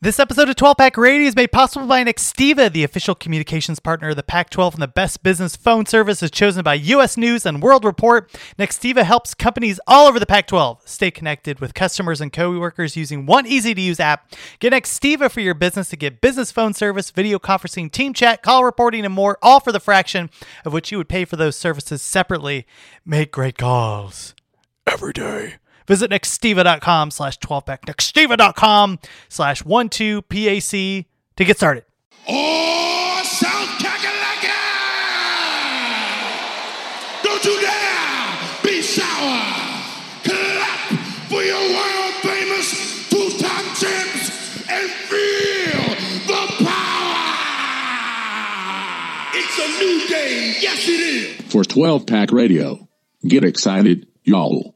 This 0.00 0.20
episode 0.20 0.48
of 0.48 0.54
12 0.54 0.76
Pack 0.76 0.96
Radio 0.96 1.26
is 1.26 1.34
made 1.34 1.50
possible 1.50 1.88
by 1.88 2.04
Nextiva, 2.04 2.72
the 2.72 2.84
official 2.84 3.16
communications 3.16 3.80
partner 3.80 4.10
of 4.10 4.16
the 4.16 4.22
Pac 4.22 4.48
12 4.48 4.74
and 4.74 4.82
the 4.82 4.86
best 4.86 5.24
business 5.24 5.56
phone 5.56 5.86
service 5.86 6.22
is 6.22 6.30
chosen 6.30 6.62
by 6.62 6.74
U.S. 6.74 7.16
News 7.16 7.44
and 7.44 7.60
World 7.60 7.84
Report. 7.84 8.30
Nextiva 8.60 9.02
helps 9.02 9.34
companies 9.34 9.80
all 9.88 10.06
over 10.06 10.20
the 10.20 10.24
Pac 10.24 10.46
12 10.46 10.82
stay 10.84 11.10
connected 11.10 11.58
with 11.58 11.74
customers 11.74 12.20
and 12.20 12.32
coworkers 12.32 12.96
using 12.96 13.26
one 13.26 13.44
easy 13.44 13.74
to 13.74 13.80
use 13.80 13.98
app. 13.98 14.32
Get 14.60 14.72
Nextiva 14.72 15.28
for 15.32 15.40
your 15.40 15.54
business 15.54 15.88
to 15.88 15.96
get 15.96 16.20
business 16.20 16.52
phone 16.52 16.74
service, 16.74 17.10
video 17.10 17.40
conferencing, 17.40 17.90
team 17.90 18.14
chat, 18.14 18.40
call 18.40 18.64
reporting, 18.64 19.04
and 19.04 19.12
more, 19.12 19.36
all 19.42 19.58
for 19.58 19.72
the 19.72 19.80
fraction 19.80 20.30
of 20.64 20.72
what 20.72 20.92
you 20.92 20.98
would 20.98 21.08
pay 21.08 21.24
for 21.24 21.34
those 21.34 21.56
services 21.56 22.02
separately. 22.02 22.68
Make 23.04 23.32
great 23.32 23.58
calls 23.58 24.36
every 24.86 25.12
day. 25.12 25.54
Visit 25.88 26.10
nextiva.com 26.10 27.10
slash 27.10 27.38
12pack, 27.38 27.80
nextiva.com 27.86 28.98
slash 29.30 29.62
12PAC 29.62 31.06
to 31.36 31.44
get 31.44 31.56
started. 31.56 31.84
Oh, 32.28 33.22
South 33.24 33.68
Kakalaka! 33.80 34.58
Don't 37.24 37.44
you 37.44 37.60
dare 37.60 38.38
be 38.62 38.82
sour! 38.82 39.40
Clap 40.24 40.78
for 41.30 41.42
your 41.42 41.58
world 41.72 42.14
famous 42.20 43.08
two-time 43.08 43.64
champs 43.74 44.68
and 44.70 44.90
feel 45.08 45.84
the 46.26 46.64
power! 46.64 47.34
It's 49.34 49.58
a 49.58 49.68
new 49.82 50.06
day, 50.06 50.54
yes 50.60 50.86
it 50.86 51.00
is! 51.00 51.40
for 51.50 51.64
12 51.64 52.06
Pack 52.06 52.30
Radio. 52.30 52.86
Get 53.26 53.42
excited, 53.42 54.06
y'all. 54.24 54.74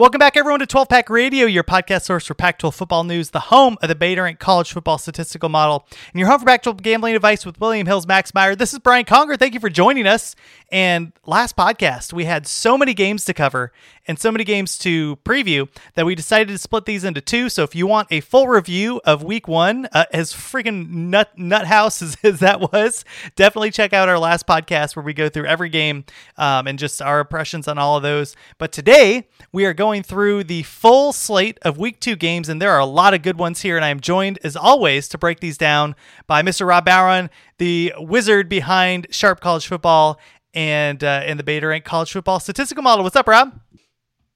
Welcome 0.00 0.18
back, 0.18 0.38
everyone, 0.38 0.60
to 0.60 0.66
12 0.66 0.88
Pack 0.88 1.10
Radio, 1.10 1.44
your 1.44 1.62
podcast 1.62 2.04
source 2.04 2.24
for 2.26 2.32
Pac 2.32 2.58
12 2.58 2.74
football 2.74 3.04
news, 3.04 3.28
the 3.28 3.38
home 3.38 3.76
of 3.82 3.88
the 3.90 3.94
Beta 3.94 4.22
Rank 4.22 4.38
College 4.38 4.72
Football 4.72 4.96
Statistical 4.96 5.50
Model, 5.50 5.86
and 6.10 6.18
your 6.18 6.26
home 6.26 6.38
for 6.40 6.46
Pac 6.46 6.62
12 6.62 6.82
gambling 6.82 7.14
advice 7.14 7.44
with 7.44 7.60
William 7.60 7.86
Hills 7.86 8.06
Max 8.06 8.32
Meyer. 8.32 8.56
This 8.56 8.72
is 8.72 8.78
Brian 8.78 9.04
Conger. 9.04 9.36
Thank 9.36 9.52
you 9.52 9.60
for 9.60 9.68
joining 9.68 10.06
us. 10.06 10.34
And 10.72 11.12
last 11.26 11.54
podcast, 11.54 12.14
we 12.14 12.24
had 12.24 12.46
so 12.46 12.78
many 12.78 12.94
games 12.94 13.26
to 13.26 13.34
cover 13.34 13.72
and 14.06 14.18
so 14.18 14.32
many 14.32 14.44
games 14.44 14.78
to 14.78 15.16
preview 15.16 15.68
that 15.94 16.06
we 16.06 16.14
decided 16.14 16.48
to 16.48 16.58
split 16.58 16.84
these 16.84 17.04
into 17.04 17.20
two. 17.20 17.48
So 17.48 17.64
if 17.64 17.74
you 17.74 17.86
want 17.86 18.08
a 18.10 18.20
full 18.20 18.48
review 18.48 19.00
of 19.04 19.22
week 19.22 19.48
one, 19.48 19.86
uh, 19.92 20.06
as 20.12 20.32
freaking 20.32 20.88
nut 20.88 21.36
nut 21.36 21.66
house 21.66 22.00
as, 22.00 22.16
as 22.22 22.40
that 22.40 22.72
was, 22.72 23.04
definitely 23.36 23.70
check 23.70 23.92
out 23.92 24.08
our 24.08 24.18
last 24.18 24.46
podcast 24.46 24.96
where 24.96 25.04
we 25.04 25.12
go 25.12 25.28
through 25.28 25.46
every 25.46 25.68
game 25.68 26.04
um, 26.38 26.66
and 26.66 26.78
just 26.78 27.02
our 27.02 27.20
impressions 27.20 27.68
on 27.68 27.76
all 27.76 27.96
of 27.96 28.02
those. 28.02 28.34
But 28.56 28.72
today 28.72 29.28
we 29.52 29.64
are 29.64 29.74
going 29.74 29.89
through 29.98 30.44
the 30.44 30.62
full 30.62 31.12
slate 31.12 31.58
of 31.62 31.76
week 31.76 32.00
two 32.00 32.16
games, 32.16 32.48
and 32.48 32.62
there 32.62 32.70
are 32.70 32.78
a 32.78 32.86
lot 32.86 33.14
of 33.14 33.22
good 33.22 33.38
ones 33.38 33.60
here. 33.62 33.76
And 33.76 33.84
I 33.84 33.88
am 33.88 34.00
joined, 34.00 34.38
as 34.44 34.56
always, 34.56 35.08
to 35.08 35.18
break 35.18 35.40
these 35.40 35.58
down 35.58 35.96
by 36.26 36.42
Mr. 36.42 36.66
Rob 36.66 36.84
Barron, 36.84 37.28
the 37.58 37.92
wizard 37.98 38.48
behind 38.48 39.08
Sharp 39.10 39.40
College 39.40 39.66
Football 39.66 40.18
and 40.54 41.02
uh, 41.02 41.22
and 41.24 41.38
the 41.38 41.44
Beta 41.44 41.66
Rank 41.66 41.84
College 41.84 42.12
Football 42.12 42.40
Statistical 42.40 42.82
Model. 42.82 43.04
What's 43.04 43.16
up, 43.16 43.28
Rob? 43.28 43.58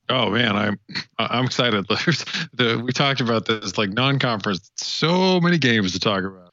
Oh 0.08 0.30
man, 0.30 0.56
I'm 0.56 0.78
I'm 1.18 1.46
excited. 1.46 1.86
There's 1.88 2.24
the 2.52 2.82
we 2.84 2.92
talked 2.92 3.20
about 3.20 3.46
this 3.46 3.78
like 3.78 3.90
non-conference. 3.90 4.70
So 4.76 5.40
many 5.40 5.58
games 5.58 5.92
to 5.92 6.00
talk 6.00 6.24
about. 6.24 6.43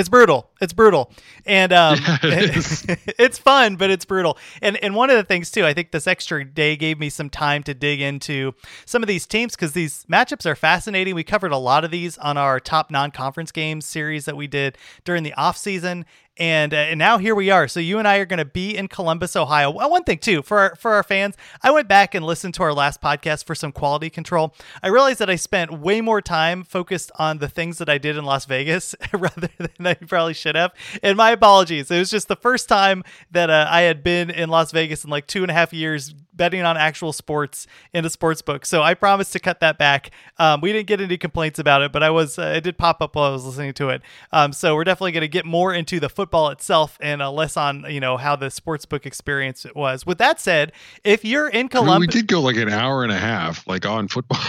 It's 0.00 0.08
brutal. 0.08 0.50
It's 0.62 0.72
brutal, 0.72 1.12
and 1.44 1.74
um, 1.74 1.98
it 2.22 2.98
it's 3.18 3.36
fun, 3.36 3.76
but 3.76 3.90
it's 3.90 4.06
brutal. 4.06 4.38
And 4.62 4.78
and 4.78 4.94
one 4.94 5.10
of 5.10 5.16
the 5.16 5.24
things 5.24 5.50
too, 5.50 5.66
I 5.66 5.74
think 5.74 5.90
this 5.90 6.06
extra 6.06 6.42
day 6.42 6.74
gave 6.74 6.98
me 6.98 7.10
some 7.10 7.28
time 7.28 7.62
to 7.64 7.74
dig 7.74 8.00
into 8.00 8.54
some 8.86 9.02
of 9.02 9.08
these 9.08 9.26
teams 9.26 9.54
because 9.54 9.72
these 9.72 10.06
matchups 10.10 10.46
are 10.46 10.54
fascinating. 10.54 11.14
We 11.14 11.22
covered 11.22 11.52
a 11.52 11.58
lot 11.58 11.84
of 11.84 11.90
these 11.90 12.16
on 12.16 12.38
our 12.38 12.58
top 12.58 12.90
non-conference 12.90 13.52
games 13.52 13.84
series 13.84 14.24
that 14.24 14.38
we 14.38 14.46
did 14.46 14.78
during 15.04 15.22
the 15.22 15.34
off 15.34 15.58
season. 15.58 16.06
And, 16.40 16.72
uh, 16.72 16.78
and 16.78 16.98
now 16.98 17.18
here 17.18 17.34
we 17.34 17.50
are. 17.50 17.68
So 17.68 17.80
you 17.80 17.98
and 17.98 18.08
I 18.08 18.16
are 18.16 18.24
going 18.24 18.38
to 18.38 18.46
be 18.46 18.74
in 18.74 18.88
Columbus, 18.88 19.36
Ohio. 19.36 19.70
Well, 19.70 19.90
one 19.90 20.04
thing 20.04 20.18
too 20.18 20.40
for 20.40 20.58
our, 20.58 20.74
for 20.74 20.92
our 20.94 21.02
fans, 21.02 21.36
I 21.62 21.70
went 21.70 21.86
back 21.86 22.14
and 22.14 22.24
listened 22.24 22.54
to 22.54 22.62
our 22.62 22.72
last 22.72 23.02
podcast 23.02 23.44
for 23.44 23.54
some 23.54 23.72
quality 23.72 24.08
control. 24.08 24.54
I 24.82 24.88
realized 24.88 25.18
that 25.18 25.28
I 25.28 25.36
spent 25.36 25.70
way 25.70 26.00
more 26.00 26.22
time 26.22 26.64
focused 26.64 27.12
on 27.16 27.38
the 27.38 27.48
things 27.48 27.76
that 27.76 27.90
I 27.90 27.98
did 27.98 28.16
in 28.16 28.24
Las 28.24 28.46
Vegas 28.46 28.94
rather 29.12 29.50
than 29.58 29.86
I 29.86 29.92
probably 29.92 30.32
should 30.32 30.56
have. 30.56 30.72
And 31.02 31.18
my 31.18 31.32
apologies. 31.32 31.90
It 31.90 31.98
was 31.98 32.10
just 32.10 32.28
the 32.28 32.36
first 32.36 32.70
time 32.70 33.04
that 33.32 33.50
uh, 33.50 33.66
I 33.68 33.82
had 33.82 34.02
been 34.02 34.30
in 34.30 34.48
Las 34.48 34.72
Vegas 34.72 35.04
in 35.04 35.10
like 35.10 35.26
two 35.26 35.42
and 35.42 35.50
a 35.50 35.54
half 35.54 35.74
years 35.74 36.14
betting 36.40 36.62
on 36.62 36.74
actual 36.74 37.12
sports 37.12 37.66
in 37.92 38.02
a 38.06 38.08
sports 38.08 38.40
book. 38.40 38.64
So 38.64 38.82
I 38.82 38.94
promised 38.94 39.34
to 39.34 39.38
cut 39.38 39.60
that 39.60 39.76
back. 39.76 40.10
Um, 40.38 40.62
we 40.62 40.72
didn't 40.72 40.86
get 40.86 40.98
any 40.98 41.18
complaints 41.18 41.58
about 41.58 41.82
it, 41.82 41.92
but 41.92 42.02
I 42.02 42.08
was 42.08 42.38
uh, 42.38 42.54
it 42.56 42.62
did 42.62 42.78
pop 42.78 43.02
up 43.02 43.14
while 43.14 43.26
I 43.26 43.30
was 43.30 43.44
listening 43.44 43.74
to 43.74 43.90
it. 43.90 44.00
Um, 44.32 44.54
so 44.54 44.74
we're 44.74 44.84
definitely 44.84 45.12
going 45.12 45.20
to 45.20 45.28
get 45.28 45.44
more 45.44 45.74
into 45.74 46.00
the 46.00 46.08
football 46.08 46.48
itself 46.48 46.96
and 47.02 47.20
uh, 47.20 47.30
less 47.30 47.58
on 47.58 47.84
you 47.90 48.00
know 48.00 48.16
how 48.16 48.36
the 48.36 48.50
sports 48.50 48.86
book 48.86 49.04
experience 49.04 49.66
it 49.66 49.76
was. 49.76 50.06
With 50.06 50.16
that 50.16 50.40
said, 50.40 50.72
if 51.04 51.26
you're 51.26 51.48
in 51.48 51.56
I 51.56 51.62
mean, 51.62 51.68
Columbus, 51.68 52.00
we 52.00 52.06
did 52.06 52.26
go 52.26 52.40
like 52.40 52.56
an 52.56 52.70
hour 52.70 53.02
and 53.02 53.12
a 53.12 53.18
half, 53.18 53.66
like 53.66 53.84
on 53.84 54.08
football. 54.08 54.40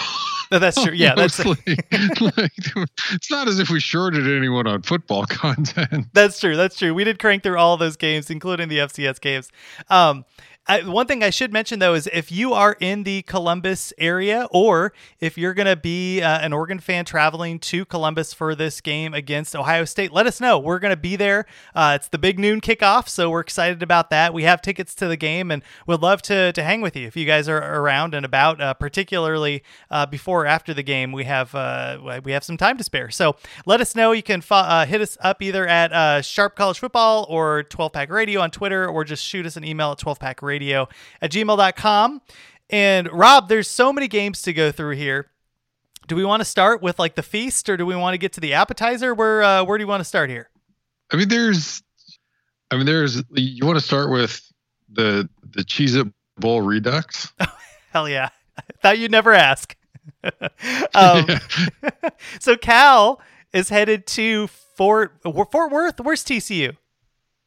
that's 0.50 0.82
true. 0.82 0.94
Yeah, 0.94 1.16
that's 1.16 1.44
like, 1.46 1.60
it's 1.66 3.32
not 3.32 3.48
as 3.48 3.60
if 3.60 3.70
we 3.70 3.80
shorted 3.80 4.28
anyone 4.28 4.68
on 4.68 4.82
football 4.82 5.26
content. 5.30 6.08
That's 6.14 6.40
true. 6.40 6.56
That's 6.56 6.78
true. 6.78 6.94
We 6.94 7.04
did 7.04 7.20
crank 7.20 7.44
through 7.44 7.58
all 7.58 7.78
those 7.78 7.98
games, 7.98 8.30
including 8.30 8.70
the 8.70 8.80
FCS 8.80 9.20
games. 9.22 9.50
Um, 9.90 10.26
I, 10.68 10.84
one 10.88 11.08
thing 11.08 11.24
I 11.24 11.32
should 11.32 11.52
mention 11.52 11.80
though 11.80 11.96
is 11.96 12.08
if 12.14 12.32
you 12.32 12.54
are 12.54 12.78
in 12.80 13.02
the 13.02 13.24
Columbus 13.24 13.94
area, 13.98 14.48
or 14.52 14.94
if 15.20 15.36
you're 15.36 15.56
going 15.56 15.68
to 15.68 15.76
be 15.76 16.22
uh, 16.22 16.40
an 16.40 16.54
Oregon 16.54 16.78
fan 16.78 17.04
traveling 17.04 17.58
to 17.60 17.84
Columbus 17.84 18.32
for 18.32 18.54
this 18.54 18.80
game 18.80 19.16
against 19.16 19.56
Ohio 19.56 19.86
State, 19.86 20.14
let 20.14 20.28
us 20.28 20.40
know. 20.40 20.60
We're 20.60 20.78
going 20.78 20.92
to 20.94 21.02
be 21.02 21.16
there. 21.16 21.48
Uh, 21.74 21.94
it's 22.00 22.10
the 22.10 22.20
big 22.20 22.38
noon 22.38 22.62
kickoff, 22.62 23.10
so 23.10 23.32
we're 23.32 23.40
excited 23.40 23.82
about 23.82 24.12
that. 24.12 24.36
We 24.36 24.44
have 24.44 24.62
tickets 24.62 24.94
to 24.96 25.08
the 25.08 25.18
game, 25.18 25.50
and 25.50 25.64
would 25.88 26.02
love 26.02 26.22
to 26.24 26.54
to 26.54 26.64
hang 26.64 26.82
with 26.82 26.96
you 26.96 27.08
if 27.08 27.18
you 27.18 27.26
guys 27.26 27.50
are 27.50 27.58
around 27.58 28.14
and 28.14 28.24
about. 28.24 28.62
Uh, 28.62 28.76
particularly 28.76 29.64
uh, 29.90 30.06
before 30.06 30.44
or 30.44 30.46
after 30.46 30.76
the 30.76 30.84
game, 30.84 31.12
we 31.12 31.24
have 31.24 31.56
uh, 31.56 32.22
we 32.24 32.34
have 32.34 32.44
some 32.44 32.58
time 32.58 32.78
to 32.78 32.84
spare. 32.84 33.10
So 33.10 33.36
let 33.66 33.82
us 33.82 33.96
know. 33.96 34.12
You 34.12 34.24
can 34.24 34.42
fo- 34.42 34.56
uh, 34.58 34.86
hit 34.86 35.02
us 35.02 35.18
up 35.22 35.42
either 35.42 35.68
at 35.68 36.22
Sharp 36.22 36.56
College 36.56 36.78
Football 36.78 37.26
or 37.30 37.64
12 37.64 37.94
Pack 37.94 38.12
Radio 38.12 38.42
on 38.42 38.52
Twitter, 38.52 38.88
or 38.88 39.04
just 39.04 39.26
shoot 39.26 39.48
us 39.48 39.58
an 39.58 39.66
email 39.66 39.92
at 39.94 39.98
12 39.98 40.20
Pack 40.20 40.44
Radio 40.44 40.51
at 40.60 41.32
gmail.com. 41.32 42.22
And 42.70 43.12
Rob, 43.12 43.50
there's 43.50 43.70
so 43.70 43.92
many 43.92 44.08
games 44.08 44.42
to 44.44 44.54
go 44.54 44.72
through 44.72 44.96
here. 44.96 45.28
Do 46.08 46.16
we 46.16 46.26
want 46.26 46.42
to 46.42 46.46
start 46.46 46.82
with 46.82 47.00
like 47.00 47.16
the 47.16 47.24
feast, 47.24 47.70
or 47.70 47.78
do 47.78 47.86
we 47.86 47.96
want 47.96 48.14
to 48.14 48.18
get 48.18 48.34
to 48.34 48.42
the 48.42 48.54
appetizer? 48.54 49.14
Where 49.14 49.44
uh, 49.44 49.64
where 49.64 49.78
do 49.78 49.84
you 49.84 49.88
want 49.88 50.02
to 50.02 50.06
start 50.06 50.30
here? 50.30 50.50
I 51.12 51.18
mean, 51.18 51.28
there's, 51.28 51.84
I 52.72 52.78
mean, 52.78 52.86
there's. 52.86 53.22
You 53.32 53.66
want 53.66 53.78
to 53.78 53.86
start 53.86 54.10
with 54.10 54.42
the 54.92 55.30
the 55.52 55.64
Cheez 55.64 55.96
It 55.96 56.12
Bowl 56.38 56.62
Redux? 56.62 57.32
Hell 57.92 58.10
yeah! 58.10 58.30
I 58.58 58.64
thought 58.82 59.00
you'd 59.00 59.12
never 59.12 59.34
ask. 59.34 59.76
um, 60.94 61.26
so 62.40 62.58
Cal 62.58 63.22
is 63.54 63.70
headed 63.70 64.08
to 64.08 64.48
Fort 64.48 65.20
Fort 65.24 65.72
Worth. 65.72 66.00
Where's 66.00 66.24
TCU? 66.24 66.78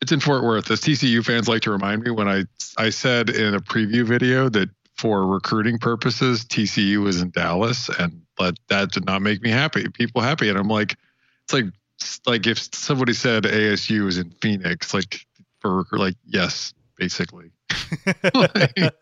It's 0.04 0.12
in 0.12 0.20
Fort 0.20 0.44
Worth. 0.44 0.70
As 0.70 0.82
TCU 0.82 1.24
fans 1.24 1.48
like 1.48 1.62
to 1.62 1.70
remind 1.70 2.04
me 2.04 2.10
when 2.10 2.28
I 2.28 2.44
I 2.76 2.90
said 2.90 3.30
in 3.30 3.54
a 3.54 3.58
preview 3.58 4.04
video 4.04 4.50
that 4.50 4.68
for 4.96 5.26
recruiting 5.26 5.78
purposes 5.78 6.44
TCU 6.44 7.02
was 7.02 7.22
in 7.22 7.30
Dallas, 7.30 7.88
and 7.88 8.20
but 8.36 8.58
that 8.68 8.92
did 8.92 9.06
not 9.06 9.22
make 9.22 9.40
me 9.40 9.48
happy. 9.48 9.88
People 9.88 10.20
happy, 10.20 10.50
and 10.50 10.58
I'm 10.58 10.68
like, 10.68 10.98
it's 11.44 11.54
like 11.54 11.64
it's 11.98 12.20
like 12.26 12.46
if 12.46 12.58
somebody 12.74 13.14
said 13.14 13.44
ASU 13.44 14.06
is 14.06 14.18
in 14.18 14.28
Phoenix, 14.42 14.92
like 14.92 15.24
for 15.60 15.86
like 15.90 16.16
yes, 16.26 16.74
basically. 16.98 17.50
Like, 18.34 18.92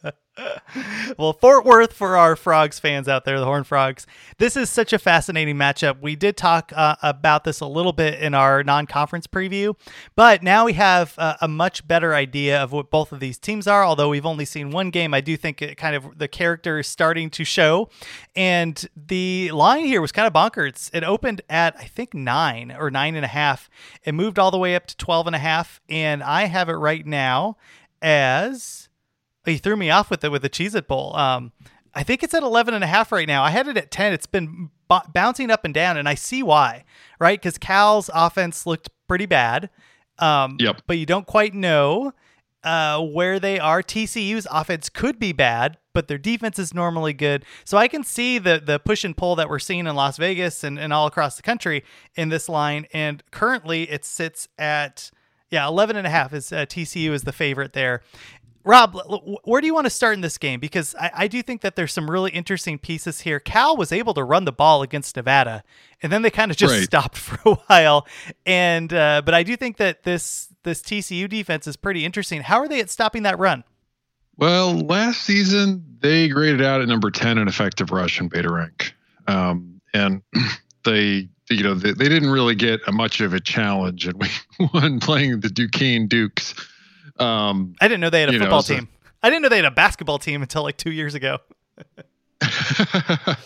well, 1.19 1.34
Fort 1.34 1.64
Worth 1.64 1.93
for 1.93 2.17
our 2.17 2.37
Frogs 2.37 2.79
fans 2.79 3.06
out 3.06 3.26
there, 3.26 3.38
the 3.38 3.44
Horn 3.44 3.64
Frogs. 3.64 4.06
This 4.38 4.56
is 4.56 4.70
such 4.70 4.94
a 4.94 4.99
fascinating 4.99 5.56
matchup. 5.56 6.00
We 6.00 6.17
did 6.17 6.38
talk 6.38 6.73
uh, 6.75 6.96
about 7.02 7.44
this 7.44 7.61
a 7.61 7.67
little 7.67 7.93
bit 7.93 8.19
in 8.19 8.32
our 8.32 8.64
non 8.64 8.87
conference 8.87 9.26
preview, 9.26 9.76
but 10.17 10.43
now 10.43 10.64
we 10.64 10.73
have 10.73 11.14
uh, 11.19 11.37
a 11.43 11.49
much 11.49 11.87
better 11.87 12.14
idea 12.14 12.62
of 12.62 12.73
what 12.73 12.90
both 12.90 13.12
of 13.12 13.20
these 13.20 13.38
teams 13.38 13.67
are. 13.67 13.84
Although 13.84 14.08
we've 14.08 14.25
only 14.25 14.46
seen 14.46 14.70
one 14.70 14.90
game, 14.90 15.12
I 15.12 15.20
do 15.20 15.37
think 15.37 15.61
it 15.61 15.76
kind 15.76 15.94
of 15.94 16.19
the 16.19 16.29
character 16.29 16.79
is 16.79 16.87
starting 16.87 17.29
to 17.31 17.44
show. 17.44 17.90
And 18.34 18.88
the 18.96 19.50
line 19.52 19.84
here 19.84 20.00
was 20.00 20.12
kind 20.12 20.26
of 20.26 20.32
bonkers. 20.32 20.88
It 20.94 21.05
opened 21.05 21.43
at, 21.50 21.76
I 21.79 21.84
think, 21.84 22.14
nine 22.14 22.75
or 22.76 22.90
nine 22.90 23.17
and 23.17 23.25
a 23.25 23.29
half. 23.29 23.69
It 24.05 24.12
moved 24.12 24.38
all 24.38 24.50
the 24.50 24.58
way 24.58 24.75
up 24.75 24.87
to 24.87 24.96
12 24.96 25.26
and 25.26 25.37
a 25.37 25.40
half. 25.40 25.82
And 25.90 26.23
I 26.23 26.46
have 26.46 26.70
it 26.70 26.75
right 26.75 27.05
now 27.05 27.58
as 28.00 28.88
he 29.44 29.59
threw 29.59 29.77
me 29.77 29.91
off 29.91 30.11
with 30.11 30.25
it 30.25 30.31
with 30.31 30.43
the 30.43 30.50
Cheez 30.50 30.75
It 30.75 30.87
Bowl. 30.87 31.17
Um, 31.17 31.53
I 31.94 32.03
think 32.03 32.23
it's 32.23 32.35
at 32.35 32.43
11 32.43 32.75
and 32.75 32.85
a 32.85 32.87
half 32.87 33.12
right 33.12 33.29
now. 33.29 33.43
I 33.43 33.50
had 33.50 33.69
it 33.69 33.77
at 33.77 33.91
10. 33.91 34.12
It's 34.12 34.27
been 34.27 34.71
b- 34.89 34.99
bouncing 35.12 35.50
up 35.50 35.65
and 35.65 35.75
down, 35.75 35.97
and 35.97 36.09
I 36.09 36.15
see 36.15 36.43
why, 36.43 36.85
right? 37.19 37.41
Because 37.41 37.59
Cal's 37.59 38.11
offense 38.15 38.67
looked 38.67 38.89
pretty 39.06 39.27
bad. 39.27 39.69
Um, 40.19 40.56
yep. 40.59 40.83
But 40.87 40.99
you 40.99 41.06
don't 41.06 41.27
quite 41.27 41.55
know 41.55 42.12
uh, 42.65 43.00
where 43.00 43.39
they 43.41 43.59
are. 43.59 43.83
TCU's 43.83 44.47
offense 44.50 44.89
could 44.89 45.19
be 45.19 45.33
bad, 45.33 45.79
but 45.93 46.09
their 46.09 46.19
defense 46.19 46.59
is 46.59 46.73
normally 46.73 47.12
good. 47.12 47.44
So 47.65 47.77
I 47.77 47.89
can 47.89 48.05
see 48.05 48.39
the 48.39 48.62
the 48.65 48.79
push 48.79 49.05
and 49.05 49.17
pull 49.17 49.37
that 49.37 49.49
we're 49.49 49.59
seeing 49.59 49.87
in 49.87 49.94
Las 49.94 50.17
Vegas 50.17 50.65
and, 50.65 50.79
and 50.79 50.93
all 50.93 51.06
across 51.06 51.37
the 51.37 51.43
country 51.43 51.85
in 52.15 52.29
this 52.29 52.49
line. 52.49 52.87
And 52.93 53.23
currently 53.31 53.91
it 53.91 54.05
sits 54.05 54.49
at, 54.59 55.11
yeah, 55.50 55.67
11 55.67 55.97
and 55.97 56.06
a 56.06 56.11
half 56.11 56.33
is 56.33 56.53
uh, 56.53 56.67
TCU 56.67 57.11
is 57.11 57.25
the 57.25 57.33
favorite 57.33 57.73
there. 57.73 58.03
Rob, 58.64 58.97
where 59.44 59.61
do 59.61 59.67
you 59.67 59.75
want 59.75 59.87
to 59.87 59.91
start 59.91 60.14
in 60.14 60.20
this 60.20 60.38
game? 60.38 60.61
Because 60.61 60.94
I, 60.94 61.11
I, 61.14 61.29
do 61.29 61.43
think 61.43 61.62
that 61.62 61.75
there's 61.75 61.93
some 61.93 62.09
really 62.09 62.31
interesting 62.31 62.79
pieces 62.79 63.23
here. 63.23 63.41
Cal 63.41 63.76
was 63.76 63.91
able 63.91 64.14
to 64.14 64.23
run 64.23 64.44
the 64.44 64.53
ball 64.53 64.82
against 64.82 65.17
Nevada, 65.17 65.64
and 66.00 66.12
then 66.12 66.23
they 66.23 66.31
kind 66.31 66.50
of 66.50 66.56
just 66.56 66.73
right. 66.73 66.85
stopped 66.85 67.17
for 67.19 67.41
a 67.50 67.55
while. 67.55 68.06
And 68.47 68.93
uh, 68.93 69.23
but 69.25 69.35
I 69.35 69.43
do 69.43 69.56
think 69.56 69.79
that 69.79 70.05
this 70.05 70.49
this 70.62 70.81
TCU 70.81 71.29
defense 71.29 71.67
is 71.67 71.76
pretty 71.76 72.05
interesting. 72.05 72.43
How 72.43 72.59
are 72.59 72.69
they 72.69 72.81
at 72.81 72.88
stopping 72.88 73.25
that 73.25 73.38
run? 73.38 73.64
Well, 74.37 74.79
last 74.79 75.23
season 75.23 75.85
they 76.00 76.29
graded 76.29 76.62
out 76.62 76.81
at 76.81 76.88
number 76.88 77.11
ten 77.11 77.38
in 77.38 77.49
effective 77.49 77.91
rush 77.91 78.20
in 78.20 78.29
beta 78.29 78.53
rank, 78.53 78.94
um, 79.26 79.81
and 79.93 80.23
they 80.85 81.29
you 81.50 81.62
know 81.65 81.75
they, 81.75 81.93
they 81.93 82.08
didn't 82.08 82.31
really 82.31 82.55
get 82.55 82.81
a 82.87 82.93
much 82.93 83.20
of 83.20 83.35
a 83.35 83.41
challenge, 83.41 84.06
and 84.06 84.20
we 84.20 84.29
won 84.73 85.00
playing 85.00 85.41
the 85.41 85.50
Duquesne 85.50 86.06
Dukes 86.06 86.55
um, 87.19 87.75
I 87.81 87.88
didn't 87.88 88.00
know 88.00 88.11
they 88.11 88.20
had 88.20 88.31
a 88.31 88.38
football 88.38 88.59
know, 88.59 88.62
so 88.62 88.75
team. 88.76 88.88
I 89.23 89.31
didn't 89.31 89.43
know 89.43 89.49
they 89.49 89.56
had 89.56 89.64
a 89.64 89.70
basketball 89.70 90.19
team 90.19 90.43
until 90.43 90.62
like 90.62 90.76
two 90.76 90.93
years 90.93 91.14
ago. 91.14 91.38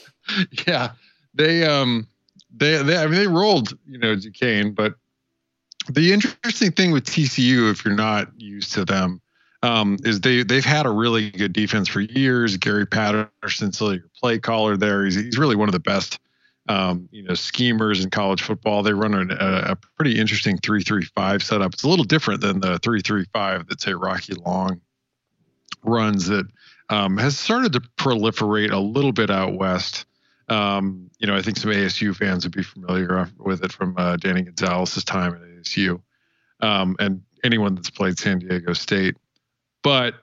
yeah, 0.67 0.93
they 1.35 1.65
um 1.65 2.07
they 2.55 2.83
they 2.83 2.97
I 2.97 3.07
mean 3.07 3.17
they 3.17 3.27
rolled 3.27 3.77
you 3.87 3.99
know 3.99 4.15
Duquesne, 4.17 4.73
but 4.73 4.95
the 5.89 6.13
interesting 6.13 6.73
thing 6.73 6.91
with 6.93 7.05
TCU, 7.05 7.71
if 7.71 7.85
you're 7.85 7.95
not 7.95 8.29
used 8.39 8.73
to 8.73 8.85
them, 8.85 9.21
um, 9.63 9.99
is 10.05 10.21
they 10.21 10.43
they've 10.43 10.65
had 10.65 10.87
a 10.87 10.91
really 10.91 11.31
good 11.31 11.53
defense 11.53 11.89
for 11.89 12.01
years. 12.01 12.57
Gary 12.57 12.87
Patterson, 12.87 13.73
still 13.73 13.95
your 13.95 14.05
play 14.21 14.39
caller 14.39 14.77
there. 14.77 15.05
He's 15.05 15.15
he's 15.15 15.39
really 15.39 15.57
one 15.57 15.69
of 15.69 15.73
the 15.73 15.81
best 15.81 16.19
um, 16.69 17.09
you 17.13 17.23
know, 17.23 17.35
schemers 17.35 18.03
in 18.03 18.11
college 18.11 18.43
football. 18.43 18.83
They 18.83 18.93
run 18.93 19.15
a, 19.31 19.35
a 19.73 19.77
pretty 19.97 20.19
interesting 20.19 20.59
three-three-five 20.59 21.43
setup. 21.43 21.75
It's 21.75 21.85
a 21.85 21.89
little 21.89 22.05
different 22.05 22.41
than 22.41 22.61
the 22.61 22.79
three-three-five 22.79 23.67
that 23.69 23.81
say 23.81 23.95
Rocky 23.95 24.35
Long 24.35 24.81
runs. 25.83 26.27
That 26.27 26.47
um, 26.89 27.17
has 27.19 27.39
started 27.39 27.73
to 27.75 27.81
proliferate 27.97 28.73
a 28.73 28.79
little 28.79 29.13
bit 29.13 29.31
out 29.31 29.55
west. 29.55 30.07
Um, 30.49 31.11
you 31.19 31.27
know, 31.27 31.37
I 31.37 31.43
think 31.43 31.57
some 31.57 31.71
ASU 31.71 32.15
fans 32.15 32.45
would 32.45 32.55
be 32.55 32.63
familiar 32.63 33.29
with 33.39 33.65
it 33.65 33.73
from 33.73 33.95
uh, 33.97 34.17
Danny 34.17 34.43
Gonzales's 34.43 35.05
time 35.05 35.35
at 35.35 35.41
ASU, 35.41 36.01
um, 36.61 36.97
and 36.99 37.23
anyone 37.43 37.75
that's 37.75 37.91
played 37.91 38.19
San 38.19 38.39
Diego 38.39 38.73
State. 38.73 39.17
But 39.83 40.15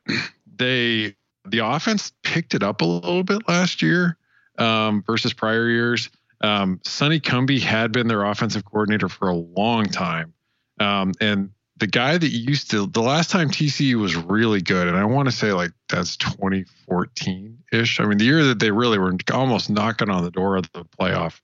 they, 0.55 1.15
the 1.45 1.59
offense 1.59 2.11
picked 2.23 2.53
it 2.53 2.63
up 2.63 2.81
a 2.81 2.85
little 2.85 3.23
bit 3.23 3.47
last 3.47 3.81
year 3.81 4.17
um, 4.57 5.03
versus 5.05 5.33
prior 5.33 5.69
years. 5.69 6.09
Um, 6.43 6.81
Sonny 6.83 7.21
Cumbie 7.21 7.61
had 7.61 7.93
been 7.93 8.07
their 8.07 8.25
offensive 8.25 8.65
coordinator 8.65 9.07
for 9.07 9.29
a 9.29 9.35
long 9.35 9.85
time. 9.85 10.33
Um, 10.79 11.13
and 11.21 11.51
the 11.77 11.87
guy 11.87 12.17
that 12.17 12.27
used 12.27 12.69
to, 12.71 12.85
the 12.85 13.01
last 13.01 13.31
time 13.31 13.49
TCU 13.49 13.95
was 13.95 14.15
really 14.15 14.61
good, 14.61 14.87
and 14.87 14.97
I 14.97 15.05
want 15.05 15.29
to 15.29 15.31
say 15.31 15.53
like 15.53 15.71
that's 15.89 16.17
2014 16.17 17.57
ish. 17.71 17.99
I 17.99 18.05
mean, 18.05 18.17
the 18.17 18.25
year 18.25 18.43
that 18.43 18.59
they 18.59 18.71
really 18.71 18.99
were 18.99 19.15
almost 19.33 19.69
knocking 19.69 20.09
on 20.09 20.23
the 20.23 20.31
door 20.31 20.57
of 20.57 20.69
the 20.73 20.83
playoff. 20.83 21.39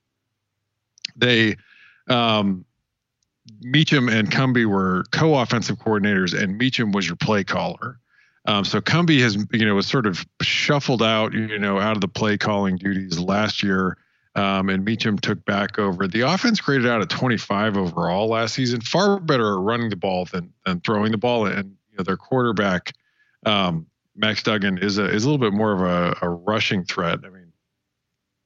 They, 1.16 1.56
um, 2.08 2.64
Meacham 3.62 4.08
and 4.08 4.30
Cumbie 4.30 4.66
were 4.66 5.04
co-offensive 5.12 5.78
coordinators, 5.78 6.38
and 6.38 6.58
Meacham 6.58 6.92
was 6.92 7.06
your 7.06 7.16
play 7.16 7.42
caller. 7.42 7.98
Um, 8.46 8.64
so 8.64 8.80
Cumbie 8.80 9.20
has, 9.20 9.36
you 9.52 9.64
know, 9.64 9.74
was 9.74 9.86
sort 9.86 10.06
of 10.06 10.24
shuffled 10.42 11.02
out, 11.02 11.32
you 11.32 11.58
know, 11.58 11.78
out 11.78 11.96
of 11.96 12.00
the 12.00 12.08
play 12.08 12.38
calling 12.38 12.76
duties 12.76 13.18
last 13.18 13.62
year 13.62 13.96
um, 14.34 14.68
and 14.68 14.84
Meacham 14.84 15.18
took 15.18 15.44
back 15.44 15.78
over. 15.78 16.06
The 16.06 16.20
offense 16.20 16.60
graded 16.60 16.86
out 16.86 17.02
at 17.02 17.10
25 17.10 17.76
overall 17.76 18.28
last 18.28 18.54
season, 18.54 18.80
far 18.80 19.18
better 19.18 19.54
at 19.54 19.60
running 19.60 19.90
the 19.90 19.96
ball 19.96 20.24
than 20.26 20.52
than 20.64 20.80
throwing 20.80 21.12
the 21.12 21.18
ball. 21.18 21.46
And 21.46 21.76
you 21.90 21.98
know, 21.98 22.04
their 22.04 22.16
quarterback, 22.16 22.92
um, 23.44 23.86
Max 24.14 24.42
Duggan, 24.42 24.78
is 24.78 24.98
a 24.98 25.04
is 25.04 25.24
a 25.24 25.30
little 25.30 25.44
bit 25.44 25.56
more 25.56 25.72
of 25.72 25.80
a, 25.80 26.16
a 26.22 26.28
rushing 26.28 26.84
threat. 26.84 27.20
I 27.24 27.28
mean, 27.28 27.52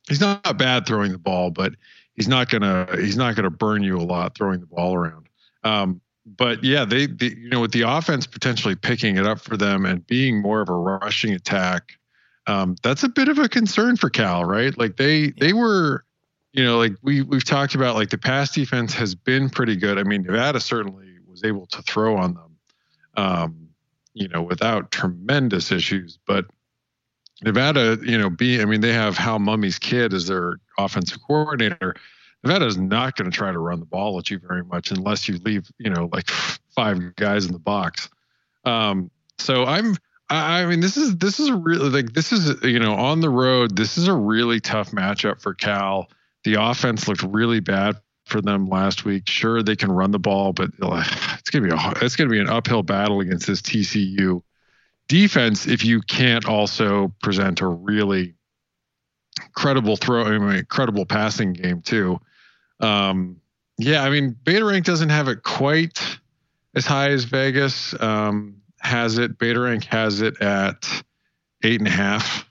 he's 0.09 0.21
not 0.21 0.57
bad 0.57 0.87
throwing 0.87 1.13
the 1.13 1.19
ball, 1.19 1.51
but 1.51 1.75
he's 2.15 2.29
not 2.29 2.49
gonna 2.49 2.89
he's 2.99 3.17
not 3.17 3.37
gonna 3.37 3.51
burn 3.51 3.83
you 3.83 3.99
a 3.99 4.01
lot 4.01 4.35
throwing 4.35 4.61
the 4.61 4.67
ball 4.67 4.95
around. 4.95 5.29
Um, 5.65 6.01
but 6.27 6.65
yeah, 6.65 6.87
they, 6.87 7.07
they, 7.07 7.27
you 7.27 7.51
know 7.51 7.61
with 7.61 7.73
the 7.73 7.83
offense 7.83 8.27
potentially 8.27 8.75
picking 8.75 9.17
it 9.17 9.27
up 9.27 9.41
for 9.41 9.59
them 9.59 9.85
and 9.85 10.07
being 10.07 10.41
more 10.41 10.63
of 10.63 10.71
a 10.71 10.75
rushing 10.75 11.35
attack 11.35 11.99
um, 12.47 12.77
that's 12.83 13.03
a 13.03 13.09
bit 13.09 13.29
of 13.29 13.39
a 13.39 13.49
concern 13.49 13.97
for 13.97 14.11
Cal, 14.11 14.45
right? 14.45 14.77
Like 14.77 14.97
they 14.97 15.31
they 15.31 15.53
were, 15.53 16.05
you 16.53 16.65
know, 16.65 16.79
like 16.79 16.93
we 17.03 17.23
we've 17.23 17.45
talked 17.45 17.75
about, 17.75 17.95
like 17.95 18.11
the 18.11 18.19
pass 18.19 18.53
defense 18.53 18.93
has 18.95 19.15
been 19.15 19.49
pretty 19.49 19.77
good. 19.77 19.99
I 19.99 20.03
mean, 20.03 20.23
Nevada 20.23 20.61
certainly 20.61 21.07
was 21.29 21.45
able 21.45 21.67
to 21.67 21.83
throw 21.83 22.17
on 22.17 22.35
them, 22.35 22.57
um, 23.17 23.69
you 24.13 24.29
know, 24.29 24.43
without 24.43 24.91
tremendous 24.91 25.73
issues. 25.73 26.19
But 26.27 26.47
Nevada, 27.43 27.99
you 28.03 28.19
know, 28.19 28.31
be 28.31 28.61
I 28.61 28.67
mean, 28.67 28.81
they 28.81 28.93
have 28.93 29.17
Hal 29.17 29.39
Mumme's 29.39 29.79
kid 29.79 30.13
as 30.13 30.27
their 30.27 30.61
offensive 30.79 31.19
coordinator. 31.27 31.97
Nevada 32.43 32.67
is 32.67 32.77
not 32.77 33.17
going 33.17 33.31
to 33.31 33.35
try 33.35 33.53
to 33.53 33.59
run 33.59 33.81
the 33.81 33.87
ball 33.87 34.19
at 34.19 34.31
you 34.31 34.39
very 34.39 34.63
much 34.63 34.91
unless 34.91 35.27
you 35.29 35.39
leave, 35.39 35.71
you 35.79 35.89
know, 35.89 36.11
like 36.13 36.29
five 36.75 37.17
guys 37.17 37.47
in 37.47 37.53
the 37.53 37.59
box. 37.59 38.11
Um, 38.67 39.11
so 39.39 39.65
I'm 39.65 39.97
I 40.35 40.67
mean, 40.67 40.81
this 40.81 40.97
is 40.97 41.17
this 41.17 41.39
is 41.41 41.51
really 41.51 41.91
like 41.91 42.13
this 42.13 42.33
is 42.33 42.63
you 42.63 42.79
know 42.79 42.95
on 42.95 43.21
the 43.21 43.31
road. 43.31 43.77
This 43.77 43.99
is 43.99 44.09
a 44.09 44.15
really 44.15 44.61
tough 44.61 44.91
matchup 44.91 45.41
for 45.41 45.55
Cal. 45.55 46.09
The 46.45 46.55
offense 46.55 47.09
looked 47.09 47.23
really 47.23 47.61
bad 47.61 47.97
for 48.27 48.41
them 48.41 48.67
last 48.67 49.05
week. 49.05 49.29
Sure, 49.29 49.63
they 49.63 49.77
can 49.77 49.93
run 49.93 50.11
the 50.11 50.19
ball, 50.19 50.53
but 50.53 50.71
it's 50.79 51.51
gonna 51.51 51.67
be 51.67 51.75
a 51.75 52.05
it's 52.05 52.17
gonna 52.17 52.31
be 52.31 52.41
an 52.41 52.49
uphill 52.49 52.83
battle 52.83 53.21
against 53.21 53.47
this 53.47 53.63
TCU 53.63 54.43
defense 55.09 55.67
if 55.67 55.85
you 55.85 56.01
can't 56.01 56.47
also 56.47 57.13
present 57.23 57.61
a 57.61 57.67
really 57.67 58.35
credible 59.55 59.97
throw, 59.97 60.25
I 60.25 60.39
mean, 60.39 60.65
credible 60.67 61.07
passing 61.07 61.53
game 61.53 61.83
too. 61.83 62.21
Um, 62.81 63.41
yeah, 63.79 64.03
I 64.03 64.11
mean, 64.11 64.37
Beta 64.45 64.65
Rank 64.65 64.85
doesn't 64.85 65.09
have 65.09 65.29
it 65.29 65.43
quite 65.43 66.19
as 66.75 66.87
high 66.87 67.11
as 67.11 67.25
Vegas. 67.25 68.01
Um, 68.01 68.63
has 68.85 69.19
it. 69.19 69.39
Beta 69.39 69.61
Rank 69.61 69.85
has 69.85 70.21
it 70.21 70.41
at 70.41 71.03
eight 71.63 71.81
and 71.81 71.89
a 71.89 71.93
half 71.93 72.49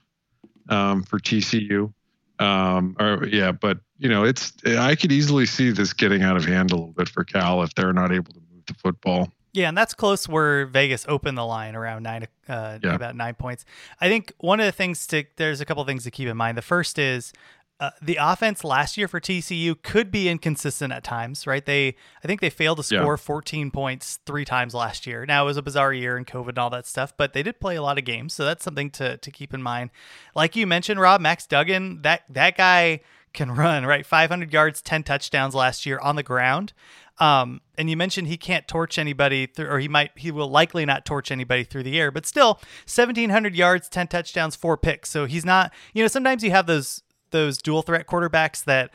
um, 0.68 1.02
for 1.02 1.18
TCU. 1.18 1.92
Um, 2.38 2.96
or 2.98 3.26
yeah, 3.26 3.52
but 3.52 3.78
you 3.98 4.08
know, 4.08 4.24
it's 4.24 4.52
I 4.66 4.96
could 4.96 5.12
easily 5.12 5.46
see 5.46 5.70
this 5.70 5.92
getting 5.92 6.22
out 6.22 6.36
of 6.36 6.44
hand 6.44 6.72
a 6.72 6.74
little 6.74 6.92
bit 6.92 7.08
for 7.08 7.24
Cal 7.24 7.62
if 7.62 7.74
they're 7.74 7.92
not 7.92 8.12
able 8.12 8.32
to 8.32 8.40
move 8.40 8.66
the 8.66 8.74
football. 8.74 9.30
Yeah, 9.52 9.68
and 9.68 9.78
that's 9.78 9.94
close 9.94 10.28
where 10.28 10.66
Vegas 10.66 11.06
opened 11.08 11.38
the 11.38 11.44
line 11.46 11.76
around 11.76 12.02
nine, 12.02 12.26
uh, 12.48 12.80
yeah. 12.82 12.94
about 12.94 13.14
nine 13.14 13.34
points. 13.34 13.64
I 14.00 14.08
think 14.08 14.32
one 14.38 14.58
of 14.58 14.66
the 14.66 14.72
things 14.72 15.06
to 15.08 15.24
there's 15.36 15.60
a 15.60 15.64
couple 15.64 15.84
things 15.84 16.02
to 16.04 16.10
keep 16.10 16.28
in 16.28 16.36
mind. 16.36 16.58
The 16.58 16.62
first 16.62 16.98
is 16.98 17.32
uh, 17.80 17.90
the 18.00 18.18
offense 18.20 18.62
last 18.62 18.96
year 18.96 19.08
for 19.08 19.20
TCU 19.20 19.80
could 19.82 20.10
be 20.10 20.28
inconsistent 20.28 20.92
at 20.92 21.02
times, 21.02 21.46
right? 21.46 21.64
They, 21.66 21.88
I 22.22 22.26
think 22.26 22.40
they 22.40 22.50
failed 22.50 22.78
to 22.78 22.82
score 22.84 23.14
yeah. 23.14 23.16
14 23.16 23.70
points 23.72 24.20
three 24.24 24.44
times 24.44 24.74
last 24.74 25.06
year. 25.06 25.26
Now 25.26 25.42
it 25.42 25.46
was 25.46 25.56
a 25.56 25.62
bizarre 25.62 25.92
year 25.92 26.16
and 26.16 26.26
COVID 26.26 26.50
and 26.50 26.58
all 26.58 26.70
that 26.70 26.86
stuff, 26.86 27.12
but 27.16 27.32
they 27.32 27.42
did 27.42 27.58
play 27.60 27.74
a 27.76 27.82
lot 27.82 27.98
of 27.98 28.04
games, 28.04 28.32
so 28.32 28.44
that's 28.44 28.64
something 28.64 28.90
to 28.92 29.16
to 29.16 29.30
keep 29.30 29.52
in 29.52 29.62
mind. 29.62 29.90
Like 30.34 30.54
you 30.54 30.66
mentioned, 30.66 31.00
Rob 31.00 31.20
Max 31.20 31.46
Duggan, 31.46 32.02
that 32.02 32.22
that 32.28 32.56
guy 32.56 33.00
can 33.32 33.50
run 33.50 33.84
right 33.84 34.06
500 34.06 34.52
yards 34.52 34.80
10 34.80 35.02
touchdowns 35.02 35.54
last 35.54 35.84
year 35.84 35.98
on 35.98 36.14
the 36.14 36.22
ground 36.22 36.72
Um, 37.18 37.60
and 37.78 37.88
you 37.88 37.96
mentioned 37.96 38.26
he 38.28 38.36
can't 38.36 38.66
torch 38.66 38.98
anybody, 38.98 39.46
through, 39.46 39.68
or 39.68 39.78
he 39.78 39.88
might, 39.88 40.10
he 40.16 40.30
will 40.30 40.48
likely 40.48 40.84
not 40.84 41.04
torch 41.04 41.30
anybody 41.30 41.62
through 41.64 41.84
the 41.84 41.98
air. 41.98 42.10
But 42.10 42.26
still, 42.26 42.54
1,700 42.86 43.54
yards, 43.54 43.88
10 43.88 44.08
touchdowns, 44.08 44.56
four 44.56 44.76
picks. 44.76 45.10
So 45.10 45.26
he's 45.26 45.44
not. 45.44 45.72
You 45.92 46.02
know, 46.02 46.08
sometimes 46.08 46.42
you 46.42 46.50
have 46.50 46.66
those 46.66 47.02
those 47.34 47.58
dual 47.58 47.82
threat 47.82 48.06
quarterbacks 48.06 48.64
that 48.64 48.90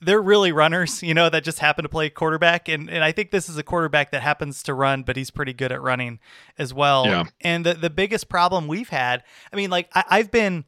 they're 0.00 0.22
really 0.22 0.50
runners, 0.50 1.02
you 1.04 1.14
know, 1.14 1.28
that 1.28 1.44
just 1.44 1.60
happen 1.60 1.84
to 1.84 1.88
play 1.88 2.10
quarterback. 2.10 2.68
And 2.68 2.90
and 2.90 3.04
I 3.04 3.12
think 3.12 3.30
this 3.30 3.48
is 3.48 3.56
a 3.56 3.62
quarterback 3.62 4.10
that 4.10 4.22
happens 4.22 4.62
to 4.64 4.74
run, 4.74 5.02
but 5.02 5.16
he's 5.16 5.30
pretty 5.30 5.52
good 5.52 5.70
at 5.70 5.80
running 5.80 6.18
as 6.58 6.74
well. 6.74 7.06
Yeah. 7.06 7.24
And 7.42 7.64
the, 7.64 7.74
the 7.74 7.90
biggest 7.90 8.28
problem 8.28 8.66
we've 8.66 8.88
had, 8.88 9.22
I 9.52 9.56
mean, 9.56 9.70
like 9.70 9.88
I, 9.94 10.04
I've 10.08 10.30
been 10.30 10.64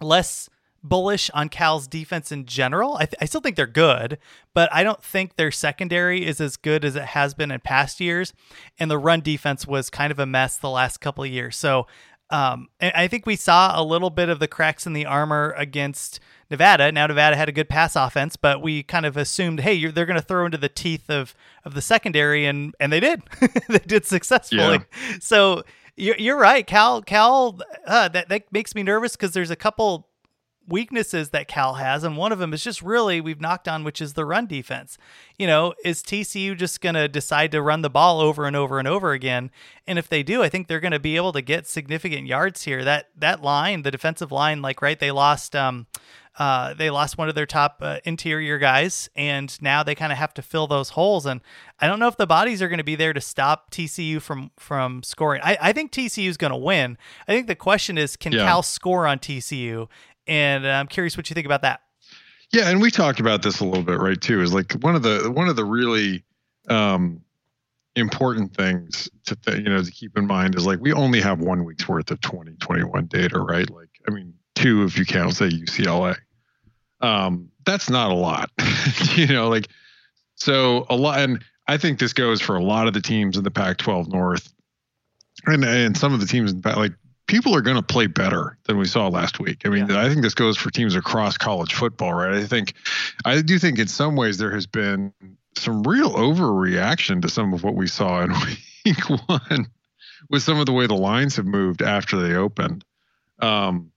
less 0.00 0.48
bullish 0.82 1.30
on 1.30 1.48
Cal's 1.48 1.88
defense 1.88 2.30
in 2.30 2.46
general. 2.46 2.94
I, 2.94 3.06
th- 3.06 3.16
I 3.20 3.24
still 3.24 3.40
think 3.40 3.56
they're 3.56 3.66
good, 3.66 4.18
but 4.54 4.72
I 4.72 4.84
don't 4.84 5.02
think 5.02 5.34
their 5.34 5.50
secondary 5.50 6.24
is 6.24 6.40
as 6.40 6.56
good 6.56 6.84
as 6.84 6.94
it 6.94 7.02
has 7.02 7.34
been 7.34 7.50
in 7.50 7.60
past 7.60 8.00
years. 8.00 8.32
And 8.78 8.88
the 8.90 8.98
run 8.98 9.20
defense 9.20 9.66
was 9.66 9.90
kind 9.90 10.12
of 10.12 10.20
a 10.20 10.26
mess 10.26 10.56
the 10.56 10.70
last 10.70 10.98
couple 10.98 11.24
of 11.24 11.30
years. 11.30 11.56
So 11.56 11.88
um, 12.30 12.68
I 12.80 13.06
think 13.06 13.24
we 13.24 13.36
saw 13.36 13.80
a 13.80 13.84
little 13.84 14.10
bit 14.10 14.28
of 14.28 14.40
the 14.40 14.48
cracks 14.48 14.86
in 14.86 14.92
the 14.92 15.06
armor 15.06 15.54
against 15.56 16.18
Nevada. 16.50 16.90
Now 16.90 17.06
Nevada 17.06 17.36
had 17.36 17.48
a 17.48 17.52
good 17.52 17.68
pass 17.68 17.94
offense, 17.94 18.36
but 18.36 18.60
we 18.60 18.82
kind 18.82 19.06
of 19.06 19.16
assumed, 19.16 19.60
hey, 19.60 19.74
you're, 19.74 19.92
they're 19.92 20.06
going 20.06 20.20
to 20.20 20.26
throw 20.26 20.44
into 20.44 20.58
the 20.58 20.68
teeth 20.68 21.08
of 21.08 21.34
of 21.64 21.74
the 21.74 21.82
secondary, 21.82 22.46
and 22.46 22.74
and 22.80 22.92
they 22.92 23.00
did. 23.00 23.22
they 23.68 23.78
did 23.78 24.04
successfully. 24.04 24.60
Yeah. 24.60 25.16
So 25.20 25.62
you're, 25.96 26.16
you're 26.18 26.38
right, 26.38 26.66
Cal. 26.66 27.02
Cal, 27.02 27.60
uh, 27.86 28.08
that 28.08 28.28
that 28.28 28.52
makes 28.52 28.74
me 28.74 28.82
nervous 28.82 29.12
because 29.12 29.32
there's 29.32 29.50
a 29.50 29.56
couple 29.56 30.05
weaknesses 30.68 31.30
that 31.30 31.48
Cal 31.48 31.74
has, 31.74 32.04
and 32.04 32.16
one 32.16 32.32
of 32.32 32.38
them 32.38 32.52
is 32.52 32.62
just 32.62 32.82
really 32.82 33.20
we've 33.20 33.40
knocked 33.40 33.68
on, 33.68 33.84
which 33.84 34.00
is 34.00 34.14
the 34.14 34.24
run 34.24 34.46
defense. 34.46 34.98
You 35.38 35.46
know, 35.46 35.74
is 35.84 36.02
TCU 36.02 36.56
just 36.56 36.80
going 36.80 36.94
to 36.94 37.08
decide 37.08 37.52
to 37.52 37.62
run 37.62 37.82
the 37.82 37.90
ball 37.90 38.20
over 38.20 38.46
and 38.46 38.56
over 38.56 38.78
and 38.78 38.88
over 38.88 39.12
again? 39.12 39.50
And 39.86 39.98
if 39.98 40.08
they 40.08 40.22
do, 40.22 40.42
I 40.42 40.48
think 40.48 40.66
they're 40.66 40.80
going 40.80 40.92
to 40.92 40.98
be 40.98 41.16
able 41.16 41.32
to 41.32 41.42
get 41.42 41.66
significant 41.66 42.26
yards 42.26 42.64
here. 42.64 42.84
That 42.84 43.08
that 43.16 43.42
line, 43.42 43.82
the 43.82 43.90
defensive 43.90 44.32
line, 44.32 44.62
like 44.62 44.82
right, 44.82 44.98
they 44.98 45.10
lost. 45.10 45.54
Um, 45.54 45.86
uh, 46.38 46.74
they 46.74 46.90
lost 46.90 47.16
one 47.16 47.30
of 47.30 47.34
their 47.34 47.46
top 47.46 47.78
uh, 47.80 47.98
interior 48.04 48.58
guys, 48.58 49.08
and 49.16 49.56
now 49.62 49.82
they 49.82 49.94
kind 49.94 50.12
of 50.12 50.18
have 50.18 50.34
to 50.34 50.42
fill 50.42 50.66
those 50.66 50.90
holes. 50.90 51.24
And 51.24 51.40
I 51.80 51.86
don't 51.86 51.98
know 51.98 52.08
if 52.08 52.18
the 52.18 52.26
bodies 52.26 52.60
are 52.60 52.68
going 52.68 52.76
to 52.76 52.84
be 52.84 52.94
there 52.94 53.14
to 53.14 53.22
stop 53.22 53.70
TCU 53.70 54.20
from 54.20 54.50
from 54.58 55.02
scoring. 55.02 55.40
I, 55.42 55.56
I 55.60 55.72
think 55.72 55.92
TCU 55.92 56.28
is 56.28 56.36
going 56.36 56.50
to 56.50 56.58
win. 56.58 56.98
I 57.26 57.32
think 57.32 57.46
the 57.46 57.54
question 57.54 57.96
is, 57.96 58.16
can 58.16 58.32
Yeah. 58.32 58.44
Cal 58.44 58.62
score 58.62 59.06
on 59.06 59.18
TCU? 59.18 59.88
And 60.26 60.66
I'm 60.66 60.86
curious 60.86 61.16
what 61.16 61.30
you 61.30 61.34
think 61.34 61.46
about 61.46 61.62
that. 61.62 61.80
Yeah, 62.52 62.68
and 62.70 62.80
we 62.80 62.90
talked 62.90 63.20
about 63.20 63.42
this 63.42 63.60
a 63.60 63.64
little 63.64 63.82
bit, 63.82 63.98
right? 63.98 64.20
Too 64.20 64.40
is 64.40 64.54
like 64.54 64.72
one 64.74 64.94
of 64.94 65.02
the 65.02 65.30
one 65.30 65.48
of 65.48 65.56
the 65.56 65.64
really 65.64 66.24
um, 66.68 67.20
important 67.96 68.54
things 68.54 69.08
to 69.24 69.34
th- 69.36 69.58
you 69.58 69.64
know 69.64 69.82
to 69.82 69.90
keep 69.90 70.16
in 70.16 70.26
mind 70.26 70.54
is 70.54 70.66
like 70.66 70.80
we 70.80 70.92
only 70.92 71.20
have 71.20 71.40
one 71.40 71.64
week's 71.64 71.88
worth 71.88 72.10
of 72.10 72.20
2021 72.20 73.06
data, 73.06 73.40
right? 73.40 73.68
Like, 73.68 73.88
I 74.08 74.12
mean, 74.12 74.34
two 74.54 74.84
if 74.84 74.96
you 74.96 75.04
count 75.04 75.34
say 75.34 75.48
UCLA. 75.48 76.16
Um, 77.00 77.50
that's 77.64 77.90
not 77.90 78.10
a 78.10 78.14
lot, 78.14 78.50
you 79.16 79.26
know. 79.26 79.48
Like, 79.48 79.68
so 80.36 80.86
a 80.88 80.96
lot, 80.96 81.18
and 81.18 81.44
I 81.66 81.76
think 81.76 81.98
this 81.98 82.12
goes 82.12 82.40
for 82.40 82.56
a 82.56 82.62
lot 82.62 82.86
of 82.86 82.94
the 82.94 83.02
teams 83.02 83.36
in 83.36 83.44
the 83.44 83.50
Pac-12 83.50 84.08
North, 84.08 84.52
and 85.46 85.64
and 85.64 85.96
some 85.96 86.14
of 86.14 86.20
the 86.20 86.26
teams 86.26 86.52
in 86.52 86.60
like 86.60 86.92
people 87.26 87.54
are 87.54 87.60
going 87.60 87.76
to 87.76 87.82
play 87.82 88.06
better 88.06 88.56
than 88.64 88.78
we 88.78 88.86
saw 88.86 89.08
last 89.08 89.40
week. 89.40 89.62
I 89.64 89.68
mean, 89.68 89.90
I 89.90 90.08
think 90.08 90.22
this 90.22 90.34
goes 90.34 90.56
for 90.56 90.70
teams 90.70 90.94
across 90.94 91.36
college 91.36 91.74
football, 91.74 92.12
right? 92.14 92.34
I 92.34 92.46
think, 92.46 92.74
I 93.24 93.42
do 93.42 93.58
think 93.58 93.78
in 93.78 93.88
some 93.88 94.16
ways 94.16 94.38
there 94.38 94.52
has 94.52 94.66
been 94.66 95.12
some 95.56 95.82
real 95.82 96.12
overreaction 96.12 97.22
to 97.22 97.28
some 97.28 97.52
of 97.52 97.64
what 97.64 97.74
we 97.74 97.86
saw 97.88 98.22
in 98.22 98.32
week 98.84 99.00
one 99.26 99.66
with 100.30 100.42
some 100.42 100.58
of 100.60 100.66
the 100.66 100.72
way 100.72 100.86
the 100.86 100.94
lines 100.94 101.36
have 101.36 101.46
moved 101.46 101.82
after 101.82 102.16
they 102.20 102.34
opened. 102.34 102.84
Um, 103.40 103.90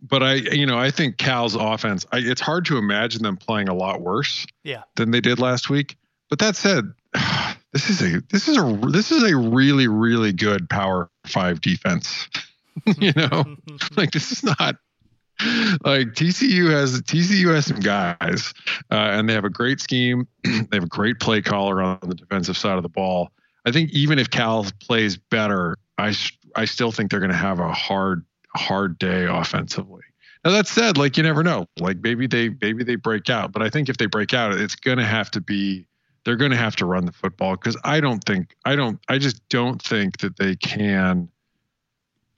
but 0.00 0.22
I, 0.22 0.34
you 0.34 0.66
know, 0.66 0.78
I 0.78 0.90
think 0.90 1.16
Cal's 1.16 1.54
offense, 1.54 2.06
I, 2.12 2.18
it's 2.18 2.40
hard 2.40 2.64
to 2.66 2.76
imagine 2.78 3.22
them 3.22 3.36
playing 3.36 3.68
a 3.68 3.74
lot 3.74 4.00
worse 4.00 4.46
Yeah. 4.64 4.82
than 4.96 5.10
they 5.10 5.20
did 5.20 5.38
last 5.38 5.70
week. 5.70 5.96
But 6.28 6.38
that 6.40 6.56
said, 6.56 6.92
this 7.72 7.90
is 7.90 8.02
a 8.02 8.20
this 8.30 8.48
is 8.48 8.56
a 8.56 8.78
this 8.88 9.10
is 9.10 9.22
a 9.22 9.36
really 9.36 9.88
really 9.88 10.32
good 10.32 10.68
Power 10.68 11.10
Five 11.26 11.60
defense. 11.60 12.28
you 12.98 13.12
know, 13.14 13.44
like 13.96 14.12
this 14.12 14.32
is 14.32 14.44
not 14.44 14.76
like 15.84 16.08
TCU 16.08 16.70
has 16.70 17.00
TCU 17.02 17.54
has 17.54 17.66
some 17.66 17.80
guys, 17.80 18.54
uh, 18.90 18.94
and 18.94 19.28
they 19.28 19.34
have 19.34 19.44
a 19.44 19.50
great 19.50 19.80
scheme. 19.80 20.26
they 20.44 20.66
have 20.72 20.84
a 20.84 20.88
great 20.88 21.20
play 21.20 21.42
caller 21.42 21.82
on 21.82 21.98
the 22.02 22.14
defensive 22.14 22.56
side 22.56 22.76
of 22.76 22.82
the 22.82 22.88
ball. 22.88 23.30
I 23.64 23.72
think 23.72 23.90
even 23.92 24.18
if 24.18 24.30
Cal 24.30 24.66
plays 24.80 25.16
better, 25.16 25.76
I 25.98 26.14
I 26.56 26.64
still 26.64 26.92
think 26.92 27.10
they're 27.10 27.20
going 27.20 27.30
to 27.30 27.36
have 27.36 27.60
a 27.60 27.72
hard 27.72 28.24
hard 28.54 28.98
day 28.98 29.24
offensively. 29.24 30.02
Now 30.44 30.50
that 30.52 30.66
said, 30.66 30.98
like 30.98 31.16
you 31.16 31.22
never 31.22 31.42
know. 31.42 31.66
Like 31.78 31.98
maybe 32.02 32.26
they 32.26 32.50
maybe 32.60 32.84
they 32.84 32.96
break 32.96 33.30
out, 33.30 33.52
but 33.52 33.62
I 33.62 33.70
think 33.70 33.88
if 33.88 33.96
they 33.96 34.06
break 34.06 34.34
out, 34.34 34.54
it's 34.54 34.74
going 34.74 34.98
to 34.98 35.04
have 35.04 35.30
to 35.32 35.40
be 35.40 35.86
they're 36.24 36.36
going 36.36 36.50
to 36.50 36.56
have 36.56 36.76
to 36.76 36.86
run 36.86 37.04
the 37.04 37.12
football 37.12 37.56
because 37.56 37.76
I 37.84 38.00
don't 38.00 38.22
think 38.24 38.54
I 38.64 38.76
don't 38.76 39.00
I 39.08 39.18
just 39.18 39.46
don't 39.48 39.80
think 39.80 40.18
that 40.18 40.36
they 40.36 40.56
can. 40.56 41.28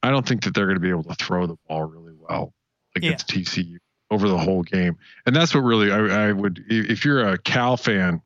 I 0.02 0.10
don't 0.10 0.26
think 0.26 0.44
that 0.44 0.54
they're 0.54 0.66
going 0.66 0.76
to 0.76 0.80
be 0.80 0.90
able 0.90 1.04
to 1.04 1.14
throw 1.14 1.46
the 1.46 1.56
ball 1.68 1.84
really 1.84 2.14
well 2.18 2.52
against 2.94 3.28
TCU 3.28 3.78
over 4.10 4.28
the 4.28 4.38
whole 4.38 4.62
game, 4.62 4.96
and 5.26 5.34
that's 5.34 5.54
what 5.54 5.62
really 5.62 5.90
I, 5.90 6.28
I 6.28 6.32
would 6.32 6.64
if 6.68 7.04
you're 7.04 7.26
a 7.26 7.38
Cal 7.38 7.76
fan, 7.76 8.20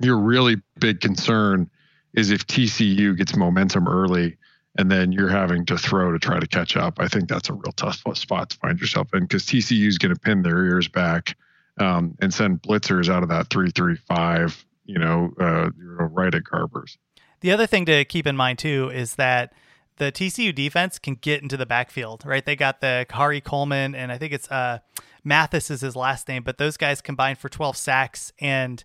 your 0.00 0.18
really 0.18 0.56
big 0.78 1.00
concern 1.00 1.70
is 2.14 2.30
if 2.30 2.46
TCU 2.46 3.16
gets 3.16 3.36
momentum 3.36 3.88
early 3.88 4.36
and 4.76 4.90
then 4.90 5.12
you're 5.12 5.28
having 5.28 5.64
to 5.66 5.78
throw 5.78 6.12
to 6.12 6.18
try 6.18 6.38
to 6.38 6.46
catch 6.46 6.76
up. 6.76 6.98
I 6.98 7.08
think 7.08 7.28
that's 7.28 7.48
a 7.48 7.52
real 7.52 7.72
tough 7.76 8.02
spot 8.16 8.50
to 8.50 8.56
find 8.56 8.80
yourself 8.80 9.12
in 9.14 9.20
because 9.20 9.44
TCU 9.44 9.86
is 9.86 9.98
going 9.98 10.14
to 10.14 10.20
pin 10.20 10.42
their 10.42 10.64
ears 10.64 10.88
back 10.88 11.36
um, 11.78 12.16
and 12.20 12.32
send 12.32 12.62
blitzers 12.62 13.08
out 13.08 13.22
of 13.22 13.28
that 13.30 13.48
three 13.50 13.70
three 13.70 13.96
five. 13.96 14.64
You 14.84 14.98
know, 14.98 15.32
uh, 15.40 15.70
right 15.78 16.34
at 16.34 16.42
Garbers. 16.44 16.98
The 17.40 17.52
other 17.52 17.66
thing 17.66 17.86
to 17.86 18.04
keep 18.04 18.26
in 18.26 18.36
mind 18.36 18.58
too 18.58 18.90
is 18.92 19.14
that 19.14 19.54
the 19.96 20.10
TCU 20.10 20.54
defense 20.54 20.98
can 20.98 21.14
get 21.14 21.42
into 21.42 21.56
the 21.56 21.66
backfield, 21.66 22.24
right? 22.26 22.44
They 22.44 22.56
got 22.56 22.80
the 22.80 23.06
Khari 23.08 23.42
Coleman 23.42 23.94
and 23.94 24.10
I 24.10 24.18
think 24.18 24.32
it's 24.32 24.50
uh 24.50 24.78
Mathis 25.22 25.70
is 25.70 25.80
his 25.80 25.96
last 25.96 26.28
name, 26.28 26.42
but 26.42 26.58
those 26.58 26.76
guys 26.76 27.00
combined 27.00 27.38
for 27.38 27.48
12 27.48 27.76
sacks 27.76 28.32
and 28.40 28.84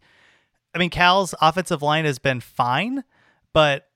I 0.74 0.78
mean 0.78 0.90
Cal's 0.90 1.34
offensive 1.42 1.82
line 1.82 2.06
has 2.06 2.20
been 2.20 2.40
fine, 2.40 3.04
but 3.54 3.89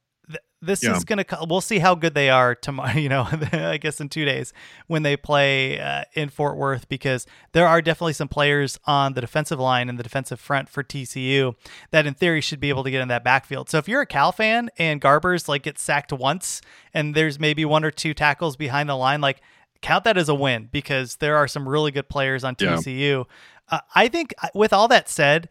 this 0.66 0.84
Yeah. 0.84 0.96
is 0.96 1.04
going 1.04 1.24
to 1.24 1.38
we'll 1.50 1.62
see 1.62 1.80
how 1.80 1.96
good 1.96 2.14
they 2.14 2.30
are 2.30 2.56
tomorrow, 2.56 2.94
you 2.98 3.10
know, 3.10 3.28
I 3.52 3.78
guess 3.78 4.00
in 4.02 4.10
2 4.10 4.26
days 4.26 4.54
when 4.88 5.04
they 5.04 5.18
play 5.18 5.80
uh, 5.80 6.04
in 6.14 6.30
Fort 6.30 6.58
Worth 6.58 6.88
because 6.90 7.26
there 7.52 7.68
are 7.68 7.82
definitely 7.82 8.14
some 8.14 8.28
players 8.28 8.80
on 8.86 9.14
the 9.14 9.22
defensive 9.22 9.60
line 9.60 9.90
and 9.90 10.00
the 10.00 10.04
defensive 10.04 10.40
front 10.40 10.70
for 10.70 10.84
TCU 10.84 11.56
that 11.92 12.06
in 12.06 12.14
theory 12.14 12.42
should 12.42 12.60
be 12.60 12.70
able 12.70 12.84
to 12.84 12.92
get 12.92 13.02
in 13.02 13.08
that 13.10 13.24
backfield. 13.24 13.70
So 13.70 13.78
if 13.78 13.88
you're 13.88 14.02
a 14.02 14.06
Cal 14.06 14.32
fan 14.32 14.70
and 14.78 15.02
Garbers 15.02 15.48
like 15.48 15.64
gets 15.64 15.82
sacked 15.84 16.14
once 16.14 16.62
and 16.94 17.16
there's 17.16 17.40
maybe 17.40 17.66
one 17.66 17.84
or 17.84 17.92
two 17.92 18.14
tackles 18.14 18.56
behind 18.56 18.88
the 18.90 18.96
line 18.96 19.22
like 19.22 19.42
count 19.82 20.06
that 20.06 20.18
as 20.18 20.30
a 20.30 20.36
win 20.36 20.70
because 20.72 21.18
there 21.18 21.36
are 21.36 21.48
some 21.48 21.68
really 21.68 21.92
good 21.92 22.08
players 22.08 22.44
on 22.44 22.56
Yeah. 22.60 22.76
TCU. 22.78 23.26
Uh, 23.70 23.80
I 23.96 24.08
think 24.08 24.34
with 24.54 24.72
all 24.74 24.88
that 24.88 25.10
said, 25.10 25.50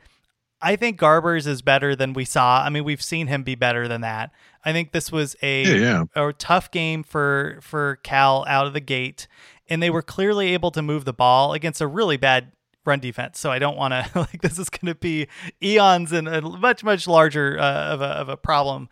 I 0.62 0.76
think 0.76 0.98
Garbers 0.98 1.46
is 1.46 1.60
better 1.60 1.96
than 1.96 2.12
we 2.12 2.24
saw. 2.24 2.62
I 2.62 2.70
mean, 2.70 2.84
we've 2.84 3.02
seen 3.02 3.26
him 3.26 3.42
be 3.42 3.56
better 3.56 3.88
than 3.88 4.00
that. 4.02 4.30
I 4.64 4.72
think 4.72 4.92
this 4.92 5.10
was 5.10 5.34
a 5.42 5.80
Yeah, 5.80 6.04
a 6.14 6.32
tough 6.32 6.70
game 6.70 7.02
for 7.02 7.58
for 7.60 7.96
Cal 8.04 8.44
out 8.46 8.66
of 8.66 8.72
the 8.72 8.80
gate, 8.80 9.26
and 9.68 9.82
they 9.82 9.90
were 9.90 10.02
clearly 10.02 10.54
able 10.54 10.70
to 10.70 10.80
move 10.80 11.04
the 11.04 11.12
ball 11.12 11.52
against 11.52 11.80
a 11.80 11.86
really 11.86 12.16
bad 12.16 12.52
run 12.84 13.00
defense. 13.00 13.38
So 13.38 13.50
I 13.50 13.58
don't 13.58 13.76
want 13.76 13.92
to 13.92 14.10
like 14.18 14.40
this 14.40 14.58
is 14.58 14.70
going 14.70 14.92
to 14.92 14.98
be 14.98 15.26
eons 15.62 16.12
and 16.12 16.28
a 16.28 16.40
much 16.40 16.84
much 16.84 17.08
larger 17.08 17.58
uh, 17.58 17.92
of 17.92 18.00
a 18.00 18.06
of 18.06 18.28
a 18.28 18.36
problem. 18.36 18.88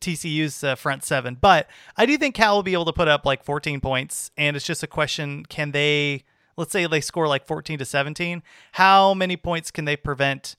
TCU's 0.00 0.64
uh, 0.64 0.76
front 0.76 1.04
seven, 1.04 1.36
but 1.38 1.68
I 1.94 2.06
do 2.06 2.16
think 2.16 2.34
Cal 2.34 2.56
will 2.56 2.62
be 2.62 2.72
able 2.72 2.86
to 2.86 2.92
put 2.92 3.06
up 3.06 3.26
like 3.26 3.44
14 3.44 3.82
points, 3.82 4.30
and 4.36 4.56
it's 4.56 4.64
just 4.64 4.82
a 4.82 4.86
question: 4.86 5.44
can 5.46 5.72
they? 5.72 6.24
Let's 6.56 6.72
say 6.72 6.86
they 6.86 7.00
score 7.00 7.28
like 7.28 7.46
14 7.46 7.78
to 7.78 7.84
17. 7.84 8.42
How 8.72 9.14
many 9.14 9.36
points 9.36 9.70
can 9.70 9.86
they 9.86 9.96
prevent 9.96 10.56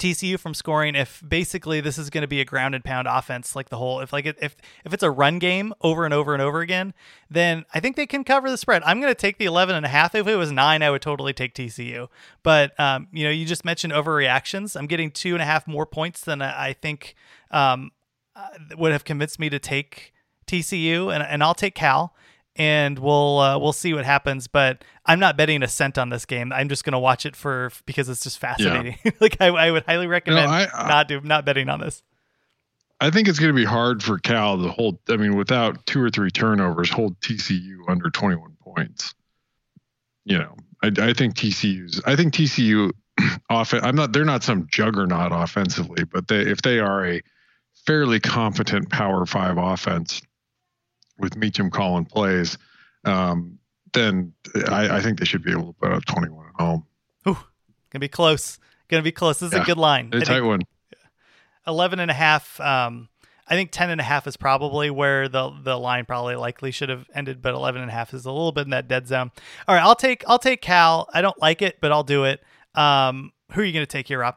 TCU 0.00 0.38
from 0.38 0.54
scoring 0.54 0.94
if 0.94 1.22
basically 1.26 1.80
this 1.80 1.98
is 1.98 2.10
going 2.10 2.22
to 2.22 2.28
be 2.28 2.40
a 2.40 2.44
ground 2.44 2.74
and 2.74 2.82
pound 2.82 3.06
offense 3.06 3.54
like 3.54 3.68
the 3.68 3.76
whole 3.76 4.00
if 4.00 4.12
like 4.12 4.26
if 4.26 4.56
if 4.84 4.92
it's 4.92 5.02
a 5.02 5.10
run 5.10 5.38
game 5.38 5.72
over 5.82 6.04
and 6.04 6.12
over 6.12 6.32
and 6.32 6.42
over 6.42 6.60
again 6.60 6.94
then 7.30 7.64
I 7.72 7.80
think 7.80 7.94
they 7.94 8.06
can 8.06 8.24
cover 8.24 8.50
the 8.50 8.56
spread. 8.56 8.82
I'm 8.84 9.00
going 9.00 9.12
to 9.12 9.18
take 9.18 9.38
the 9.38 9.44
11 9.44 9.76
and 9.76 9.86
a 9.86 9.88
half. 9.88 10.14
If 10.14 10.26
it 10.26 10.34
was 10.34 10.50
nine, 10.50 10.82
I 10.82 10.90
would 10.90 11.02
totally 11.02 11.32
take 11.32 11.54
TCU. 11.54 12.08
But 12.42 12.78
um, 12.80 13.06
you 13.12 13.24
know, 13.24 13.30
you 13.30 13.44
just 13.44 13.64
mentioned 13.64 13.92
overreactions. 13.92 14.76
I'm 14.76 14.86
getting 14.86 15.10
two 15.10 15.34
and 15.34 15.42
a 15.42 15.46
half 15.46 15.68
more 15.68 15.86
points 15.86 16.22
than 16.22 16.42
I 16.42 16.70
I 16.70 16.72
think 16.72 17.14
um, 17.50 17.92
uh, 18.34 18.48
would 18.76 18.92
have 18.92 19.04
convinced 19.04 19.38
me 19.38 19.50
to 19.50 19.58
take 19.58 20.12
TCU, 20.46 21.12
and 21.14 21.22
and 21.22 21.42
I'll 21.42 21.54
take 21.54 21.74
Cal. 21.74 22.14
And 22.60 22.98
we'll 22.98 23.38
uh, 23.38 23.58
we'll 23.58 23.72
see 23.72 23.94
what 23.94 24.04
happens. 24.04 24.46
But 24.46 24.84
I'm 25.06 25.18
not 25.18 25.38
betting 25.38 25.62
a 25.62 25.68
cent 25.68 25.96
on 25.96 26.10
this 26.10 26.26
game. 26.26 26.52
I'm 26.52 26.68
just 26.68 26.84
going 26.84 26.92
to 26.92 26.98
watch 26.98 27.24
it 27.24 27.34
for 27.34 27.72
because 27.86 28.10
it's 28.10 28.22
just 28.22 28.38
fascinating. 28.38 28.98
Yeah. 29.02 29.12
like 29.20 29.40
I, 29.40 29.46
I, 29.46 29.70
would 29.70 29.84
highly 29.84 30.06
recommend 30.06 30.42
you 30.42 30.46
know, 30.46 30.68
I, 30.74 30.88
not 30.88 31.08
do 31.08 31.22
not 31.22 31.46
betting 31.46 31.70
on 31.70 31.80
this. 31.80 32.02
I 33.00 33.08
think 33.08 33.28
it's 33.28 33.38
going 33.38 33.48
to 33.48 33.56
be 33.56 33.64
hard 33.64 34.02
for 34.02 34.18
Cal 34.18 34.62
to 34.62 34.68
hold. 34.68 34.98
I 35.08 35.16
mean, 35.16 35.36
without 35.36 35.86
two 35.86 36.02
or 36.02 36.10
three 36.10 36.30
turnovers, 36.30 36.90
hold 36.90 37.18
TCU 37.20 37.78
under 37.88 38.10
21 38.10 38.54
points. 38.60 39.14
You 40.26 40.40
know, 40.40 40.54
I, 40.82 40.88
I 40.88 41.12
think 41.14 41.36
TCU's. 41.36 42.02
I 42.04 42.14
think 42.14 42.34
TCU 42.34 42.90
often. 43.48 43.82
I'm 43.82 43.96
not. 43.96 44.12
They're 44.12 44.26
not 44.26 44.42
some 44.42 44.66
juggernaut 44.70 45.32
offensively, 45.32 46.04
but 46.04 46.28
they, 46.28 46.40
if 46.40 46.60
they 46.60 46.78
are 46.78 47.06
a 47.06 47.22
fairly 47.86 48.20
competent 48.20 48.90
Power 48.90 49.24
Five 49.24 49.56
offense 49.56 50.20
with 51.20 51.36
Meacham 51.36 51.70
calling 51.70 52.04
plays, 52.04 52.58
um, 53.04 53.58
then 53.92 54.32
I, 54.68 54.96
I, 54.96 55.00
think 55.00 55.18
they 55.18 55.24
should 55.24 55.42
be 55.42 55.52
able 55.52 55.72
to 55.72 55.72
put 55.80 55.92
up 55.92 56.04
21 56.04 56.46
at 56.46 56.60
home. 56.60 56.86
Ooh, 57.28 57.38
gonna 57.90 58.00
be 58.00 58.08
close. 58.08 58.58
Gonna 58.88 59.02
be 59.02 59.12
close. 59.12 59.38
This 59.40 59.48
is 59.48 59.56
yeah, 59.56 59.62
a 59.62 59.66
good 59.66 59.78
line. 59.78 60.10
A 60.12 60.20
tight 60.20 60.42
one. 60.42 60.60
11 61.66 62.00
and 62.00 62.10
a 62.10 62.14
half. 62.14 62.58
Um, 62.60 63.08
I 63.46 63.54
think 63.54 63.72
10 63.72 63.90
and 63.90 64.00
a 64.00 64.04
half 64.04 64.26
is 64.26 64.36
probably 64.36 64.90
where 64.90 65.28
the 65.28 65.50
the 65.62 65.76
line 65.76 66.04
probably 66.04 66.36
likely 66.36 66.70
should 66.70 66.88
have 66.88 67.08
ended, 67.14 67.42
but 67.42 67.54
11 67.54 67.80
and 67.80 67.90
a 67.90 67.92
half 67.92 68.14
is 68.14 68.24
a 68.24 68.30
little 68.30 68.52
bit 68.52 68.64
in 68.64 68.70
that 68.70 68.86
dead 68.86 69.08
zone. 69.08 69.32
All 69.66 69.74
right, 69.74 69.82
I'll 69.82 69.96
take 69.96 70.22
I'll 70.28 70.38
take 70.38 70.62
Cal. 70.62 71.08
I 71.12 71.20
don't 71.20 71.38
like 71.40 71.62
it, 71.62 71.78
but 71.80 71.90
I'll 71.90 72.04
do 72.04 72.24
it. 72.24 72.40
Um, 72.74 73.32
who 73.52 73.62
are 73.62 73.64
you 73.64 73.72
going 73.72 73.84
to 73.84 73.90
take 73.90 74.06
here, 74.06 74.20
Rob? 74.20 74.36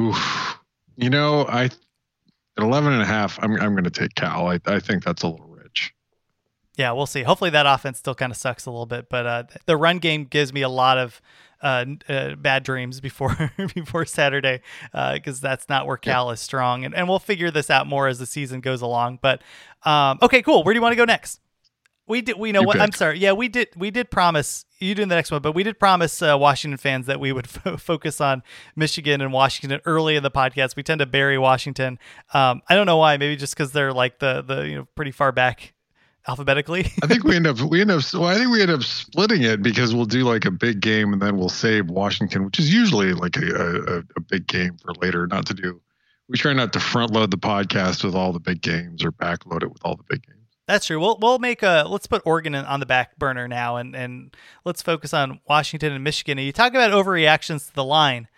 Oof. 0.00 0.58
You 0.96 1.10
know, 1.10 1.44
I 1.46 1.64
at 1.64 1.72
11 2.58 2.94
and 2.94 3.02
a 3.02 3.06
half, 3.06 3.38
I'm 3.42 3.52
I'm 3.60 3.72
going 3.72 3.84
to 3.84 3.90
take 3.90 4.14
Cal. 4.14 4.48
I 4.48 4.58
I 4.66 4.80
think 4.80 5.04
that's 5.04 5.22
a 5.22 5.28
little. 5.28 5.51
Yeah, 6.82 6.90
we'll 6.90 7.06
see. 7.06 7.22
Hopefully 7.22 7.50
that 7.50 7.64
offense 7.64 7.98
still 7.98 8.16
kind 8.16 8.32
of 8.32 8.36
sucks 8.36 8.66
a 8.66 8.70
little 8.72 8.86
bit, 8.86 9.08
but 9.08 9.24
uh, 9.24 9.44
the 9.66 9.76
run 9.76 10.00
game 10.00 10.24
gives 10.24 10.52
me 10.52 10.62
a 10.62 10.68
lot 10.68 10.98
of 10.98 11.22
uh, 11.62 11.84
uh, 12.08 12.34
bad 12.34 12.64
dreams 12.64 13.00
before 13.00 13.52
before 13.76 14.04
Saturday 14.04 14.62
because 14.90 15.38
uh, 15.38 15.48
that's 15.48 15.68
not 15.68 15.86
where 15.86 15.96
Cal 15.96 16.26
yeah. 16.26 16.32
is 16.32 16.40
strong, 16.40 16.84
and 16.84 16.92
and 16.92 17.08
we'll 17.08 17.20
figure 17.20 17.52
this 17.52 17.70
out 17.70 17.86
more 17.86 18.08
as 18.08 18.18
the 18.18 18.26
season 18.26 18.60
goes 18.60 18.82
along. 18.82 19.20
But 19.22 19.42
um, 19.84 20.18
okay, 20.22 20.42
cool. 20.42 20.64
Where 20.64 20.74
do 20.74 20.78
you 20.78 20.82
want 20.82 20.90
to 20.90 20.96
go 20.96 21.04
next? 21.04 21.40
We 22.08 22.20
did. 22.20 22.36
We 22.36 22.50
know 22.50 22.62
you 22.62 22.66
what. 22.66 22.72
Pick. 22.72 22.82
I'm 22.82 22.90
sorry. 22.90 23.20
Yeah, 23.20 23.30
we 23.30 23.46
did. 23.46 23.68
We 23.76 23.92
did 23.92 24.10
promise 24.10 24.64
you 24.80 24.96
doing 24.96 25.06
the 25.06 25.14
next 25.14 25.30
one, 25.30 25.40
but 25.40 25.52
we 25.52 25.62
did 25.62 25.78
promise 25.78 26.20
uh, 26.20 26.36
Washington 26.36 26.78
fans 26.78 27.06
that 27.06 27.20
we 27.20 27.30
would 27.30 27.46
f- 27.64 27.80
focus 27.80 28.20
on 28.20 28.42
Michigan 28.74 29.20
and 29.20 29.32
Washington 29.32 29.80
early 29.84 30.16
in 30.16 30.24
the 30.24 30.32
podcast. 30.32 30.74
We 30.74 30.82
tend 30.82 30.98
to 30.98 31.06
bury 31.06 31.38
Washington. 31.38 32.00
Um, 32.34 32.60
I 32.68 32.74
don't 32.74 32.86
know 32.86 32.96
why. 32.96 33.18
Maybe 33.18 33.36
just 33.36 33.54
because 33.54 33.70
they're 33.70 33.92
like 33.92 34.18
the 34.18 34.42
the 34.42 34.66
you 34.66 34.74
know 34.78 34.88
pretty 34.96 35.12
far 35.12 35.30
back 35.30 35.74
alphabetically. 36.26 36.90
I 37.02 37.06
think 37.06 37.24
we 37.24 37.36
end 37.36 37.46
up 37.46 37.60
we 37.60 37.80
end 37.80 37.90
up 37.90 38.02
well, 38.12 38.26
I 38.26 38.36
think 38.36 38.50
we 38.50 38.62
end 38.62 38.70
up 38.70 38.82
splitting 38.82 39.42
it 39.42 39.62
because 39.62 39.94
we'll 39.94 40.04
do 40.06 40.24
like 40.24 40.44
a 40.44 40.50
big 40.50 40.80
game 40.80 41.12
and 41.12 41.20
then 41.20 41.36
we'll 41.36 41.48
save 41.48 41.88
Washington, 41.88 42.44
which 42.44 42.58
is 42.58 42.72
usually 42.72 43.12
like 43.12 43.36
a, 43.36 43.54
a, 43.54 43.98
a 44.16 44.20
big 44.20 44.46
game 44.46 44.76
for 44.78 44.92
later. 45.00 45.26
Not 45.26 45.46
to 45.46 45.54
do 45.54 45.80
we 46.28 46.38
try 46.38 46.52
not 46.52 46.72
to 46.72 46.80
front 46.80 47.12
load 47.12 47.30
the 47.30 47.36
podcast 47.36 48.02
with 48.04 48.14
all 48.14 48.32
the 48.32 48.40
big 48.40 48.62
games 48.62 49.04
or 49.04 49.10
back 49.10 49.44
load 49.46 49.62
it 49.62 49.70
with 49.70 49.82
all 49.84 49.96
the 49.96 50.04
big 50.08 50.26
games. 50.26 50.38
That's 50.66 50.86
true. 50.86 50.98
We'll 50.98 51.18
we'll 51.20 51.38
make 51.38 51.62
a 51.62 51.84
let's 51.88 52.06
put 52.06 52.22
Oregon 52.24 52.54
on 52.54 52.80
the 52.80 52.86
back 52.86 53.18
burner 53.18 53.48
now 53.48 53.76
and 53.76 53.94
and 53.94 54.34
let's 54.64 54.80
focus 54.80 55.12
on 55.12 55.40
Washington 55.48 55.92
and 55.92 56.02
Michigan. 56.02 56.38
And 56.38 56.46
you 56.46 56.52
talk 56.52 56.70
about 56.70 56.90
overreactions 56.92 57.68
to 57.68 57.74
the 57.74 57.84
line 57.84 58.28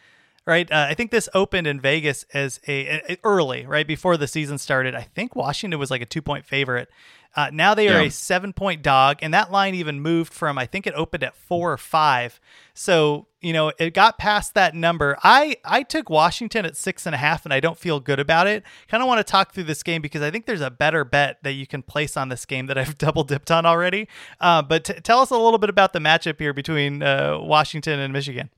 right? 0.47 0.71
Uh, 0.71 0.87
I 0.89 0.95
think 0.95 1.11
this 1.11 1.29
opened 1.35 1.67
in 1.67 1.81
Vegas 1.81 2.25
as 2.35 2.61
a, 2.67 3.13
a, 3.13 3.19
early, 3.25 3.67
right 3.67 3.87
before 3.87 4.17
the 4.17 4.29
season 4.29 4.59
started. 4.59 4.95
I 4.95 5.03
think 5.03 5.35
Washington 5.35 5.79
was 5.81 5.91
like 5.91 6.03
a 6.03 6.07
two 6.07 6.23
point 6.23 6.45
favorite. 6.45 6.89
Uh, 7.37 7.51
now 7.53 7.75
they 7.75 7.89
are 7.89 8.01
yeah. 8.01 8.07
a 8.07 8.11
seven 8.11 8.53
point 8.53 8.83
dog, 8.83 9.19
and 9.21 9.35
that 9.35 9.51
line 9.51 9.75
even 9.75 10.01
moved 10.01 10.33
from 10.33 10.57
I 10.57 10.67
think 10.67 10.87
it 10.87 10.95
opened 10.95 11.25
at 11.25 11.35
four 11.35 11.73
or 11.73 11.77
five. 11.77 12.41
So 12.75 13.27
you 13.41 13.53
know 13.53 13.73
it 13.79 13.93
got 13.93 14.19
past 14.19 14.55
that 14.55 14.75
number. 14.75 15.19
I 15.23 15.57
I 15.65 15.83
took 15.83 16.09
Washington 16.09 16.65
at 16.65 16.77
six 16.77 17.07
and 17.07 17.15
a 17.15 17.19
half, 17.19 17.45
and 17.45 17.53
I 17.53 17.59
don't 17.59 17.79
feel 17.79 17.99
good 17.99 18.21
about 18.21 18.47
it. 18.47 18.63
Kind 18.87 19.03
of 19.03 19.09
want 19.09 19.19
to 19.19 19.29
talk 19.29 19.53
through 19.53 19.65
this 19.65 19.83
game 19.83 20.01
because 20.01 20.23
I 20.23 20.31
think 20.31 20.47
there's 20.47 20.61
a 20.61 20.71
better 20.71 21.05
bet 21.05 21.43
that 21.43 21.53
you 21.53 21.67
can 21.67 21.83
place 21.83 22.17
on 22.17 22.29
this 22.29 22.45
game 22.45 22.67
that 22.67 22.79
I've 22.79 22.99
double 22.99 23.25
dipped 23.25 23.51
on 23.51 23.67
already. 23.67 24.07
Uh, 24.41 24.63
but 24.63 24.85
t- 24.85 24.95
tell 24.95 25.21
us 25.21 25.31
a 25.31 25.37
little 25.37 25.59
bit 25.59 25.71
about 25.71 25.93
the 25.93 25.99
matchup 25.99 26.39
here 26.39 26.53
between 26.53 27.03
uh, 27.03 27.39
Washington 27.41 27.99
and 27.99 28.13
Michigan. 28.13 28.51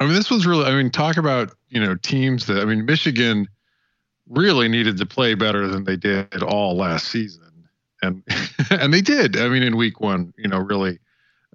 I 0.00 0.04
mean, 0.04 0.14
this 0.14 0.30
was 0.30 0.46
really. 0.46 0.64
I 0.64 0.74
mean, 0.74 0.90
talk 0.90 1.16
about 1.16 1.52
you 1.68 1.80
know 1.80 1.94
teams 1.94 2.46
that. 2.46 2.60
I 2.60 2.64
mean, 2.64 2.86
Michigan 2.86 3.46
really 4.28 4.68
needed 4.68 4.96
to 4.96 5.06
play 5.06 5.34
better 5.34 5.68
than 5.68 5.84
they 5.84 5.96
did 5.96 6.42
all 6.42 6.76
last 6.76 7.08
season, 7.08 7.68
and 8.02 8.22
and 8.70 8.92
they 8.92 9.02
did. 9.02 9.36
I 9.38 9.48
mean, 9.48 9.62
in 9.62 9.76
week 9.76 10.00
one, 10.00 10.32
you 10.38 10.48
know, 10.48 10.58
really, 10.58 10.98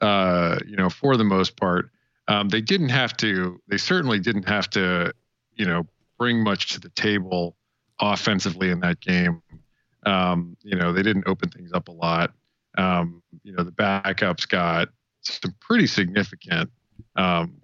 uh, 0.02 0.60
you 0.66 0.76
know, 0.76 0.90
for 0.90 1.18
the 1.18 1.24
most 1.24 1.58
part, 1.58 1.90
um, 2.28 2.50
they 2.50 2.62
didn't 2.62 2.90
have 2.90 3.18
to. 3.18 3.60
They 3.68 3.78
certainly 3.78 4.20
didn't 4.20 4.48
have 4.48 4.70
to, 4.72 5.12
you 5.56 5.66
know, 5.66 5.88
bring 6.20 6.44
much 6.44 6.74
to 6.74 6.80
the 6.80 6.90
table 6.90 7.56
offensively 8.00 8.70
in 8.70 8.80
that 8.82 9.00
game. 9.00 9.42
Um, 10.06 10.56
you 10.62 10.76
know, 10.76 10.94
they 10.94 11.02
didn't 11.02 11.28
open 11.28 11.50
things 11.50 11.72
up 11.74 11.88
a 11.88 11.92
lot. 11.92 12.32
Um, 12.78 13.24
you 13.44 13.54
know, 13.54 13.64
the 13.64 13.72
backups 13.72 14.48
got 14.48 14.90
some 15.22 15.56
pretty 15.60 15.88
significant, 15.88 16.70
um, 17.16 17.56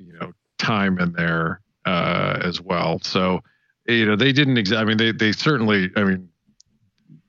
time 0.61 0.99
in 0.99 1.13
there 1.13 1.61
uh, 1.85 2.39
as 2.43 2.61
well. 2.61 2.99
So, 3.01 3.41
you 3.87 4.05
know, 4.05 4.15
they 4.15 4.31
didn't. 4.31 4.55
Exa- 4.55 4.77
I 4.77 4.83
mean, 4.85 4.97
they 4.97 5.11
they 5.11 5.31
certainly. 5.31 5.89
I 5.95 6.03
mean, 6.03 6.29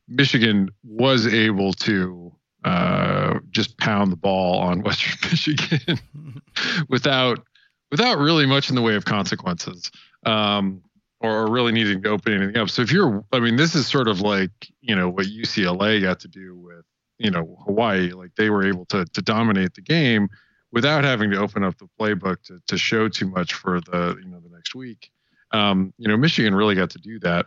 Michigan 0.08 0.70
was 0.84 1.26
able 1.26 1.72
to 1.74 2.32
uh, 2.64 3.38
just 3.50 3.78
pound 3.78 4.12
the 4.12 4.16
ball 4.16 4.58
on 4.58 4.82
Western 4.84 5.30
Michigan 5.30 5.98
without 6.88 7.44
without 7.90 8.18
really 8.18 8.46
much 8.46 8.68
in 8.68 8.76
the 8.76 8.82
way 8.82 8.94
of 8.94 9.04
consequences. 9.04 9.90
Um, 10.24 10.82
or 11.22 11.48
really 11.48 11.70
needing 11.70 12.02
to 12.02 12.08
open 12.08 12.32
anything 12.32 12.56
up. 12.56 12.68
So 12.68 12.82
if 12.82 12.90
you're, 12.90 13.24
I 13.32 13.38
mean, 13.38 13.54
this 13.54 13.76
is 13.76 13.86
sort 13.86 14.08
of 14.08 14.20
like, 14.20 14.50
you 14.80 14.96
know, 14.96 15.08
what 15.08 15.26
UCLA 15.26 16.02
got 16.02 16.18
to 16.20 16.28
do 16.28 16.56
with, 16.56 16.84
you 17.18 17.30
know, 17.30 17.58
Hawaii. 17.64 18.10
Like 18.10 18.34
they 18.36 18.50
were 18.50 18.66
able 18.66 18.86
to 18.86 19.04
to 19.04 19.22
dominate 19.22 19.74
the 19.74 19.82
game 19.82 20.28
without 20.72 21.04
having 21.04 21.30
to 21.30 21.38
open 21.38 21.62
up 21.62 21.78
the 21.78 21.88
playbook 22.00 22.42
to, 22.44 22.60
to 22.66 22.78
show 22.78 23.08
too 23.08 23.28
much 23.28 23.54
for 23.54 23.80
the 23.80 24.16
you 24.22 24.28
know 24.28 24.40
the 24.40 24.54
next 24.54 24.74
week. 24.74 25.10
Um, 25.52 25.92
you 25.98 26.08
know, 26.08 26.16
Michigan 26.16 26.54
really 26.54 26.74
got 26.74 26.90
to 26.90 26.98
do 26.98 27.18
that. 27.20 27.46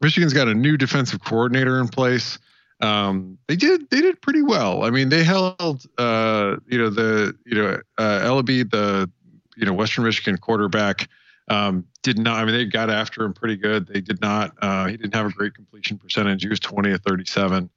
Michigan's 0.00 0.32
got 0.32 0.48
a 0.48 0.54
new 0.54 0.76
defensive 0.76 1.22
coordinator 1.22 1.78
in 1.78 1.88
place. 1.88 2.38
Um, 2.80 3.38
they 3.46 3.54
did 3.54 3.88
they 3.90 4.00
did 4.00 4.20
pretty 4.20 4.42
well. 4.42 4.82
I 4.82 4.90
mean, 4.90 5.08
they 5.08 5.22
held 5.22 5.86
uh, 5.98 6.56
you 6.66 6.78
know 6.78 6.90
the 6.90 7.36
you 7.46 7.54
know 7.54 7.80
uh, 7.98 8.20
Eleby, 8.20 8.68
the 8.70 9.08
you 9.56 9.66
know 9.66 9.72
Western 9.72 10.04
Michigan 10.04 10.38
quarterback 10.38 11.08
um, 11.48 11.86
did 12.02 12.18
not. 12.18 12.40
I 12.40 12.44
mean, 12.44 12.54
they 12.54 12.64
got 12.64 12.90
after 12.90 13.22
him 13.22 13.34
pretty 13.34 13.56
good. 13.56 13.86
They 13.86 14.00
did 14.00 14.20
not. 14.20 14.52
Uh, 14.60 14.86
he 14.86 14.96
didn't 14.96 15.14
have 15.14 15.26
a 15.26 15.30
great 15.30 15.54
completion 15.54 15.98
percentage. 15.98 16.42
He 16.42 16.48
was 16.48 16.60
20 16.60 16.90
of 16.92 17.00
37. 17.02 17.70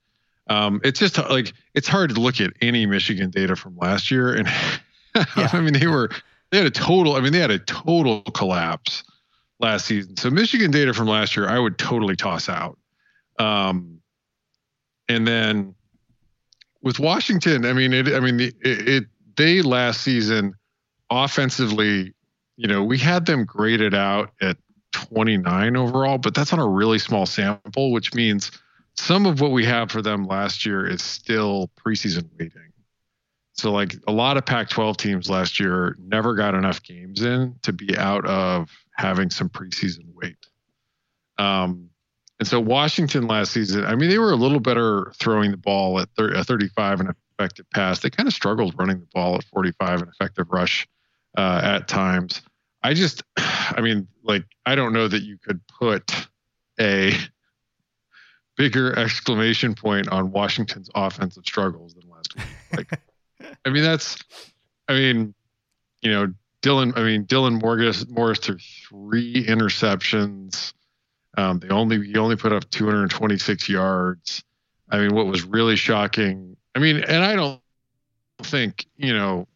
Um, 0.48 0.80
it's 0.84 1.00
just 1.00 1.18
like 1.18 1.52
it's 1.74 1.88
hard 1.88 2.14
to 2.14 2.20
look 2.20 2.40
at 2.40 2.52
any 2.60 2.86
Michigan 2.86 3.30
data 3.30 3.56
from 3.56 3.76
last 3.76 4.10
year, 4.10 4.34
and 4.34 4.46
yeah. 5.16 5.48
I 5.52 5.60
mean 5.60 5.72
they 5.72 5.86
were 5.86 6.10
they 6.50 6.58
had 6.58 6.66
a 6.66 6.70
total. 6.70 7.16
I 7.16 7.20
mean 7.20 7.32
they 7.32 7.40
had 7.40 7.50
a 7.50 7.58
total 7.58 8.22
collapse 8.22 9.02
last 9.58 9.86
season. 9.86 10.16
So 10.16 10.30
Michigan 10.30 10.70
data 10.70 10.94
from 10.94 11.08
last 11.08 11.36
year, 11.36 11.48
I 11.48 11.58
would 11.58 11.78
totally 11.78 12.16
toss 12.16 12.48
out. 12.48 12.78
Um, 13.38 14.00
and 15.08 15.26
then 15.26 15.74
with 16.82 16.98
Washington, 16.98 17.64
I 17.64 17.72
mean 17.72 17.92
it. 17.92 18.08
I 18.08 18.20
mean 18.20 18.36
the, 18.36 18.52
it, 18.60 18.88
it 18.88 19.04
they 19.36 19.62
last 19.62 20.02
season 20.02 20.54
offensively, 21.10 22.14
you 22.56 22.68
know, 22.68 22.82
we 22.82 22.98
had 22.98 23.26
them 23.26 23.44
graded 23.44 23.94
out 23.94 24.30
at 24.40 24.56
29 24.92 25.76
overall, 25.76 26.18
but 26.18 26.34
that's 26.34 26.52
on 26.52 26.58
a 26.58 26.66
really 26.66 26.98
small 26.98 27.26
sample, 27.26 27.92
which 27.92 28.14
means 28.14 28.50
some 28.96 29.26
of 29.26 29.40
what 29.40 29.52
we 29.52 29.64
have 29.64 29.90
for 29.90 30.02
them 30.02 30.26
last 30.26 30.66
year 30.66 30.86
is 30.86 31.02
still 31.02 31.70
preseason 31.84 32.28
waiting. 32.38 32.72
So 33.54 33.72
like 33.72 33.94
a 34.06 34.12
lot 34.12 34.36
of 34.36 34.44
Pac-12 34.44 34.96
teams 34.96 35.30
last 35.30 35.58
year 35.58 35.96
never 35.98 36.34
got 36.34 36.54
enough 36.54 36.82
games 36.82 37.22
in 37.22 37.56
to 37.62 37.72
be 37.72 37.96
out 37.96 38.26
of 38.26 38.70
having 38.96 39.30
some 39.30 39.48
preseason 39.48 40.04
wait. 40.14 40.36
Um, 41.38 41.90
and 42.38 42.46
so 42.46 42.60
Washington 42.60 43.26
last 43.26 43.52
season, 43.52 43.84
I 43.84 43.94
mean, 43.94 44.10
they 44.10 44.18
were 44.18 44.32
a 44.32 44.36
little 44.36 44.60
better 44.60 45.12
throwing 45.14 45.52
the 45.52 45.56
ball 45.56 45.98
at 46.00 46.08
30, 46.16 46.42
35 46.42 47.00
and 47.00 47.14
effective 47.38 47.68
pass. 47.70 48.00
They 48.00 48.10
kind 48.10 48.26
of 48.26 48.34
struggled 48.34 48.74
running 48.78 49.00
the 49.00 49.08
ball 49.14 49.36
at 49.36 49.44
45 49.44 50.02
and 50.02 50.10
effective 50.10 50.46
rush 50.50 50.86
uh, 51.38 51.60
at 51.62 51.88
times. 51.88 52.42
I 52.82 52.92
just, 52.92 53.22
I 53.36 53.80
mean, 53.80 54.06
like, 54.22 54.44
I 54.66 54.74
don't 54.74 54.92
know 54.92 55.08
that 55.08 55.22
you 55.22 55.38
could 55.38 55.60
put 55.66 56.28
a 56.78 57.12
bigger 58.56 58.98
exclamation 58.98 59.74
point 59.74 60.08
on 60.08 60.30
Washington's 60.32 60.90
offensive 60.94 61.44
struggles 61.46 61.94
than 61.94 62.08
last 62.08 62.34
week. 62.36 62.46
Like, 62.72 63.00
I 63.64 63.70
mean, 63.70 63.82
that's, 63.82 64.18
I 64.88 64.94
mean, 64.94 65.34
you 66.02 66.10
know, 66.10 66.32
Dylan. 66.62 66.96
I 66.96 67.02
mean, 67.02 67.26
Dylan 67.26 67.60
Morris 67.62 68.08
Morris 68.08 68.38
threw 68.38 68.58
three 68.58 69.44
interceptions. 69.44 70.72
Um, 71.36 71.58
they 71.60 71.68
only 71.68 72.04
he 72.06 72.16
only 72.16 72.36
put 72.36 72.52
up 72.52 72.68
226 72.70 73.68
yards. 73.68 74.42
I 74.90 74.98
mean, 74.98 75.14
what 75.14 75.26
was 75.26 75.44
really 75.44 75.76
shocking 75.76 76.56
I 76.76 76.78
mean, 76.78 76.98
and 76.98 77.24
I 77.24 77.34
don't 77.34 77.60
think 78.42 78.86
you 78.96 79.14
know. 79.14 79.48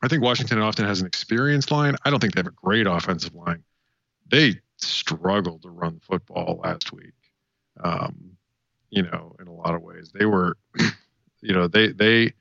I 0.00 0.08
think 0.08 0.22
Washington 0.22 0.60
often 0.60 0.86
has 0.86 1.00
an 1.00 1.06
experienced 1.06 1.70
line. 1.70 1.96
I 2.04 2.10
don't 2.10 2.20
think 2.20 2.34
they 2.34 2.38
have 2.38 2.46
a 2.46 2.52
great 2.52 2.86
offensive 2.86 3.34
line. 3.34 3.64
They 4.30 4.54
struggled 4.76 5.62
to 5.62 5.70
run 5.70 5.96
the 5.96 6.00
football 6.00 6.60
last 6.62 6.92
week. 6.92 7.12
Um, 7.82 8.36
you 8.90 9.02
know, 9.02 9.36
in 9.40 9.46
a 9.46 9.52
lot 9.52 9.74
of 9.74 9.82
ways, 9.82 10.12
they 10.18 10.24
were, 10.24 10.56
you 11.40 11.54
know, 11.54 11.68
they 11.68 11.92
they, 11.92 12.32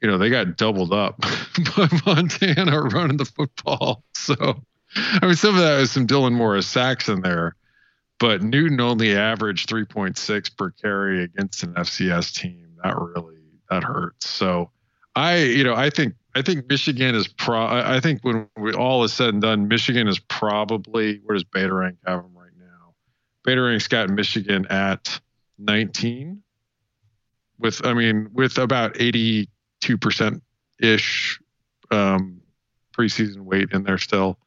you 0.00 0.08
know, 0.08 0.18
they 0.18 0.30
got 0.30 0.56
doubled 0.56 0.92
up 0.92 1.20
by 1.76 1.88
Montana 2.06 2.82
running 2.82 3.16
the 3.16 3.24
football. 3.24 4.04
So, 4.14 4.62
I 4.94 5.26
mean, 5.26 5.34
some 5.34 5.54
of 5.54 5.60
that 5.60 5.78
was 5.78 5.90
some 5.90 6.06
Dylan 6.06 6.32
Morris 6.32 6.66
sacks 6.66 7.08
in 7.08 7.22
there, 7.22 7.56
but 8.18 8.42
Newton 8.42 8.80
only 8.80 9.16
averaged 9.16 9.68
3.6 9.68 10.56
per 10.56 10.70
carry 10.70 11.24
against 11.24 11.62
an 11.62 11.74
FCS 11.74 12.34
team. 12.34 12.68
That 12.82 12.96
really 12.96 13.36
that 13.70 13.82
hurts. 13.82 14.28
So, 14.28 14.70
I, 15.16 15.38
you 15.38 15.64
know, 15.64 15.74
I 15.74 15.90
think 15.90 16.14
I 16.34 16.42
think 16.42 16.68
Michigan 16.68 17.14
is 17.14 17.26
pro. 17.26 17.66
I 17.66 17.98
think 17.98 18.20
when 18.22 18.46
we, 18.56 18.72
all 18.72 19.02
is 19.02 19.12
said 19.12 19.30
and 19.30 19.42
done, 19.42 19.66
Michigan 19.66 20.06
is 20.06 20.20
probably 20.20 21.20
where 21.24 21.34
does 21.34 21.44
Beta 21.44 21.74
Rank 21.74 21.98
have 22.06 22.22
them? 22.22 22.30
Beta 23.44 23.60
Rank's 23.60 23.88
got 23.88 24.08
Michigan 24.10 24.66
at 24.66 25.20
19, 25.58 26.42
with 27.58 27.84
I 27.84 27.94
mean 27.94 28.30
with 28.32 28.58
about 28.58 29.00
82 29.00 29.98
percent 29.98 30.42
ish 30.80 31.40
um, 31.90 32.40
preseason 32.96 33.40
weight 33.40 33.70
in 33.72 33.82
there 33.84 33.98
still. 33.98 34.38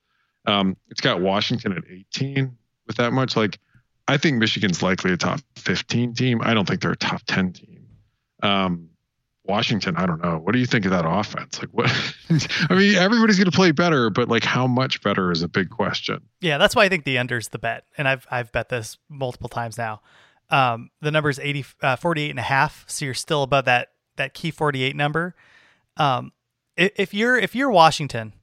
Um, 0.46 0.76
it's 0.90 1.02
got 1.02 1.22
Washington 1.22 1.74
at 1.74 1.84
18 1.90 2.56
with 2.88 2.98
that 2.98 3.14
much. 3.14 3.36
Like 3.36 3.60
I 4.08 4.18
think 4.18 4.38
Michigan's 4.38 4.82
likely 4.82 5.14
a 5.14 5.18
top 5.18 5.40
15 5.56 6.14
team. 6.14 6.42
I 6.44 6.54
don't 6.54 6.68
think 6.68 6.82
they're 6.82 6.92
a 6.92 6.98
top 6.98 7.22
10 7.28 7.54
team. 7.54 7.86
Um, 8.42 8.90
Washington, 9.46 9.98
I 9.98 10.06
don't 10.06 10.22
know. 10.24 10.38
What 10.38 10.54
do 10.54 10.60
you 10.60 10.66
think 10.66 10.86
of 10.86 10.92
that 10.92 11.06
offense? 11.06 11.60
Like 11.60 11.70
what 11.72 11.92
I 12.70 12.76
mean, 12.76 12.96
everybody's 12.96 13.38
going 13.38 13.50
to 13.50 13.56
play 13.56 13.72
better, 13.72 14.10
but 14.10 14.30
like 14.30 14.44
how 14.44 14.68
much 14.68 15.02
better 15.02 15.32
is 15.32 15.42
a 15.42 15.48
big 15.48 15.70
question. 15.70 16.22
Yeah, 16.40 16.58
that's 16.58 16.76
why 16.76 16.86
I 16.86 16.90
think 16.90 17.04
the 17.04 17.18
under's 17.18 17.50
the 17.50 17.60
bet. 17.60 17.86
And 17.98 18.08
I've 18.08 18.26
I've 18.32 18.52
bet 18.52 18.70
this 18.70 18.98
multiple 19.10 19.50
times 19.50 19.78
now. 19.78 20.02
Um, 20.50 20.92
the 21.02 21.12
number 21.12 21.30
is 21.30 21.40
80 21.40 21.66
uh, 21.82 21.96
48 21.96 22.30
and 22.30 22.40
a 22.40 22.44
half, 22.44 22.86
so 22.88 23.06
you're 23.06 23.14
still 23.14 23.44
above 23.44 23.66
that 23.66 23.90
that 24.16 24.34
key 24.34 24.52
48 24.52 24.96
number. 24.96 25.36
Um, 25.98 26.32
if 26.78 27.14
you're 27.14 27.38
if 27.38 27.54
you're 27.54 27.70
Washington 27.70 28.34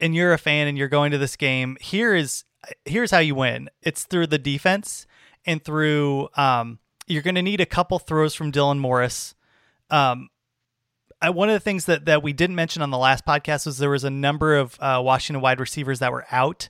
and 0.00 0.14
you're 0.14 0.32
a 0.32 0.38
fan 0.38 0.66
and 0.66 0.78
you're 0.78 0.88
going 0.88 1.10
to 1.12 1.18
this 1.18 1.36
game, 1.36 1.76
here 1.80 2.14
is 2.14 2.44
here's 2.84 3.10
how 3.10 3.18
you 3.18 3.34
win. 3.34 3.70
It's 3.82 4.04
through 4.04 4.28
the 4.28 4.38
defense 4.38 5.06
and 5.44 5.62
through 5.62 6.28
um, 6.36 6.78
you're 7.06 7.22
going 7.22 7.34
to 7.34 7.42
need 7.42 7.60
a 7.60 7.66
couple 7.66 7.98
throws 7.98 8.34
from 8.34 8.52
Dylan 8.52 8.78
Morris 8.78 9.34
um, 9.90 10.28
I, 11.22 11.30
one 11.30 11.48
of 11.48 11.54
the 11.54 11.60
things 11.60 11.84
that, 11.84 12.06
that 12.06 12.22
we 12.22 12.32
didn't 12.32 12.56
mention 12.56 12.82
on 12.82 12.90
the 12.90 12.98
last 12.98 13.26
podcast 13.26 13.66
was 13.66 13.78
there 13.78 13.90
was 13.90 14.04
a 14.04 14.10
number 14.10 14.56
of 14.56 14.76
uh, 14.80 15.00
Washington 15.04 15.42
wide 15.42 15.60
receivers 15.60 15.98
that 15.98 16.12
were 16.12 16.26
out. 16.30 16.68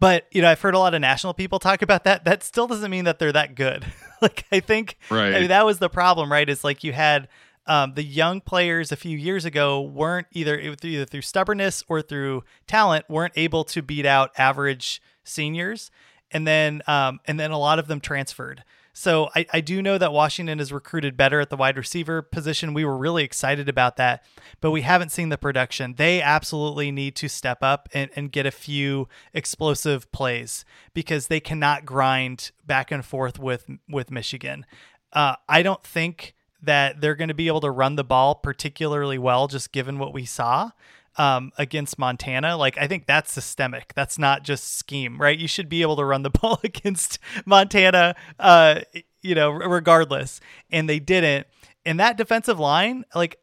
But 0.00 0.26
you 0.32 0.42
know, 0.42 0.50
I've 0.50 0.60
heard 0.60 0.74
a 0.74 0.78
lot 0.80 0.94
of 0.94 1.00
national 1.00 1.34
people 1.34 1.60
talk 1.60 1.80
about 1.80 2.04
that. 2.04 2.24
That 2.24 2.42
still 2.42 2.66
doesn't 2.66 2.90
mean 2.90 3.04
that 3.04 3.20
they're 3.20 3.32
that 3.32 3.54
good. 3.54 3.86
like 4.22 4.44
I 4.50 4.58
think, 4.58 4.98
right. 5.10 5.34
I 5.34 5.38
mean, 5.38 5.48
that 5.48 5.64
was 5.64 5.78
the 5.78 5.88
problem, 5.88 6.32
right? 6.32 6.48
Is 6.48 6.64
like 6.64 6.82
you 6.82 6.92
had 6.92 7.28
um, 7.66 7.94
the 7.94 8.02
young 8.02 8.40
players 8.40 8.90
a 8.90 8.96
few 8.96 9.16
years 9.16 9.44
ago 9.44 9.80
weren't 9.80 10.26
either 10.32 10.58
either 10.58 11.04
through 11.04 11.20
stubbornness 11.20 11.84
or 11.86 12.02
through 12.02 12.42
talent 12.66 13.08
weren't 13.08 13.34
able 13.36 13.62
to 13.64 13.82
beat 13.82 14.04
out 14.04 14.32
average 14.36 15.00
seniors, 15.22 15.92
and 16.32 16.46
then 16.48 16.82
um, 16.88 17.20
and 17.26 17.38
then 17.38 17.52
a 17.52 17.58
lot 17.58 17.78
of 17.78 17.86
them 17.86 18.00
transferred. 18.00 18.64
So 18.92 19.30
I, 19.34 19.46
I 19.52 19.60
do 19.60 19.80
know 19.80 19.96
that 19.96 20.12
Washington 20.12 20.58
has 20.58 20.72
recruited 20.72 21.16
better 21.16 21.40
at 21.40 21.48
the 21.48 21.56
wide 21.56 21.78
receiver 21.78 22.20
position. 22.20 22.74
We 22.74 22.84
were 22.84 22.96
really 22.96 23.24
excited 23.24 23.68
about 23.68 23.96
that, 23.96 24.22
but 24.60 24.70
we 24.70 24.82
haven't 24.82 25.12
seen 25.12 25.30
the 25.30 25.38
production. 25.38 25.94
They 25.96 26.20
absolutely 26.20 26.90
need 26.90 27.16
to 27.16 27.28
step 27.28 27.62
up 27.62 27.88
and, 27.94 28.10
and 28.14 28.30
get 28.30 28.44
a 28.44 28.50
few 28.50 29.08
explosive 29.32 30.10
plays 30.12 30.64
because 30.92 31.28
they 31.28 31.40
cannot 31.40 31.86
grind 31.86 32.50
back 32.66 32.90
and 32.90 33.04
forth 33.04 33.38
with 33.38 33.66
with 33.88 34.10
Michigan. 34.10 34.66
Uh, 35.12 35.36
I 35.48 35.62
don't 35.62 35.82
think 35.82 36.34
that 36.62 37.00
they're 37.00 37.16
going 37.16 37.28
to 37.28 37.34
be 37.34 37.48
able 37.48 37.60
to 37.60 37.70
run 37.70 37.96
the 37.96 38.04
ball 38.04 38.34
particularly 38.34 39.18
well, 39.18 39.48
just 39.48 39.72
given 39.72 39.98
what 39.98 40.12
we 40.12 40.24
saw 40.24 40.70
um, 41.16 41.52
against 41.58 41.98
Montana. 41.98 42.56
Like 42.56 42.78
I 42.78 42.86
think 42.86 43.06
that's 43.06 43.32
systemic. 43.32 43.92
That's 43.94 44.18
not 44.18 44.42
just 44.42 44.76
scheme, 44.76 45.20
right? 45.20 45.38
You 45.38 45.48
should 45.48 45.68
be 45.68 45.82
able 45.82 45.96
to 45.96 46.04
run 46.04 46.22
the 46.22 46.30
ball 46.40 46.60
against 46.64 47.18
Montana, 47.44 48.14
uh, 48.38 48.80
you 49.20 49.34
know, 49.34 49.50
regardless. 49.50 50.40
And 50.70 50.88
they 50.88 50.98
didn't. 50.98 51.46
And 51.84 51.98
that 52.00 52.16
defensive 52.16 52.58
line, 52.58 53.04
like 53.14 53.38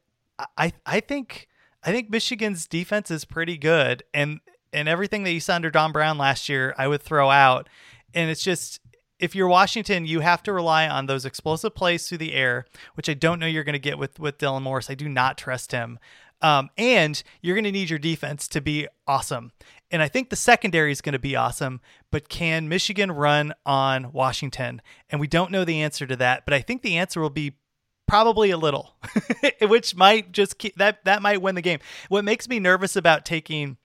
I, 0.58 0.74
I 0.86 1.00
think, 1.00 1.48
I 1.84 1.92
think 1.92 2.10
Michigan's 2.10 2.68
defense 2.68 3.12
is 3.12 3.26
pretty 3.26 3.58
good. 3.58 4.04
And 4.14 4.40
and 4.72 4.88
everything 4.88 5.24
that 5.24 5.32
you 5.32 5.40
saw 5.40 5.56
under 5.56 5.72
Don 5.72 5.92
Brown 5.92 6.18
last 6.18 6.48
year, 6.48 6.76
I 6.78 6.88
would 6.88 7.02
throw 7.02 7.30
out. 7.30 7.68
And 8.14 8.30
it's 8.30 8.44
just 8.44 8.80
if 9.20 9.36
you're 9.36 9.48
Washington, 9.48 10.06
you 10.06 10.22
have 10.22 10.42
to 10.44 10.54
rely 10.54 10.88
on 10.88 11.06
those 11.06 11.26
explosive 11.26 11.76
plays 11.76 12.08
through 12.08 12.20
the 12.20 12.34
air, 12.34 12.66
which 12.94 13.10
I 13.10 13.14
don't 13.14 13.40
know 13.40 13.48
you're 13.48 13.66
going 13.66 13.74
to 13.74 13.80
get 13.80 13.98
with 13.98 14.20
with 14.20 14.38
Dylan 14.38 14.62
Morris. 14.62 14.90
I 14.90 14.96
do 14.96 15.10
not 15.10 15.38
trust 15.38 15.72
him. 15.72 16.00
Um, 16.42 16.70
and 16.78 17.22
you're 17.42 17.56
going 17.56 17.66
to 17.66 17.72
need 17.72 17.90
your 17.90 18.00
defense 18.00 18.48
to 18.50 18.62
be 18.62 18.88
awesome. 19.08 19.52
And 19.92 20.02
I 20.02 20.08
think 20.08 20.30
the 20.30 20.36
secondary 20.36 20.92
is 20.92 21.02
going 21.02 21.14
to 21.14 21.20
be 21.20 21.36
awesome, 21.36 21.82
but 22.12 22.30
can 22.30 22.70
Michigan 22.70 23.12
run 23.12 23.54
on 23.66 24.12
Washington? 24.14 24.82
And 25.10 25.20
we 25.20 25.28
don't 25.28 25.52
know 25.52 25.66
the 25.66 25.82
answer 25.82 26.06
to 26.06 26.16
that, 26.18 26.46
but 26.46 26.54
I 26.54 26.62
think 26.62 26.82
the 26.82 26.98
answer 26.98 27.20
will 27.20 27.30
be 27.30 27.56
probably 28.08 28.52
a 28.52 28.58
little, 28.58 28.96
which 29.62 29.96
might 29.96 30.32
just 30.32 30.58
keep, 30.58 30.76
that 30.78 31.04
that 31.06 31.22
might 31.22 31.42
win 31.42 31.56
the 31.56 31.62
game. 31.62 31.80
What 32.08 32.24
makes 32.24 32.48
me 32.48 32.60
nervous 32.60 32.96
about 32.96 33.26
taking 33.26 33.78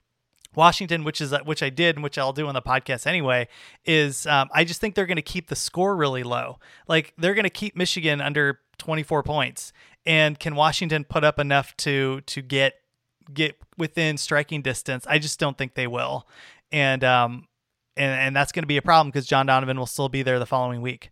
Washington, 0.55 1.05
which 1.05 1.21
is 1.21 1.35
which 1.45 1.63
I 1.63 1.71
did, 1.71 1.97
and 1.97 2.03
which 2.03 2.19
I'll 2.19 2.33
do 2.33 2.47
on 2.47 2.55
the 2.55 2.63
podcast 2.63 3.07
anyway, 3.07 3.49
is 3.85 4.27
um, 4.27 4.49
I 4.53 4.65
just 4.65 4.81
think 4.81 4.95
they're 4.95 5.07
going 5.07 5.17
to 5.17 5.23
keep 5.23 5.49
the 5.49 5.57
score 5.57 5.97
really 5.97 6.23
low. 6.23 6.59
Like 6.89 7.13
they're 7.19 7.35
going 7.35 7.45
to 7.45 7.51
keep 7.51 7.77
Michigan 7.77 8.21
under 8.21 8.61
24 8.79 9.23
points, 9.23 9.73
and 10.07 10.39
can 10.39 10.55
Washington 10.55 11.05
put 11.05 11.25
up 11.25 11.39
enough 11.39 11.77
to 11.79 12.21
to 12.23 12.43
get 12.43 12.75
get 13.33 13.57
within 13.79 14.17
striking 14.17 14.63
distance? 14.63 15.07
I 15.07 15.19
just 15.19 15.39
don't 15.39 15.57
think 15.57 15.75
they 15.75 15.87
will, 15.87 16.27
and 16.73 17.03
um, 17.05 17.49
and 17.97 18.13
and 18.13 18.37
that's 18.37 18.53
going 18.53 18.63
to 18.63 18.69
be 18.69 18.77
a 18.77 18.83
problem 18.83 19.09
because 19.09 19.27
John 19.27 19.47
Donovan 19.47 19.79
will 19.79 19.87
still 19.87 20.09
be 20.09 20.23
there 20.23 20.39
the 20.39 20.47
following 20.47 20.83
week. 20.83 21.11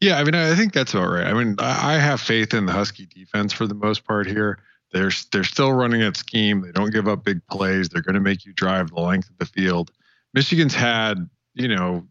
Yeah, 0.00 0.18
I 0.18 0.24
mean, 0.24 0.34
I 0.34 0.54
think 0.54 0.74
that's 0.74 0.92
about 0.92 1.08
right. 1.08 1.26
I 1.26 1.32
mean, 1.32 1.56
I 1.58 1.94
have 1.94 2.20
faith 2.20 2.52
in 2.52 2.66
the 2.66 2.72
Husky 2.72 3.06
defense 3.06 3.52
for 3.52 3.66
the 3.66 3.74
most 3.74 4.04
part 4.04 4.26
here. 4.26 4.58
They're 4.92 5.10
they're 5.32 5.44
still 5.44 5.72
running 5.72 6.02
at 6.02 6.16
scheme. 6.16 6.60
They 6.60 6.72
don't 6.72 6.92
give 6.92 7.08
up 7.08 7.24
big 7.24 7.46
plays. 7.48 7.88
They're 7.88 8.02
going 8.02 8.14
to 8.14 8.20
make 8.20 8.44
you 8.44 8.52
drive 8.52 8.90
the 8.90 9.00
length 9.00 9.30
of 9.30 9.38
the 9.38 9.46
field. 9.46 9.90
Michigan's 10.34 10.74
had, 10.74 11.28
you 11.54 11.68
know, 11.68 12.06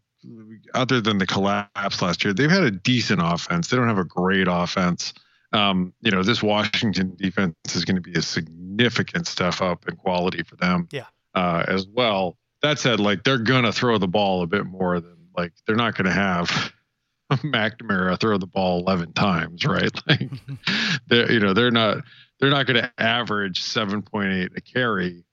other 0.74 1.00
than 1.00 1.20
the 1.20 1.28
collapse 1.28 2.02
last 2.02 2.24
year, 2.24 2.34
they've 2.34 2.50
had 2.50 2.64
a 2.64 2.72
decent 2.72 3.22
offense. 3.24 3.68
They 3.68 3.78
don't 3.78 3.88
have 3.88 4.00
a 4.00 4.04
great 4.04 4.48
offense 4.50 5.14
um, 5.54 5.94
you 6.02 6.12
know, 6.12 6.24
this 6.24 6.44
Washington 6.44 7.16
defense 7.16 7.56
is 7.74 7.86
going 7.86 7.96
to 7.96 8.02
be 8.02 8.14
a 8.14 8.22
significant 8.22 9.28
step 9.28 9.62
up 9.62 9.88
in 9.88 9.96
quality 9.96 10.44
for 10.44 10.56
them. 10.56 10.88
Yeah. 10.92 11.06
Uh, 11.34 11.64
as 11.68 11.88
well. 11.88 12.38
That 12.62 12.80
said, 12.80 13.00
like 13.00 13.24
they're 13.24 13.38
gonna 13.38 13.72
throw 13.72 13.98
the 13.98 14.08
ball 14.08 14.42
a 14.42 14.48
bit 14.48 14.66
more 14.66 15.00
than 15.00 15.18
like 15.38 15.54
they're 15.68 15.76
not 15.76 15.96
gonna 15.96 16.12
have 16.12 16.74
McNamara 17.32 18.20
throw 18.20 18.38
the 18.38 18.48
ball 18.48 18.80
eleven 18.80 19.14
times, 19.14 19.66
right? 19.66 19.92
Like 20.08 20.30
they 21.08 21.34
you 21.34 21.40
know 21.40 21.54
they're 21.54 21.72
not 21.72 22.04
they're 22.40 22.50
not 22.50 22.66
gonna 22.66 22.92
average 22.98 23.62
seven 23.62 24.02
point 24.02 24.32
eight 24.32 24.52
a 24.56 24.62
carry 24.62 25.26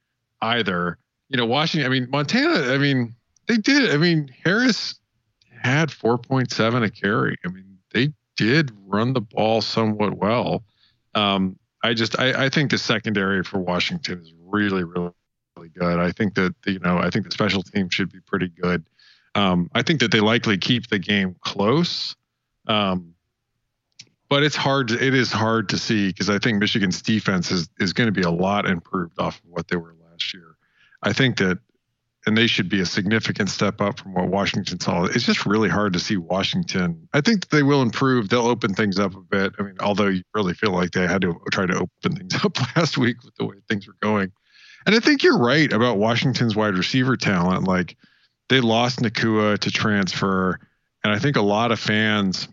either. 0.42 0.98
You 1.28 1.38
know, 1.38 1.46
Washington. 1.46 1.90
I 1.90 1.94
mean, 1.94 2.10
Montana. 2.10 2.74
I 2.74 2.78
mean, 2.78 3.14
they 3.46 3.56
did. 3.56 3.94
I 3.94 3.96
mean, 3.96 4.28
Harris 4.44 4.98
had 5.62 5.90
four 5.90 6.18
point 6.18 6.50
seven 6.50 6.82
a 6.82 6.90
carry. 6.90 7.38
I 7.44 7.48
mean, 7.48 7.78
they 7.94 8.12
did 8.36 8.72
run 8.86 9.12
the 9.12 9.20
ball 9.20 9.60
somewhat 9.60 10.14
well. 10.14 10.64
Um, 11.14 11.58
I 11.82 11.94
just 11.94 12.18
I, 12.18 12.44
I 12.44 12.48
think 12.48 12.70
the 12.70 12.78
secondary 12.78 13.42
for 13.42 13.58
Washington 13.58 14.20
is 14.20 14.32
really 14.38 14.84
really 14.84 15.10
really 15.56 15.68
good. 15.70 15.98
I 15.98 16.12
think 16.12 16.34
that 16.34 16.54
you 16.66 16.78
know 16.78 16.98
I 16.98 17.10
think 17.10 17.24
the 17.24 17.30
special 17.30 17.62
team 17.62 17.88
should 17.90 18.12
be 18.12 18.20
pretty 18.20 18.48
good. 18.48 18.84
Um, 19.34 19.70
I 19.74 19.82
think 19.82 20.00
that 20.00 20.10
they 20.10 20.20
likely 20.20 20.58
keep 20.58 20.88
the 20.88 20.98
game 20.98 21.36
close, 21.40 22.16
um, 22.66 23.14
but 24.28 24.42
it's 24.42 24.56
hard. 24.56 24.88
To, 24.88 25.04
it 25.04 25.14
is 25.14 25.32
hard 25.32 25.70
to 25.70 25.78
see 25.78 26.08
because 26.08 26.30
I 26.30 26.38
think 26.38 26.58
Michigan's 26.58 27.02
defense 27.02 27.50
is 27.50 27.68
is 27.80 27.92
going 27.92 28.08
to 28.08 28.12
be 28.12 28.22
a 28.22 28.30
lot 28.30 28.66
improved 28.66 29.18
off 29.18 29.36
of 29.36 29.50
what 29.50 29.68
they 29.68 29.76
were 29.76 29.94
last 30.10 30.34
year. 30.34 30.56
I 31.02 31.12
think 31.12 31.38
that 31.38 31.58
and 32.26 32.36
they 32.36 32.46
should 32.46 32.68
be 32.68 32.80
a 32.80 32.86
significant 32.86 33.50
step 33.50 33.80
up 33.80 33.98
from 33.98 34.14
what 34.14 34.28
Washington 34.28 34.78
saw. 34.78 35.04
It's 35.04 35.24
just 35.24 35.44
really 35.44 35.68
hard 35.68 35.92
to 35.94 35.98
see 35.98 36.16
Washington. 36.16 37.08
I 37.12 37.20
think 37.20 37.48
they 37.48 37.62
will 37.62 37.82
improve. 37.82 38.28
They'll 38.28 38.46
open 38.46 38.74
things 38.74 38.98
up 38.98 39.14
a 39.14 39.20
bit. 39.20 39.52
I 39.58 39.62
mean, 39.62 39.74
although 39.80 40.06
you 40.08 40.22
really 40.34 40.54
feel 40.54 40.70
like 40.70 40.92
they 40.92 41.06
had 41.06 41.22
to 41.22 41.40
try 41.50 41.66
to 41.66 41.74
open 41.74 42.16
things 42.16 42.34
up 42.44 42.56
last 42.76 42.96
week 42.96 43.22
with 43.24 43.34
the 43.36 43.46
way 43.46 43.56
things 43.68 43.86
were 43.86 43.96
going. 44.00 44.32
And 44.86 44.94
I 44.94 45.00
think 45.00 45.22
you're 45.22 45.38
right 45.38 45.72
about 45.72 45.98
Washington's 45.98 46.54
wide 46.54 46.76
receiver 46.76 47.16
talent. 47.16 47.66
Like 47.66 47.96
they 48.48 48.60
lost 48.60 49.00
Nacua 49.00 49.58
to 49.58 49.70
transfer, 49.70 50.60
and 51.04 51.12
I 51.12 51.18
think 51.18 51.36
a 51.36 51.42
lot 51.42 51.72
of 51.72 51.80
fans 51.80 52.48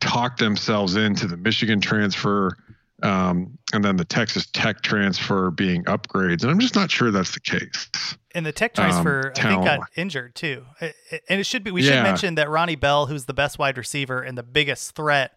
talked 0.00 0.38
themselves 0.38 0.96
into 0.96 1.26
the 1.26 1.36
Michigan 1.36 1.80
transfer 1.80 2.56
um, 3.02 3.58
and 3.72 3.84
then 3.84 3.96
the 3.96 4.04
Texas 4.04 4.46
Tech 4.52 4.82
transfer 4.82 5.50
being 5.50 5.84
upgrades. 5.84 6.42
And 6.42 6.50
I'm 6.50 6.58
just 6.58 6.74
not 6.74 6.90
sure 6.90 7.10
that's 7.10 7.32
the 7.32 7.40
case. 7.40 7.88
And 8.34 8.44
the 8.44 8.52
Tech 8.52 8.74
transfer, 8.74 9.32
um, 9.38 9.46
I 9.46 9.50
think, 9.50 9.64
got 9.64 9.80
injured 9.96 10.34
too. 10.34 10.64
And 10.80 11.40
it 11.40 11.46
should 11.46 11.64
be, 11.64 11.70
we 11.70 11.82
yeah. 11.82 11.90
should 11.90 12.02
mention 12.02 12.34
that 12.36 12.50
Ronnie 12.50 12.76
Bell, 12.76 13.06
who's 13.06 13.26
the 13.26 13.34
best 13.34 13.58
wide 13.58 13.78
receiver 13.78 14.20
and 14.20 14.36
the 14.36 14.42
biggest 14.42 14.94
threat 14.94 15.36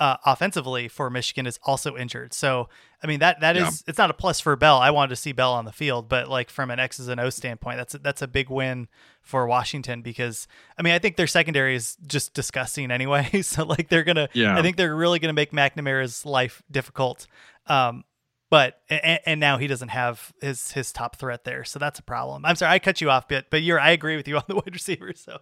uh, 0.00 0.16
offensively 0.24 0.88
for 0.88 1.10
Michigan 1.10 1.46
is 1.46 1.58
also 1.62 1.96
injured. 1.96 2.32
So, 2.32 2.70
I 3.02 3.06
mean 3.06 3.20
that 3.20 3.40
that 3.40 3.54
yeah. 3.54 3.68
is 3.68 3.84
it's 3.86 3.98
not 3.98 4.10
a 4.10 4.14
plus 4.14 4.40
for 4.40 4.56
Bell. 4.56 4.78
I 4.78 4.90
wanted 4.90 5.10
to 5.10 5.16
see 5.16 5.32
Bell 5.32 5.52
on 5.52 5.66
the 5.66 5.72
field, 5.72 6.08
but 6.08 6.28
like 6.28 6.50
from 6.50 6.70
an 6.70 6.80
X's 6.80 7.06
and 7.08 7.20
O 7.20 7.30
standpoint, 7.30 7.76
that's 7.76 7.94
a, 7.94 7.98
that's 7.98 8.22
a 8.22 8.26
big 8.26 8.48
win 8.50 8.88
for 9.22 9.46
Washington 9.46 10.00
because 10.00 10.48
I 10.78 10.82
mean 10.82 10.94
I 10.94 10.98
think 10.98 11.16
their 11.16 11.26
secondary 11.26 11.76
is 11.76 11.96
just 12.06 12.34
disgusting 12.34 12.90
anyway. 12.90 13.28
so 13.42 13.64
like 13.64 13.88
they're 13.88 14.04
gonna, 14.04 14.28
yeah. 14.32 14.58
I 14.58 14.62
think 14.62 14.76
they're 14.76 14.96
really 14.96 15.18
gonna 15.18 15.34
make 15.34 15.52
McNamara's 15.52 16.24
life 16.24 16.62
difficult. 16.70 17.26
Um, 17.66 18.04
but 18.48 18.80
and, 18.88 19.20
and, 19.26 19.40
now 19.40 19.58
he 19.58 19.68
doesn't 19.68 19.90
have 19.90 20.32
his 20.40 20.72
his 20.72 20.92
top 20.92 21.16
threat 21.16 21.44
there, 21.44 21.62
so 21.62 21.78
that's 21.78 22.00
a 22.00 22.02
problem. 22.02 22.44
I'm 22.44 22.56
sorry 22.56 22.72
I 22.72 22.78
cut 22.80 23.00
you 23.00 23.10
off, 23.10 23.28
but 23.28 23.46
but 23.50 23.62
you're 23.62 23.78
I 23.78 23.90
agree 23.90 24.16
with 24.16 24.26
you 24.26 24.36
on 24.38 24.44
the 24.48 24.56
wide 24.56 24.72
receiver. 24.72 25.12
So 25.14 25.38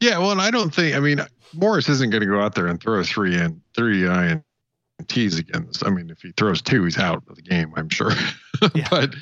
yeah, 0.00 0.18
well, 0.18 0.32
and 0.32 0.40
I 0.40 0.50
don't 0.50 0.74
think. 0.74 0.96
I 0.96 1.00
mean, 1.00 1.20
Morris 1.54 1.88
isn't 1.88 2.10
going 2.10 2.22
to 2.22 2.26
go 2.26 2.40
out 2.40 2.54
there 2.54 2.66
and 2.66 2.80
throw 2.80 3.02
three 3.02 3.36
and 3.36 3.60
three 3.74 4.06
and 4.06 4.42
ints 5.02 5.38
against. 5.38 5.84
I 5.86 5.90
mean, 5.90 6.10
if 6.10 6.20
he 6.20 6.32
throws 6.32 6.62
two, 6.62 6.84
he's 6.84 6.98
out 6.98 7.22
of 7.28 7.36
the 7.36 7.42
game. 7.42 7.72
I'm 7.76 7.88
sure. 7.88 8.12
Yeah. 8.74 8.88
but 8.90 9.14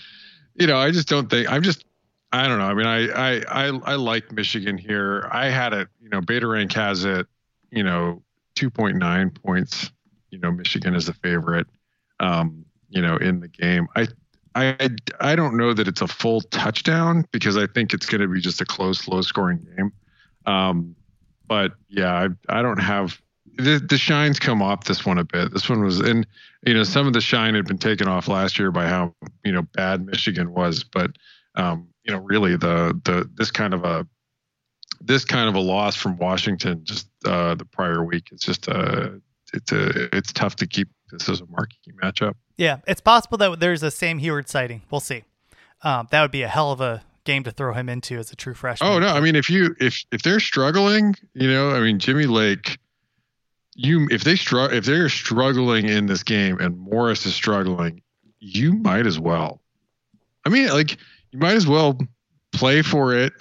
you 0.54 0.66
know, 0.66 0.78
I 0.78 0.90
just 0.90 1.08
don't 1.08 1.28
think. 1.28 1.50
I'm 1.52 1.62
just. 1.62 1.84
I 2.32 2.48
don't 2.48 2.58
know. 2.58 2.64
I 2.64 2.74
mean, 2.74 2.86
I 2.86 3.08
I 3.08 3.42
I, 3.48 3.66
I 3.84 3.94
like 3.96 4.32
Michigan 4.32 4.78
here. 4.78 5.28
I 5.30 5.50
had 5.50 5.74
it. 5.74 5.88
You 6.00 6.08
know, 6.08 6.22
Beta 6.22 6.46
Rank 6.46 6.72
has 6.72 7.04
it. 7.04 7.26
You 7.70 7.82
know, 7.82 8.22
2.9 8.56 9.42
points. 9.42 9.90
You 10.30 10.38
know, 10.38 10.50
Michigan 10.50 10.94
is 10.94 11.04
the 11.06 11.12
favorite. 11.12 11.66
Um, 12.18 12.64
you 12.88 13.02
know, 13.02 13.16
in 13.16 13.40
the 13.40 13.48
game. 13.48 13.88
I 13.94 14.08
I 14.54 14.88
I 15.20 15.36
don't 15.36 15.56
know 15.56 15.74
that 15.74 15.86
it's 15.86 16.00
a 16.00 16.08
full 16.08 16.40
touchdown 16.40 17.26
because 17.30 17.58
I 17.58 17.66
think 17.66 17.92
it's 17.92 18.06
going 18.06 18.22
to 18.22 18.28
be 18.28 18.40
just 18.40 18.62
a 18.62 18.64
close, 18.64 19.06
low 19.06 19.20
scoring 19.20 19.66
game. 19.76 19.92
Um, 20.46 20.96
but 21.46 21.72
yeah, 21.88 22.12
I, 22.48 22.59
I 22.59 22.62
don't 22.62 22.80
have 22.80 23.20
the, 23.56 23.78
the 23.78 23.98
shines 23.98 24.38
come 24.38 24.62
off 24.62 24.85
this 24.85 25.04
one 25.04 25.18
a 25.18 25.24
bit. 25.24 25.52
This 25.52 25.68
one 25.68 25.82
was 25.82 26.00
in, 26.00 26.26
you 26.66 26.74
know, 26.74 26.85
some 26.85 27.06
of 27.06 27.12
the 27.12 27.20
shine 27.20 27.54
had 27.54 27.66
been 27.66 27.78
taken 27.78 28.09
off 28.09 28.28
last 28.28 28.59
year 28.59 28.70
by 28.70 28.87
how, 28.87 29.14
you 29.44 29.52
know, 29.52 29.62
bad 29.74 30.04
Michigan 30.04 30.52
was, 30.52 30.85
but, 30.85 31.11
um, 31.54 31.88
you 32.04 32.12
know, 32.12 32.18
really 32.18 32.56
the, 32.56 32.98
the, 33.04 33.28
this 33.35 33.50
kind 33.50 33.74
of 33.74 33.85
a, 33.85 34.06
this 35.00 35.24
kind 35.24 35.48
of 35.48 35.54
a 35.54 35.61
loss 35.61 35.96
from 35.96 36.16
Washington 36.18 36.80
just, 36.85 37.09
uh, 37.24 37.54
the 37.54 37.64
prior 37.64 38.04
week, 38.04 38.28
it's 38.32 38.44
just, 38.44 38.68
uh, 38.68 39.11
it's 39.52 39.72
a, 39.72 40.14
it's 40.16 40.32
tough 40.32 40.56
to 40.56 40.66
keep 40.66 40.88
this 41.11 41.28
as 41.28 41.40
a 41.40 41.46
marquee 41.46 41.92
matchup. 42.02 42.35
Yeah. 42.56 42.78
It's 42.87 43.00
possible 43.00 43.38
that 43.38 43.61
there's 43.61 43.82
a 43.82 43.90
Sam 43.90 44.18
Huard 44.18 44.48
sighting. 44.48 44.82
We'll 44.90 45.00
see. 45.00 45.24
Um, 45.82 46.09
that 46.11 46.22
would 46.22 46.30
be 46.30 46.42
a 46.42 46.48
hell 46.48 46.72
of 46.72 46.80
a 46.80 47.02
game 47.26 47.44
to 47.44 47.50
throw 47.50 47.74
him 47.74 47.88
into 47.88 48.16
as 48.18 48.32
a 48.32 48.36
true 48.36 48.54
freshman. 48.54 48.90
Oh 48.90 48.98
no, 48.98 49.08
I 49.08 49.20
mean 49.20 49.36
if 49.36 49.50
you 49.50 49.76
if 49.78 50.04
if 50.10 50.22
they're 50.22 50.40
struggling, 50.40 51.14
you 51.34 51.50
know, 51.50 51.70
I 51.70 51.80
mean 51.80 51.98
Jimmy 51.98 52.24
Lake, 52.24 52.78
you 53.74 54.08
if 54.10 54.24
they 54.24 54.36
struggle 54.36 54.76
if 54.76 54.86
they're 54.86 55.10
struggling 55.10 55.88
in 55.88 56.06
this 56.06 56.22
game 56.22 56.58
and 56.58 56.78
Morris 56.78 57.26
is 57.26 57.34
struggling, 57.34 58.02
you 58.38 58.72
might 58.72 59.06
as 59.06 59.18
well. 59.18 59.60
I 60.46 60.48
mean, 60.48 60.68
like 60.68 60.96
you 61.32 61.38
might 61.38 61.56
as 61.56 61.66
well 61.66 61.98
play 62.52 62.80
for 62.80 63.14
it, 63.14 63.32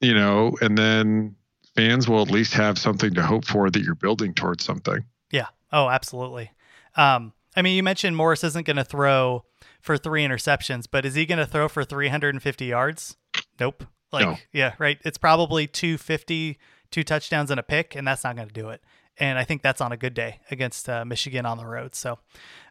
you 0.00 0.14
know, 0.14 0.56
and 0.60 0.76
then 0.76 1.36
fans 1.76 2.08
will 2.08 2.22
at 2.22 2.30
least 2.30 2.54
have 2.54 2.78
something 2.78 3.14
to 3.14 3.22
hope 3.22 3.44
for 3.44 3.70
that 3.70 3.82
you're 3.82 3.94
building 3.94 4.34
towards 4.34 4.64
something. 4.64 5.04
Yeah. 5.30 5.46
Oh, 5.72 5.88
absolutely. 5.88 6.50
Um, 6.96 7.32
I 7.54 7.62
mean, 7.62 7.76
you 7.76 7.82
mentioned 7.82 8.16
Morris 8.16 8.42
isn't 8.42 8.66
going 8.66 8.78
to 8.78 8.84
throw 8.84 9.44
for 9.80 9.96
three 9.96 10.24
interceptions, 10.24 10.86
but 10.90 11.04
is 11.04 11.14
he 11.14 11.26
going 11.26 11.38
to 11.38 11.46
throw 11.46 11.68
for 11.68 11.84
350 11.84 12.64
yards? 12.64 13.16
Nope. 13.60 13.84
Like, 14.12 14.26
no. 14.26 14.36
yeah, 14.52 14.74
right. 14.78 14.98
It's 15.04 15.18
probably 15.18 15.66
250, 15.66 16.58
two 16.90 17.04
touchdowns 17.04 17.50
and 17.50 17.60
a 17.60 17.62
pick, 17.62 17.94
and 17.94 18.06
that's 18.06 18.24
not 18.24 18.36
going 18.36 18.48
to 18.48 18.54
do 18.54 18.70
it. 18.70 18.82
And 19.18 19.38
I 19.38 19.44
think 19.44 19.62
that's 19.62 19.80
on 19.80 19.92
a 19.92 19.96
good 19.96 20.14
day 20.14 20.40
against 20.50 20.88
uh, 20.88 21.04
Michigan 21.04 21.44
on 21.44 21.58
the 21.58 21.66
road. 21.66 21.94
So 21.94 22.18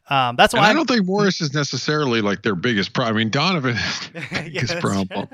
um, 0.10 0.38
that's 0.38 0.54
why 0.54 0.62
I 0.62 0.74
don't 0.74 0.88
think 0.88 1.06
Morris 1.06 1.41
is 1.41 1.54
necessarily 1.54 2.22
like 2.22 2.41
their 2.41 2.56
biggest 2.56 2.93
problem. 2.93 3.15
I 3.15 3.20
mean, 3.20 3.30
Donovan 3.30 3.76
is 3.76 4.10
biggest 4.32 4.74
yes. 4.74 4.80
problem. 4.80 5.28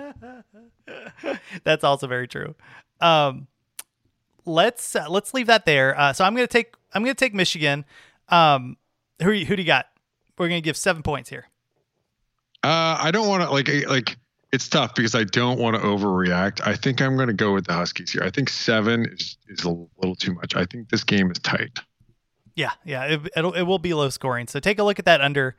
that's 1.63 1.83
also 1.83 2.07
very 2.07 2.27
true. 2.27 2.55
Um, 2.99 3.47
let's 4.45 4.95
uh, 4.95 5.05
let's 5.09 5.33
leave 5.33 5.47
that 5.47 5.65
there. 5.65 5.97
Uh, 5.99 6.13
so 6.13 6.25
I'm 6.25 6.33
gonna 6.33 6.47
take 6.47 6.73
I'm 6.93 7.03
gonna 7.03 7.13
take 7.13 7.35
Michigan. 7.35 7.85
Um, 8.29 8.77
who 9.21 9.31
who 9.33 9.55
do 9.55 9.61
you 9.61 9.67
got? 9.67 9.87
We're 10.39 10.47
gonna 10.47 10.61
give 10.61 10.77
seven 10.77 11.03
points 11.03 11.29
here. 11.29 11.47
Uh, 12.63 12.97
I 12.99 13.11
don't 13.11 13.27
want 13.27 13.43
to 13.43 13.49
like 13.49 13.69
like 13.87 14.17
it's 14.53 14.69
tough 14.69 14.95
because 14.95 15.15
I 15.15 15.23
don't 15.23 15.59
want 15.59 15.75
to 15.75 15.81
overreact. 15.81 16.65
I 16.65 16.75
think 16.75 17.01
I'm 17.01 17.15
going 17.15 17.27
to 17.27 17.33
go 17.33 17.53
with 17.53 17.65
the 17.65 17.73
Huskies 17.73 18.11
here. 18.11 18.23
I 18.23 18.29
think 18.29 18.49
seven 18.49 19.05
is 19.05 19.37
is 19.49 19.63
a 19.63 19.69
little 19.69 20.15
too 20.15 20.33
much. 20.33 20.55
I 20.55 20.65
think 20.65 20.89
this 20.89 21.03
game 21.03 21.29
is 21.31 21.39
tight. 21.39 21.79
Yeah, 22.55 22.71
yeah, 22.85 23.05
it 23.05 23.21
it'll, 23.35 23.53
it 23.53 23.63
will 23.63 23.79
be 23.79 23.93
low 23.93 24.09
scoring. 24.09 24.47
So 24.47 24.59
take 24.59 24.79
a 24.79 24.83
look 24.83 24.99
at 24.99 25.05
that 25.05 25.21
under. 25.21 25.55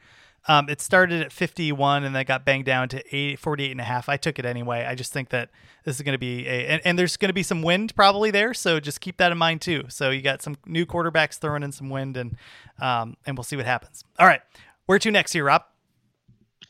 Um, 0.46 0.68
it 0.68 0.82
started 0.82 1.22
at 1.22 1.32
51 1.32 2.04
and 2.04 2.14
then 2.14 2.22
got 2.26 2.44
banged 2.44 2.66
down 2.66 2.90
to 2.90 3.02
8, 3.16 3.38
48 3.38 3.70
and 3.70 3.80
a 3.80 3.84
half. 3.84 4.10
I 4.10 4.18
took 4.18 4.38
it 4.38 4.44
anyway. 4.44 4.84
I 4.84 4.94
just 4.94 5.10
think 5.10 5.30
that 5.30 5.48
this 5.84 5.96
is 5.96 6.02
going 6.02 6.12
to 6.12 6.18
be 6.18 6.46
a, 6.46 6.66
and, 6.66 6.82
and 6.84 6.98
there's 6.98 7.16
going 7.16 7.30
to 7.30 7.34
be 7.34 7.42
some 7.42 7.62
wind 7.62 7.94
probably 7.96 8.30
there. 8.30 8.52
So 8.52 8.78
just 8.78 9.00
keep 9.00 9.16
that 9.16 9.32
in 9.32 9.38
mind 9.38 9.62
too. 9.62 9.84
So 9.88 10.10
you 10.10 10.20
got 10.20 10.42
some 10.42 10.56
new 10.66 10.84
quarterbacks 10.84 11.38
throwing 11.38 11.62
in 11.62 11.72
some 11.72 11.88
wind 11.88 12.18
and, 12.18 12.36
um, 12.78 13.16
and 13.24 13.38
we'll 13.38 13.44
see 13.44 13.56
what 13.56 13.64
happens. 13.64 14.04
All 14.18 14.26
right. 14.26 14.42
Where 14.84 14.98
to 14.98 15.10
next 15.10 15.32
here, 15.32 15.44
Rob? 15.44 15.62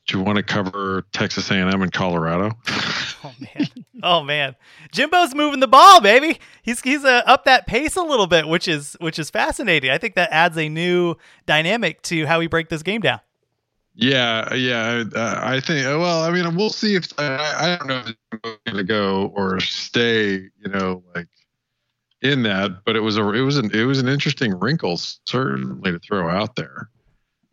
Do 0.07 0.19
you 0.19 0.25
want 0.25 0.37
to 0.37 0.43
cover 0.43 1.07
Texas 1.13 1.51
A&M 1.51 1.81
and 1.81 1.93
Colorado? 1.93 2.53
oh 2.69 3.35
man, 3.41 3.69
oh 4.03 4.23
man, 4.23 4.57
Jimbo's 4.93 5.35
moving 5.35 5.61
the 5.61 5.69
ball, 5.69 6.01
baby. 6.01 6.39
He's 6.63 6.81
he's 6.81 7.05
uh, 7.05 7.23
up 7.27 7.45
that 7.47 7.67
pace 7.67 7.97
a 7.97 8.03
little 8.03 8.27
bit, 8.27 8.47
which 8.47 8.69
is 8.69 8.97
which 9.01 9.19
is 9.19 9.31
fascinating. 9.31 9.91
I 9.91 9.99
think 9.99 10.15
that 10.17 10.31
adds 10.31 10.59
a 10.59 10.69
new 10.69 11.15
dynamic 11.47 12.03
to 12.03 12.27
how 12.27 12.39
we 12.39 12.49
break 12.49 12.69
this 12.69 12.83
game 12.83 13.01
down. 13.01 13.21
Yeah, 13.95 14.53
yeah. 14.55 15.05
Uh, 15.15 15.41
I 15.43 15.61
think. 15.61 15.87
Well, 15.87 16.23
I 16.23 16.31
mean, 16.31 16.57
we'll 16.57 16.71
see 16.71 16.97
if 16.97 17.09
I, 17.19 17.37
I 17.37 17.77
don't 17.77 17.89
know 17.89 17.99
if 18.01 18.09
it's 18.33 18.59
going 18.67 18.77
to 18.77 18.85
go 18.85 19.33
or 19.35 19.61
stay. 19.61 20.33
You 20.33 20.69
know, 20.69 21.03
like 21.15 21.29
in 22.25 22.43
that, 22.43 22.85
but 22.85 22.97
it 22.97 23.01
was 23.01 23.17
a 23.17 23.29
it 23.31 23.43
was 23.43 23.59
an 23.59 23.71
it 23.73 23.85
was 23.85 24.01
an 24.01 24.09
interesting 24.09 24.59
wrinkle 24.59 24.97
certainly 24.97 25.93
to 25.93 25.99
throw 26.01 26.29
out 26.29 26.57
there. 26.57 26.89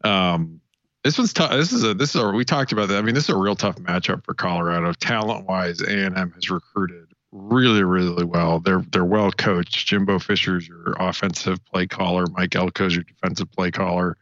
Um, 0.03 0.60
this 1.03 1.17
one's 1.17 1.33
tough. 1.33 1.51
This 1.51 1.71
is 1.71 1.83
a 1.83 1.93
this 1.93 2.15
is 2.15 2.21
a 2.21 2.29
we 2.29 2.45
talked 2.45 2.71
about 2.71 2.89
that. 2.89 2.97
I 2.97 3.01
mean, 3.01 3.15
this 3.15 3.25
is 3.25 3.29
a 3.31 3.37
real 3.37 3.55
tough 3.55 3.77
matchup 3.77 4.23
for 4.23 4.33
Colorado. 4.33 4.93
Talent 4.93 5.47
wise, 5.47 5.81
A 5.81 6.05
and 6.05 6.17
M 6.17 6.31
has 6.31 6.49
recruited 6.49 7.07
really 7.31 7.83
really 7.83 8.25
well. 8.25 8.59
They're 8.59 8.83
they're 8.91 9.05
well 9.05 9.31
coached. 9.31 9.87
Jimbo 9.87 10.19
Fisher's 10.19 10.67
your 10.67 10.95
offensive 10.99 11.63
play 11.65 11.87
caller. 11.87 12.25
Mike 12.27 12.55
Elko's 12.55 12.93
your 12.93 13.03
defensive 13.03 13.51
play 13.51 13.71
caller. 13.71 14.17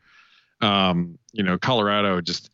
Um, 0.62 1.18
you 1.34 1.44
know, 1.44 1.58
Colorado 1.58 2.22
just 2.22 2.50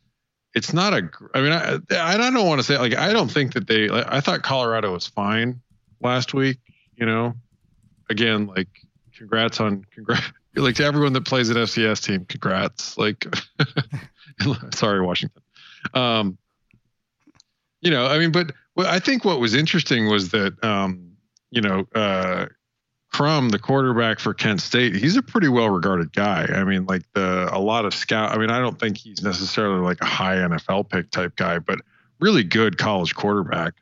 it's 0.54 0.72
not 0.72 0.94
a. 0.94 1.08
I 1.34 1.40
mean, 1.40 1.52
I 1.52 1.78
I 1.90 2.16
don't 2.16 2.46
want 2.46 2.58
to 2.60 2.64
say 2.64 2.78
like 2.78 2.96
I 2.96 3.12
don't 3.12 3.30
think 3.30 3.54
that 3.54 3.66
they. 3.68 3.90
I 3.90 4.20
thought 4.20 4.42
Colorado 4.42 4.92
was 4.92 5.06
fine 5.06 5.60
last 6.00 6.34
week. 6.34 6.58
You 6.96 7.06
know, 7.06 7.34
again, 8.08 8.46
like 8.46 8.68
congrats 9.16 9.60
on 9.60 9.84
congrats 9.94 10.32
like 10.56 10.76
to 10.76 10.84
everyone 10.84 11.12
that 11.14 11.24
plays 11.24 11.48
an 11.50 11.56
FCS 11.56 12.04
team, 12.04 12.24
congrats. 12.24 12.96
Like, 12.96 13.26
sorry, 14.74 15.00
Washington. 15.00 15.42
Um, 15.94 16.38
you 17.80 17.90
know, 17.90 18.06
I 18.06 18.18
mean, 18.18 18.32
but 18.32 18.52
well, 18.74 18.86
I 18.86 18.98
think 18.98 19.24
what 19.24 19.40
was 19.40 19.54
interesting 19.54 20.08
was 20.08 20.30
that, 20.30 20.62
um, 20.64 21.12
you 21.50 21.60
know, 21.60 21.86
uh, 21.94 22.46
Crum, 23.12 23.48
the 23.48 23.58
quarterback 23.58 24.18
for 24.18 24.34
Kent 24.34 24.60
State, 24.60 24.94
he's 24.94 25.16
a 25.16 25.22
pretty 25.22 25.48
well 25.48 25.70
regarded 25.70 26.12
guy. 26.12 26.44
I 26.52 26.64
mean, 26.64 26.84
like 26.86 27.02
the 27.14 27.48
a 27.50 27.58
lot 27.58 27.86
of 27.86 27.94
scout. 27.94 28.32
I 28.32 28.38
mean, 28.38 28.50
I 28.50 28.58
don't 28.58 28.78
think 28.78 28.98
he's 28.98 29.22
necessarily 29.22 29.80
like 29.80 29.98
a 30.02 30.06
high 30.06 30.36
NFL 30.36 30.90
pick 30.90 31.10
type 31.10 31.36
guy, 31.36 31.58
but 31.58 31.78
really 32.20 32.42
good 32.42 32.76
college 32.76 33.14
quarterback. 33.14 33.74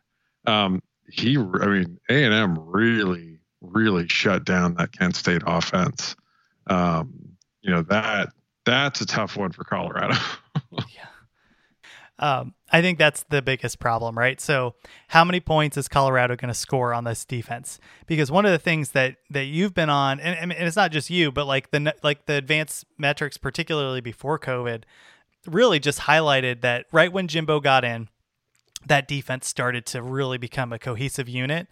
Um, 0.46 0.82
he, 1.08 1.36
I 1.36 1.66
mean, 1.66 1.98
A 2.08 2.24
and 2.24 2.34
M 2.34 2.58
really, 2.60 3.40
really 3.60 4.06
shut 4.08 4.44
down 4.44 4.74
that 4.74 4.92
Kent 4.92 5.16
State 5.16 5.42
offense 5.46 6.14
um, 6.66 7.36
you 7.62 7.70
know 7.70 7.82
that 7.82 8.30
that's 8.64 9.00
a 9.00 9.06
tough 9.06 9.36
one 9.36 9.52
for 9.52 9.64
Colorado. 9.64 10.14
yeah. 10.72 11.06
Um, 12.18 12.54
I 12.70 12.80
think 12.80 12.98
that's 12.98 13.24
the 13.28 13.42
biggest 13.42 13.80
problem, 13.80 14.16
right? 14.16 14.40
So, 14.40 14.74
how 15.08 15.24
many 15.24 15.40
points 15.40 15.76
is 15.76 15.88
Colorado 15.88 16.36
going 16.36 16.48
to 16.48 16.54
score 16.54 16.94
on 16.94 17.04
this 17.04 17.24
defense? 17.24 17.80
Because 18.06 18.30
one 18.30 18.46
of 18.46 18.52
the 18.52 18.58
things 18.58 18.92
that 18.92 19.16
that 19.30 19.44
you've 19.44 19.74
been 19.74 19.90
on, 19.90 20.20
and, 20.20 20.52
and 20.52 20.66
it's 20.66 20.76
not 20.76 20.92
just 20.92 21.10
you, 21.10 21.32
but 21.32 21.46
like 21.46 21.70
the 21.70 21.94
like 22.02 22.26
the 22.26 22.34
advanced 22.34 22.84
metrics, 22.98 23.36
particularly 23.36 24.00
before 24.00 24.38
COVID, 24.38 24.84
really 25.46 25.80
just 25.80 26.00
highlighted 26.00 26.60
that 26.60 26.86
right 26.92 27.12
when 27.12 27.26
Jimbo 27.26 27.58
got 27.60 27.84
in, 27.84 28.08
that 28.86 29.08
defense 29.08 29.48
started 29.48 29.84
to 29.86 30.00
really 30.00 30.38
become 30.38 30.72
a 30.72 30.78
cohesive 30.78 31.28
unit, 31.28 31.66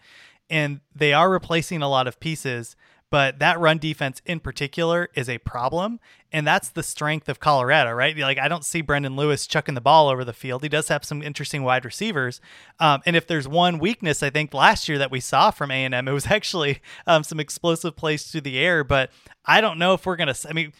and 0.50 0.80
they 0.94 1.12
are 1.12 1.30
replacing 1.30 1.82
a 1.82 1.88
lot 1.88 2.08
of 2.08 2.18
pieces 2.18 2.74
but 3.12 3.40
that 3.40 3.60
run 3.60 3.76
defense 3.76 4.22
in 4.24 4.40
particular 4.40 5.10
is 5.14 5.28
a 5.28 5.36
problem. 5.36 6.00
And 6.32 6.46
that's 6.46 6.70
the 6.70 6.82
strength 6.82 7.28
of 7.28 7.40
Colorado, 7.40 7.92
right? 7.92 8.16
Like, 8.16 8.38
I 8.38 8.48
don't 8.48 8.64
see 8.64 8.80
Brendan 8.80 9.16
Lewis 9.16 9.46
chucking 9.46 9.74
the 9.74 9.82
ball 9.82 10.08
over 10.08 10.24
the 10.24 10.32
field. 10.32 10.62
He 10.62 10.70
does 10.70 10.88
have 10.88 11.04
some 11.04 11.22
interesting 11.22 11.62
wide 11.62 11.84
receivers. 11.84 12.40
Um, 12.80 13.02
and 13.04 13.14
if 13.14 13.26
there's 13.26 13.46
one 13.46 13.78
weakness, 13.78 14.22
I 14.22 14.30
think 14.30 14.54
last 14.54 14.88
year 14.88 14.96
that 14.96 15.10
we 15.10 15.20
saw 15.20 15.50
from 15.50 15.70
A&M, 15.70 16.08
it 16.08 16.10
was 16.10 16.26
actually 16.30 16.80
um, 17.06 17.22
some 17.22 17.38
explosive 17.38 17.96
plays 17.96 18.24
through 18.24 18.40
the 18.40 18.58
air. 18.58 18.82
But 18.82 19.10
I 19.44 19.60
don't 19.60 19.78
know 19.78 19.92
if 19.92 20.06
we're 20.06 20.16
going 20.16 20.32
to, 20.32 20.48
I 20.48 20.54
mean, 20.54 20.72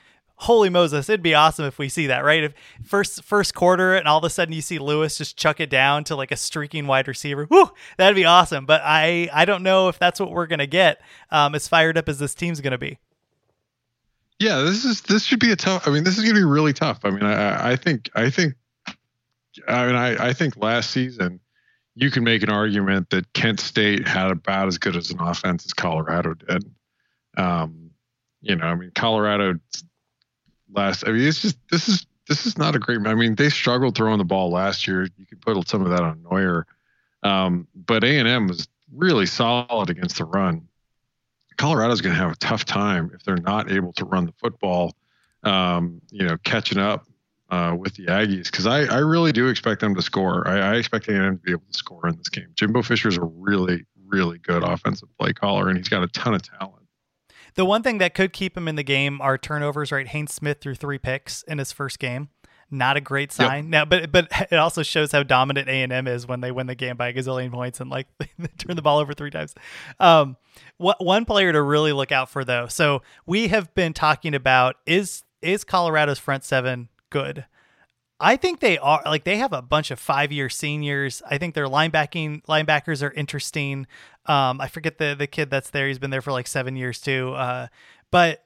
holy 0.43 0.69
Moses, 0.69 1.09
it'd 1.09 1.23
be 1.23 1.35
awesome 1.35 1.65
if 1.65 1.79
we 1.79 1.89
see 1.89 2.09
that, 2.09 2.25
right? 2.25 2.45
If 2.45 2.55
first 2.85 3.23
first 3.23 3.55
quarter 3.55 3.95
and 3.95 4.07
all 4.09 4.19
of 4.19 4.25
a 4.25 4.31
sudden 4.31 4.53
you 4.53 4.61
see 4.61 4.79
Lewis 4.79 5.17
just 5.17 5.37
chuck 5.37 5.61
it 5.61 5.71
down 5.71 6.05
to 6.05 6.17
like 6.17 6.33
a 6.33 6.37
streaking 6.37 6.87
wide 6.87 7.09
receiver, 7.09 7.47
whoo, 7.49 7.71
that'd 7.97 8.17
be 8.17 8.25
awesome. 8.25 8.67
But 8.67 8.83
I 8.85 9.31
I 9.33 9.45
don't 9.45 9.63
know 9.63 9.89
if 9.89 9.99
that's 9.99 10.21
what 10.21 10.31
we're 10.31 10.47
gonna 10.47 10.67
get. 10.67 11.01
Um, 11.31 11.55
as 11.55 11.69
fired 11.69 11.97
up 11.97 12.09
as 12.09 12.19
this 12.19 12.35
team's 12.35 12.61
gonna 12.61 12.79
be. 12.79 12.99
Yeah, 14.39 14.63
this 14.63 14.85
is 14.85 15.03
this 15.03 15.25
should 15.25 15.41
be 15.41 15.53
a 15.53 15.57
tough. 15.57 15.87
I 15.87 15.93
mean, 15.93 16.05
this 16.05 16.19
is 16.19 16.25
gonna 16.25 16.35
be 16.35 16.45
really 16.45 16.73
tough. 16.73 17.01
I 17.05 17.11
mean, 17.11 17.23
I 17.23 17.73
I 17.73 17.77
think 17.77 18.11
I 18.15 18.29
think 18.29 18.55
I 19.69 19.87
mean 19.87 19.95
I 19.95 20.29
I 20.29 20.33
think 20.33 20.57
last 20.57 20.91
season 20.91 21.41
you 21.95 22.11
can 22.11 22.25
make 22.25 22.43
an 22.43 22.51
argument 22.51 23.11
that 23.11 23.33
Kent 23.33 23.61
State 23.61 24.09
had 24.09 24.31
about 24.31 24.67
as 24.67 24.79
good 24.79 24.97
as 24.97 25.11
an 25.11 25.21
offense 25.21 25.65
as 25.67 25.73
Colorado 25.73 26.35
did. 26.35 26.65
Um, 27.37 27.91
you 28.41 28.57
know, 28.57 28.65
I 28.65 28.75
mean, 28.75 28.91
Colorado 28.95 29.59
last. 30.75 31.07
I 31.07 31.13
mean, 31.13 31.27
it's 31.27 31.43
just 31.43 31.57
this 31.71 31.89
is 31.89 32.07
this 32.29 32.47
is 32.47 32.59
not 32.59 32.77
a 32.77 32.79
great. 32.79 32.99
I 33.07 33.15
mean, 33.15 33.35
they 33.35 33.49
struggled 33.49 33.97
throwing 33.97 34.19
the 34.19 34.25
ball 34.25 34.51
last 34.51 34.87
year. 34.87 35.03
You 35.17 35.27
could 35.27 35.41
put 35.41 35.69
some 35.69 35.83
of 35.83 35.91
that 35.91 36.03
on 36.03 36.19
Noyer, 36.19 36.65
um, 37.23 37.67
but 37.75 38.05
A 38.05 38.19
and 38.19 38.29
M 38.29 38.49
was 38.49 38.69
really 38.95 39.27
solid 39.27 39.91
against 39.91 40.19
the 40.19 40.25
run. 40.25 40.67
Colorado's 41.57 42.01
going 42.01 42.15
to 42.15 42.21
have 42.21 42.33
a 42.33 42.37
tough 42.37 42.65
time 42.65 43.11
if 43.15 43.23
they're 43.25 43.37
not 43.37 43.71
able 43.71 43.93
to 43.95 44.05
run 44.05 44.27
the 44.27 44.33
football. 44.33 44.95
Um, 45.45 46.01
you 46.11 46.25
know, 46.25 46.37
catching 46.45 46.79
up 46.79 47.07
uh, 47.51 47.77
with 47.79 47.95
the 47.97 48.07
Aggies 48.07 48.45
because 48.45 48.67
I, 48.67 48.85
I 48.85 48.99
really 48.99 49.31
do 49.31 49.49
expect 49.49 49.81
them 49.81 49.95
to 49.95 50.03
score. 50.03 50.49
I, 50.49 50.73
I 50.73 50.75
expect 50.77 51.09
A&M 51.09 51.39
to 51.39 51.43
be 51.43 51.51
able 51.51 51.65
to 51.71 51.79
score 51.79 52.09
in 52.09 52.17
this 52.17 52.29
game. 52.29 52.47
Jimbo 52.55 52.83
Fisher 52.83 53.09
is 53.09 53.19
a 53.19 53.25
really, 53.25 53.85
really 54.07 54.39
good 54.39 54.63
offensive 54.63 55.09
play 55.19 55.33
caller, 55.33 55.69
and 55.69 55.77
he's 55.77 55.89
got 55.89 56.03
a 56.03 56.09
ton 56.09 56.35
of 56.35 56.43
talent. 56.43 56.82
The 57.55 57.65
one 57.65 57.83
thing 57.83 57.99
that 57.99 58.15
could 58.15 58.33
keep 58.33 58.57
him 58.57 58.69
in 58.69 58.77
the 58.77 58.83
game 58.83 59.21
are 59.21 59.37
turnovers, 59.37 59.93
right? 59.93 60.07
Haynes 60.07 60.33
Smith 60.33 60.61
threw 60.61 60.75
three 60.75 60.99
picks 60.99 61.43
in 61.43 61.59
his 61.59 61.73
first 61.73 61.99
game. 61.99 62.31
Not 62.71 62.97
a 62.97 63.03
great 63.03 63.33
sign. 63.33 63.65
Yep. 63.65 63.71
Now, 63.71 63.85
but 63.85 64.11
but 64.11 64.29
it 64.51 64.57
also 64.57 64.83
shows 64.83 65.13
how 65.13 65.23
dominant 65.23 65.69
A 65.69 65.83
and 65.83 65.93
M 65.93 66.07
is 66.07 66.27
when 66.27 66.41
they 66.41 66.51
win 66.51 66.67
the 66.67 66.75
game 66.75 66.97
by 66.97 67.09
a 67.09 67.13
gazillion 67.13 67.53
points 67.53 67.81
and 67.81 67.91
like 67.91 68.07
they 68.19 68.29
turn 68.59 68.77
the 68.77 68.83
ball 68.83 68.99
over 68.99 69.13
three 69.13 69.31
times. 69.31 69.55
Um, 70.01 70.39
what 70.79 71.05
one 71.05 71.27
player 71.27 71.53
to 71.53 71.61
really 71.61 71.93
look 71.93 72.13
out 72.13 72.31
for 72.31 72.45
though. 72.45 72.69
So 72.69 73.03
we 73.27 73.49
have 73.49 73.75
been 73.75 73.93
talking 73.93 74.35
about 74.35 74.77
is 74.87 75.23
is 75.43 75.65
Colorado's 75.65 76.19
front 76.19 76.45
seven 76.45 76.89
good? 77.11 77.45
I 78.23 78.37
think 78.37 78.61
they 78.61 78.79
are 78.79 79.03
like 79.05 79.25
they 79.25 79.37
have 79.39 79.53
a 79.53 79.61
bunch 79.61 79.91
of 79.91 79.99
five 79.99 80.31
year 80.31 80.49
seniors. 80.49 81.23
I 81.29 81.39
think 81.39 81.55
their 81.55 81.67
linebacking 81.67 82.45
linebackers 82.45 83.03
are 83.03 83.13
interesting. 83.13 83.89
Um, 84.27 84.61
I 84.61 84.69
forget 84.69 84.99
the 84.99 85.17
the 85.19 85.27
kid 85.27 85.51
that's 85.51 85.71
there. 85.71 85.89
He's 85.89 85.99
been 85.99 86.11
there 86.11 86.23
for 86.23 86.31
like 86.31 86.47
seven 86.47 86.77
years 86.77 87.01
too. 87.01 87.33
Uh, 87.33 87.67
but 88.13 88.45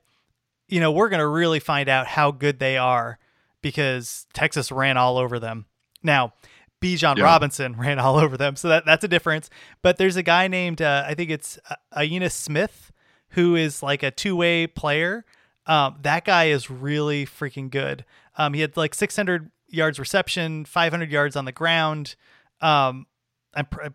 you 0.68 0.80
know 0.80 0.90
we're 0.90 1.10
gonna 1.10 1.28
really 1.28 1.60
find 1.60 1.90
out 1.90 2.06
how 2.06 2.30
good 2.30 2.58
they 2.58 2.78
are 2.78 3.18
because 3.60 4.26
Texas 4.32 4.72
ran 4.72 4.96
all 4.96 5.18
over 5.18 5.38
them. 5.38 5.66
Now, 6.02 6.32
Bijan 6.80 7.18
yeah. 7.18 7.24
Robinson 7.24 7.76
ran 7.78 7.98
all 7.98 8.16
over 8.16 8.38
them, 8.38 8.56
so 8.56 8.68
that 8.68 8.86
that's 8.86 9.04
a 9.04 9.08
difference. 9.08 9.50
But 9.82 9.98
there's 9.98 10.16
a 10.16 10.22
guy 10.22 10.48
named 10.48 10.80
uh, 10.80 11.04
I 11.06 11.12
think 11.12 11.30
it's 11.30 11.58
uh, 11.68 11.74
Ainias 11.94 12.32
Smith 12.32 12.92
who 13.30 13.54
is 13.54 13.82
like 13.82 14.02
a 14.02 14.10
two 14.10 14.34
way 14.36 14.66
player. 14.66 15.26
Um, 15.66 15.96
that 16.02 16.24
guy 16.24 16.44
is 16.44 16.70
really 16.70 17.26
freaking 17.26 17.70
good. 17.70 18.04
Um, 18.36 18.54
he 18.54 18.60
had 18.60 18.76
like 18.76 18.94
600 18.94 19.50
yards 19.68 19.98
reception, 19.98 20.64
500 20.64 21.10
yards 21.10 21.36
on 21.36 21.44
the 21.44 21.52
ground. 21.52 22.16
Um, 22.60 23.06
I'm 23.54 23.66
uh, 23.82 23.90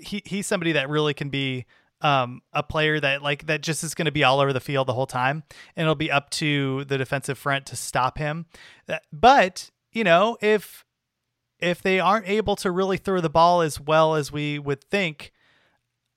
he 0.00 0.22
he's 0.24 0.46
somebody 0.46 0.72
that 0.72 0.88
really 0.88 1.14
can 1.14 1.28
be 1.28 1.66
um, 2.00 2.42
a 2.52 2.62
player 2.62 3.00
that 3.00 3.22
like 3.22 3.46
that 3.46 3.62
just 3.62 3.84
is 3.84 3.94
going 3.94 4.06
to 4.06 4.12
be 4.12 4.24
all 4.24 4.40
over 4.40 4.52
the 4.52 4.60
field 4.60 4.86
the 4.86 4.94
whole 4.94 5.06
time, 5.06 5.42
and 5.76 5.84
it'll 5.84 5.94
be 5.94 6.10
up 6.10 6.30
to 6.30 6.84
the 6.84 6.98
defensive 6.98 7.36
front 7.36 7.66
to 7.66 7.76
stop 7.76 8.18
him. 8.18 8.46
Uh, 8.88 8.98
but 9.12 9.70
you 9.92 10.04
know, 10.04 10.36
if 10.40 10.84
if 11.58 11.82
they 11.82 12.00
aren't 12.00 12.28
able 12.28 12.56
to 12.56 12.70
really 12.70 12.96
throw 12.96 13.20
the 13.20 13.30
ball 13.30 13.60
as 13.60 13.80
well 13.80 14.14
as 14.14 14.32
we 14.32 14.58
would 14.58 14.82
think, 14.84 15.32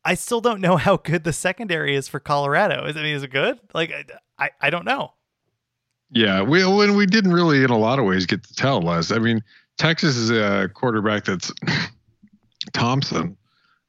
I 0.04 0.14
still 0.14 0.42
don't 0.42 0.62
know 0.62 0.78
how 0.78 0.98
good 0.98 1.24
the 1.24 1.34
secondary 1.34 1.96
is 1.96 2.08
for 2.08 2.20
Colorado. 2.20 2.84
I 2.86 2.94
mean, 2.94 3.16
is 3.16 3.24
it 3.24 3.32
good? 3.32 3.60
Like, 3.74 3.92
I 4.38 4.52
I 4.62 4.70
don't 4.70 4.86
know. 4.86 5.15
Yeah, 6.12 6.42
we 6.44 6.64
when 6.66 6.96
we 6.96 7.06
didn't 7.06 7.34
really 7.34 7.64
in 7.64 7.72
a 7.72 7.78
lot 7.78 8.00
of 8.00 8.06
ways 8.06 8.26
get 8.26 8.44
to 8.44 8.54
tell 8.54 8.82
Les. 8.82 9.12
I 9.12 9.20
mean, 9.20 9.42
Texas 9.78 10.16
is 10.16 10.30
a 10.30 10.70
quarterback 10.74 11.26
that's 11.26 11.52
Thompson 12.74 13.36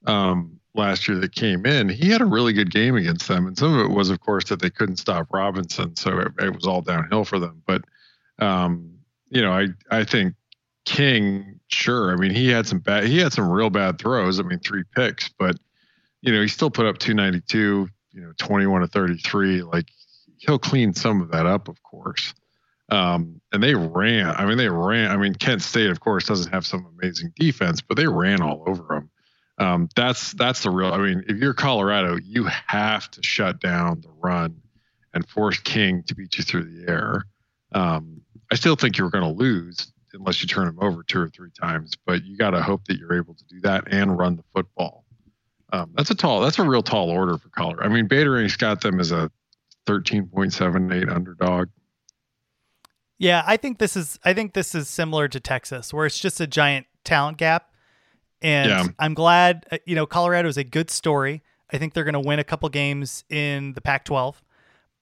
um, 0.07 0.59
last 0.75 1.09
year 1.09 1.19
that 1.19 1.35
came 1.35 1.67
in. 1.67 1.89
He 1.89 2.11
had 2.11 2.21
a 2.21 2.27
really 2.27 2.53
good 2.53 2.71
game 2.71 2.97
against 2.97 3.29
them, 3.29 3.47
and 3.47 3.57
some 3.57 3.79
of 3.79 3.85
it 3.85 3.95
was, 3.95 4.11
of 4.11 4.21
course, 4.21 4.45
that 4.47 4.61
they 4.61 4.71
couldn't 4.71 4.97
stop 4.97 5.29
Robinson, 5.33 5.95
so 5.97 6.19
it, 6.19 6.33
it 6.41 6.55
was 6.55 6.67
all 6.67 6.83
downhill 6.83 7.25
for 7.25 7.39
them. 7.39 7.63
But 7.67 7.83
um, 8.39 8.93
you 9.29 9.43
know, 9.43 9.53
I 9.53 9.69
I 9.91 10.05
think 10.05 10.35
King, 10.85 11.61
sure. 11.69 12.13
I 12.13 12.17
mean, 12.17 12.31
he 12.31 12.49
had 12.49 12.67
some 12.67 12.79
bad, 12.79 13.05
he 13.05 13.19
had 13.19 13.33
some 13.33 13.49
real 13.49 13.71
bad 13.71 13.99
throws. 13.99 14.41
I 14.41 14.43
mean, 14.43 14.61
three 14.61 14.85
picks, 14.95 15.29
but 15.29 15.57
you 16.23 16.33
know, 16.33 16.41
he 16.41 16.49
still 16.49 16.71
put 16.71 16.87
up 16.87 16.99
292. 16.99 17.89
You 18.13 18.23
know, 18.23 18.33
21 18.39 18.81
to 18.81 18.87
33. 18.87 19.63
Like 19.63 19.87
he'll 20.39 20.59
clean 20.59 20.95
some 20.95 21.21
of 21.21 21.31
that 21.31 21.47
up, 21.47 21.69
of 21.69 21.83
course. 21.83 22.35
Um, 22.89 23.41
and 23.53 23.63
they 23.63 23.75
ran. 23.75 24.29
I 24.29 24.47
mean, 24.47 24.59
they 24.59 24.69
ran. 24.69 25.11
I 25.11 25.17
mean, 25.17 25.35
Kent 25.35 25.63
State, 25.63 25.91
of 25.91 26.01
course, 26.01 26.27
doesn't 26.27 26.53
have 26.53 26.67
some 26.67 26.87
amazing 26.99 27.33
defense, 27.37 27.81
but 27.81 27.97
they 27.97 28.07
ran 28.07 28.41
all 28.43 28.63
over 28.67 28.85
them. 28.89 29.11
Um, 29.59 29.89
that's 29.97 30.33
that's 30.33 30.63
the 30.63 30.71
real. 30.71 30.93
I 30.93 30.99
mean, 30.99 31.25
if 31.29 31.39
you're 31.39 31.55
Colorado, 31.55 32.17
you 32.17 32.45
have 32.45 33.11
to 33.13 33.23
shut 33.23 33.61
down 33.61 34.03
the 34.03 34.11
run 34.23 34.61
and 35.15 35.27
force 35.27 35.59
King 35.59 36.03
to 36.05 36.15
beat 36.15 36.37
you 36.37 36.45
through 36.45 36.65
the 36.65 36.91
air. 36.91 37.25
Um, 37.73 38.21
I 38.53 38.55
still 38.55 38.77
think 38.77 38.99
you're 38.99 39.11
going 39.11 39.25
to 39.25 39.31
lose 39.31 39.93
unless 40.13 40.41
you 40.41 40.49
turn 40.49 40.69
him 40.69 40.79
over 40.81 41.03
two 41.03 41.21
or 41.21 41.29
three 41.29 41.51
times, 41.51 41.95
but 42.07 42.25
you 42.25 42.37
got 42.37 42.51
to 42.51 42.63
hope 42.63 42.85
that 42.87 42.99
you're 42.99 43.17
able 43.17 43.35
to 43.35 43.45
do 43.45 43.61
that 43.61 43.85
and 43.91 44.17
run 44.17 44.37
the 44.37 44.45
football. 44.55 45.05
Um, 45.73 45.91
that's 45.95 46.11
a 46.11 46.15
tall. 46.15 46.41
That's 46.41 46.59
a 46.59 46.65
real 46.65 46.83
tall 46.83 47.11
order 47.11 47.39
for 47.39 47.49
Colorado. 47.49 47.83
I 47.83 47.93
mean, 47.93 48.07
Beta 48.07 48.31
Rank's 48.31 48.57
got 48.57 48.81
them 48.81 49.01
as 49.01 49.11
a 49.11 49.31
13.78 49.87 51.15
underdog. 51.15 51.69
Yeah, 53.19 53.43
I 53.47 53.57
think 53.57 53.79
this 53.79 53.97
is 53.97 54.19
I 54.25 54.35
think 54.35 54.53
this 54.53 54.75
is 54.75 54.89
similar 54.89 55.27
to 55.29 55.41
Texas 55.41 55.95
where 55.95 56.05
it's 56.07 56.19
just 56.19 56.41
a 56.41 56.47
giant 56.47 56.87
talent 57.05 57.39
gap. 57.39 57.71
And 58.43 58.69
yeah. 58.69 58.85
I'm 58.99 59.15
glad 59.15 59.67
uh, 59.71 59.79
you 59.87 59.95
know 59.95 60.07
Colorado 60.07 60.49
is 60.49 60.59
a 60.59 60.65
good 60.65 60.91
story. 60.91 61.43
I 61.73 61.79
think 61.79 61.95
they're 61.95 62.05
going 62.05 62.13
to 62.15 62.21
win 62.21 62.39
a 62.39 62.45
couple 62.45 62.69
games 62.69 63.25
in 63.29 63.73
the 63.73 63.81
Pac-12, 63.81 64.37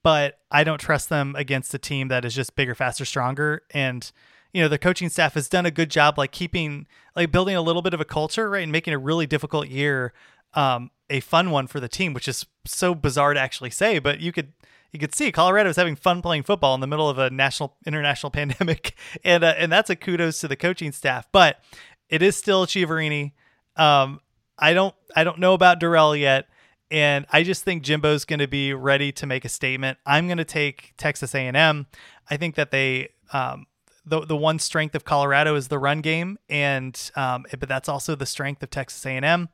but 0.02 0.38
I 0.50 0.64
don't 0.64 0.78
trust 0.78 1.10
them 1.10 1.34
against 1.36 1.74
a 1.74 1.78
team 1.78 2.08
that 2.08 2.24
is 2.24 2.34
just 2.34 2.56
bigger, 2.56 2.74
faster, 2.74 3.04
stronger 3.04 3.62
and 3.72 4.10
you 4.54 4.62
know 4.62 4.68
the 4.68 4.78
coaching 4.78 5.10
staff 5.10 5.34
has 5.34 5.48
done 5.48 5.66
a 5.66 5.70
good 5.70 5.90
job 5.90 6.16
like 6.16 6.32
keeping 6.32 6.86
like 7.14 7.30
building 7.30 7.56
a 7.56 7.60
little 7.60 7.82
bit 7.82 7.92
of 7.92 8.00
a 8.00 8.04
culture 8.04 8.48
right 8.48 8.62
and 8.62 8.72
making 8.72 8.94
a 8.94 8.98
really 8.98 9.26
difficult 9.26 9.68
year 9.68 10.14
um, 10.54 10.90
a 11.10 11.20
fun 11.20 11.50
one 11.50 11.66
for 11.66 11.80
the 11.80 11.88
team 11.88 12.14
which 12.14 12.28
is 12.28 12.46
so 12.64 12.94
bizarre 12.94 13.34
to 13.34 13.40
actually 13.40 13.70
say 13.70 13.98
but 13.98 14.20
you 14.20 14.32
could 14.32 14.52
you 14.94 15.00
could 15.00 15.12
see 15.12 15.32
Colorado 15.32 15.68
is 15.68 15.76
having 15.76 15.96
fun 15.96 16.22
playing 16.22 16.44
football 16.44 16.72
in 16.76 16.80
the 16.80 16.86
middle 16.86 17.08
of 17.10 17.18
a 17.18 17.28
national 17.28 17.76
international 17.84 18.30
pandemic, 18.30 18.94
and 19.24 19.42
uh, 19.42 19.54
and 19.58 19.70
that's 19.70 19.90
a 19.90 19.96
kudos 19.96 20.40
to 20.40 20.48
the 20.48 20.56
coaching 20.56 20.92
staff. 20.92 21.26
But 21.32 21.58
it 22.08 22.22
is 22.22 22.36
still 22.36 22.64
Chiaverini. 22.64 23.32
Um, 23.76 24.20
I 24.56 24.72
don't 24.72 24.94
I 25.16 25.24
don't 25.24 25.40
know 25.40 25.52
about 25.52 25.80
Dorrell 25.80 26.18
yet, 26.18 26.46
and 26.92 27.26
I 27.32 27.42
just 27.42 27.64
think 27.64 27.82
Jimbo's 27.82 28.24
going 28.24 28.38
to 28.38 28.46
be 28.46 28.72
ready 28.72 29.10
to 29.12 29.26
make 29.26 29.44
a 29.44 29.48
statement. 29.48 29.98
I'm 30.06 30.28
going 30.28 30.38
to 30.38 30.44
take 30.44 30.94
Texas 30.96 31.34
A&M. 31.34 31.86
I 32.30 32.36
think 32.36 32.54
that 32.54 32.70
they 32.70 33.08
um, 33.32 33.66
the 34.06 34.20
the 34.20 34.36
one 34.36 34.60
strength 34.60 34.94
of 34.94 35.04
Colorado 35.04 35.56
is 35.56 35.66
the 35.66 35.78
run 35.80 36.02
game, 36.02 36.38
and 36.48 37.10
um, 37.16 37.46
but 37.58 37.68
that's 37.68 37.88
also 37.88 38.14
the 38.14 38.26
strength 38.26 38.62
of 38.62 38.70
Texas 38.70 39.04
A&M. 39.04 39.48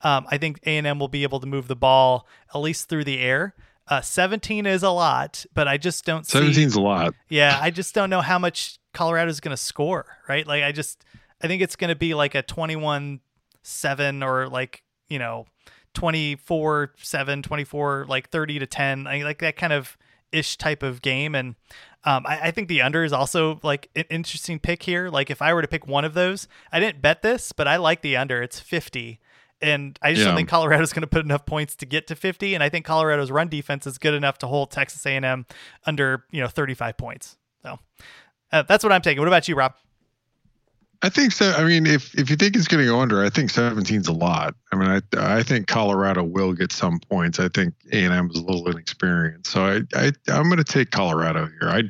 Um, 0.00 0.26
I 0.30 0.38
think 0.38 0.60
A&M 0.64 0.98
will 0.98 1.08
be 1.08 1.22
able 1.22 1.40
to 1.40 1.46
move 1.46 1.68
the 1.68 1.76
ball 1.76 2.26
at 2.54 2.58
least 2.58 2.88
through 2.88 3.04
the 3.04 3.18
air. 3.18 3.54
Uh, 3.88 4.00
17 4.00 4.66
is 4.66 4.82
a 4.82 4.90
lot, 4.90 5.46
but 5.54 5.68
I 5.68 5.76
just 5.76 6.04
don't 6.04 6.26
17 6.26 6.66
is 6.66 6.74
a 6.74 6.80
lot. 6.80 7.14
Yeah, 7.28 7.58
I 7.60 7.70
just 7.70 7.94
don't 7.94 8.10
know 8.10 8.20
how 8.20 8.38
much 8.38 8.78
Colorado 8.92 9.30
is 9.30 9.40
going 9.40 9.52
to 9.52 9.62
score, 9.62 10.06
right? 10.28 10.46
Like, 10.46 10.64
I 10.64 10.72
just, 10.72 11.04
I 11.42 11.46
think 11.46 11.62
it's 11.62 11.76
going 11.76 11.90
to 11.90 11.96
be 11.96 12.14
like 12.14 12.34
a 12.34 12.42
21 12.42 13.20
7 13.62 14.22
or 14.22 14.48
like, 14.48 14.82
you 15.08 15.18
know, 15.18 15.46
24 15.94 16.94
7, 16.98 17.42
24, 17.42 18.06
like 18.08 18.30
30 18.30 18.58
to 18.58 18.66
10, 18.66 19.06
I, 19.06 19.22
like 19.22 19.38
that 19.38 19.56
kind 19.56 19.72
of 19.72 19.96
ish 20.32 20.56
type 20.56 20.82
of 20.82 21.00
game. 21.00 21.34
And 21.34 21.54
um, 22.04 22.26
I, 22.26 22.48
I, 22.48 22.50
think 22.50 22.68
the 22.68 22.82
under 22.82 23.04
is 23.04 23.12
also 23.12 23.60
like 23.62 23.88
an 23.94 24.04
interesting 24.10 24.58
pick 24.58 24.82
here. 24.82 25.08
Like, 25.10 25.30
if 25.30 25.40
I 25.40 25.54
were 25.54 25.62
to 25.62 25.68
pick 25.68 25.86
one 25.86 26.04
of 26.04 26.14
those, 26.14 26.48
I 26.72 26.80
didn't 26.80 27.02
bet 27.02 27.22
this, 27.22 27.52
but 27.52 27.66
I 27.66 27.76
like 27.76 28.02
the 28.02 28.16
under. 28.16 28.42
It's 28.42 28.60
50. 28.60 29.20
And 29.62 29.98
I 30.02 30.10
just 30.12 30.20
Yeah. 30.20 30.26
don't 30.28 30.36
think 30.36 30.48
Colorado's 30.48 30.92
going 30.92 31.00
to 31.02 31.06
put 31.06 31.24
enough 31.24 31.46
points 31.46 31.74
to 31.76 31.86
get 31.86 32.06
to 32.08 32.14
50. 32.14 32.54
And 32.54 32.62
I 32.62 32.68
think 32.68 32.84
Colorado's 32.84 33.30
run 33.30 33.48
defense 33.48 33.86
is 33.86 33.96
good 33.98 34.14
enough 34.14 34.38
to 34.38 34.46
hold 34.46 34.70
Texas 34.70 35.04
A&M 35.06 35.46
under 35.86 36.24
you 36.30 36.40
know 36.42 36.48
35 36.48 36.96
points. 36.96 37.36
So 37.62 37.78
uh, 38.52 38.62
that's 38.62 38.84
what 38.84 38.92
I'm 38.92 39.02
taking. 39.02 39.20
What 39.20 39.28
about 39.28 39.48
you, 39.48 39.54
Rob? 39.54 39.74
I 41.02 41.10
think 41.10 41.32
so. 41.32 41.50
I 41.52 41.64
mean, 41.64 41.86
if 41.86 42.14
if 42.18 42.30
you 42.30 42.36
think 42.36 42.56
it's 42.56 42.68
going 42.68 42.82
to 42.84 42.90
go 42.90 43.00
under, 43.00 43.22
I 43.24 43.28
think 43.28 43.50
17's 43.52 44.08
a 44.08 44.12
lot. 44.12 44.54
I 44.72 44.76
mean, 44.76 44.88
I 44.88 45.36
I 45.38 45.42
think 45.42 45.66
Colorado 45.66 46.24
will 46.24 46.54
get 46.54 46.72
some 46.72 47.00
points. 47.10 47.38
I 47.38 47.48
think 47.48 47.74
A 47.92 48.04
and 48.04 48.14
M 48.14 48.30
is 48.32 48.38
a 48.40 48.42
little 48.42 48.66
inexperienced, 48.68 49.50
so 49.50 49.62
I 49.62 49.82
I 49.94 50.12
I'm 50.28 50.44
going 50.44 50.56
to 50.56 50.64
take 50.64 50.90
Colorado 50.90 51.48
here. 51.60 51.68
I 51.68 51.82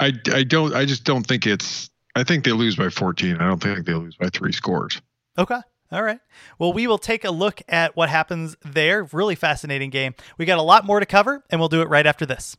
I 0.00 0.12
I 0.32 0.42
don't. 0.42 0.74
I 0.74 0.84
just 0.86 1.04
don't 1.04 1.24
think 1.24 1.46
it's. 1.46 1.88
I 2.16 2.24
think 2.24 2.44
they 2.44 2.50
lose 2.52 2.74
by 2.74 2.88
14. 2.88 3.36
I 3.36 3.46
don't 3.46 3.62
think 3.62 3.86
they 3.86 3.94
lose 3.94 4.16
by 4.16 4.28
three 4.28 4.52
scores. 4.52 5.00
Okay. 5.38 5.60
All 5.90 6.02
right. 6.02 6.20
Well, 6.58 6.72
we 6.72 6.86
will 6.86 6.98
take 6.98 7.24
a 7.24 7.30
look 7.30 7.62
at 7.68 7.96
what 7.96 8.10
happens 8.10 8.56
there. 8.62 9.04
Really 9.12 9.34
fascinating 9.34 9.90
game. 9.90 10.14
We 10.36 10.44
got 10.44 10.58
a 10.58 10.62
lot 10.62 10.84
more 10.84 11.00
to 11.00 11.06
cover, 11.06 11.42
and 11.48 11.60
we'll 11.60 11.70
do 11.70 11.80
it 11.80 11.88
right 11.88 12.06
after 12.06 12.26
this. 12.26 12.56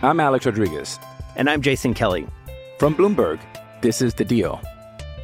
I'm 0.00 0.20
Alex 0.20 0.46
Rodriguez. 0.46 0.98
And 1.36 1.50
I'm 1.50 1.60
Jason 1.60 1.92
Kelly. 1.92 2.26
From 2.78 2.94
Bloomberg, 2.94 3.38
this 3.82 4.00
is 4.00 4.14
The 4.14 4.24
Deal. 4.24 4.60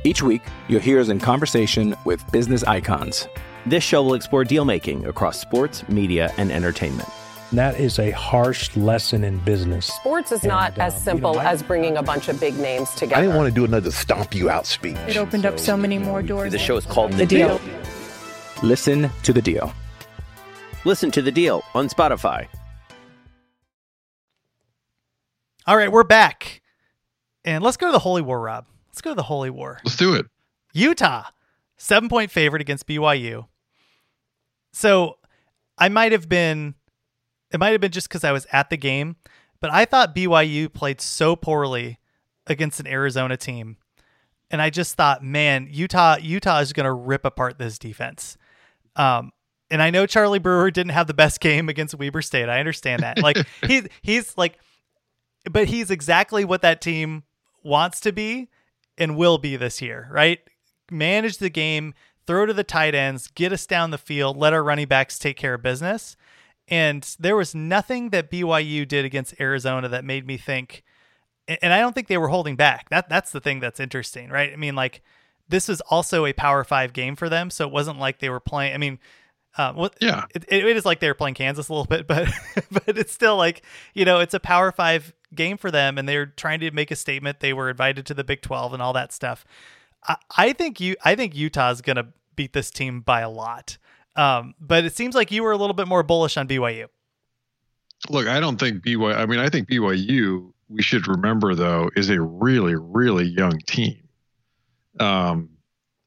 Each 0.05 0.23
week, 0.23 0.43
you'll 0.69 0.81
hear 0.81 1.01
us 1.01 1.09
in 1.09 1.19
conversation 1.19 1.97
with 2.05 2.31
business 2.31 2.63
icons. 2.65 3.27
This 3.65 3.83
show 3.83 4.03
will 4.03 4.15
explore 4.15 4.45
deal 4.45 4.67
making 4.67 5.07
across 5.07 5.41
sports, 5.41 5.89
media, 5.89 6.31
and 6.37 6.53
entertainment. 6.53 7.09
And 7.51 7.59
that 7.59 7.79
is 7.79 7.99
a 7.99 8.11
harsh 8.11 8.75
lesson 8.77 9.23
in 9.23 9.39
business. 9.39 9.87
Sports 9.87 10.33
is 10.33 10.43
not 10.45 10.73
And, 10.73 10.83
as 10.83 10.93
um, 10.95 10.99
you 10.99 11.05
simple 11.05 11.35
know, 11.35 11.41
I- 11.41 11.53
as 11.53 11.63
bringing 11.63 11.97
a 11.97 12.03
bunch 12.03 12.29
of 12.29 12.41
big 12.41 12.59
names 12.59 12.91
together. 12.91 13.17
I 13.17 13.21
didn't 13.23 13.37
want 13.37 13.49
to 13.49 13.55
do 13.55 13.65
another 13.65 13.91
stomp 13.91 14.35
you 14.35 14.51
out 14.51 14.67
speech. 14.67 14.97
It 15.07 15.17
opened 15.17 15.47
up 15.47 15.59
so 15.61 15.77
many 15.77 15.99
more 15.99 16.23
doors. 16.23 16.51
The 16.53 16.59
show 16.59 16.77
is 16.77 16.87
called 16.87 17.13
The 17.13 17.19
The 17.19 17.27
Deal. 17.27 17.59
Deal. 17.59 17.75
Listen 18.63 19.11
to 19.23 19.33
The 19.33 19.43
Deal. 19.43 19.73
Listen 20.85 21.11
to 21.13 21.23
The 21.23 21.31
Deal 21.33 21.63
on 21.75 21.89
Spotify. 21.89 22.49
All 25.67 25.77
right, 25.77 25.91
we're 25.91 26.05
back. 26.05 26.61
And 27.45 27.63
let's 27.63 27.77
go 27.77 27.87
to 27.87 27.93
the 27.93 27.99
Holy 28.01 28.23
War, 28.23 28.41
Rob. 28.41 28.67
Let's 28.89 29.01
go 29.01 29.11
to 29.11 29.15
the 29.15 29.23
Holy 29.23 29.51
War. 29.51 29.81
Let's 29.85 29.97
do 29.97 30.15
it. 30.15 30.27
Utah, 30.73 31.25
seven 31.77 32.09
point 32.09 32.31
favorite 32.31 32.63
against 32.63 32.87
BYU. 32.87 33.47
So 34.73 35.19
I 35.79 35.89
might 35.89 36.13
have 36.13 36.29
been, 36.29 36.75
it 37.55 37.61
might 37.61 37.71
have 37.71 37.81
been 37.81 37.93
just 37.93 38.09
because 38.09 38.25
I 38.25 38.33
was 38.33 38.49
at 38.51 38.69
the 38.69 38.77
game, 38.77 39.15
but 39.61 39.71
I 39.71 39.85
thought 39.85 40.15
BYU 40.15 40.71
played 40.73 41.01
so 41.01 41.37
poorly 41.37 42.01
against 42.49 42.81
an 42.81 42.89
Arizona 42.89 43.37
team. 43.37 43.77
And 44.51 44.61
I 44.61 44.71
just 44.71 44.97
thought, 44.97 45.23
man, 45.23 45.69
Utah, 45.71 46.17
Utah 46.21 46.59
is 46.59 46.73
going 46.73 46.85
to 46.85 46.93
rip 46.93 47.25
apart 47.25 47.59
this 47.59 47.79
defense. 47.79 48.37
Um, 48.97 49.31
and 49.71 49.81
I 49.81 49.91
know 49.91 50.05
Charlie 50.05 50.41
Brewer 50.41 50.73
didn't 50.73 50.91
have 50.91 51.07
the 51.07 51.15
best 51.15 51.39
game 51.39 51.69
against 51.69 51.95
Weber 51.95 52.23
State. 52.23 52.49
I 52.49 52.59
understand 52.59 53.05
that. 53.05 53.23
Like 53.23 53.47
he, 53.67 53.83
he's 54.03 54.37
like, 54.37 54.59
but 55.49 55.69
he's 55.69 55.93
exactly 55.93 56.45
what 56.45 56.63
that 56.63 56.81
team 56.81 57.23
wants 57.63 58.01
to 58.01 58.11
be 58.11 58.49
and 58.99 59.17
will 59.17 59.39
be 59.39 59.55
this 59.55 59.81
year, 59.81 60.09
right? 60.11 60.41
Manage 60.91 61.39
the 61.39 61.51
game, 61.51 61.95
throw 62.27 62.47
to 62.47 62.53
the 62.53 62.65
tight 62.65 62.97
ends, 62.97 63.29
get 63.29 63.53
us 63.53 63.65
down 63.65 63.93
the 63.93 63.99
field, 63.99 64.37
let 64.37 64.53
our 64.53 64.65
running 64.65 64.89
backs 64.89 65.21
take 65.21 65.37
care 65.37 65.55
of 65.55 65.63
business. 65.63 66.17
And 66.69 67.15
there 67.19 67.37
was 67.37 67.55
nothing 67.55 68.11
that 68.11 68.31
BYU 68.31 68.89
did 68.89 69.05
against 69.05 69.39
Arizona 69.39 69.89
that 69.89 70.05
made 70.05 70.27
me 70.27 70.37
think 70.37 70.83
and 71.47 71.73
I 71.73 71.81
don't 71.81 71.95
think 71.95 72.09
they 72.09 72.19
were 72.19 72.29
holding 72.29 72.57
back. 72.57 72.89
That 72.91 73.09
that's 73.09 73.31
the 73.31 73.41
thing 73.41 73.61
that's 73.61 73.81
interesting, 73.81 74.31
right? 74.31 74.53
I 74.53 74.57
mean, 74.57 74.75
like 74.75 75.03
this 75.49 75.69
is 75.69 75.81
also 75.83 76.27
a 76.27 76.33
Power 76.33 76.65
Five 76.65 76.93
game 76.93 77.17
for 77.17 77.29
them, 77.29 77.51
so 77.51 77.67
it 77.67 77.73
wasn't 77.73 77.99
like 77.99 78.19
they 78.19 78.31
were 78.31 78.41
playing. 78.41 78.75
I 78.75 78.79
mean, 78.79 78.99
uh, 79.57 79.73
what? 79.73 79.97
Yeah. 80.01 80.25
it, 80.35 80.45
it 80.49 80.77
is 80.77 80.85
like 80.85 81.01
they 81.01 81.09
were 81.09 81.15
playing 81.15 81.35
Kansas 81.35 81.69
a 81.69 81.73
little 81.73 81.87
bit, 81.87 82.07
but 82.09 82.29
but 82.71 82.99
it's 82.99 83.13
still 83.13 83.37
like 83.37 83.63
you 83.95 84.05
know 84.05 84.21
it's 84.21 84.35
a 84.35 84.41
Power 84.41 84.73
Five 84.73 85.13
game 85.35 85.57
for 85.57 85.71
them, 85.71 85.99
and 85.99 86.09
they're 86.09 86.27
trying 86.27 86.61
to 86.61 86.71
make 86.71 86.91
a 86.91 86.97
statement. 86.97 87.41
They 87.41 87.53
were 87.53 87.71
invited 87.71 88.07
to 88.07 88.15
the 88.15 88.25
Big 88.25 88.43
Twelve 88.43 88.73
and 88.73 88.83
all 88.83 88.93
that 88.95 89.13
stuff. 89.13 89.45
I, 90.07 90.17
I 90.37 90.53
think 90.53 90.81
you, 90.81 90.97
I 91.05 91.15
think 91.15 91.35
Utah's 91.35 91.83
gonna 91.83 92.09
beat 92.37 92.53
this 92.53 92.71
team 92.71 93.01
by 93.01 93.21
a 93.21 93.31
lot. 93.31 93.77
Um, 94.17 94.55
but 94.61 94.85
it 94.85 94.95
seems 94.95 95.15
like 95.15 95.31
you 95.31 95.43
were 95.43 95.53
a 95.53 95.57
little 95.57 95.75
bit 95.75 95.89
more 95.89 96.03
bullish 96.03 96.37
on 96.37 96.47
BYU. 96.47 96.87
Look, 98.09 98.27
I 98.27 98.41
don't 98.41 98.59
think 98.59 98.83
BYU. 98.85 99.17
I 99.17 99.27
mean, 99.27 99.41
I 99.41 99.49
think 99.49 99.69
BYU. 99.69 100.53
We 100.69 100.83
should 100.83 101.07
remember 101.07 101.55
though 101.55 101.91
is 101.95 102.09
a 102.09 102.21
really 102.21 102.75
really 102.75 103.27
young 103.27 103.59
team. 103.67 104.09
Um, 104.99 105.51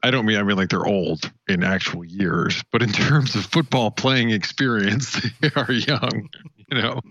I 0.01 0.12
don't 0.12 0.26
mean 0.26 0.38
I 0.38 0.43
mean 0.43 0.58
like 0.58 0.70
they're 0.70 0.86
old 0.86 1.32
in 1.47 1.64
actual 1.64 2.03
years, 2.03 2.64
but 2.72 2.82
in 2.82 2.91
terms 2.91 3.36
of 3.36 3.45
football 3.45 3.91
playing 3.91 4.32
experience, 4.32 5.22
they 5.41 5.51
are 5.55 5.72
young. 5.72 6.30
You 6.72 6.82
know, 6.82 7.01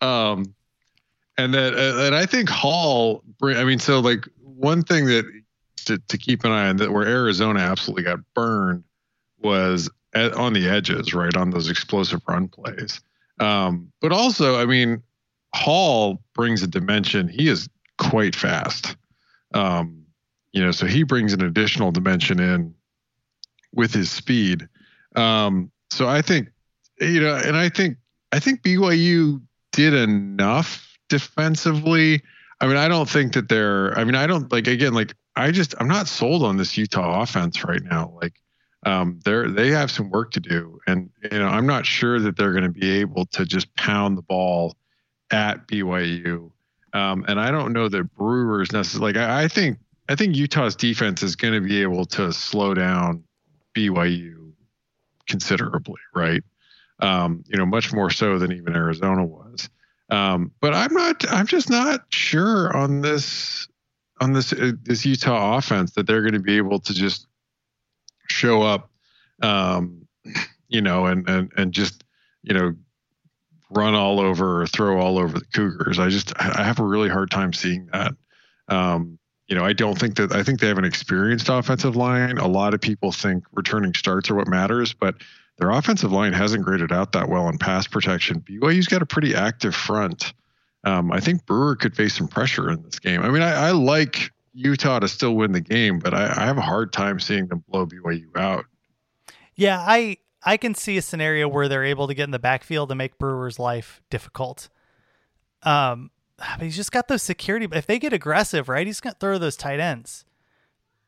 um, 0.00 0.54
and 1.38 1.54
that 1.54 1.74
and 1.74 2.14
I 2.14 2.26
think 2.26 2.48
Hall. 2.48 3.22
I 3.42 3.64
mean, 3.64 3.78
so 3.78 4.00
like 4.00 4.26
one 4.42 4.82
thing 4.82 5.06
that 5.06 5.24
to, 5.86 5.98
to 5.98 6.18
keep 6.18 6.44
an 6.44 6.50
eye 6.50 6.68
on 6.68 6.76
that 6.78 6.92
where 6.92 7.06
Arizona 7.06 7.60
absolutely 7.60 8.04
got 8.04 8.18
burned 8.34 8.84
was 9.40 9.90
at, 10.14 10.32
on 10.34 10.52
the 10.52 10.68
edges, 10.68 11.14
right 11.14 11.36
on 11.36 11.50
those 11.50 11.68
explosive 11.70 12.20
run 12.28 12.48
plays. 12.48 13.00
Um, 13.40 13.92
but 14.00 14.12
also, 14.12 14.58
I 14.58 14.66
mean, 14.66 15.02
Hall 15.54 16.22
brings 16.34 16.62
a 16.62 16.66
dimension. 16.66 17.28
He 17.28 17.48
is 17.48 17.68
quite 17.98 18.34
fast. 18.34 18.96
Um, 19.54 20.04
you 20.52 20.62
know, 20.62 20.70
so 20.70 20.86
he 20.86 21.02
brings 21.02 21.32
an 21.32 21.42
additional 21.42 21.92
dimension 21.92 22.40
in 22.40 22.74
with 23.74 23.92
his 23.92 24.10
speed. 24.10 24.68
Um, 25.14 25.70
so 25.90 26.08
I 26.08 26.22
think, 26.22 26.48
you 27.00 27.20
know, 27.20 27.34
and 27.34 27.56
I 27.56 27.68
think 27.68 27.98
I 28.32 28.38
think 28.38 28.62
BYU 28.62 29.40
did 29.72 29.94
enough 29.94 30.98
defensively. 31.08 32.22
I 32.60 32.66
mean, 32.66 32.76
I 32.76 32.88
don't 32.88 33.08
think 33.08 33.34
that 33.34 33.48
they're. 33.48 33.96
I 33.98 34.04
mean, 34.04 34.14
I 34.14 34.26
don't 34.26 34.50
like 34.50 34.66
again. 34.66 34.94
Like, 34.94 35.14
I 35.36 35.50
just 35.50 35.74
I'm 35.78 35.88
not 35.88 36.08
sold 36.08 36.42
on 36.42 36.56
this 36.56 36.76
Utah 36.76 37.22
offense 37.22 37.64
right 37.64 37.82
now. 37.82 38.14
Like, 38.20 38.34
um, 38.86 39.18
they're 39.24 39.50
they 39.50 39.70
have 39.70 39.90
some 39.90 40.10
work 40.10 40.30
to 40.30 40.40
do, 40.40 40.78
and 40.86 41.10
you 41.30 41.38
know, 41.38 41.48
I'm 41.48 41.66
not 41.66 41.84
sure 41.84 42.20
that 42.20 42.36
they're 42.36 42.52
going 42.52 42.62
to 42.64 42.70
be 42.70 43.00
able 43.00 43.26
to 43.26 43.44
just 43.44 43.74
pound 43.74 44.16
the 44.16 44.22
ball 44.22 44.76
at 45.32 45.66
BYU. 45.66 46.52
Um, 46.92 47.24
and 47.26 47.40
I 47.40 47.50
don't 47.50 47.72
know 47.72 47.88
that 47.88 48.14
Brewers 48.14 48.70
necessarily. 48.72 49.12
Like, 49.12 49.20
I, 49.20 49.42
I 49.42 49.48
think 49.48 49.78
I 50.08 50.14
think 50.14 50.36
Utah's 50.36 50.76
defense 50.76 51.24
is 51.24 51.34
going 51.34 51.54
to 51.54 51.60
be 51.60 51.82
able 51.82 52.04
to 52.06 52.32
slow 52.32 52.74
down 52.74 53.24
BYU 53.74 54.52
considerably, 55.28 56.00
right? 56.14 56.44
Um, 57.00 57.42
you 57.48 57.58
know, 57.58 57.66
much 57.66 57.92
more 57.92 58.10
so 58.10 58.38
than 58.38 58.52
even 58.52 58.76
Arizona 58.76 59.24
was. 59.24 59.68
Um, 60.10 60.52
but 60.60 60.74
I'm 60.74 60.94
not. 60.94 61.28
I'm 61.30 61.48
just 61.48 61.68
not 61.68 62.04
sure 62.10 62.74
on 62.74 63.00
this 63.00 63.66
on 64.20 64.32
this 64.32 64.52
uh, 64.52 64.72
this 64.84 65.04
Utah 65.04 65.56
offense 65.56 65.90
that 65.94 66.06
they're 66.06 66.22
going 66.22 66.34
to 66.34 66.38
be 66.38 66.56
able 66.56 66.78
to 66.78 66.94
just 66.94 67.25
show 68.30 68.62
up, 68.62 68.90
um, 69.42 70.06
you 70.68 70.80
know, 70.80 71.06
and 71.06 71.28
and 71.28 71.52
and 71.56 71.72
just 71.72 72.04
you 72.42 72.54
know 72.54 72.74
run 73.70 73.94
all 73.94 74.20
over 74.20 74.62
or 74.62 74.66
throw 74.66 75.00
all 75.00 75.18
over 75.18 75.38
the 75.38 75.44
Cougars. 75.54 75.98
I 75.98 76.08
just 76.08 76.32
I 76.38 76.62
have 76.62 76.80
a 76.80 76.84
really 76.84 77.08
hard 77.08 77.30
time 77.30 77.52
seeing 77.52 77.86
that. 77.92 78.12
Um, 78.68 79.18
you 79.48 79.54
know, 79.54 79.64
I 79.64 79.72
don't 79.72 79.98
think 79.98 80.16
that 80.16 80.32
I 80.32 80.42
think 80.42 80.60
they 80.60 80.66
have 80.66 80.78
an 80.78 80.84
experienced 80.84 81.48
offensive 81.48 81.94
line. 81.94 82.38
A 82.38 82.48
lot 82.48 82.74
of 82.74 82.80
people 82.80 83.12
think 83.12 83.44
returning 83.52 83.94
starts 83.94 84.30
are 84.30 84.34
what 84.34 84.48
matters, 84.48 84.92
but 84.92 85.16
their 85.58 85.70
offensive 85.70 86.12
line 86.12 86.32
hasn't 86.32 86.64
graded 86.64 86.92
out 86.92 87.12
that 87.12 87.28
well 87.28 87.48
in 87.48 87.58
pass 87.58 87.86
protection. 87.86 88.40
BYU's 88.40 88.88
got 88.88 89.02
a 89.02 89.06
pretty 89.06 89.34
active 89.34 89.74
front. 89.74 90.34
Um, 90.84 91.10
I 91.10 91.20
think 91.20 91.46
Brewer 91.46 91.76
could 91.76 91.96
face 91.96 92.14
some 92.14 92.28
pressure 92.28 92.70
in 92.70 92.82
this 92.82 92.98
game. 92.98 93.22
I 93.22 93.30
mean, 93.30 93.42
I, 93.42 93.68
I 93.68 93.70
like 93.70 94.30
Utah 94.56 94.98
to 95.00 95.06
still 95.08 95.36
win 95.36 95.52
the 95.52 95.60
game, 95.60 95.98
but 95.98 96.14
I, 96.14 96.24
I 96.24 96.46
have 96.46 96.56
a 96.58 96.62
hard 96.62 96.92
time 96.92 97.20
seeing 97.20 97.46
them 97.46 97.62
blow 97.68 97.86
BYU 97.86 98.34
out. 98.36 98.64
Yeah, 99.54 99.78
I 99.86 100.16
I 100.44 100.56
can 100.56 100.74
see 100.74 100.96
a 100.96 101.02
scenario 101.02 101.46
where 101.48 101.68
they're 101.68 101.84
able 101.84 102.06
to 102.08 102.14
get 102.14 102.24
in 102.24 102.30
the 102.30 102.38
backfield 102.38 102.90
and 102.90 102.98
make 102.98 103.18
Brewer's 103.18 103.58
life 103.58 104.00
difficult. 104.10 104.68
Um, 105.62 106.10
but 106.38 106.62
he's 106.62 106.76
just 106.76 106.92
got 106.92 107.08
those 107.08 107.22
security. 107.22 107.66
But 107.66 107.78
If 107.78 107.86
they 107.86 107.98
get 107.98 108.12
aggressive, 108.12 108.68
right, 108.68 108.86
he's 108.86 109.00
gonna 109.00 109.16
throw 109.18 109.38
those 109.38 109.56
tight 109.56 109.80
ends, 109.80 110.24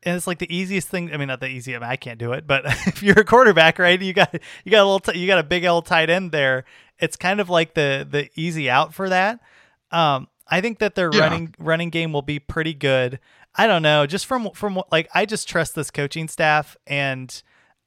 and 0.03 0.15
it's 0.15 0.27
like 0.27 0.39
the 0.39 0.53
easiest 0.55 0.87
thing. 0.87 1.13
I 1.13 1.17
mean, 1.17 1.27
not 1.27 1.39
the 1.39 1.47
easy. 1.47 1.75
I, 1.75 1.79
mean, 1.79 1.89
I 1.89 1.95
can't 1.95 2.19
do 2.19 2.33
it, 2.33 2.45
but 2.47 2.65
if 2.87 3.01
you're 3.03 3.19
a 3.19 3.25
quarterback, 3.25 3.79
right, 3.79 4.01
you 4.01 4.13
got 4.13 4.33
you 4.63 4.71
got 4.71 4.81
a 4.81 4.85
little, 4.85 4.99
t- 4.99 5.17
you 5.19 5.27
got 5.27 5.39
a 5.39 5.43
big 5.43 5.65
old 5.65 5.85
tight 5.85 6.09
end 6.09 6.31
there. 6.31 6.65
It's 6.99 7.15
kind 7.15 7.39
of 7.39 7.49
like 7.49 7.73
the 7.75 8.05
the 8.09 8.29
easy 8.35 8.69
out 8.69 8.93
for 8.93 9.09
that. 9.09 9.39
Um, 9.91 10.27
I 10.51 10.61
think 10.61 10.79
that 10.79 10.95
their 10.95 11.11
Yeah. 11.13 11.21
running 11.21 11.55
running 11.59 11.89
game 11.91 12.11
will 12.11 12.23
be 12.23 12.39
pretty 12.39 12.73
good. 12.73 13.19
I 13.55 13.67
don't 13.67 13.81
know, 13.81 14.05
just 14.05 14.25
from 14.25 14.51
from 14.51 14.81
like 14.91 15.09
I 15.13 15.25
just 15.25 15.47
trust 15.49 15.75
this 15.75 15.91
coaching 15.91 16.27
staff 16.27 16.77
and. 16.87 17.41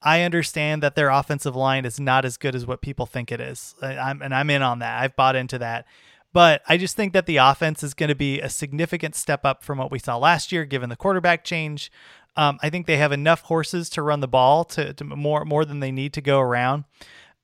I 0.05 0.23
understand 0.23 0.83
that 0.83 0.95
their 0.95 1.07
offensive 1.07 1.55
line 1.55 1.85
is 1.85 1.97
not 1.97 2.25
as 2.25 2.35
good 2.35 2.55
as 2.55 2.67
what 2.67 2.81
people 2.81 3.05
think 3.05 3.31
it 3.31 3.39
is. 3.39 3.73
I'm, 3.81 4.21
and 4.21 4.35
I'm 4.35 4.49
in 4.49 4.61
on 4.61 4.79
that. 4.79 5.01
I've 5.01 5.15
bought 5.15 5.37
into 5.37 5.57
that. 5.59 5.85
But 6.33 6.63
I 6.67 6.77
just 6.77 6.95
think 6.95 7.13
that 7.13 7.27
the 7.27 7.37
offense 7.37 7.83
is 7.83 7.93
going 7.93 8.09
to 8.09 8.15
be 8.15 8.41
a 8.41 8.49
significant 8.49 9.15
step 9.15 9.45
up 9.45 9.63
from 9.63 9.77
what 9.77 9.91
we 9.91 9.99
saw 9.99 10.17
last 10.17 10.51
year, 10.51 10.65
given 10.65 10.89
the 10.89 10.95
quarterback 10.95 11.43
change. 11.43 11.91
Um, 12.35 12.57
I 12.63 12.71
think 12.71 12.87
they 12.87 12.97
have 12.97 13.11
enough 13.11 13.41
horses 13.41 13.89
to 13.91 14.01
run 14.01 14.19
the 14.19 14.27
ball 14.27 14.63
to, 14.65 14.93
to 14.93 15.03
more 15.03 15.45
more 15.45 15.63
than 15.63 15.79
they 15.79 15.91
need 15.91 16.13
to 16.13 16.21
go 16.21 16.39
around. 16.39 16.85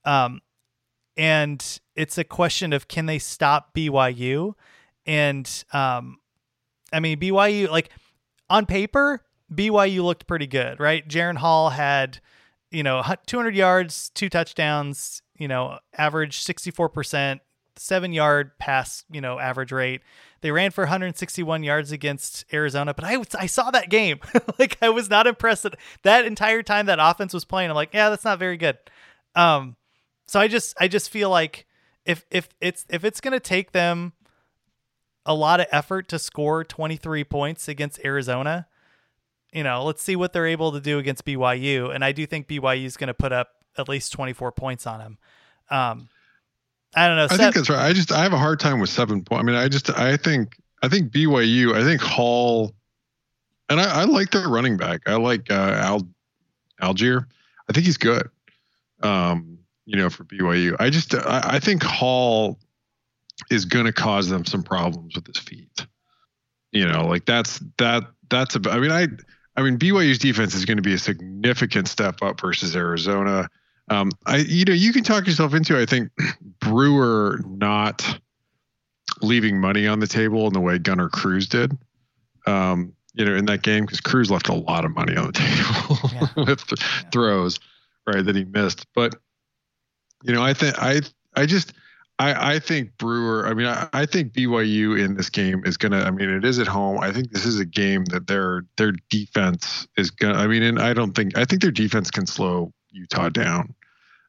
Um, 0.03 0.41
and 1.15 1.63
it's 1.95 2.17
a 2.17 2.23
question 2.23 2.73
of 2.73 2.87
can 2.87 3.05
they 3.05 3.19
stop 3.19 3.75
BYU? 3.75 4.53
And 5.05 5.63
um, 5.71 6.17
I 6.91 6.99
mean 6.99 7.19
BYU 7.19 7.69
like 7.69 7.91
on 8.49 8.65
paper 8.65 9.23
BYU 9.53 10.03
looked 10.03 10.27
pretty 10.27 10.47
good, 10.47 10.79
right? 10.79 11.07
Jaren 11.07 11.37
Hall 11.37 11.71
had 11.71 12.19
you 12.71 12.83
know 12.83 13.03
200 13.25 13.55
yards, 13.55 14.09
two 14.09 14.29
touchdowns, 14.29 15.21
you 15.37 15.47
know, 15.47 15.79
average 15.97 16.43
64%, 16.43 17.39
seven 17.75 18.13
yard 18.13 18.57
pass, 18.59 19.03
you 19.09 19.21
know, 19.21 19.39
average 19.39 19.71
rate. 19.71 20.01
They 20.41 20.51
ran 20.51 20.71
for 20.71 20.83
161 20.83 21.63
yards 21.63 21.91
against 21.91 22.45
Arizona, 22.53 22.93
but 22.93 23.03
I, 23.03 23.21
I 23.37 23.45
saw 23.47 23.71
that 23.71 23.89
game. 23.89 24.19
like 24.59 24.77
I 24.81 24.89
was 24.89 25.09
not 25.09 25.27
impressed 25.27 25.63
that 25.63 25.75
that 26.03 26.25
entire 26.25 26.63
time 26.63 26.85
that 26.85 26.99
offense 27.01 27.33
was 27.33 27.45
playing. 27.45 27.69
I'm 27.69 27.75
like, 27.75 27.93
yeah, 27.93 28.09
that's 28.09 28.23
not 28.23 28.39
very 28.39 28.57
good. 28.57 28.77
Um, 29.35 29.75
so 30.27 30.39
I 30.39 30.47
just 30.47 30.75
I 30.79 30.87
just 30.87 31.09
feel 31.09 31.29
like 31.29 31.65
if 32.05 32.25
if 32.31 32.49
it's 32.61 32.85
if 32.89 33.03
it's 33.03 33.21
gonna 33.21 33.39
take 33.39 33.71
them 33.71 34.13
a 35.29 35.35
lot 35.35 35.59
of 35.59 35.67
effort 35.71 36.09
to 36.09 36.17
score 36.17 36.63
23 36.63 37.23
points 37.23 37.67
against 37.67 37.99
Arizona, 38.03 38.65
you 39.53 39.63
know, 39.63 39.85
let's 39.85 40.01
see 40.01 40.15
what 40.15 40.33
they're 40.33 40.47
able 40.47 40.71
to 40.71 40.81
do 40.81 40.97
against 40.97 41.23
BYU. 41.23 41.93
And 41.93 42.03
I 42.03 42.11
do 42.11 42.25
think 42.25 42.47
BYU 42.47 42.85
is 42.85 42.97
going 42.97 43.09
to 43.09 43.13
put 43.13 43.31
up 43.31 43.49
at 43.77 43.87
least 43.87 44.11
24 44.11 44.51
points 44.53 44.87
on 44.87 44.97
them. 44.97 45.17
Um, 45.69 46.09
I 46.95 47.07
don't 47.07 47.17
know. 47.17 47.25
I 47.25 47.37
think 47.37 47.53
that's 47.53 47.69
right. 47.69 47.85
I 47.85 47.93
just 47.93 48.11
I 48.11 48.23
have 48.23 48.33
a 48.33 48.39
hard 48.39 48.59
time 48.59 48.79
with 48.79 48.89
seven 48.89 49.23
points. 49.23 49.43
I 49.43 49.45
mean, 49.45 49.55
I 49.55 49.67
just 49.67 49.95
I 49.95 50.17
think 50.17 50.57
I 50.81 50.87
think 50.87 51.11
BYU. 51.11 51.75
I 51.75 51.83
think 51.83 52.01
Hall, 52.01 52.73
and 53.69 53.79
I, 53.79 54.01
I 54.01 54.03
like 54.05 54.31
their 54.31 54.49
running 54.49 54.77
back. 54.77 55.01
I 55.05 55.17
like 55.17 55.51
uh, 55.51 55.75
Al 55.77 56.09
Allgeier. 56.81 57.25
I 57.69 57.73
think 57.73 57.85
he's 57.85 57.97
good. 57.97 58.27
Um, 59.03 59.59
you 59.85 59.97
know, 59.97 60.09
for 60.09 60.23
BYU. 60.23 60.75
I 60.79 60.89
just 60.89 61.13
I, 61.13 61.41
I 61.43 61.59
think 61.59 61.83
Hall 61.83 62.57
is 63.49 63.65
going 63.65 63.85
to 63.85 63.93
cause 63.93 64.29
them 64.29 64.45
some 64.45 64.63
problems 64.63 65.15
with 65.15 65.27
his 65.27 65.37
feet. 65.37 65.85
You 66.71 66.87
know, 66.87 67.07
like 67.07 67.25
that's 67.25 67.59
that 67.77 68.03
that's 68.29 68.55
a. 68.55 68.61
I 68.69 68.79
mean, 68.79 68.91
I 68.91 69.07
I 69.55 69.63
mean 69.63 69.77
BYU's 69.77 70.19
defense 70.19 70.53
is 70.53 70.65
going 70.65 70.77
to 70.77 70.83
be 70.83 70.93
a 70.93 70.99
significant 70.99 71.87
step 71.87 72.21
up 72.21 72.39
versus 72.39 72.75
Arizona. 72.75 73.49
Um, 73.89 74.11
I 74.25 74.37
you 74.37 74.65
know 74.65 74.73
you 74.73 74.93
can 74.93 75.03
talk 75.03 75.25
yourself 75.25 75.53
into 75.53 75.79
I 75.79 75.85
think 75.85 76.11
Brewer 76.59 77.41
not 77.45 78.19
leaving 79.21 79.59
money 79.59 79.87
on 79.87 79.99
the 79.99 80.07
table 80.07 80.47
in 80.47 80.53
the 80.53 80.59
way 80.59 80.77
Gunner 80.77 81.09
Cruz 81.09 81.47
did. 81.47 81.77
Um, 82.45 82.93
you 83.13 83.25
know, 83.25 83.35
in 83.35 83.45
that 83.45 83.63
game 83.63 83.85
because 83.85 83.99
Cruz 83.99 84.31
left 84.31 84.47
a 84.47 84.53
lot 84.53 84.85
of 84.85 84.95
money 84.95 85.17
on 85.17 85.27
the 85.27 85.31
table 85.33 86.09
yeah. 86.13 86.27
with 86.45 86.65
th- 86.67 86.81
yeah. 86.81 87.09
throws, 87.11 87.59
right, 88.07 88.23
that 88.23 88.35
he 88.35 88.45
missed. 88.45 88.85
But 88.93 89.15
you 90.23 90.33
know, 90.33 90.43
I 90.43 90.53
think 90.53 90.75
I 90.77 91.01
I 91.35 91.45
just 91.45 91.73
I, 92.19 92.55
I 92.55 92.59
think 92.59 92.97
Brewer. 92.97 93.47
I 93.47 93.53
mean, 93.53 93.65
I, 93.65 93.87
I 93.93 94.05
think 94.05 94.33
BYU 94.33 95.01
in 95.01 95.15
this 95.15 95.29
game 95.29 95.63
is 95.65 95.77
gonna. 95.77 96.01
I 96.01 96.11
mean, 96.11 96.29
it 96.29 96.43
is 96.43 96.59
at 96.59 96.67
home. 96.67 96.99
I 96.99 97.13
think 97.13 97.31
this 97.31 97.45
is 97.45 97.59
a 97.59 97.65
game 97.65 98.03
that 98.05 98.27
their 98.27 98.65
their 98.75 98.91
defense 99.09 99.87
is 99.97 100.11
gonna. 100.11 100.37
I 100.37 100.47
mean, 100.47 100.61
and 100.61 100.79
I 100.79 100.93
don't 100.93 101.13
think. 101.13 101.37
I 101.37 101.45
think 101.45 101.61
their 101.61 101.71
defense 101.71 102.11
can 102.11 102.27
slow 102.27 102.73
Utah 102.91 103.29
down. 103.29 103.73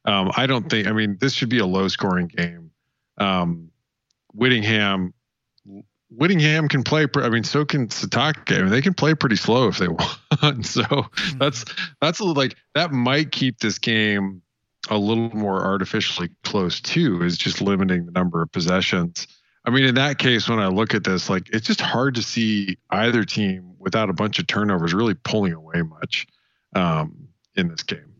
Um, 0.05 0.31
I 0.37 0.47
don't 0.47 0.69
think. 0.69 0.87
I 0.87 0.93
mean, 0.93 1.17
this 1.19 1.33
should 1.33 1.49
be 1.49 1.59
a 1.59 1.65
low 1.65 1.89
scoring 1.89 2.27
game. 2.27 2.71
Um, 3.17 3.71
Whittingham, 4.33 5.13
Whittingham 6.09 6.69
can 6.69 6.83
play. 6.83 7.07
I 7.15 7.29
mean, 7.29 7.43
so 7.43 7.65
can 7.65 7.89
Sitake. 7.89 8.57
I 8.57 8.61
mean, 8.61 8.71
they 8.71 8.81
can 8.81 8.93
play 8.93 9.15
pretty 9.15 9.35
slow 9.35 9.67
if 9.67 9.77
they 9.77 9.87
want. 9.89 10.65
so 10.65 10.83
mm-hmm. 10.83 11.37
that's 11.39 11.65
that's 11.99 12.21
like 12.21 12.55
that 12.73 12.93
might 12.93 13.33
keep 13.33 13.59
this 13.59 13.79
game 13.79 14.41
a 14.89 14.97
little 14.97 15.29
more 15.35 15.63
artificially 15.63 16.29
close 16.43 16.81
too. 16.81 17.23
Is 17.23 17.37
just 17.37 17.61
limiting 17.61 18.05
the 18.05 18.11
number 18.11 18.41
of 18.41 18.51
possessions. 18.51 19.27
I 19.63 19.69
mean, 19.69 19.85
in 19.85 19.95
that 19.95 20.17
case, 20.17 20.49
when 20.49 20.59
I 20.59 20.67
look 20.67 20.95
at 20.95 21.03
this, 21.03 21.29
like 21.29 21.49
it's 21.53 21.67
just 21.67 21.81
hard 21.81 22.15
to 22.15 22.23
see 22.23 22.77
either 22.89 23.23
team 23.23 23.75
without 23.77 24.09
a 24.09 24.13
bunch 24.13 24.39
of 24.39 24.47
turnovers 24.47 24.93
really 24.93 25.13
pulling 25.13 25.53
away 25.53 25.81
much 25.83 26.25
um, 26.75 27.27
in 27.55 27.67
this 27.67 27.83
game. 27.83 28.11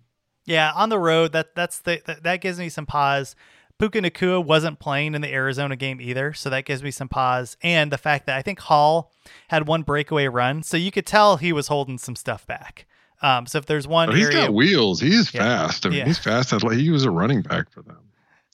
Yeah, 0.45 0.71
on 0.75 0.89
the 0.89 0.99
road, 0.99 1.31
that 1.33 1.55
that's 1.55 1.79
the 1.79 2.01
that, 2.05 2.23
that 2.23 2.41
gives 2.41 2.59
me 2.59 2.69
some 2.69 2.85
pause. 2.85 3.35
Puka 3.79 3.99
Nacua 3.99 4.45
wasn't 4.45 4.77
playing 4.77 5.15
in 5.15 5.21
the 5.21 5.33
Arizona 5.33 5.75
game 5.75 5.99
either, 5.99 6.33
so 6.33 6.51
that 6.51 6.65
gives 6.65 6.83
me 6.83 6.91
some 6.91 7.09
pause. 7.09 7.57
And 7.63 7.91
the 7.91 7.97
fact 7.97 8.27
that 8.27 8.37
I 8.37 8.43
think 8.43 8.59
Hall 8.59 9.11
had 9.47 9.67
one 9.67 9.81
breakaway 9.81 10.27
run, 10.27 10.61
so 10.61 10.77
you 10.77 10.91
could 10.91 11.07
tell 11.07 11.37
he 11.37 11.51
was 11.51 11.67
holding 11.67 11.97
some 11.97 12.15
stuff 12.15 12.45
back. 12.45 12.85
Um, 13.21 13.45
so 13.45 13.59
if 13.59 13.65
there's 13.65 13.87
one, 13.87 14.09
oh, 14.09 14.13
he's 14.13 14.27
area, 14.27 14.47
got 14.47 14.53
wheels. 14.53 14.99
He's 14.99 15.33
yeah, 15.33 15.67
fast. 15.67 15.85
I 15.85 15.89
mean, 15.89 15.99
yeah. 15.99 16.05
he's 16.05 16.17
fast. 16.17 16.53
He 16.73 16.89
was 16.89 17.05
a 17.05 17.11
running 17.11 17.41
back 17.41 17.69
for 17.71 17.81
them. 17.81 17.99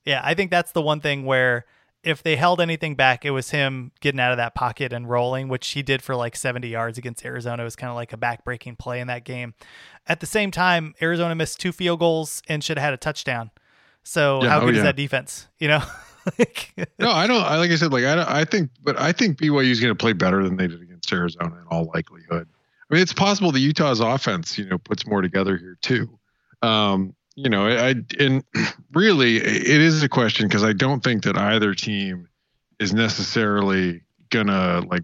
Yeah, 0.06 0.22
I 0.24 0.34
think 0.34 0.52
that's 0.52 0.72
the 0.72 0.82
one 0.82 1.00
thing 1.00 1.26
where 1.26 1.66
if 2.04 2.24
they 2.24 2.36
held 2.36 2.62
anything 2.62 2.96
back, 2.96 3.26
it 3.26 3.32
was 3.32 3.50
him 3.50 3.92
getting 4.00 4.20
out 4.20 4.32
of 4.32 4.38
that 4.38 4.56
pocket 4.56 4.94
and 4.94 5.10
rolling, 5.10 5.50
which 5.50 5.68
he 5.70 5.82
did 5.82 6.02
for 6.02 6.16
like 6.16 6.36
70 6.36 6.68
yards 6.68 6.98
against 6.98 7.26
Arizona. 7.26 7.64
It 7.64 7.66
was 7.66 7.76
kind 7.76 7.90
of 7.90 7.96
like 7.96 8.14
a 8.14 8.18
back-breaking 8.18 8.78
play 8.78 9.00
in 9.00 9.08
that 9.08 9.24
game. 9.24 9.54
At 10.08 10.20
the 10.20 10.26
same 10.26 10.52
time, 10.52 10.96
Arizona 11.02 11.36
missed 11.36 11.60
two 11.60 11.72
field 11.72 12.00
goals 12.00 12.42
and 12.48 12.64
should 12.64 12.78
have 12.78 12.86
had 12.86 12.94
a 12.94 12.98
touchdown. 12.98 13.52
So 14.04 14.42
yeah, 14.42 14.50
how 14.50 14.60
good 14.62 14.70
oh, 14.70 14.72
yeah. 14.72 14.78
is 14.78 14.84
that 14.84 14.96
defense? 14.96 15.48
You 15.60 15.68
know. 15.68 15.84
like, 16.40 16.74
no, 17.00 17.12
I 17.12 17.28
don't. 17.28 17.44
I 17.44 17.58
like 17.58 17.72
I 17.72 17.76
said, 17.76 17.92
like 17.92 18.06
I, 18.06 18.42
I 18.42 18.46
think, 18.46 18.70
but 18.84 19.00
I 19.00 19.12
think 19.12 19.38
BYU 19.38 19.70
is 19.70 19.80
going 19.80 19.92
to 19.92 19.96
play 19.96 20.14
better 20.14 20.44
than 20.44 20.56
they 20.56 20.68
did 20.68 20.82
against 20.82 21.12
Arizona 21.12 21.56
in 21.56 21.64
all 21.70 21.92
likelihood. 21.94 22.48
I 22.90 22.94
mean, 22.94 23.02
it's 23.02 23.14
possible 23.14 23.52
the 23.52 23.60
Utah's 23.60 24.00
offense, 24.00 24.58
you 24.58 24.66
know, 24.66 24.78
puts 24.78 25.06
more 25.06 25.22
together 25.22 25.58
here 25.58 25.78
too. 25.82 26.18
Um, 26.62 27.14
you 27.36 27.50
know, 27.50 27.68
I 27.68 27.96
and 28.20 28.44
really 28.94 29.38
it 29.38 29.82
is 29.82 30.02
a 30.04 30.10
question 30.10 30.48
because 30.48 30.64
I 30.64 30.74
don't 30.74 31.04
think 31.04 31.24
that 31.24 31.38
either 31.38 31.74
team 31.74 32.28
is 32.80 32.94
necessarily 32.94 34.02
gonna 34.30 34.82
like 34.88 35.04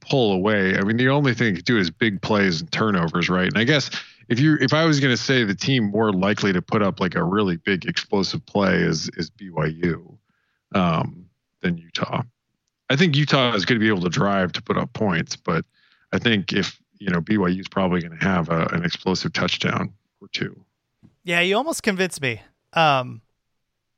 pull 0.00 0.32
away. 0.32 0.76
I 0.76 0.82
mean, 0.82 0.96
the 0.96 1.08
only 1.08 1.34
thing 1.34 1.54
to 1.56 1.62
do 1.62 1.78
is 1.78 1.90
big 1.90 2.22
plays 2.22 2.60
and 2.60 2.70
turnovers, 2.72 3.28
right? 3.28 3.48
And 3.48 3.58
I 3.58 3.64
guess 3.64 3.90
if 4.28 4.38
you 4.38 4.56
if 4.60 4.72
I 4.72 4.84
was 4.84 5.00
gonna 5.00 5.16
say 5.16 5.44
the 5.44 5.54
team 5.54 5.90
more 5.90 6.12
likely 6.12 6.52
to 6.52 6.62
put 6.62 6.82
up 6.82 7.00
like 7.00 7.14
a 7.14 7.24
really 7.24 7.56
big 7.56 7.86
explosive 7.86 8.44
play 8.46 8.76
is 8.76 9.10
is 9.16 9.30
BYU 9.30 10.16
um, 10.74 11.26
than 11.60 11.76
Utah. 11.76 12.22
I 12.88 12.96
think 12.96 13.16
Utah 13.16 13.54
is 13.54 13.64
going 13.64 13.78
to 13.78 13.84
be 13.84 13.88
able 13.88 14.02
to 14.02 14.08
drive 14.08 14.52
to 14.52 14.62
put 14.62 14.76
up 14.76 14.92
points, 14.92 15.36
but 15.36 15.64
I 16.12 16.18
think 16.18 16.52
if 16.52 16.79
you 17.00 17.10
know 17.10 17.20
BYU 17.20 17.58
is 17.60 17.68
probably 17.68 18.00
going 18.00 18.16
to 18.16 18.24
have 18.24 18.48
a, 18.48 18.66
an 18.66 18.84
explosive 18.84 19.32
touchdown 19.32 19.92
or 20.20 20.28
two. 20.28 20.64
Yeah, 21.24 21.40
you 21.40 21.56
almost 21.56 21.82
convinced 21.82 22.20
me. 22.22 22.40
Um, 22.74 23.22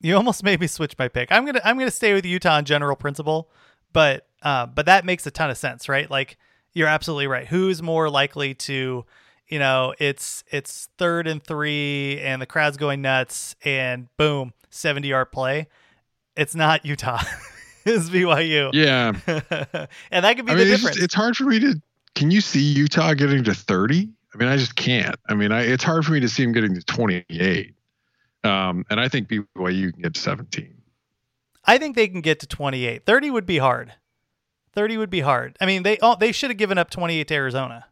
you 0.01 0.17
almost 0.17 0.43
made 0.43 0.61
me 0.61 0.67
switch 0.67 0.97
my 0.99 1.09
pick. 1.09 1.31
I'm 1.31 1.45
gonna 1.45 1.61
I'm 1.65 1.79
gonna 1.79 1.91
stay 1.91 2.15
with 2.15 2.25
Utah 2.25 2.57
on 2.57 2.65
general 2.65 2.97
principle, 2.97 3.51
but 3.93 4.27
uh, 4.43 4.67
but 4.67 4.87
that 4.87 5.05
makes 5.05 5.27
a 5.27 5.31
ton 5.31 5.51
of 5.51 5.59
sense, 5.59 5.89
right? 5.89 6.11
Like 6.11 6.39
you're 6.73 6.89
absolutely 6.89 7.27
right. 7.27 7.47
Who's 7.47 7.83
more 7.83 8.09
likely 8.09 8.55
to, 8.55 9.05
you 9.49 9.59
know, 9.59 9.95
it's 9.99 10.43
it's 10.51 10.89
third 10.99 11.27
and 11.27 11.43
three, 11.43 12.21
and 12.21 12.41
the 12.41 12.47
crowd's 12.47 12.77
going 12.77 13.03
nuts, 13.03 13.55
and 13.65 14.09
boom, 14.17 14.53
70 14.71 15.09
yard 15.09 15.31
play. 15.33 15.69
It's 16.37 16.55
not 16.55 16.85
Utah. 16.87 17.23
it's 17.85 18.09
BYU. 18.09 18.71
Yeah, 18.73 19.13
and 20.11 20.25
that 20.25 20.37
could 20.37 20.47
be 20.47 20.53
I 20.53 20.55
the 20.57 20.65
mean, 20.65 20.69
difference. 20.69 20.97
It's, 20.97 21.05
it's 21.05 21.15
hard 21.15 21.37
for 21.37 21.45
me 21.45 21.61
to. 21.61 21.81
Can 22.15 22.31
you 22.31 22.41
see 22.41 22.61
Utah 22.61 23.15
getting 23.15 23.45
to 23.45 23.55
30? 23.55 24.09
I 24.35 24.39
mean, 24.39 24.49
I 24.49 24.57
just 24.57 24.77
can't. 24.77 25.17
I 25.29 25.35
mean, 25.35 25.53
I, 25.53 25.63
it's 25.63 25.85
hard 25.85 26.05
for 26.05 26.13
me 26.13 26.21
to 26.21 26.29
see 26.29 26.43
him 26.43 26.53
getting 26.53 26.75
to 26.75 26.83
28. 26.83 27.75
Um, 28.45 28.85
and 28.91 28.99
I 28.99 29.09
think 29.09 29.29
BYU 29.29 29.93
can 29.93 30.03
get 30.03 30.15
to 30.15 30.21
17. 30.21 30.75
I 31.65 31.79
think 31.79 31.97
they 31.97 32.09
can 32.09 32.21
get 32.21 32.41
to 32.41 32.47
28. 32.47 33.07
30 33.07 33.31
would 33.31 33.47
be 33.47 33.59
hard. 33.59 33.95
30 34.73 34.97
would 34.97 35.11
be 35.11 35.21
hard. 35.21 35.57
I 35.61 35.67
mean, 35.67 35.83
they 35.83 35.99
oh, 36.01 36.17
they 36.19 36.33
should 36.33 36.51
have 36.51 36.57
given 36.57 36.79
up 36.79 36.91
28 36.91 37.29
to 37.29 37.35
Arizona. 37.35 37.87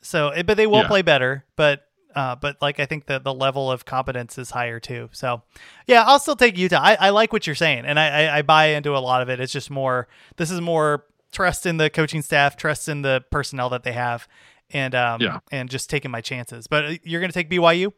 So, 0.00 0.30
eh, 0.30 0.42
but 0.42 0.56
they 0.56 0.66
will 0.66 0.78
yeah. 0.78 0.88
play 0.88 1.02
better. 1.02 1.44
But 1.54 1.84
uh, 2.14 2.34
but 2.34 2.56
like 2.62 2.80
I 2.80 2.86
think 2.86 3.06
the 3.06 3.18
the 3.18 3.34
level 3.34 3.70
of 3.70 3.84
competence 3.84 4.38
is 4.38 4.50
higher 4.50 4.80
too. 4.80 5.10
So, 5.12 5.42
yeah, 5.86 6.04
I'll 6.06 6.18
still 6.18 6.36
take 6.36 6.56
Utah. 6.56 6.80
I, 6.82 6.94
I 6.94 7.10
like 7.10 7.32
what 7.32 7.46
you're 7.46 7.54
saying, 7.54 7.84
and 7.84 8.00
I, 8.00 8.24
I 8.24 8.38
I 8.38 8.42
buy 8.42 8.66
into 8.68 8.96
a 8.96 8.98
lot 8.98 9.22
of 9.22 9.28
it. 9.28 9.38
It's 9.38 9.52
just 9.52 9.70
more. 9.70 10.08
This 10.36 10.50
is 10.50 10.60
more 10.60 11.04
trust 11.32 11.66
in 11.66 11.76
the 11.76 11.90
coaching 11.90 12.22
staff, 12.22 12.56
trust 12.56 12.88
in 12.88 13.02
the 13.02 13.24
personnel 13.30 13.68
that 13.70 13.82
they 13.82 13.92
have, 13.92 14.28
and 14.70 14.94
um 14.94 15.20
yeah. 15.20 15.40
and 15.50 15.68
just 15.68 15.90
taking 15.90 16.10
my 16.10 16.20
chances. 16.20 16.66
But 16.66 16.84
uh, 16.84 16.94
you're 17.02 17.20
going 17.20 17.30
to 17.30 17.34
take 17.34 17.50
BYU? 17.50 17.92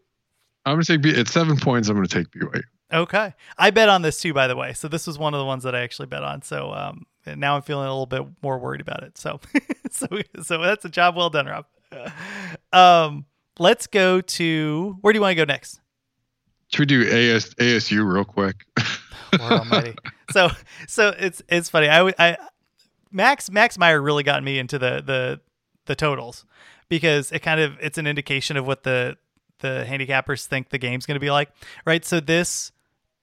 I'm 0.66 0.74
going 0.74 0.82
to 0.82 0.92
take 0.92 1.02
B 1.02 1.18
at 1.18 1.26
7 1.28 1.56
points 1.56 1.88
I'm 1.88 1.96
going 1.96 2.06
to 2.06 2.14
take 2.14 2.30
BYU. 2.30 2.62
Okay. 2.92 3.34
I 3.56 3.70
bet 3.70 3.88
on 3.88 4.02
this 4.02 4.20
too 4.20 4.34
by 4.34 4.46
the 4.46 4.56
way. 4.56 4.72
So 4.72 4.88
this 4.88 5.06
was 5.06 5.18
one 5.18 5.34
of 5.34 5.38
the 5.38 5.44
ones 5.44 5.64
that 5.64 5.74
I 5.74 5.80
actually 5.80 6.06
bet 6.06 6.22
on. 6.22 6.42
So 6.42 6.72
um 6.72 7.06
now 7.26 7.56
I'm 7.56 7.62
feeling 7.62 7.86
a 7.86 7.90
little 7.90 8.06
bit 8.06 8.24
more 8.42 8.58
worried 8.58 8.80
about 8.80 9.02
it. 9.02 9.18
So 9.18 9.40
so 9.90 10.06
so 10.42 10.58
that's 10.58 10.84
a 10.84 10.90
job 10.90 11.16
well 11.16 11.30
done, 11.30 11.46
Rob. 11.46 11.66
Um 12.72 13.26
let's 13.58 13.86
go 13.86 14.20
to 14.20 14.96
where 15.00 15.12
do 15.12 15.18
you 15.18 15.20
want 15.20 15.32
to 15.32 15.36
go 15.36 15.44
next? 15.44 15.80
Should 16.68 16.80
we 16.80 16.86
do 16.86 17.02
AS, 17.02 17.54
ASU 17.54 18.12
real 18.12 18.24
quick? 18.24 18.64
Lord 19.38 19.52
Almighty. 19.52 19.94
So 20.32 20.48
so 20.86 21.12
it's 21.18 21.42
it's 21.48 21.68
funny. 21.68 21.88
I 21.88 22.06
I 22.16 22.36
Max 23.12 23.50
Max 23.50 23.78
Meyer 23.78 24.00
really 24.00 24.22
got 24.22 24.42
me 24.42 24.58
into 24.58 24.78
the 24.78 25.02
the 25.04 25.40
the 25.86 25.94
totals 25.94 26.44
because 26.88 27.32
it 27.32 27.40
kind 27.40 27.60
of 27.60 27.76
it's 27.80 27.98
an 27.98 28.06
indication 28.06 28.56
of 28.56 28.66
what 28.66 28.82
the 28.84 29.16
the 29.60 29.84
handicappers 29.88 30.46
think 30.46 30.70
the 30.70 30.78
game's 30.78 31.06
going 31.06 31.16
to 31.16 31.20
be 31.20 31.30
like, 31.30 31.50
right? 31.84 32.04
So 32.04 32.20
this 32.20 32.72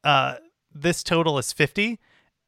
uh 0.04 0.36
this 0.74 1.04
total 1.04 1.38
is 1.40 1.52
50 1.54 2.00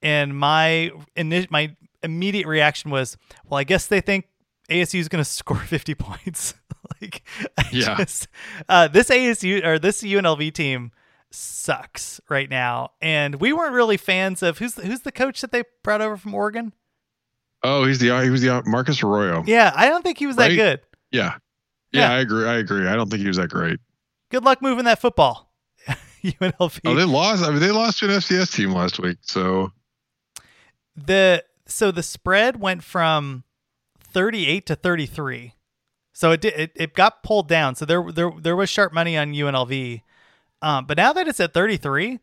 and 0.04 0.38
my 0.38 0.92
ini- 1.18 1.50
my 1.50 1.76
immediate 2.04 2.46
reaction 2.48 2.92
was, 2.92 3.18
well, 3.48 3.58
I 3.60 3.64
guess 3.64 3.88
they 3.88 4.02
think 4.02 4.28
ASU 4.70 5.00
is 5.00 5.10
going 5.10 5.24
to 5.24 5.30
score 5.30 5.58
50 5.58 5.96
points. 5.96 6.54
like 7.02 7.24
I 7.58 7.66
Yeah. 7.72 7.96
just 7.98 8.28
uh 8.68 8.88
this 8.88 9.10
ASU 9.10 9.66
or 9.66 9.80
this 9.80 10.04
UNLV 10.04 10.54
team 10.54 10.92
sucks 11.32 12.20
right 12.30 12.50
now. 12.50 12.92
And 13.02 13.36
we 13.36 13.54
weren't 13.54 13.74
really 13.74 13.98
fans 13.98 14.44
of 14.44 14.58
who's 14.60 14.76
who's 14.76 15.02
the 15.02 15.12
coach 15.12 15.42
that 15.42 15.52
they 15.52 15.64
brought 15.84 16.02
over 16.02 16.18
from 16.18 16.34
Oregon? 16.36 16.74
Oh, 17.64 17.86
he's 17.86 18.00
the 18.00 18.08
he 18.24 18.30
was 18.30 18.42
the 18.42 18.64
Marcus 18.66 19.04
Arroyo. 19.04 19.44
Yeah, 19.46 19.72
I 19.76 19.90
don't 19.90 20.02
think 20.02 20.18
he 20.18 20.28
was 20.28 20.38
that 20.38 20.50
good. 20.50 20.82
Yeah. 21.12 21.36
Yeah, 21.92 22.10
Yeah. 22.10 22.12
I 22.16 22.20
agree. 22.20 22.48
I 22.48 22.56
agree. 22.56 22.88
I 22.88 22.96
don't 22.96 23.10
think 23.10 23.22
he 23.22 23.28
was 23.28 23.38
that 23.38 23.50
great. 23.50 23.80
Good 24.32 24.44
luck 24.44 24.62
moving 24.62 24.86
that 24.86 25.02
football. 25.02 25.52
UNLV. 26.24 26.80
Oh, 26.86 26.94
they 26.94 27.04
lost. 27.04 27.44
I 27.44 27.50
mean, 27.50 27.60
they 27.60 27.72
lost 27.72 28.00
to 28.00 28.06
an 28.06 28.12
FCS 28.12 28.54
team 28.56 28.72
last 28.72 29.00
week. 29.00 29.18
So 29.22 29.72
the 30.96 31.44
so 31.66 31.92
the 31.92 32.04
spread 32.04 32.60
went 32.60 32.84
from 32.84 33.44
38 34.00 34.66
to 34.66 34.76
33 34.76 35.54
so 36.14 36.32
it 36.32 36.42
did 36.42 36.54
it, 36.56 36.72
it 36.76 36.94
got 36.94 37.24
pulled 37.24 37.48
down 37.48 37.76
so 37.76 37.86
there 37.86 38.04
there 38.12 38.32
there 38.40 38.56
was 38.56 38.70
sharp 38.70 38.92
money 38.92 39.16
on 39.16 39.32
UNLV 39.34 40.02
um 40.62 40.86
but 40.86 40.98
now 40.98 41.14
that 41.14 41.28
it's 41.28 41.40
at 41.40 41.54
33 41.54 42.20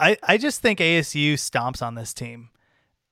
I 0.00 0.16
I 0.22 0.36
just 0.36 0.60
think 0.60 0.80
ASU 0.80 1.34
stomps 1.34 1.80
on 1.80 1.94
this 1.94 2.12
team 2.12 2.50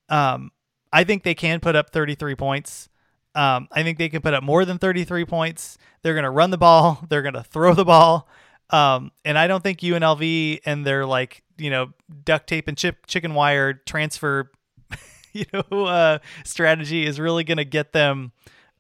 um 0.09 0.51
I 0.93 1.05
think 1.05 1.23
they 1.23 1.35
can 1.35 1.61
put 1.61 1.77
up 1.77 1.91
33 1.91 2.35
points 2.35 2.89
um 3.35 3.69
I 3.73 3.83
think 3.83 3.99
they 3.99 4.09
can 4.09 4.23
put 4.23 4.35
up 4.35 4.43
more 4.43 4.65
than 4.65 4.79
33 4.79 5.25
points 5.25 5.79
they're 6.03 6.15
going 6.15 6.25
to 6.25 6.31
run 6.31 6.51
the 6.51 6.59
ball 6.59 7.05
they're 7.09 7.23
going 7.23 7.35
to 7.35 7.43
throw 7.43 7.75
the 7.75 7.85
ball 7.85 8.29
um 8.71 9.11
and 9.25 9.39
I 9.39 9.47
don't 9.47 9.63
think 9.63 9.81
UNLV 9.81 10.61
and 10.65 10.87
their 10.87 11.07
like 11.07 11.43
you 11.59 11.71
know 11.71 11.93
duct 12.25 12.47
tape 12.49 12.69
and 12.69 12.77
chip 12.77 13.07
chicken 13.07 13.35
wire 13.35 13.75
transfer 13.75 14.51
you 15.33 15.45
know 15.53 15.87
uh 15.87 16.19
strategy 16.45 17.07
is 17.07 17.19
really 17.19 17.45
going 17.45 17.59
to 17.59 17.65
get 17.65 17.93
them 17.93 18.33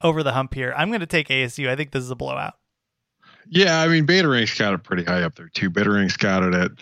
over 0.03 0.23
the 0.23 0.33
hump 0.33 0.55
here. 0.55 0.75
I'm 0.77 0.89
going 0.89 1.01
to 1.01 1.07
take 1.07 1.29
ASU. 1.29 1.69
I 1.69 1.77
think 1.77 1.93
this 1.93 2.03
is 2.03 2.11
a 2.11 2.17
blowout. 2.17 2.55
yeah, 3.49 3.81
I 3.81 3.89
mean, 3.89 4.05
Beta 4.05 4.29
Rank's 4.29 4.57
got 4.59 4.75
it 4.75 4.83
pretty 4.83 5.05
high 5.05 5.23
up 5.23 5.35
there 5.37 5.49
too. 5.49 5.71
Beta 5.71 5.91
Rank's 5.91 6.17
got 6.17 6.43
it 6.43 6.55
at 6.55 6.73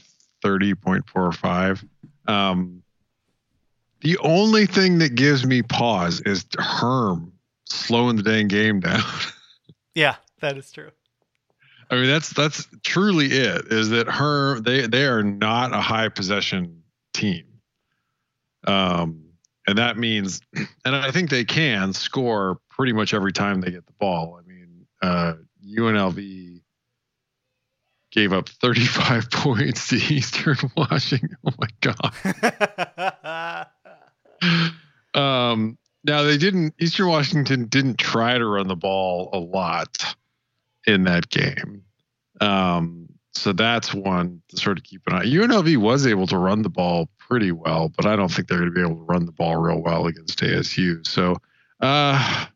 thirty 0.42 0.74
point 0.74 1.08
four 1.08 1.32
five. 1.32 1.84
Um, 2.26 2.82
the 4.02 4.18
only 4.18 4.66
thing 4.66 4.98
that 4.98 5.14
gives 5.14 5.44
me 5.44 5.62
pause 5.62 6.20
is 6.22 6.46
Herm 6.58 7.32
slowing 7.66 8.16
the 8.16 8.22
dang 8.22 8.48
game 8.48 8.80
down. 8.80 9.02
Yeah, 9.96 10.14
that 10.40 10.56
is 10.56 10.70
true. 10.70 10.92
I 11.90 11.96
mean, 11.96 12.06
that's 12.06 12.30
that's 12.30 12.68
truly 12.84 13.26
it. 13.26 13.66
Is 13.72 13.88
that 13.90 14.06
Herm? 14.06 14.62
They 14.62 14.86
they 14.86 15.04
are 15.04 15.24
not 15.24 15.72
a 15.72 15.80
high 15.80 16.08
possession 16.08 16.84
team. 17.12 17.44
Um, 18.66 19.24
and 19.66 19.76
that 19.78 19.96
means, 19.96 20.40
and 20.84 20.94
I 20.94 21.10
think 21.10 21.28
they 21.30 21.44
can 21.44 21.92
score 21.92 22.60
pretty 22.70 22.92
much 22.92 23.12
every 23.12 23.32
time 23.32 23.60
they 23.60 23.72
get 23.72 23.84
the 23.84 23.92
ball. 23.98 24.38
I 24.38 24.48
mean, 24.48 24.86
uh, 25.02 25.34
UNLV 25.66 26.60
gave 28.12 28.32
up 28.32 28.48
35 28.48 29.30
points 29.32 29.88
to 29.88 29.96
Eastern 29.96 30.56
Washington. 30.76 31.36
Oh 31.44 31.52
my 31.58 31.68
god. 31.80 33.66
Um, 35.14 35.76
now 36.04 36.22
they 36.22 36.38
didn't. 36.38 36.74
Eastern 36.78 37.08
Washington 37.08 37.66
didn't 37.66 37.98
try 37.98 38.38
to 38.38 38.46
run 38.46 38.68
the 38.68 38.76
ball 38.76 39.30
a 39.32 39.38
lot 39.38 40.14
in 40.86 41.04
that 41.04 41.28
game. 41.28 41.82
Um, 42.40 43.08
so 43.32 43.52
that's 43.52 43.94
one 43.94 44.42
to 44.48 44.56
sort 44.56 44.78
of 44.78 44.84
keep 44.84 45.02
an 45.06 45.14
eye. 45.14 45.24
UNLV 45.24 45.76
was 45.76 46.06
able 46.06 46.26
to 46.28 46.38
run 46.38 46.62
the 46.62 46.70
ball 46.70 47.08
pretty 47.18 47.52
well, 47.52 47.88
but 47.88 48.06
I 48.06 48.16
don't 48.16 48.30
think 48.30 48.48
they're 48.48 48.58
going 48.58 48.70
to 48.70 48.74
be 48.74 48.80
able 48.80 48.96
to 48.96 49.04
run 49.04 49.26
the 49.26 49.32
ball 49.32 49.56
real 49.56 49.80
well 49.82 50.06
against 50.06 50.40
ASU. 50.40 51.06
So, 51.06 51.36
uh, 51.80 52.46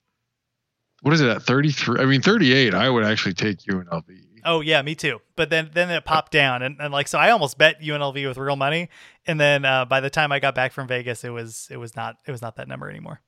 what 1.02 1.14
is 1.14 1.20
it 1.20 1.28
at 1.28 1.42
33? 1.42 2.00
I 2.00 2.06
mean, 2.06 2.22
38. 2.22 2.74
I 2.74 2.88
would 2.90 3.04
actually 3.04 3.34
take 3.34 3.58
UNLV. 3.58 4.04
Oh 4.44 4.60
yeah, 4.60 4.80
me 4.82 4.94
too. 4.94 5.20
But 5.36 5.50
then 5.50 5.70
then 5.72 5.90
it 5.90 6.04
popped 6.04 6.32
down 6.32 6.62
and, 6.62 6.80
and 6.80 6.92
like 6.92 7.08
so 7.08 7.18
I 7.18 7.30
almost 7.30 7.58
bet 7.58 7.80
UNLV 7.80 8.26
with 8.28 8.36
real 8.38 8.56
money 8.56 8.88
and 9.26 9.40
then 9.40 9.64
uh, 9.64 9.84
by 9.84 10.00
the 10.00 10.10
time 10.10 10.32
I 10.32 10.38
got 10.40 10.54
back 10.54 10.72
from 10.72 10.86
Vegas 10.88 11.24
it 11.24 11.30
was 11.30 11.68
it 11.70 11.76
was 11.76 11.96
not 11.96 12.16
it 12.26 12.30
was 12.30 12.42
not 12.42 12.56
that 12.56 12.68
number 12.68 12.88
anymore. 12.90 13.20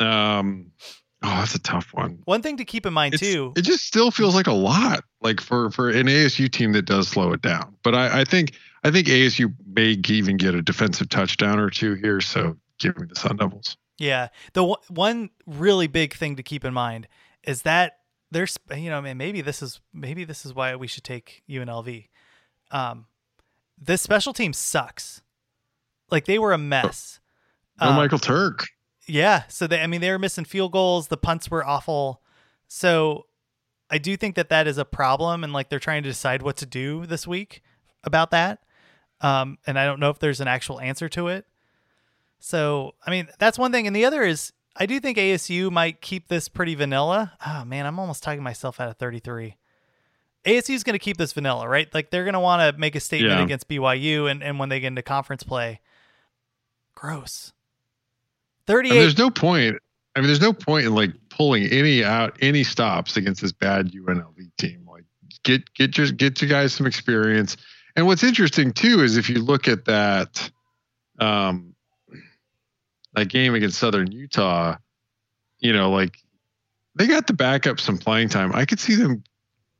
Um, 0.00 0.72
oh, 1.22 1.28
that's 1.38 1.54
a 1.54 1.60
tough 1.60 1.92
one. 1.92 2.20
One 2.24 2.42
thing 2.42 2.56
to 2.58 2.64
keep 2.64 2.86
in 2.86 2.92
mind 2.92 3.14
It's- 3.14 3.32
too. 3.32 3.52
It 3.56 3.62
just 3.62 3.86
still 3.86 4.10
feels 4.10 4.34
like 4.34 4.46
a 4.46 4.52
lot, 4.52 5.04
like 5.20 5.40
for 5.40 5.70
for 5.70 5.90
an 5.90 6.06
ASU 6.06 6.50
team 6.50 6.72
that 6.72 6.82
does 6.86 7.08
slow 7.08 7.32
it 7.32 7.42
down. 7.42 7.76
But 7.82 7.94
I, 7.94 8.20
I 8.20 8.24
think 8.24 8.52
I 8.82 8.90
think 8.90 9.06
ASU 9.06 9.54
may 9.66 9.96
even 10.08 10.36
get 10.36 10.54
a 10.54 10.62
defensive 10.62 11.08
touchdown 11.08 11.58
or 11.58 11.70
two 11.70 11.94
here. 11.94 12.20
So 12.20 12.56
give 12.78 12.98
me 12.98 13.06
the 13.08 13.14
Sun 13.16 13.36
Devils. 13.36 13.76
Yeah. 13.98 14.28
The 14.54 14.64
one- 14.64 14.80
one 14.88 15.30
really 15.46 15.86
big 15.86 16.14
thing 16.14 16.36
to 16.36 16.42
keep 16.42 16.64
in 16.64 16.74
mind 16.74 17.06
is 17.44 17.62
that 17.62 17.98
there's 18.34 18.58
you 18.76 18.90
know, 18.90 19.00
man, 19.00 19.16
maybe 19.16 19.40
this 19.40 19.62
is 19.62 19.80
maybe 19.92 20.24
this 20.24 20.44
is 20.44 20.54
why 20.54 20.76
we 20.76 20.86
should 20.86 21.04
take 21.04 21.42
UNLV. 21.48 22.08
Um 22.70 23.06
this 23.80 24.02
special 24.02 24.32
team 24.32 24.52
sucks. 24.52 25.22
Like 26.10 26.26
they 26.26 26.38
were 26.38 26.52
a 26.52 26.58
mess. 26.58 27.20
Oh, 27.80 27.90
Um, 27.90 27.96
Michael 27.96 28.18
Turk. 28.18 28.66
Yeah, 29.06 29.42
so 29.48 29.66
they 29.66 29.80
I 29.80 29.86
mean 29.86 30.00
they 30.00 30.10
were 30.10 30.18
missing 30.18 30.44
field 30.44 30.72
goals, 30.72 31.08
the 31.08 31.16
punts 31.16 31.50
were 31.50 31.64
awful. 31.66 32.20
So 32.68 33.26
I 33.90 33.98
do 33.98 34.16
think 34.16 34.34
that 34.36 34.48
that 34.48 34.66
is 34.66 34.78
a 34.78 34.84
problem 34.84 35.44
and 35.44 35.52
like 35.52 35.68
they're 35.68 35.78
trying 35.78 36.02
to 36.02 36.08
decide 36.08 36.42
what 36.42 36.56
to 36.58 36.66
do 36.66 37.06
this 37.06 37.26
week 37.26 37.62
about 38.02 38.30
that. 38.32 38.60
Um 39.20 39.58
and 39.66 39.78
I 39.78 39.84
don't 39.86 40.00
know 40.00 40.10
if 40.10 40.18
there's 40.18 40.40
an 40.40 40.48
actual 40.48 40.80
answer 40.80 41.08
to 41.10 41.28
it. 41.28 41.46
So, 42.38 42.94
I 43.06 43.10
mean, 43.10 43.28
that's 43.38 43.58
one 43.58 43.72
thing 43.72 43.86
and 43.86 43.96
the 43.96 44.04
other 44.04 44.22
is 44.22 44.52
I 44.76 44.86
do 44.86 44.98
think 44.98 45.18
ASU 45.18 45.70
might 45.70 46.00
keep 46.00 46.28
this 46.28 46.48
pretty 46.48 46.74
vanilla. 46.74 47.32
Oh 47.46 47.64
man, 47.64 47.86
I'm 47.86 47.98
almost 47.98 48.22
talking 48.22 48.42
myself 48.42 48.80
out 48.80 48.88
of 48.88 48.96
33. 48.96 49.56
ASU 50.44 50.74
is 50.74 50.82
going 50.84 50.94
to 50.94 50.98
keep 50.98 51.16
this 51.16 51.32
vanilla, 51.32 51.68
right? 51.68 51.92
Like 51.94 52.10
they're 52.10 52.24
going 52.24 52.34
to 52.34 52.40
want 52.40 52.60
to 52.74 52.78
make 52.78 52.94
a 52.94 53.00
statement 53.00 53.32
Yeah. 53.38 53.44
against 53.44 53.68
BYU 53.68 54.30
and, 54.30 54.42
and 54.42 54.58
when 54.58 54.68
they 54.68 54.80
get 54.80 54.88
into 54.88 55.02
conference 55.02 55.42
play. 55.42 55.80
Gross. 56.94 57.52
I 58.90 58.94
mean, 58.94 59.02
there's 59.02 59.18
no 59.18 59.30
point. 59.30 59.78
I 60.16 60.20
mean, 60.20 60.26
there's 60.26 60.40
no 60.40 60.52
point 60.52 60.86
in 60.86 60.94
like 60.94 61.10
pulling 61.28 61.64
any 61.66 62.04
out 62.04 62.36
any 62.40 62.62
stops 62.64 63.16
against 63.16 63.42
this 63.42 63.52
bad 63.52 63.92
UNLV 63.92 64.50
team. 64.58 64.86
Like, 64.88 65.04
get 65.42 65.72
get 65.74 65.98
your 65.98 66.08
get 66.12 66.40
you 66.40 66.48
guys 66.48 66.72
some 66.72 66.86
experience. 66.86 67.56
And 67.96 68.06
what's 68.06 68.22
interesting 68.22 68.72
too 68.72 69.02
is 69.02 69.16
if 69.16 69.28
you 69.28 69.40
look 69.42 69.66
at 69.68 69.84
that, 69.86 70.50
um, 71.20 71.73
that 73.14 73.28
game 73.28 73.54
against 73.54 73.78
Southern 73.78 74.10
Utah, 74.10 74.76
you 75.60 75.72
know, 75.72 75.90
like 75.90 76.18
they 76.94 77.06
got 77.06 77.26
to 77.28 77.32
back 77.32 77.66
up 77.66 77.80
some 77.80 77.98
playing 77.98 78.28
time. 78.28 78.52
I 78.54 78.64
could 78.64 78.80
see 78.80 78.94
them 78.94 79.24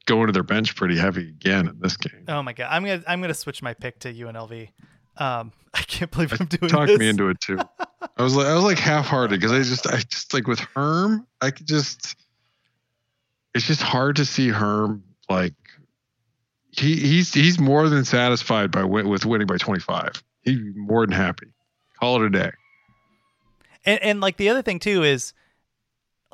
going 0.07 0.27
to 0.27 0.33
their 0.33 0.43
bench 0.43 0.77
pretty 0.77 0.97
heavy 0.97 1.29
again 1.29 1.69
in 1.69 1.79
this 1.81 1.97
game. 1.97 2.25
Oh 2.29 2.43
my 2.43 2.53
god, 2.53 2.69
I'm 2.71 2.85
gonna 2.85 3.03
I'm 3.07 3.21
gonna 3.21 3.35
switch 3.35 3.63
my 3.63 3.75
pick 3.75 4.01
to 4.01 4.13
UNLV. 4.13 4.69
Um, 5.17 5.53
I 5.75 5.83
can't 5.83 6.11
believe 6.11 6.33
I'm 6.39 6.47
doing 6.47 6.71
Talked 6.71 6.89
this. 6.89 6.99
me 6.99 7.09
into 7.09 7.29
it 7.29 7.41
too. 7.41 7.59
I 8.17 8.23
was 8.23 8.35
like, 8.37 8.47
I 8.47 8.55
was 8.55 8.65
like 8.65 8.79
half-hearted 8.79 9.41
because 9.41 9.53
I 9.53 9.59
just, 9.59 9.87
I 9.89 9.99
just 9.99 10.33
like 10.35 10.47
with 10.47 10.61
Herm, 10.61 11.27
I 11.41 11.51
could 11.51 11.67
just, 11.67 12.17
it's 13.55 13.67
just 13.67 13.83
hard 13.83 14.17
to 14.17 14.25
see 14.25 14.49
Herm 14.49 15.03
like 15.29 15.55
he 16.71 16.97
he's 16.97 17.33
he's 17.33 17.59
more 17.59 17.89
than 17.89 18.05
satisfied 18.05 18.71
by 18.71 18.85
win, 18.85 19.09
with 19.09 19.25
winning 19.25 19.47
by 19.47 19.57
25. 19.57 20.23
He'd 20.43 20.75
be 20.75 20.81
more 20.81 21.07
than 21.07 21.15
happy. 21.15 21.47
Call 21.99 22.23
it 22.23 22.27
a 22.27 22.31
day. 22.31 22.51
And 23.85 24.03
and 24.03 24.21
like 24.21 24.37
the 24.37 24.49
other 24.49 24.63
thing 24.63 24.79
too 24.79 25.03
is, 25.03 25.33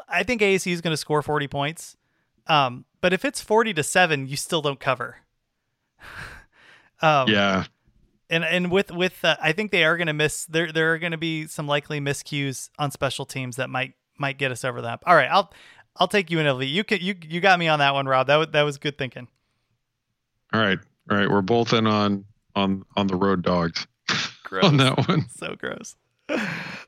I 0.08 0.22
think 0.22 0.40
ASU 0.40 0.72
is 0.72 0.80
going 0.80 0.92
to 0.92 0.96
score 0.96 1.22
40 1.22 1.48
points. 1.48 1.96
Um, 2.46 2.84
but 3.00 3.12
if 3.12 3.24
it's 3.24 3.40
40 3.40 3.74
to 3.74 3.82
seven, 3.82 4.26
you 4.26 4.36
still 4.36 4.62
don't 4.62 4.80
cover. 4.80 5.18
um, 7.02 7.28
yeah, 7.28 7.64
and 8.28 8.44
and 8.44 8.70
with 8.70 8.90
with 8.90 9.24
uh, 9.24 9.36
I 9.42 9.52
think 9.52 9.70
they 9.70 9.84
are 9.84 9.96
going 9.96 10.06
to 10.06 10.12
miss. 10.12 10.46
There 10.46 10.72
there 10.72 10.92
are 10.94 10.98
going 10.98 11.12
to 11.12 11.18
be 11.18 11.46
some 11.46 11.66
likely 11.66 12.00
miscues 12.00 12.70
on 12.78 12.90
special 12.90 13.26
teams 13.26 13.56
that 13.56 13.68
might 13.68 13.94
might 14.18 14.38
get 14.38 14.52
us 14.52 14.64
over 14.64 14.80
that. 14.82 15.00
All 15.06 15.14
right, 15.14 15.28
I'll 15.30 15.52
I'll 15.96 16.08
take 16.08 16.28
UNLV. 16.28 16.68
You 16.68 16.84
can 16.84 17.00
you 17.00 17.14
you 17.28 17.40
got 17.40 17.58
me 17.58 17.68
on 17.68 17.80
that 17.80 17.94
one, 17.94 18.06
Rob. 18.06 18.28
That 18.28 18.36
was, 18.36 18.48
that 18.52 18.62
was 18.62 18.78
good 18.78 18.96
thinking. 18.96 19.28
all 20.52 20.60
right, 20.60 20.78
all 21.10 21.16
right. 21.16 21.28
We're 21.28 21.42
both 21.42 21.72
in 21.72 21.86
on 21.86 22.24
on 22.54 22.84
on 22.96 23.06
the 23.06 23.16
road 23.16 23.42
dogs 23.42 23.86
Gross. 24.44 24.64
on 24.66 24.76
that 24.78 25.08
one. 25.08 25.28
so 25.28 25.56
gross. 25.56 25.96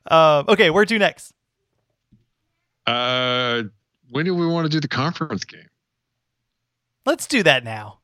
Um, 0.07 0.47
okay, 0.49 0.70
where 0.70 0.84
to 0.84 0.99
next? 0.99 1.32
Uh, 2.86 3.62
when 4.11 4.24
do 4.24 4.34
we 4.34 4.47
want 4.47 4.64
to 4.64 4.68
do 4.68 4.80
the 4.80 4.88
conference 4.88 5.45
game? 5.45 5.68
Let's 7.07 7.26
do 7.26 7.43
that 7.45 7.64
now. 7.64 8.01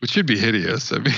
Which 0.00 0.12
should 0.12 0.26
be 0.26 0.38
hideous. 0.38 0.92
I 0.92 0.98
mean, 0.98 1.14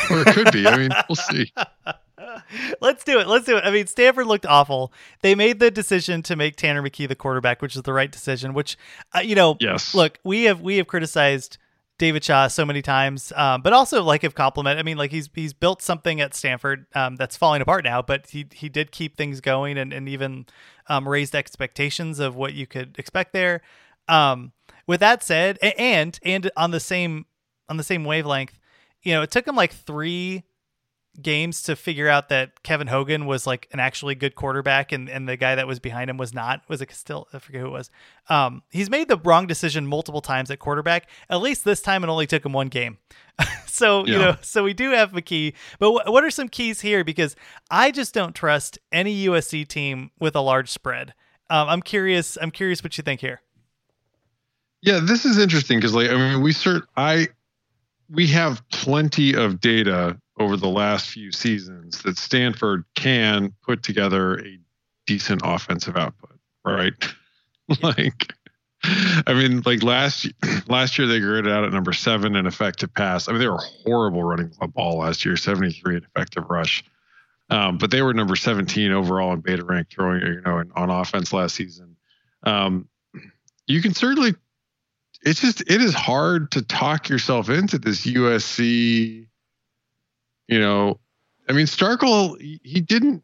or 0.10 0.20
it 0.20 0.34
could 0.34 0.52
be. 0.52 0.66
I 0.66 0.76
mean, 0.76 0.90
we'll 1.08 1.16
see. 1.16 1.52
Let's 2.80 3.04
do 3.04 3.18
it. 3.18 3.26
Let's 3.26 3.46
do 3.46 3.56
it. 3.56 3.64
I 3.64 3.70
mean, 3.70 3.86
Stanford 3.86 4.26
looked 4.26 4.46
awful. 4.46 4.92
They 5.22 5.34
made 5.34 5.58
the 5.58 5.70
decision 5.70 6.22
to 6.22 6.36
make 6.36 6.56
Tanner 6.56 6.82
McKee 6.82 7.08
the 7.08 7.14
quarterback, 7.14 7.62
which 7.62 7.76
is 7.76 7.82
the 7.82 7.92
right 7.92 8.10
decision. 8.10 8.54
Which, 8.54 8.76
uh, 9.14 9.20
you 9.20 9.34
know, 9.34 9.56
yes. 9.60 9.94
Look, 9.94 10.18
we 10.24 10.44
have 10.44 10.60
we 10.60 10.76
have 10.76 10.86
criticized 10.86 11.58
David 12.00 12.24
Shaw 12.24 12.48
so 12.48 12.64
many 12.64 12.80
times, 12.80 13.30
um, 13.36 13.60
but 13.60 13.74
also 13.74 14.02
like 14.02 14.22
have 14.22 14.34
compliment. 14.34 14.78
I 14.78 14.82
mean, 14.82 14.96
like 14.96 15.10
he's 15.10 15.28
he's 15.34 15.52
built 15.52 15.82
something 15.82 16.18
at 16.18 16.34
Stanford 16.34 16.86
um, 16.94 17.16
that's 17.16 17.36
falling 17.36 17.60
apart 17.60 17.84
now, 17.84 18.00
but 18.00 18.26
he 18.28 18.46
he 18.52 18.70
did 18.70 18.90
keep 18.90 19.18
things 19.18 19.42
going 19.42 19.76
and 19.76 19.92
and 19.92 20.08
even 20.08 20.46
um, 20.88 21.06
raised 21.06 21.34
expectations 21.34 22.18
of 22.18 22.34
what 22.34 22.54
you 22.54 22.66
could 22.66 22.96
expect 22.98 23.34
there. 23.34 23.60
Um, 24.08 24.52
with 24.86 25.00
that 25.00 25.22
said, 25.22 25.58
and 25.78 26.18
and 26.24 26.50
on 26.56 26.70
the 26.70 26.80
same 26.80 27.26
on 27.68 27.76
the 27.76 27.84
same 27.84 28.04
wavelength, 28.04 28.58
you 29.02 29.12
know, 29.12 29.20
it 29.20 29.30
took 29.30 29.46
him 29.46 29.54
like 29.54 29.72
three 29.72 30.44
games 31.20 31.62
to 31.62 31.76
figure 31.76 32.08
out 32.08 32.28
that 32.28 32.62
Kevin 32.62 32.86
Hogan 32.86 33.26
was 33.26 33.46
like 33.46 33.68
an 33.72 33.80
actually 33.80 34.14
good 34.14 34.34
quarterback 34.34 34.92
and, 34.92 35.08
and 35.08 35.28
the 35.28 35.36
guy 35.36 35.54
that 35.54 35.66
was 35.66 35.78
behind 35.78 36.08
him 36.08 36.16
was 36.16 36.32
not. 36.32 36.62
Was 36.68 36.80
it 36.80 36.92
still 36.92 37.26
I 37.32 37.38
forget 37.38 37.60
who 37.60 37.66
it 37.66 37.72
was. 37.72 37.90
Um, 38.28 38.62
he's 38.70 38.88
made 38.88 39.08
the 39.08 39.18
wrong 39.18 39.46
decision 39.46 39.86
multiple 39.86 40.20
times 40.20 40.50
at 40.50 40.58
quarterback. 40.58 41.08
At 41.28 41.40
least 41.40 41.64
this 41.64 41.82
time 41.82 42.04
it 42.04 42.08
only 42.08 42.26
took 42.26 42.44
him 42.44 42.52
one 42.52 42.68
game. 42.68 42.98
so, 43.66 44.06
yeah. 44.06 44.12
you 44.12 44.18
know, 44.18 44.36
so 44.40 44.62
we 44.62 44.74
do 44.74 44.90
have 44.90 45.12
McKee. 45.12 45.54
But 45.78 45.92
w- 45.92 46.12
what 46.12 46.24
are 46.24 46.30
some 46.30 46.48
keys 46.48 46.80
here? 46.80 47.04
Because 47.04 47.36
I 47.70 47.90
just 47.90 48.14
don't 48.14 48.34
trust 48.34 48.78
any 48.92 49.26
USC 49.26 49.66
team 49.66 50.10
with 50.18 50.36
a 50.36 50.40
large 50.40 50.70
spread. 50.70 51.14
Um, 51.48 51.68
I'm 51.68 51.82
curious. 51.82 52.38
I'm 52.40 52.50
curious 52.50 52.84
what 52.84 52.96
you 52.96 53.02
think 53.02 53.20
here. 53.20 53.42
Yeah, 54.82 55.00
this 55.02 55.24
is 55.26 55.36
interesting 55.36 55.78
because, 55.78 55.94
like, 55.94 56.08
I 56.10 56.14
mean, 56.14 56.42
we 56.42 56.52
cert, 56.52 56.82
I, 56.96 57.28
we 58.08 58.26
have 58.28 58.66
plenty 58.70 59.34
of 59.34 59.60
data 59.60 60.18
over 60.40 60.56
the 60.56 60.68
last 60.68 61.10
few 61.10 61.30
seasons 61.30 62.02
that 62.02 62.16
Stanford 62.16 62.84
can 62.94 63.52
put 63.62 63.82
together 63.82 64.40
a 64.40 64.58
decent 65.06 65.42
offensive 65.44 65.96
output, 65.96 66.38
right? 66.64 66.94
like, 67.82 68.32
I 68.82 69.34
mean, 69.34 69.62
like 69.66 69.82
last 69.82 70.32
last 70.66 70.98
year 70.98 71.06
they 71.06 71.20
graded 71.20 71.52
out 71.52 71.64
at 71.64 71.72
number 71.72 71.92
seven 71.92 72.36
in 72.36 72.46
effective 72.46 72.92
pass. 72.94 73.28
I 73.28 73.32
mean, 73.32 73.40
they 73.40 73.48
were 73.48 73.60
horrible 73.84 74.24
running 74.24 74.50
the 74.58 74.66
ball 74.66 75.00
last 75.00 75.26
year, 75.26 75.36
73 75.36 75.96
in 75.96 76.04
effective 76.04 76.44
rush. 76.48 76.82
Um, 77.50 77.76
but 77.76 77.90
they 77.90 78.00
were 78.00 78.14
number 78.14 78.36
17 78.36 78.92
overall 78.92 79.34
in 79.34 79.40
beta 79.40 79.64
rank 79.64 79.88
throwing, 79.90 80.22
you 80.22 80.40
know, 80.40 80.64
on 80.74 80.88
offense 80.90 81.32
last 81.32 81.56
season. 81.56 81.96
Um, 82.44 82.88
you 83.66 83.82
can 83.82 83.92
certainly, 83.92 84.34
it's 85.22 85.40
just, 85.40 85.60
it 85.62 85.82
is 85.82 85.92
hard 85.92 86.52
to 86.52 86.62
talk 86.62 87.08
yourself 87.08 87.50
into 87.50 87.78
this 87.78 88.06
USC 88.06 89.26
you 90.50 90.58
know, 90.58 90.98
I 91.48 91.52
mean, 91.52 91.66
Starkel, 91.66 92.38
he 92.40 92.80
didn't, 92.80 93.22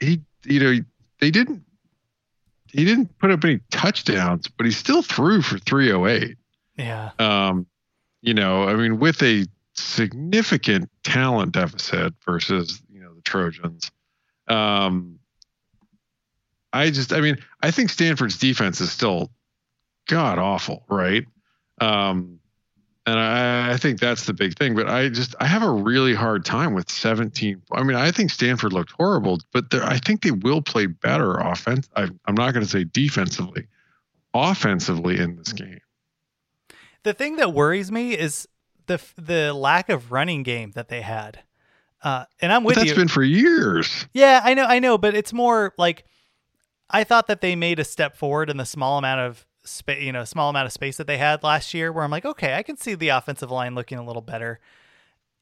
he, 0.00 0.20
you 0.44 0.60
know, 0.60 0.84
they 1.20 1.30
didn't, 1.30 1.64
he 2.68 2.84
didn't 2.84 3.18
put 3.18 3.30
up 3.30 3.44
any 3.44 3.60
touchdowns, 3.70 4.48
but 4.48 4.64
he 4.64 4.72
still 4.72 5.02
threw 5.02 5.42
for 5.42 5.58
308. 5.58 6.36
Yeah. 6.76 7.10
Um, 7.18 7.66
you 8.22 8.34
know, 8.34 8.68
I 8.68 8.74
mean, 8.74 8.98
with 8.98 9.22
a 9.22 9.46
significant 9.74 10.90
talent 11.02 11.52
deficit 11.52 12.14
versus, 12.24 12.80
you 12.88 13.00
know, 13.00 13.14
the 13.14 13.22
Trojans. 13.22 13.90
Um, 14.48 15.18
I 16.72 16.90
just, 16.90 17.12
I 17.12 17.20
mean, 17.20 17.38
I 17.62 17.70
think 17.70 17.90
Stanford's 17.90 18.38
defense 18.38 18.80
is 18.80 18.90
still 18.92 19.30
god 20.06 20.38
awful, 20.38 20.84
right? 20.88 21.24
Um, 21.80 22.38
and 23.06 23.18
I, 23.18 23.72
I, 23.72 23.76
think 23.76 24.00
that's 24.00 24.24
the 24.24 24.32
big 24.32 24.56
thing. 24.56 24.74
But 24.74 24.88
I 24.88 25.08
just 25.08 25.34
I 25.40 25.46
have 25.46 25.62
a 25.62 25.70
really 25.70 26.14
hard 26.14 26.44
time 26.44 26.74
with 26.74 26.90
17. 26.90 27.62
I 27.72 27.82
mean, 27.82 27.96
I 27.96 28.10
think 28.10 28.30
Stanford 28.30 28.72
looked 28.72 28.92
horrible, 28.92 29.40
but 29.52 29.72
I 29.74 29.98
think 29.98 30.22
they 30.22 30.30
will 30.30 30.62
play 30.62 30.86
better 30.86 31.36
offense. 31.36 31.88
I, 31.96 32.08
I'm 32.26 32.34
not 32.34 32.54
going 32.54 32.64
to 32.64 32.70
say 32.70 32.84
defensively, 32.84 33.66
offensively 34.32 35.18
in 35.18 35.36
this 35.36 35.52
game. 35.52 35.80
The 37.02 37.12
thing 37.12 37.36
that 37.36 37.52
worries 37.52 37.92
me 37.92 38.16
is 38.16 38.48
the 38.86 39.00
the 39.16 39.52
lack 39.52 39.88
of 39.88 40.10
running 40.12 40.42
game 40.42 40.72
that 40.72 40.88
they 40.88 41.02
had. 41.02 41.40
Uh, 42.02 42.24
and 42.40 42.52
I'm 42.52 42.64
with 42.64 42.74
but 42.74 42.80
that's 42.80 42.90
you. 42.90 42.94
That's 42.94 43.02
been 43.02 43.08
for 43.08 43.22
years. 43.22 44.06
Yeah, 44.12 44.40
I 44.44 44.54
know, 44.54 44.64
I 44.64 44.78
know, 44.78 44.98
but 44.98 45.14
it's 45.14 45.32
more 45.32 45.72
like 45.78 46.04
I 46.90 47.04
thought 47.04 47.26
that 47.28 47.40
they 47.40 47.56
made 47.56 47.78
a 47.78 47.84
step 47.84 48.16
forward 48.16 48.50
in 48.50 48.56
the 48.56 48.66
small 48.66 48.98
amount 48.98 49.20
of 49.20 49.46
space, 49.64 50.02
you 50.02 50.12
know, 50.12 50.24
small 50.24 50.50
amount 50.50 50.66
of 50.66 50.72
space 50.72 50.96
that 50.96 51.06
they 51.06 51.18
had 51.18 51.42
last 51.42 51.74
year, 51.74 51.92
where 51.92 52.04
I'm 52.04 52.10
like, 52.10 52.24
okay, 52.24 52.54
I 52.54 52.62
can 52.62 52.76
see 52.76 52.94
the 52.94 53.08
offensive 53.08 53.50
line 53.50 53.74
looking 53.74 53.98
a 53.98 54.04
little 54.04 54.22
better. 54.22 54.60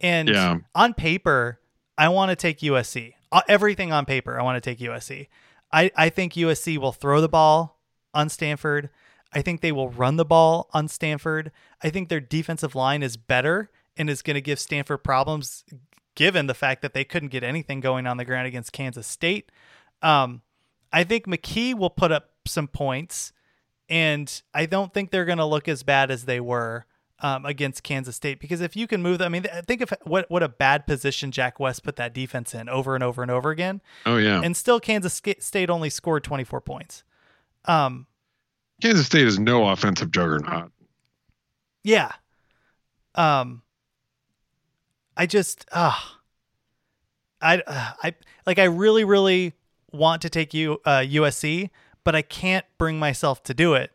And 0.01 0.29
yeah. 0.29 0.59
on 0.75 0.95
paper, 0.95 1.61
I 1.97 2.09
want 2.09 2.31
to 2.31 2.37
take 2.37 2.61
USC. 2.61 3.15
Uh, 3.31 3.43
everything 3.49 3.93
on 3.93 4.05
paper, 4.05 4.39
I 4.39 4.43
want 4.43 4.63
to 4.63 4.71
take 4.71 4.79
USC. 4.81 5.29
I, 5.73 5.91
I 5.97 6.09
think 6.09 6.35
USC 6.35 6.77
will 6.79 6.93
throw 6.93 7.21
the 7.21 7.29
ball 7.29 7.79
on 8.13 8.29
Stanford. 8.29 8.91
I 9.33 9.41
think 9.41 9.61
they 9.61 9.73
will 9.73 9.89
run 9.89 10.17
the 10.17 10.25
ball 10.25 10.69
on 10.75 10.89
Stanford. 10.89 11.51
I 11.83 11.89
think 11.89 12.09
their 12.09 12.21
defensive 12.21 12.75
line 12.75 13.03
is 13.03 13.17
better 13.17 13.71
and 13.97 14.11
is 14.11 14.23
going 14.23 14.35
to 14.35 14.41
give 14.41 14.59
Stanford 14.59 15.03
problems 15.03 15.65
given 16.15 16.47
the 16.47 16.55
fact 16.55 16.83
that 16.83 16.93
they 16.93 17.05
couldn't 17.05 17.31
get 17.31 17.43
anything 17.43 17.81
going 17.81 18.07
on 18.07 18.19
the 18.19 18.25
ground 18.25 18.47
against 18.47 18.73
Kansas 18.73 19.07
State. 19.07 19.51
Um, 20.03 20.43
I 20.93 21.05
think 21.05 21.27
McKee 21.27 21.75
will 21.75 21.91
put 21.91 22.13
up 22.13 22.31
some 22.47 22.69
points 22.69 23.33
and 23.93 24.43
I 24.55 24.65
don't 24.65 24.93
think 24.95 25.11
they're 25.11 25.27
going 25.27 25.37
to 25.37 25.45
look 25.45 25.69
as 25.69 25.83
bad 25.83 26.11
as 26.11 26.25
they 26.25 26.41
were 26.41 26.87
um, 27.19 27.45
against 27.45 27.83
Kansas 27.83 28.17
State 28.17 28.41
because 28.41 28.63
if 28.63 28.75
you 28.75 28.87
can 28.87 29.03
move 29.03 29.19
them, 29.19 29.27
I 29.27 29.29
mean, 29.29 29.47
think 29.67 29.83
of 29.83 29.93
what 30.05 30.31
what 30.31 30.43
a 30.43 30.49
bad 30.49 30.87
position 30.87 31.31
Jack 31.31 31.61
West 31.61 31.85
put 31.85 31.97
that 31.97 32.15
defense 32.15 32.55
in 32.55 32.71
over 32.71 32.95
and 32.95 33.05
over 33.05 33.21
and 33.21 33.31
over 33.31 33.51
again. 33.51 33.83
Oh 34.07 34.17
yeah, 34.17 34.41
and 34.43 34.57
still 34.57 34.81
Kansas 34.81 35.21
State 35.41 35.69
only 35.69 35.91
scored 35.91 36.25
24 36.25 36.63
points. 36.63 37.05
Um, 37.67 38.07
Kansas 38.81 39.05
State 39.05 39.27
is 39.27 39.39
no 39.39 39.69
offensive 39.69 40.11
juggernaut. 40.11 40.73
Yeah. 41.85 42.13
Um, 43.15 43.61
I 45.19 45.27
just 45.27 45.67
ah, 45.71 46.19
uh, 47.43 47.45
I 47.45 47.63
uh, 47.67 47.93
I 48.03 48.15
like 48.47 48.59
I 48.59 48.65
really 48.65 49.05
really 49.05 49.53
want 49.93 50.23
to 50.23 50.31
take 50.31 50.55
you 50.55 50.81
uh, 50.87 51.01
USC, 51.01 51.69
but 52.05 52.15
I 52.15 52.23
can't 52.23 52.67
bring 52.79 52.99
myself 52.99 53.43
to 53.45 53.55
do 53.55 53.75
it 53.75 53.93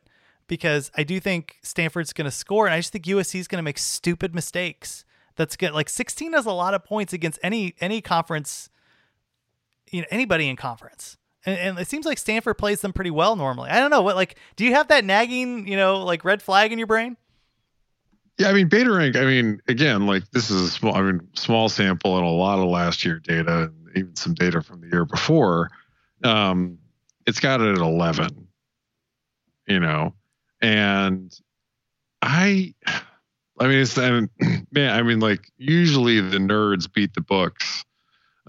because 0.48 0.92
I 0.96 1.04
do 1.04 1.20
think 1.20 1.58
Stanford's 1.62 2.14
going 2.14 2.26
to 2.26 2.32
score, 2.32 2.66
and 2.66 2.74
I 2.74 2.80
just 2.80 2.92
think 2.92 3.06
USC 3.06 3.40
is 3.40 3.48
going 3.48 3.60
to 3.60 3.64
make 3.64 3.78
stupid 3.78 4.34
mistakes. 4.34 5.06
That's 5.36 5.56
good. 5.56 5.74
Like 5.74 5.90
16 5.90 6.34
is 6.34 6.46
a 6.46 6.52
lot 6.52 6.74
of 6.74 6.84
points 6.84 7.14
against 7.14 7.40
any 7.44 7.76
any 7.80 8.02
conference, 8.02 8.70
you 9.92 10.02
know, 10.02 10.08
anybody 10.10 10.48
in 10.48 10.56
conference. 10.56 11.18
And, 11.46 11.58
and, 11.60 11.80
it 11.80 11.88
seems 11.88 12.06
like 12.06 12.18
Stanford 12.18 12.58
plays 12.58 12.82
them 12.82 12.92
pretty 12.92 13.12
well 13.12 13.36
normally. 13.36 13.70
I 13.70 13.80
don't 13.80 13.92
know 13.92 14.02
what 14.02 14.16
like. 14.16 14.38
Do 14.56 14.66
you 14.66 14.74
have 14.74 14.88
that 14.88 15.06
nagging, 15.06 15.68
you 15.68 15.78
know, 15.78 16.04
like 16.04 16.26
red 16.26 16.42
flag 16.42 16.72
in 16.72 16.80
your 16.80 16.88
brain? 16.88 17.18
Yeah, 18.38 18.50
I 18.50 18.54
mean, 18.54 18.68
beta 18.68 18.92
rank. 18.92 19.16
I 19.16 19.26
mean, 19.26 19.62
again, 19.68 20.06
like 20.08 20.30
this 20.32 20.50
is 20.50 20.62
a 20.62 20.70
small. 20.70 20.96
I 20.96 21.02
mean, 21.02 21.28
small 21.34 21.70
sample 21.70 22.18
and 22.18 22.26
a 22.26 22.30
lot 22.30 22.60
of 22.60 22.70
last 22.70 23.06
year 23.06 23.20
data, 23.20 23.64
and 23.64 23.90
even 23.96 24.16
some 24.16 24.34
data 24.34 24.62
from 24.62 24.82
the 24.82 24.88
year 24.88 25.06
before. 25.06 25.70
Um, 26.24 26.80
it's 27.28 27.40
got 27.40 27.62
it 27.62 27.70
at 27.70 27.78
11 27.78 28.48
you 29.68 29.80
know? 29.80 30.14
And 30.62 31.32
i 32.24 32.74
i 33.60 33.68
mean 33.68 33.80
it's 33.80 33.96
and 33.96 34.28
man 34.72 34.98
i 34.98 35.04
mean 35.04 35.20
like 35.20 35.52
usually 35.58 36.20
the 36.20 36.40
nerds 36.40 36.92
beat 36.92 37.14
the 37.14 37.22
books 37.22 37.86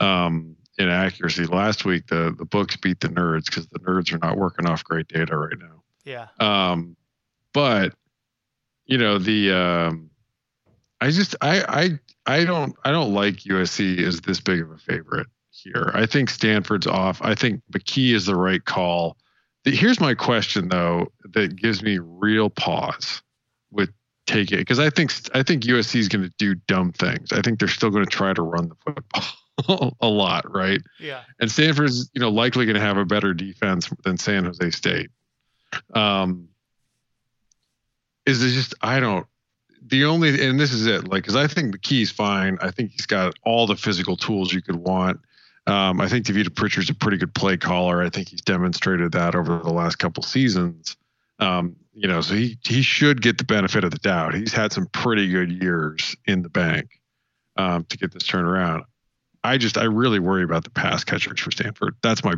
um 0.00 0.56
in 0.78 0.88
accuracy. 0.88 1.44
Last 1.44 1.84
week 1.84 2.06
the 2.06 2.34
the 2.36 2.44
books 2.44 2.76
beat 2.76 3.00
the 3.00 3.08
nerds 3.08 3.46
because 3.46 3.66
the 3.66 3.80
nerds 3.80 4.12
are 4.12 4.18
not 4.18 4.38
working 4.38 4.66
off 4.66 4.84
great 4.84 5.08
data 5.08 5.36
right 5.36 5.58
now. 5.58 5.82
Yeah. 6.04 6.28
Um 6.40 6.96
but 7.52 7.94
you 8.86 8.96
know 8.96 9.18
the 9.18 9.52
um 9.52 10.10
i 11.00 11.10
just 11.10 11.36
i 11.40 11.62
i 11.68 11.98
i 12.26 12.44
don't 12.44 12.74
i 12.84 12.90
don't 12.90 13.12
like 13.12 13.36
usc 13.36 13.98
as 13.98 14.20
this 14.22 14.40
big 14.40 14.60
of 14.60 14.70
a 14.70 14.78
favorite 14.78 15.26
here. 15.62 15.90
I 15.94 16.06
think 16.06 16.30
Stanford's 16.30 16.86
off. 16.86 17.20
I 17.22 17.34
think 17.34 17.62
McKee 17.72 18.14
is 18.14 18.26
the 18.26 18.36
right 18.36 18.64
call. 18.64 19.16
Here's 19.64 20.00
my 20.00 20.14
question 20.14 20.68
though 20.68 21.12
that 21.34 21.56
gives 21.56 21.82
me 21.82 21.98
real 21.98 22.48
pause 22.48 23.22
with 23.70 23.90
take 24.26 24.52
it 24.52 24.58
because 24.58 24.78
I 24.78 24.90
think 24.90 25.12
I 25.34 25.42
think 25.42 25.64
USC 25.64 25.96
is 25.96 26.08
going 26.08 26.24
to 26.24 26.32
do 26.38 26.54
dumb 26.54 26.92
things. 26.92 27.32
I 27.32 27.42
think 27.42 27.58
they're 27.58 27.68
still 27.68 27.90
going 27.90 28.04
to 28.04 28.10
try 28.10 28.32
to 28.32 28.42
run 28.42 28.68
the 28.68 28.76
football 28.76 29.96
a 30.00 30.08
lot, 30.08 30.50
right? 30.50 30.80
Yeah. 31.00 31.22
And 31.40 31.50
Stanford's 31.50 32.10
you 32.14 32.20
know 32.20 32.30
likely 32.30 32.64
going 32.64 32.76
to 32.76 32.80
have 32.80 32.96
a 32.96 33.04
better 33.04 33.34
defense 33.34 33.90
than 34.04 34.16
San 34.16 34.44
Jose 34.44 34.70
State. 34.70 35.10
Um, 35.94 36.48
is 38.24 38.42
it 38.42 38.50
just 38.50 38.74
I 38.80 39.00
don't 39.00 39.26
the 39.86 40.04
only 40.04 40.46
and 40.46 40.58
this 40.58 40.72
is 40.72 40.86
it 40.86 41.08
like 41.08 41.22
because 41.22 41.36
I 41.36 41.46
think 41.46 41.74
McKee's 41.74 42.10
fine. 42.10 42.58
I 42.60 42.70
think 42.70 42.92
he's 42.92 43.06
got 43.06 43.34
all 43.44 43.66
the 43.66 43.76
physical 43.76 44.16
tools 44.16 44.52
you 44.52 44.62
could 44.62 44.76
want. 44.76 45.20
Um, 45.68 46.00
I 46.00 46.08
think 46.08 46.24
Tavita 46.24 46.54
Pritchard's 46.54 46.88
a 46.88 46.94
pretty 46.94 47.18
good 47.18 47.34
play 47.34 47.58
caller. 47.58 48.02
I 48.02 48.08
think 48.08 48.30
he's 48.30 48.40
demonstrated 48.40 49.12
that 49.12 49.34
over 49.34 49.58
the 49.58 49.72
last 49.72 49.96
couple 49.96 50.22
seasons. 50.22 50.96
Um, 51.38 51.76
you 51.92 52.08
know, 52.08 52.22
so 52.22 52.34
he 52.34 52.58
he 52.66 52.80
should 52.80 53.20
get 53.20 53.36
the 53.36 53.44
benefit 53.44 53.84
of 53.84 53.90
the 53.90 53.98
doubt. 53.98 54.34
He's 54.34 54.52
had 54.52 54.72
some 54.72 54.86
pretty 54.86 55.28
good 55.28 55.52
years 55.52 56.16
in 56.24 56.42
the 56.42 56.48
bank 56.48 57.00
um, 57.56 57.84
to 57.84 57.98
get 57.98 58.12
this 58.12 58.22
turnaround. 58.22 58.84
I 59.44 59.58
just 59.58 59.76
I 59.76 59.84
really 59.84 60.18
worry 60.18 60.42
about 60.42 60.64
the 60.64 60.70
pass 60.70 61.04
catchers 61.04 61.38
for 61.38 61.50
Stanford. 61.50 61.96
That's 62.02 62.24
my 62.24 62.34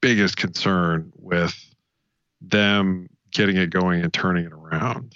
biggest 0.00 0.36
concern 0.36 1.12
with 1.16 1.54
them 2.40 3.08
getting 3.30 3.56
it 3.56 3.70
going 3.70 4.02
and 4.02 4.12
turning 4.12 4.44
it 4.44 4.52
around. 4.52 5.14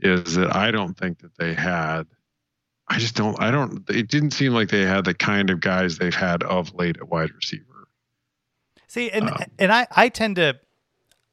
Is 0.00 0.34
that 0.34 0.54
I 0.54 0.70
don't 0.70 0.98
think 0.98 1.20
that 1.20 1.36
they 1.38 1.54
had. 1.54 2.06
I 2.88 2.98
just 2.98 3.16
don't. 3.16 3.40
I 3.40 3.50
don't. 3.50 3.88
It 3.88 4.08
didn't 4.08 4.32
seem 4.32 4.52
like 4.52 4.68
they 4.68 4.82
had 4.82 5.04
the 5.04 5.14
kind 5.14 5.50
of 5.50 5.60
guys 5.60 5.98
they've 5.98 6.14
had 6.14 6.42
of 6.42 6.74
late 6.74 6.96
at 6.98 7.08
wide 7.08 7.30
receiver. 7.34 7.88
See, 8.86 9.10
and 9.10 9.30
um, 9.30 9.36
and 9.58 9.72
I 9.72 9.86
I 9.90 10.08
tend 10.08 10.36
to 10.36 10.58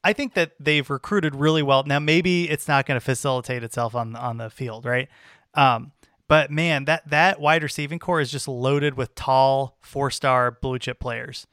I 0.03 0.13
think 0.13 0.33
that 0.33 0.53
they've 0.59 0.89
recruited 0.89 1.35
really 1.35 1.61
well. 1.61 1.83
Now 1.83 1.99
maybe 1.99 2.49
it's 2.49 2.67
not 2.67 2.85
going 2.85 2.99
to 2.99 3.05
facilitate 3.05 3.63
itself 3.63 3.95
on 3.95 4.15
on 4.15 4.37
the 4.37 4.49
field, 4.49 4.85
right? 4.85 5.09
Um, 5.53 5.91
but 6.27 6.49
man, 6.49 6.85
that 6.85 7.07
that 7.09 7.39
wide 7.39 7.61
receiving 7.63 7.99
core 7.99 8.21
is 8.21 8.31
just 8.31 8.47
loaded 8.47 8.95
with 8.95 9.13
tall 9.15 9.77
four 9.81 10.09
star 10.09 10.51
blue 10.51 10.79
chip 10.79 10.99
players. 10.99 11.45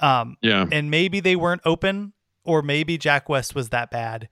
Um, 0.00 0.36
yeah, 0.42 0.66
and 0.70 0.90
maybe 0.90 1.20
they 1.20 1.36
weren't 1.36 1.62
open, 1.64 2.12
or 2.44 2.62
maybe 2.62 2.98
Jack 2.98 3.28
West 3.28 3.54
was 3.54 3.68
that 3.68 3.90
bad. 3.90 4.28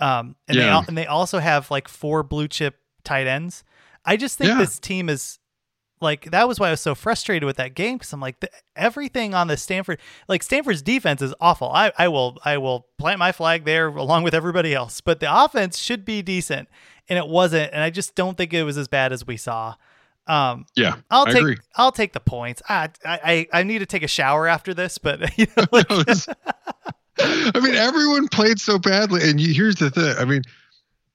Um, 0.00 0.36
and 0.48 0.56
yeah. 0.56 0.80
they 0.80 0.88
and 0.88 0.98
they 0.98 1.06
also 1.06 1.38
have 1.38 1.70
like 1.70 1.88
four 1.88 2.22
blue 2.22 2.48
chip 2.48 2.78
tight 3.04 3.26
ends. 3.26 3.64
I 4.04 4.16
just 4.16 4.38
think 4.38 4.48
yeah. 4.50 4.58
this 4.58 4.78
team 4.78 5.08
is 5.08 5.38
like 6.00 6.30
that 6.30 6.46
was 6.46 6.60
why 6.60 6.68
I 6.68 6.70
was 6.70 6.80
so 6.80 6.94
frustrated 6.94 7.44
with 7.46 7.56
that 7.56 7.74
game 7.74 7.98
because 7.98 8.12
I'm 8.12 8.20
like 8.20 8.40
the, 8.40 8.50
everything 8.76 9.34
on 9.34 9.48
the 9.48 9.56
Stanford 9.56 10.00
like 10.28 10.42
Stanford's 10.42 10.82
defense 10.82 11.22
is 11.22 11.34
awful. 11.40 11.70
I, 11.70 11.92
I 11.98 12.08
will 12.08 12.38
I 12.44 12.58
will 12.58 12.86
plant 12.98 13.18
my 13.18 13.32
flag 13.32 13.64
there 13.64 13.88
along 13.88 14.22
with 14.22 14.34
everybody 14.34 14.74
else, 14.74 15.00
but 15.00 15.20
the 15.20 15.44
offense 15.44 15.78
should 15.78 16.04
be 16.04 16.22
decent, 16.22 16.68
and 17.08 17.18
it 17.18 17.28
wasn't. 17.28 17.72
And 17.72 17.82
I 17.82 17.90
just 17.90 18.14
don't 18.14 18.36
think 18.36 18.52
it 18.52 18.62
was 18.62 18.78
as 18.78 18.88
bad 18.88 19.12
as 19.12 19.26
we 19.26 19.36
saw. 19.36 19.74
Um, 20.26 20.66
yeah, 20.76 20.96
I'll 21.10 21.26
I 21.26 21.32
take 21.32 21.40
agree. 21.40 21.56
I'll 21.76 21.92
take 21.92 22.12
the 22.12 22.20
points. 22.20 22.62
I, 22.68 22.90
I 23.04 23.48
I 23.52 23.62
need 23.62 23.78
to 23.78 23.86
take 23.86 24.02
a 24.02 24.08
shower 24.08 24.46
after 24.46 24.74
this, 24.74 24.98
but 24.98 25.36
you 25.38 25.46
know, 25.56 25.64
like, 25.72 25.86
I 25.90 27.60
mean, 27.60 27.74
everyone 27.74 28.28
played 28.28 28.60
so 28.60 28.78
badly, 28.78 29.28
and 29.28 29.40
you, 29.40 29.54
here's 29.54 29.76
the 29.76 29.90
thing. 29.90 30.14
I 30.18 30.24
mean, 30.24 30.42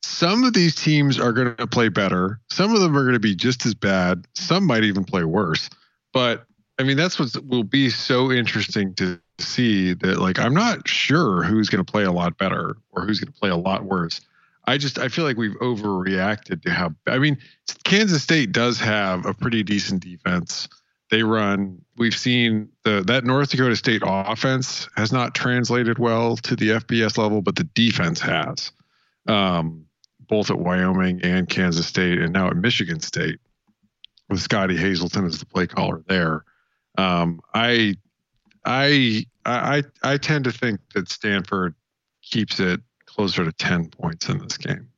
some 0.04 0.44
of 0.44 0.54
these 0.54 0.76
teams 0.76 1.18
are 1.18 1.32
going 1.32 1.56
to 1.56 1.66
play 1.66 1.88
better. 1.88 2.40
Some 2.52 2.76
of 2.76 2.82
them 2.82 2.96
are 2.96 3.04
going 3.04 3.14
to 3.14 3.20
be 3.20 3.36
just 3.36 3.66
as 3.66 3.74
bad. 3.74 4.28
Some 4.36 4.66
might 4.66 4.84
even 4.84 5.06
play 5.06 5.24
worse. 5.24 5.70
But 6.12 6.46
I 6.78 6.84
mean, 6.84 6.98
that's 6.98 7.18
what 7.18 7.36
will 7.46 7.64
be 7.64 7.90
so 7.90 8.32
interesting 8.32 8.94
to 8.96 9.20
see 9.40 9.94
that 9.94 10.20
like 10.20 10.40
I'm 10.40 10.54
not 10.54 10.88
sure 10.88 11.44
who's 11.44 11.70
going 11.70 11.84
to 11.84 11.90
play 11.90 12.04
a 12.04 12.12
lot 12.12 12.38
better 12.38 12.76
or 12.92 13.06
who's 13.06 13.20
going 13.20 13.32
to 13.32 13.40
play 13.40 13.50
a 13.50 13.56
lot 13.56 13.86
worse. 13.86 14.20
I 14.66 14.78
just 14.78 15.00
I 15.00 15.08
feel 15.08 15.24
like 15.24 15.38
we've 15.38 15.58
overreacted 15.62 16.64
to 16.64 16.72
how 16.72 16.94
I 17.08 17.18
mean 17.18 17.38
Kansas 17.86 18.24
State 18.24 18.52
does 18.52 18.80
have 18.80 19.26
a 19.26 19.34
pretty 19.34 19.64
decent 19.64 20.04
defense. 20.04 20.68
They 21.12 21.24
run 21.24 21.82
we've 21.98 22.16
seen 22.16 22.70
the 22.84 23.04
that 23.08 23.24
North 23.24 23.52
Dakota 23.52 23.76
State 23.78 24.02
offense 24.06 24.90
has 24.98 25.14
not 25.14 25.34
translated 25.34 25.98
well 25.98 26.36
to 26.38 26.56
the 26.56 26.70
FBS 26.72 27.18
level, 27.18 27.42
but 27.42 27.56
the 27.56 27.66
defense 27.66 28.20
has. 28.20 28.72
Um, 29.28 29.86
both 30.34 30.50
at 30.50 30.58
Wyoming 30.58 31.22
and 31.22 31.48
Kansas 31.48 31.86
State, 31.86 32.18
and 32.18 32.34
now 32.34 32.48
at 32.48 32.58
Michigan 32.58 33.00
State 33.00 33.40
with 34.30 34.42
Scottie 34.42 34.76
Hazelton 34.76 35.28
as 35.28 35.38
the 35.38 35.46
play 35.46 35.68
caller 35.68 36.02
there. 36.08 36.44
Um, 36.98 37.40
I, 37.54 37.98
I, 38.66 39.28
I, 39.46 39.84
I 40.02 40.18
tend 40.18 40.46
to 40.46 40.52
think 40.52 40.80
that 40.96 41.08
Stanford 41.08 41.76
keeps 42.24 42.60
it 42.60 42.82
closer 43.06 43.46
to 43.46 43.52
ten 43.52 43.92
points 43.92 44.28
in 44.28 44.40
this 44.40 44.58
game. 44.58 44.90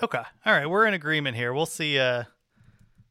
Okay, 0.00 0.22
all 0.46 0.52
right, 0.52 0.66
we're 0.66 0.86
in 0.86 0.94
agreement 0.94 1.36
here. 1.36 1.52
We'll 1.52 1.66
see. 1.66 1.98
Uh, 1.98 2.22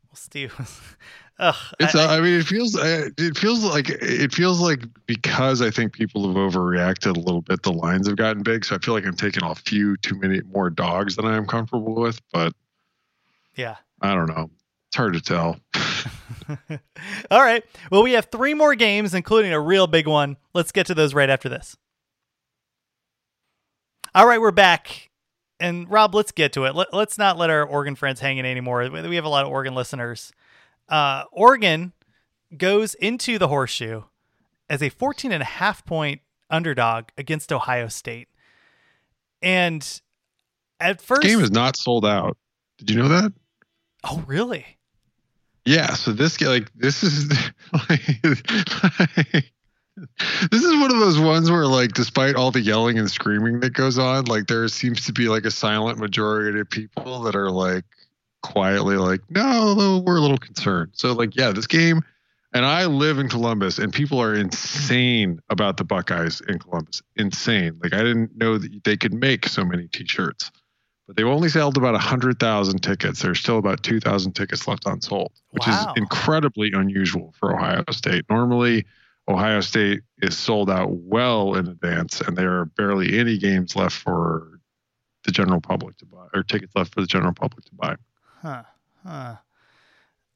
we'll 0.09 0.15
see. 0.15 0.47
Ugh, 1.39 1.55
it's. 1.79 1.95
I, 1.95 2.17
I, 2.17 2.21
mean, 2.21 2.39
it 2.39 2.45
feels. 2.45 2.75
Uh, 2.75 3.09
it 3.17 3.36
feels 3.38 3.63
like 3.63 3.89
it 3.89 4.31
feels 4.31 4.61
like 4.61 4.84
because 5.07 5.61
I 5.61 5.71
think 5.71 5.93
people 5.93 6.27
have 6.27 6.36
overreacted 6.36 7.17
a 7.17 7.19
little 7.19 7.41
bit. 7.41 7.63
The 7.63 7.71
lines 7.71 8.07
have 8.07 8.17
gotten 8.17 8.43
big, 8.43 8.63
so 8.63 8.75
I 8.75 8.77
feel 8.77 8.93
like 8.93 9.05
I'm 9.05 9.15
taking 9.15 9.43
a 9.43 9.55
few 9.55 9.97
too 9.97 10.19
many 10.19 10.41
more 10.41 10.69
dogs 10.69 11.15
than 11.15 11.25
I 11.25 11.36
am 11.36 11.47
comfortable 11.47 11.95
with. 11.95 12.21
But 12.31 12.53
yeah, 13.55 13.77
I 13.99 14.13
don't 14.13 14.27
know. 14.27 14.51
It's 14.89 14.97
hard 14.97 15.13
to 15.13 15.21
tell. 15.21 15.59
All 17.31 17.41
right. 17.41 17.63
Well, 17.89 18.03
we 18.03 18.11
have 18.11 18.27
three 18.31 18.53
more 18.53 18.75
games, 18.75 19.15
including 19.15 19.53
a 19.53 19.59
real 19.59 19.88
big 19.88 20.07
one. 20.07 20.38
Let's 20.53 20.71
get 20.71 20.86
to 20.88 20.93
those 20.93 21.15
right 21.15 21.31
after 21.31 21.49
this. 21.49 21.75
All 24.13 24.27
right, 24.27 24.39
we're 24.39 24.51
back. 24.51 25.09
And 25.59 25.89
Rob, 25.89 26.13
let's 26.13 26.31
get 26.31 26.53
to 26.53 26.65
it. 26.65 26.75
Let, 26.75 26.93
us 26.93 27.17
not 27.17 27.39
let 27.39 27.49
our 27.49 27.63
Oregon 27.63 27.95
friends 27.95 28.19
hang 28.19 28.38
in 28.38 28.45
anymore. 28.45 28.88
We 28.91 29.15
have 29.15 29.25
a 29.25 29.29
lot 29.29 29.45
of 29.45 29.51
Oregon 29.51 29.73
listeners 29.73 30.31
uh, 30.89 31.23
Oregon 31.31 31.93
goes 32.57 32.93
into 32.95 33.38
the 33.38 33.47
horseshoe 33.47 34.03
as 34.69 34.81
a 34.81 34.89
14 34.89 35.31
and 35.31 35.41
a 35.41 35.45
half 35.45 35.86
point 35.86 36.21
underdog 36.49 37.05
against 37.17 37.51
Ohio 37.51 37.88
State. 37.88 38.27
And 39.41 40.01
at 40.79 41.01
first, 41.01 41.23
this 41.23 41.31
game 41.31 41.43
is 41.43 41.51
not 41.51 41.75
sold 41.75 42.05
out. 42.05 42.38
Did 42.77 42.91
you 42.91 42.97
know 42.97 43.07
that? 43.09 43.34
Oh, 44.03 44.23
really? 44.27 44.77
Yeah. 45.65 45.93
So 45.93 46.11
this 46.11 46.39
like 46.41 46.71
this 46.75 47.03
is 47.03 47.29
like, 47.89 48.05
this 50.51 50.63
is 50.63 50.81
one 50.81 50.91
of 50.91 50.99
those 50.99 51.19
ones 51.19 51.49
where 51.51 51.67
like 51.67 51.93
despite 51.93 52.36
all 52.36 52.51
the 52.51 52.61
yelling 52.61 52.97
and 52.97 53.09
screaming 53.09 53.59
that 53.61 53.71
goes 53.71 53.97
on, 53.97 54.25
like 54.25 54.47
there 54.47 54.67
seems 54.67 55.05
to 55.05 55.13
be 55.13 55.29
like 55.29 55.45
a 55.45 55.51
silent 55.51 55.99
majority 55.99 56.59
of 56.59 56.69
people 56.69 57.21
that 57.21 57.36
are 57.36 57.51
like 57.51 57.86
quietly 58.43 58.97
like, 58.97 59.21
no, 59.29 60.03
we're 60.05 60.17
a 60.17 60.21
little 60.21 60.37
concerned. 60.37 60.91
So 60.93 61.13
like, 61.13 61.35
yeah, 61.35 61.51
this 61.51 61.65
game, 61.65 62.03
and 62.53 62.65
I 62.65 62.85
live 62.85 63.17
in 63.17 63.29
Columbus, 63.29 63.79
and 63.79 63.91
people 63.91 64.21
are 64.21 64.35
insane 64.35 65.41
about 65.49 65.77
the 65.77 65.83
Buckeyes 65.83 66.41
in 66.47 66.59
Columbus. 66.59 67.01
Insane. 67.15 67.79
Like 67.81 67.93
I 67.93 68.03
didn't 68.03 68.37
know 68.37 68.59
that 68.59 68.83
they 68.83 68.95
could 68.95 69.13
make 69.13 69.47
so 69.47 69.65
many 69.65 69.87
T-shirts, 69.87 70.51
but 71.07 71.15
they've 71.15 71.25
only 71.25 71.49
sold 71.49 71.77
about 71.77 71.99
hundred 71.99 72.39
thousand 72.39 72.83
tickets. 72.83 73.23
There's 73.23 73.39
still 73.39 73.57
about 73.57 73.81
two 73.81 73.99
thousand 73.99 74.33
tickets 74.33 74.67
left 74.67 74.85
unsold, 74.85 75.31
which 75.49 75.65
wow. 75.65 75.79
is 75.79 75.97
incredibly 75.97 76.71
unusual 76.73 77.33
for 77.39 77.55
Ohio 77.55 77.83
State. 77.89 78.25
Normally. 78.29 78.85
Ohio 79.25 79.61
State 79.61 80.01
is 80.21 80.37
sold 80.37 80.69
out 80.69 80.89
well 80.91 81.55
in 81.55 81.69
advance, 81.69 82.19
and 82.19 82.37
there 82.37 82.59
are 82.59 82.65
barely 82.65 83.17
any 83.17 83.37
games 83.37 83.73
left 83.73 83.95
for 83.95 84.59
the 85.23 85.31
general 85.31 85.61
public 85.61 85.95
to 85.99 86.05
buy, 86.05 86.27
or 86.33 86.43
tickets 86.43 86.73
left 86.75 86.93
for 86.93 86.99
the 86.99 87.07
general 87.07 87.31
public 87.31 87.63
to 87.63 87.71
buy. 87.73 87.95
Huh. 88.43 88.63
Huh. 89.05 89.35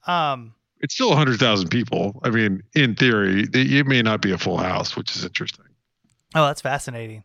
Um, 0.07 0.53
it's 0.79 0.93
still 0.93 1.09
100,000 1.09 1.69
people. 1.69 2.19
I 2.23 2.29
mean, 2.29 2.63
in 2.73 2.95
theory, 2.95 3.45
it 3.53 3.85
may 3.85 4.01
not 4.01 4.21
be 4.21 4.31
a 4.31 4.37
full 4.37 4.57
house, 4.57 4.95
which 4.95 5.15
is 5.15 5.25
interesting. 5.25 5.65
Oh, 6.33 6.45
that's 6.45 6.61
fascinating. 6.61 7.23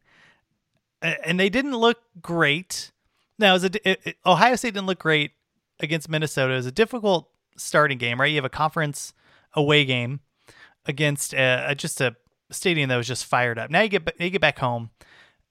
And 1.00 1.38
they 1.38 1.48
didn't 1.48 1.76
look 1.76 2.00
great. 2.20 2.92
Now, 3.38 3.54
it, 3.56 3.76
it, 3.84 4.16
Ohio 4.26 4.56
State 4.56 4.74
didn't 4.74 4.86
look 4.86 4.98
great 4.98 5.32
against 5.80 6.08
Minnesota. 6.08 6.52
It 6.52 6.56
was 6.56 6.66
a 6.66 6.72
difficult 6.72 7.28
starting 7.56 7.98
game, 7.98 8.20
right? 8.20 8.30
You 8.30 8.36
have 8.36 8.44
a 8.44 8.50
conference 8.50 9.12
away 9.54 9.84
game 9.84 10.20
against 10.86 11.34
a, 11.34 11.70
a, 11.70 11.74
just 11.74 12.00
a 12.00 12.16
stadium 12.50 12.88
that 12.88 12.96
was 12.96 13.08
just 13.08 13.24
fired 13.24 13.58
up. 13.58 13.70
Now 13.70 13.82
you 13.82 13.88
get 13.88 14.14
you 14.18 14.30
get 14.30 14.40
back 14.40 14.58
home. 14.58 14.90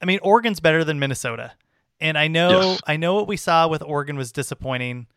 I 0.02 0.06
mean, 0.06 0.20
Oregon's 0.22 0.60
better 0.60 0.84
than 0.84 1.00
Minnesota, 1.00 1.54
and 2.00 2.18
I 2.18 2.28
know 2.28 2.62
yes. 2.62 2.82
I 2.88 2.98
know 2.98 3.14
what 3.16 3.28
we 3.28 3.38
saw 3.38 3.68
with 3.68 3.84
Oregon 3.84 4.18
was 4.18 4.32
disappointing 4.32 5.08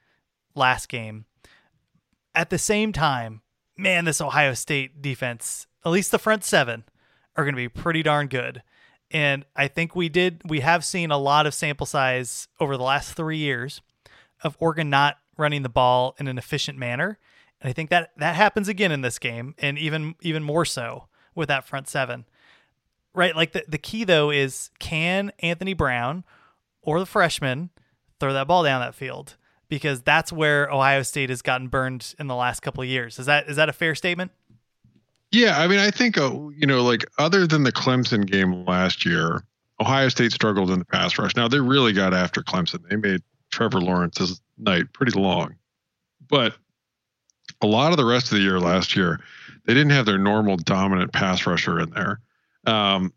last 0.55 0.89
game. 0.89 1.25
At 2.35 2.51
the 2.51 2.59
same 2.59 2.93
time, 2.93 3.43
man, 3.77 4.05
this 4.05 4.21
Ohio 4.21 4.55
State 4.55 5.01
defense, 5.03 5.67
at 5.85 5.93
least 5.93 6.11
the 6.11 6.19
front 6.19 6.45
seven, 6.45 6.85
are 7.37 7.45
going 7.45 7.55
to 7.55 7.57
be 7.57 7.69
pretty 7.69 8.03
darn 8.03 8.29
good. 8.29 8.63
And 9.11 9.45
I 9.55 9.69
think 9.69 9.95
we 9.95 10.09
did, 10.09 10.43
we 10.45 10.61
have 10.61 10.85
seen 10.85 11.11
a 11.11 11.19
lot 11.19 11.47
of 11.47 11.55
sample 11.55 11.87
size 11.87 12.49
over 12.59 12.77
the 12.77 12.83
last 12.83 13.15
three 13.15 13.39
years 13.39 13.81
of 14.43 14.57
Oregon 14.59 14.91
not 14.91 15.19
running 15.37 15.63
the 15.63 15.69
ball 15.69 16.15
in 16.19 16.27
an 16.29 16.39
efficient 16.39 16.79
manner. 16.79 17.19
And 17.61 17.71
I 17.71 17.73
think 17.73 17.91
that 17.91 18.11
that 18.19 18.35
happens 18.35 18.69
again 18.69 18.93
in 18.93 19.01
this 19.01 19.19
game, 19.19 19.55
and 19.59 19.79
even 19.79 20.17
even 20.21 20.43
more 20.43 20.65
so 20.65 21.09
with 21.35 21.49
that 21.49 21.67
front 21.67 21.89
seven. 21.89 22.27
Right? 23.15 23.35
Like 23.35 23.53
the, 23.53 23.65
the 23.67 23.79
key 23.79 24.05
though 24.05 24.31
is 24.31 24.71
can 24.79 25.33
Anthony 25.39 25.73
Brown 25.73 26.25
or 26.83 26.99
the 26.99 27.07
freshman 27.07 27.71
throw 28.21 28.33
that 28.33 28.49
ball 28.49 28.65
down 28.65 28.81
that 28.81 28.95
field? 28.95 29.37
Because 29.75 30.03
that's 30.03 30.33
where 30.33 30.71
Ohio 30.71 31.03
State 31.03 31.31
has 31.31 31.43
gotten 31.43 31.67
burned 31.67 32.15
in 32.21 32.29
the 32.29 32.37
last 32.37 32.61
couple 32.61 32.81
of 32.81 32.89
years. 32.89 33.19
Is 33.19 33.27
that 33.27 33.49
is 33.49 33.57
that 33.57 33.69
a 33.69 33.73
fair 33.73 33.97
statement? 33.97 34.31
Yeah, 35.33 35.59
I 35.59 35.67
mean, 35.67 35.81
I 35.81 35.91
think 35.91 36.17
uh, 36.17 36.31
you 36.57 36.65
know, 36.65 36.85
like 36.85 37.05
other 37.19 37.45
than 37.45 37.65
the 37.65 37.73
Clemson 37.73 38.25
game 38.25 38.65
last 38.67 39.05
year, 39.05 39.43
Ohio 39.81 40.09
State 40.11 40.31
struggled 40.31 40.71
in 40.71 40.79
the 40.79 40.85
pass 40.85 41.19
rush. 41.19 41.35
Now 41.35 41.49
they 41.49 41.59
really 41.59 41.93
got 41.93 42.15
after 42.15 42.41
Clemson. 42.41 42.89
They 42.89 42.95
made 42.95 43.21
Trevor 43.51 43.81
Lawrence's 43.81 44.41
night 44.59 44.93
pretty 44.93 45.19
long, 45.19 45.57
but 46.29 46.55
a 47.61 47.67
lot 47.67 47.91
of 47.91 47.97
the 47.97 48.05
rest 48.05 48.27
of 48.27 48.39
the 48.39 48.45
year 48.45 48.61
last 48.61 48.95
year, 48.95 49.19
they 49.67 49.75
didn't 49.75 49.91
have 49.91 50.07
their 50.07 50.19
normal 50.19 50.57
dominant 50.57 51.13
pass 51.13 51.45
rusher 51.49 51.81
in 51.81 51.91
there. 51.91 52.21
Um, 52.67 53.13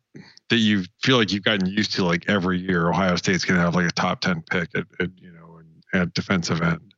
that 0.50 0.58
you 0.58 0.86
feel 1.04 1.18
like 1.18 1.32
you've 1.32 1.44
gotten 1.44 1.68
used 1.68 1.94
to, 1.94 2.04
like 2.04 2.28
every 2.28 2.58
year, 2.58 2.90
Ohio 2.90 3.16
State's 3.16 3.46
going 3.46 3.58
to 3.58 3.64
have 3.64 3.76
like 3.76 3.88
a 3.88 3.92
top 3.92 4.22
ten 4.22 4.42
pick 4.42 4.70
at, 4.76 4.86
at 5.00 5.12
you 5.22 5.32
know 5.32 5.37
at 5.94 6.14
defensive 6.14 6.62
end. 6.62 6.94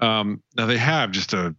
Um, 0.00 0.42
now 0.56 0.66
they 0.66 0.78
have 0.78 1.10
just 1.10 1.32
a 1.32 1.54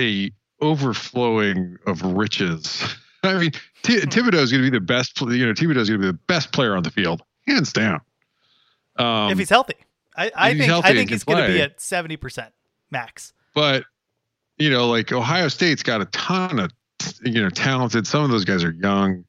a 0.00 0.30
overflowing 0.60 1.76
of 1.86 2.02
riches. 2.02 2.84
I 3.22 3.34
mean, 3.34 3.52
T- 3.82 4.00
Thibodeaux 4.00 4.42
is 4.42 4.50
going 4.50 4.64
to 4.64 4.70
be 4.70 4.76
the 4.76 4.84
best. 4.84 5.20
You 5.20 5.46
know, 5.46 5.52
Thibodeaux 5.52 5.78
is 5.78 5.88
going 5.88 6.00
to 6.00 6.06
be 6.06 6.06
the 6.06 6.18
best 6.26 6.52
player 6.52 6.76
on 6.76 6.82
the 6.82 6.90
field, 6.90 7.22
hands 7.46 7.72
down. 7.72 8.00
Um, 8.96 9.30
if 9.30 9.38
he's 9.38 9.50
healthy, 9.50 9.74
I, 10.16 10.30
I 10.34 10.58
think 10.58 10.70
I 10.70 10.92
think 10.92 11.10
he's 11.10 11.24
going 11.24 11.46
to 11.46 11.52
be 11.52 11.60
at 11.60 11.80
seventy 11.80 12.16
percent 12.16 12.52
max. 12.90 13.32
But 13.54 13.84
you 14.58 14.70
know, 14.70 14.88
like 14.88 15.12
Ohio 15.12 15.48
State's 15.48 15.82
got 15.82 16.00
a 16.00 16.06
ton 16.06 16.58
of 16.58 16.70
you 17.24 17.42
know 17.42 17.50
talented. 17.50 18.06
Some 18.06 18.24
of 18.24 18.30
those 18.30 18.44
guys 18.44 18.62
are 18.62 18.72
young, 18.72 19.24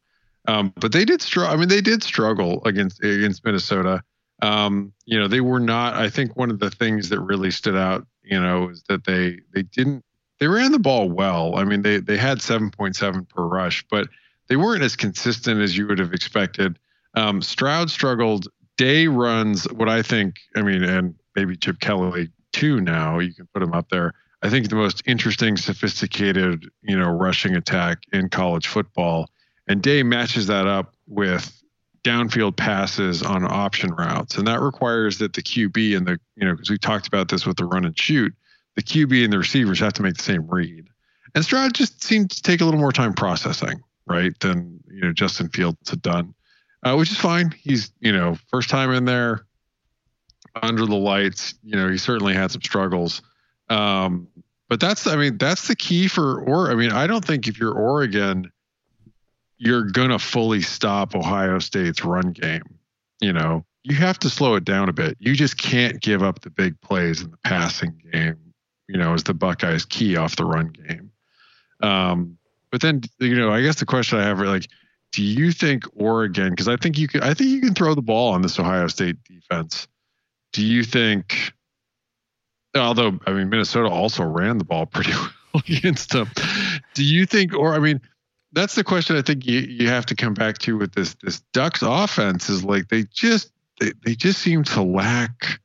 um, 0.48 0.74
but 0.76 0.92
they 0.92 1.06
did 1.06 1.22
struggle. 1.22 1.54
I 1.54 1.58
mean, 1.58 1.70
they 1.70 1.82
did 1.82 2.04
struggle 2.04 2.64
against 2.66 3.04
against 3.04 3.44
Minnesota. 3.46 4.04
Um, 4.42 4.94
you 5.06 5.20
know, 5.20 5.28
they 5.28 5.42
were 5.42 5.60
not. 5.60 5.96
I 5.96 6.10
think 6.10 6.36
one 6.36 6.52
of 6.52 6.60
the 6.60 6.70
things 6.70 7.10
that 7.10 7.20
really 7.20 7.52
stood 7.52 7.76
out, 7.76 8.06
you 8.24 8.40
know, 8.40 8.70
is 8.70 8.84
that 8.90 9.06
they 9.06 9.40
they 9.54 9.64
didn't 9.64 10.04
they 10.40 10.48
ran 10.48 10.72
the 10.72 10.80
ball 10.80 11.10
well. 11.10 11.56
I 11.56 11.64
mean, 11.64 11.82
they 11.82 12.00
they 12.00 12.18
had 12.18 12.40
7.7 12.40 13.30
per 13.30 13.46
rush, 13.46 13.86
but 13.90 14.08
they 14.48 14.58
weren't 14.58 14.84
as 14.84 14.96
consistent 14.96 15.62
as 15.62 15.78
you 15.78 15.88
would 15.88 16.00
have 16.00 16.14
expected. 16.14 16.78
Um, 17.16 17.42
Stroud 17.42 17.90
struggled. 17.90 18.48
Day 18.78 19.08
runs 19.08 19.64
what 19.72 19.88
I 19.88 20.02
think. 20.02 20.36
I 20.56 20.62
mean, 20.62 20.84
and 20.84 21.16
maybe 21.36 21.56
Chip 21.56 21.80
Kelly 21.80 22.30
too. 22.52 22.82
Now 22.82 23.20
you 23.20 23.34
can 23.34 23.48
put 23.54 23.64
him 23.64 23.74
up 23.74 23.90
there. 23.90 24.14
I 24.42 24.50
think 24.50 24.70
the 24.70 24.76
most 24.76 25.02
interesting, 25.06 25.58
sophisticated, 25.58 26.70
you 26.84 26.98
know, 26.98 27.10
rushing 27.10 27.56
attack 27.56 28.00
in 28.12 28.30
college 28.30 28.68
football. 28.68 29.30
And 29.68 29.82
Day 29.82 30.04
matches 30.04 30.48
that 30.48 30.68
up 30.68 30.94
with 31.08 31.64
downfield 32.06 32.56
passes 32.56 33.24
on 33.24 33.44
option 33.44 33.92
routes, 33.92 34.38
and 34.38 34.48
that 34.48 34.62
requires 34.62 35.18
that 35.18 35.34
the 35.34 35.42
QB 35.42 35.98
and 35.98 36.06
the 36.06 36.20
you 36.36 36.46
know 36.46 36.54
because 36.54 36.70
we 36.70 36.78
talked 36.78 37.08
about 37.08 37.30
this 37.30 37.46
with 37.46 37.58
the 37.58 37.66
run 37.66 37.84
and 37.84 37.98
shoot, 37.98 38.34
the 38.76 38.84
QB 38.84 39.24
and 39.24 39.34
the 39.34 39.40
receivers 39.40 39.80
have 39.80 39.94
to 39.94 40.04
make 40.04 40.16
the 40.16 40.24
same 40.24 40.48
read. 40.48 40.88
And 41.34 41.44
Stroud 41.44 41.74
just 41.74 42.04
seemed 42.04 42.30
to 42.32 42.42
take 42.42 42.62
a 42.62 42.66
little 42.66 42.80
more 42.80 42.92
time 42.92 43.14
processing, 43.14 43.82
right, 44.06 44.40
than 44.40 44.80
you 44.88 45.02
know 45.02 45.12
Justin 45.12 45.50
Fields 45.50 45.90
had 45.90 46.04
done, 46.04 46.36
uh, 46.84 46.96
which 46.96 47.12
is 47.12 47.18
fine. 47.18 47.52
He's 47.60 47.92
you 48.00 48.14
know 48.14 48.38
first 48.50 48.70
time 48.70 48.92
in 48.92 49.06
there, 49.06 49.48
under 50.62 50.86
the 50.86 50.96
lights. 50.96 51.56
You 51.64 51.76
know 51.76 51.90
he 51.90 51.98
certainly 51.98 52.36
had 52.36 52.52
some 52.52 52.62
struggles, 52.62 53.24
um, 53.70 54.28
but 54.70 54.80
that's 54.80 55.08
I 55.08 55.16
mean 55.16 55.40
that's 55.40 55.68
the 55.68 55.76
key 55.76 56.08
for 56.08 56.40
or 56.42 56.70
I 56.70 56.76
mean 56.76 56.92
I 56.92 57.08
don't 57.08 57.26
think 57.26 57.48
if 57.48 57.60
you're 57.60 57.74
Oregon 57.74 58.52
you're 59.58 59.90
to 60.10 60.20
fully 60.20 60.62
stop 60.62 61.16
Ohio 61.16 61.60
State's 61.60 62.04
run 62.04 62.32
game. 62.32 62.64
You 63.22 63.34
know, 63.34 63.66
you 63.84 63.96
have 63.96 64.20
to 64.20 64.30
slow 64.30 64.56
it 64.56 64.66
down 64.66 64.90
a 64.90 64.94
bit. 64.94 65.16
You 65.20 65.36
just 65.36 65.58
can't 65.58 66.02
give 66.02 66.24
up 66.24 66.42
the 66.42 66.50
big 66.50 66.80
plays 66.82 67.22
in 67.22 67.32
the 67.32 67.38
passing 67.38 68.02
game, 68.12 68.38
you 68.88 68.98
know, 68.98 69.14
as 69.14 69.24
the 69.24 69.34
Buckeyes 69.34 69.86
key 69.86 70.18
off 70.18 70.36
the 70.36 70.46
run 70.46 70.70
game. 70.70 71.12
Um, 71.82 72.38
but 72.72 72.82
then, 72.82 73.02
you 73.20 73.36
know, 73.36 73.52
I 73.52 73.62
guess 73.62 73.80
the 73.80 73.86
question 73.86 74.20
I 74.20 74.24
have 74.24 74.40
like, 74.40 74.68
do 75.12 75.24
you 75.24 75.52
think 75.52 75.84
Oregon, 75.96 76.50
because 76.50 76.68
I 76.68 76.76
think 76.76 76.98
you 76.98 77.08
can, 77.08 77.24
I 77.24 77.34
think 77.34 77.50
you 77.52 77.62
can 77.62 77.74
throw 77.74 77.96
the 77.96 78.02
ball 78.02 78.34
on 78.34 78.42
this 78.42 78.60
Ohio 78.60 78.88
State 78.88 79.18
defense. 79.24 79.88
Do 80.52 80.66
you 80.66 80.84
think, 80.84 81.54
although, 82.76 83.18
I 83.26 83.32
mean, 83.32 83.50
Minnesota 83.50 83.88
also 83.88 84.24
ran 84.24 84.58
the 84.58 84.66
ball 84.66 84.88
pretty 84.88 85.12
well 85.54 85.64
against 85.70 86.10
them. 86.12 86.30
Do 86.96 87.04
you 87.04 87.26
think, 87.26 87.54
or 87.54 87.74
I 87.74 87.80
mean, 87.80 88.02
that's 88.56 88.76
the 88.76 88.84
question 88.84 89.18
I 89.18 89.22
think 89.22 89.46
you, 89.46 89.60
you 89.60 89.90
have 89.90 90.06
to 90.08 90.16
come 90.16 90.34
back 90.34 90.58
to 90.60 90.78
with 90.78 90.94
this 90.94 91.16
this 91.22 91.42
Ducks 91.54 91.82
offense 91.84 92.50
is 92.50 92.64
like 92.64 92.88
they 92.88 93.04
just 93.14 93.52
they, 93.80 93.92
they 94.04 94.16
just 94.16 94.42
seem 94.42 94.64
to 94.64 94.82
lack 94.82 95.60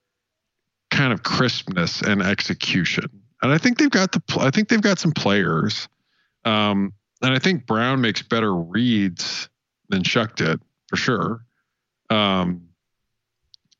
kind 0.91 1.13
of 1.13 1.23
crispness 1.23 2.03
and 2.03 2.21
execution. 2.21 3.09
And 3.43 3.53
I 3.53 3.59
think 3.59 3.79
they've 3.79 3.91
got 3.91 4.13
the 4.13 4.23
I 4.41 4.51
think 4.51 4.69
they've 4.69 4.81
got 4.81 4.99
some 4.99 5.13
players. 5.13 5.89
Um, 6.45 6.93
and 7.23 7.33
I 7.33 7.39
think 7.39 7.65
Brown 7.65 8.01
makes 8.01 8.23
better 8.23 8.55
reads 8.55 9.49
than 9.89 10.03
Shough 10.03 10.35
did 10.35 10.61
for 10.89 10.97
sure. 10.97 11.45
Um, 12.11 12.69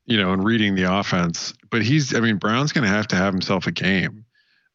you 0.05 0.17
know, 0.17 0.31
in 0.33 0.41
reading 0.41 0.75
the 0.75 0.83
offense, 0.83 1.53
but 1.69 1.81
he's 1.81 2.15
I 2.15 2.21
mean 2.21 2.37
Brown's 2.37 2.71
going 2.71 2.85
to 2.85 2.89
have 2.89 3.09
to 3.09 3.17
have 3.17 3.33
himself 3.33 3.67
a 3.67 3.71
game. 3.71 4.23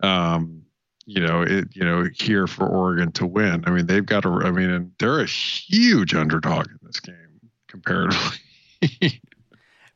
Um, 0.03 0.66
you 1.07 1.21
know, 1.21 1.43
it, 1.43 1.69
you 1.75 1.85
know, 1.85 2.05
here 2.15 2.47
for 2.49 2.67
Oregon 2.67 3.13
to 3.13 3.27
win. 3.27 3.63
I 3.67 3.71
mean, 3.71 3.87
they've 3.87 4.05
got 4.05 4.25
a, 4.25 4.29
I 4.29 4.51
mean, 4.51 4.71
and 4.71 4.93
they're 4.99 5.21
a 5.21 5.27
huge 5.27 6.15
underdog 6.15 6.67
in 6.67 6.79
this 6.83 7.01
game 7.01 7.41
comparatively. 7.69 8.39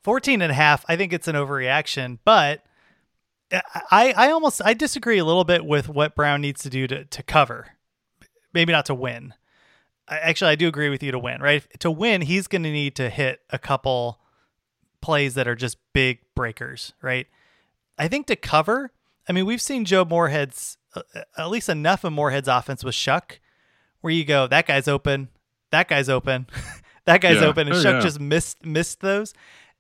14 0.03 0.41
and 0.41 0.53
a 0.53 0.55
half, 0.55 0.85
I 0.89 0.97
think 0.97 1.13
it's 1.13 1.29
an 1.29 1.35
overreaction, 1.35 2.19
but 2.25 2.65
I, 3.91 4.15
I 4.17 4.31
almost, 4.31 4.63
I 4.65 4.73
disagree 4.73 5.19
a 5.19 5.25
little 5.25 5.45
bit 5.45 5.67
with 5.67 5.89
what 5.89 6.15
Brown 6.15 6.41
needs 6.41 6.63
to 6.63 6.71
do 6.71 6.87
to, 6.87 7.05
to 7.05 7.23
cover, 7.25 7.73
maybe 8.55 8.73
not 8.73 8.87
to 8.87 8.95
win. 8.95 9.35
Actually, 10.09 10.53
I 10.53 10.55
do 10.55 10.69
agree 10.69 10.89
with 10.89 11.03
you 11.03 11.11
to 11.13 11.19
win, 11.19 11.43
right? 11.43 11.65
To 11.81 11.91
win, 11.91 12.23
he's 12.23 12.47
going 12.47 12.63
to 12.63 12.73
need 12.73 12.95
to 12.97 13.11
hit 13.11 13.41
a 13.51 13.59
couple 13.59 14.21
plays 15.01 15.35
that 15.35 15.49
are 15.49 15.57
just 15.57 15.77
big 15.93 16.21
breakers, 16.35 16.93
right? 17.03 17.27
I 17.99 18.09
think 18.09 18.27
to 18.29 18.37
cover, 18.37 18.93
I 19.29 19.33
mean, 19.33 19.45
we've 19.45 19.61
seen 19.61 19.85
Joe 19.85 20.05
Moorhead's 20.05 20.79
at 21.37 21.51
least 21.51 21.69
enough 21.69 22.05
of 22.05 22.13
Moorhead's 22.13 22.49
offense 22.49 22.85
with 22.85 22.95
Shough 22.95 23.39
where 24.01 24.13
you 24.13 24.25
go, 24.25 24.47
that 24.47 24.67
guy's 24.67 24.89
open, 24.89 25.29
that 25.71 25.89
guy's 25.89 26.09
open, 26.09 26.47
that 27.05 27.21
guy's 27.21 27.41
yeah. 27.41 27.47
open, 27.47 27.69
and 27.69 27.77
oh, 27.77 27.81
Shough 27.81 27.93
yeah. 27.95 28.01
just 28.01 28.21
missed 28.21 28.65
missed 28.65 29.01
those. 29.01 29.35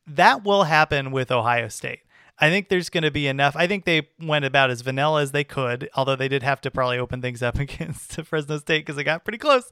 That 0.06 0.44
will 0.44 0.64
happen 0.64 1.10
with 1.10 1.30
Ohio 1.30 1.68
State. 1.68 2.00
I 2.38 2.48
think 2.48 2.68
there's 2.68 2.88
going 2.88 3.02
to 3.02 3.10
be 3.10 3.26
enough. 3.26 3.54
I 3.54 3.66
think 3.66 3.84
they 3.84 4.08
went 4.18 4.46
about 4.46 4.70
as 4.70 4.80
vanilla 4.80 5.20
as 5.20 5.32
they 5.32 5.44
could, 5.44 5.90
although 5.94 6.16
they 6.16 6.28
did 6.28 6.42
have 6.42 6.60
to 6.62 6.70
probably 6.70 6.98
open 6.98 7.20
things 7.20 7.42
up 7.42 7.58
against 7.58 8.20
Fresno 8.22 8.58
State 8.58 8.86
because 8.86 8.98
it 8.98 9.04
got 9.04 9.24
pretty 9.24 9.38
close. 9.38 9.70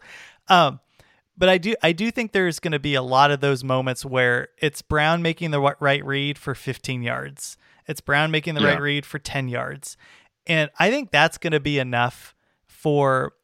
Um, 0.49 0.81
but 1.37 1.49
I 1.49 1.57
do 1.57 1.75
I 1.83 1.93
do 1.93 2.11
think 2.11 2.33
there's 2.33 2.59
going 2.59 2.73
to 2.73 2.79
be 2.79 2.95
a 2.95 3.03
lot 3.03 3.31
of 3.31 3.41
those 3.41 3.63
moments 3.63 4.05
where 4.05 4.49
it's 4.59 4.83
Brown 4.83 5.23
making 5.23 5.51
the 5.51 5.61
right 5.61 6.05
read 6.05 6.37
for 6.37 6.55
15 6.55 7.03
yards. 7.03 7.57
It's 7.87 8.01
Brown 8.01 8.31
making 8.31 8.55
the 8.55 8.61
yeah. 8.61 8.71
right 8.71 8.81
read 8.81 9.07
for 9.07 9.19
10 9.19 9.49
yards. 9.49 9.97
And 10.49 10.71
I 10.79 10.91
think 10.91 11.11
that's 11.11 11.39
going 11.39 11.53
to 11.53 11.61
be 11.61 11.79
enough 11.79 12.35
for 12.67 13.35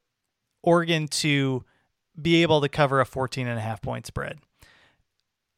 Oregon 0.62 1.06
to 1.08 1.64
be 2.20 2.42
able 2.42 2.60
to 2.62 2.68
cover 2.68 3.00
a 3.00 3.06
14 3.06 3.46
and 3.46 3.58
a 3.58 3.62
half 3.62 3.82
point 3.82 4.06
spread. 4.06 4.38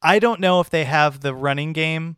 I 0.02 0.18
don't 0.18 0.40
know 0.40 0.60
if 0.60 0.70
they 0.70 0.84
have 0.84 1.20
the 1.20 1.34
running 1.34 1.72
game. 1.72 2.16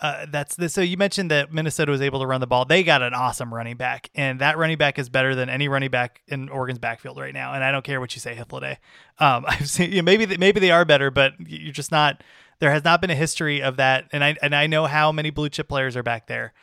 Uh, 0.00 0.26
that's 0.28 0.56
the, 0.56 0.68
so 0.68 0.80
you 0.80 0.96
mentioned 0.96 1.30
that 1.30 1.52
Minnesota 1.52 1.92
was 1.92 2.00
able 2.00 2.18
to 2.18 2.26
run 2.26 2.40
the 2.40 2.48
ball. 2.48 2.64
They 2.64 2.82
got 2.82 3.00
an 3.02 3.14
awesome 3.14 3.54
running 3.54 3.76
back, 3.76 4.10
and 4.14 4.40
that 4.40 4.58
running 4.58 4.76
back 4.76 4.98
is 4.98 5.08
better 5.08 5.36
than 5.36 5.48
any 5.48 5.68
running 5.68 5.90
back 5.90 6.22
in 6.26 6.48
Oregon's 6.48 6.80
backfield 6.80 7.16
right 7.16 7.32
now. 7.32 7.54
And 7.54 7.62
I 7.62 7.70
don't 7.70 7.84
care 7.84 8.00
what 8.00 8.12
you 8.16 8.20
say, 8.20 8.34
Hythloday. 8.34 8.78
Um, 9.18 9.44
I've 9.48 9.70
seen 9.70 9.92
you 9.92 9.98
know, 9.98 10.02
maybe 10.02 10.36
maybe 10.36 10.58
they 10.58 10.72
are 10.72 10.84
better, 10.84 11.12
but 11.12 11.34
you're 11.46 11.72
just 11.72 11.92
not. 11.92 12.22
There 12.58 12.72
has 12.72 12.84
not 12.84 13.00
been 13.00 13.10
a 13.10 13.14
history 13.14 13.62
of 13.62 13.76
that, 13.76 14.08
and 14.10 14.24
I 14.24 14.36
and 14.42 14.54
I 14.54 14.66
know 14.66 14.86
how 14.86 15.12
many 15.12 15.30
blue 15.30 15.48
chip 15.48 15.68
players 15.68 15.96
are 15.96 16.02
back 16.02 16.26
there. 16.26 16.54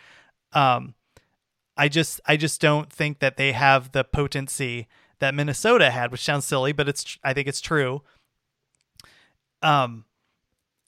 Um, 0.52 0.94
I 1.78 1.88
just 1.88 2.22
I 2.26 2.38
just 2.38 2.62
don't 2.62 2.92
think 2.92 3.20
that 3.20 3.38
they 3.38 3.54
have 3.54 3.92
the 3.92 4.04
potency 4.04 4.88
that 5.20 5.34
Minnesota 5.34 5.92
had, 5.92 6.12
which 6.12 6.22
sounds 6.22 6.46
silly, 6.46 6.72
but 6.72 6.90
it's 6.90 7.18
I 7.24 7.34
think 7.34 7.48
it's 7.48 7.62
true. 7.62 8.02
Um, 9.62 10.06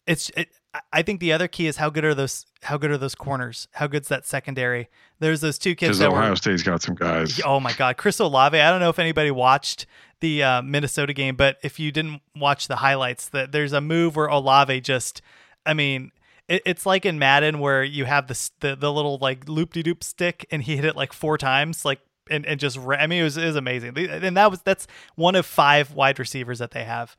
it's 0.06 0.30
it, 0.36 0.50
I 0.92 1.04
think 1.04 1.20
the 1.20 1.32
other 1.32 1.48
key 1.48 1.68
is 1.68 1.78
how 1.78 1.90
good 1.90 2.04
are 2.04 2.16
those 2.16 2.46
how 2.64 2.78
good 2.78 2.92
are 2.92 2.98
those 2.98 3.16
corners? 3.16 3.68
How 3.74 3.88
good's 3.88 4.08
that 4.08 4.26
secondary? 4.26 4.90
There's 5.20 5.42
those 5.42 5.58
two 5.60 5.76
kids. 5.76 6.00
Because 6.00 6.14
Ohio 6.14 6.32
were, 6.32 6.36
State's 6.36 6.64
got 6.64 6.82
some 6.82 6.96
guys. 6.96 7.40
Oh 7.46 7.60
my 7.60 7.74
God, 7.74 7.98
Chris 7.98 8.20
Olave. 8.20 8.60
I 8.60 8.70
don't 8.72 8.80
know 8.80 8.90
if 8.90 9.00
anybody 9.00 9.30
watched 9.30 9.86
the 10.20 10.42
uh, 10.42 10.62
Minnesota 10.62 11.14
game, 11.14 11.36
but 11.36 11.58
if 11.64 11.80
you 11.80 11.92
didn't 11.92 12.22
watch 12.36 12.68
the 12.68 12.78
highlights, 12.78 13.30
that 13.30 13.52
there's 13.52 13.74
a 13.74 13.82
move 13.82 14.16
where 14.16 14.28
Olave 14.28 14.82
just, 14.82 15.22
I 15.66 15.74
mean, 15.74 16.12
it, 16.48 16.62
it's 16.66 16.86
like 16.86 17.06
in 17.06 17.20
Madden 17.20 17.60
where 17.60 17.84
you 17.84 18.06
have 18.06 18.28
the 18.28 18.50
the, 18.60 18.76
the 18.76 18.92
little 18.92 19.18
like 19.20 19.48
loop 19.48 19.74
de 19.74 19.84
doop 19.84 20.04
stick 20.04 20.46
and 20.52 20.64
he 20.64 20.76
hit 20.76 20.86
it 20.86 20.96
like 20.96 21.14
four 21.14 21.38
times, 21.38 21.86
like 21.86 22.00
and, 22.30 22.46
and 22.46 22.60
just 22.60 22.78
I 22.78 23.08
mean 23.08 23.22
it 23.22 23.24
was 23.24 23.38
it 23.38 23.46
was 23.46 23.56
amazing. 23.56 23.98
And 23.98 24.38
that 24.38 24.52
was 24.52 24.62
that's 24.62 24.88
one 25.16 25.36
of 25.36 25.46
five 25.46 25.92
wide 25.92 26.20
receivers 26.20 26.60
that 26.60 26.72
they 26.72 26.84
have. 26.84 27.16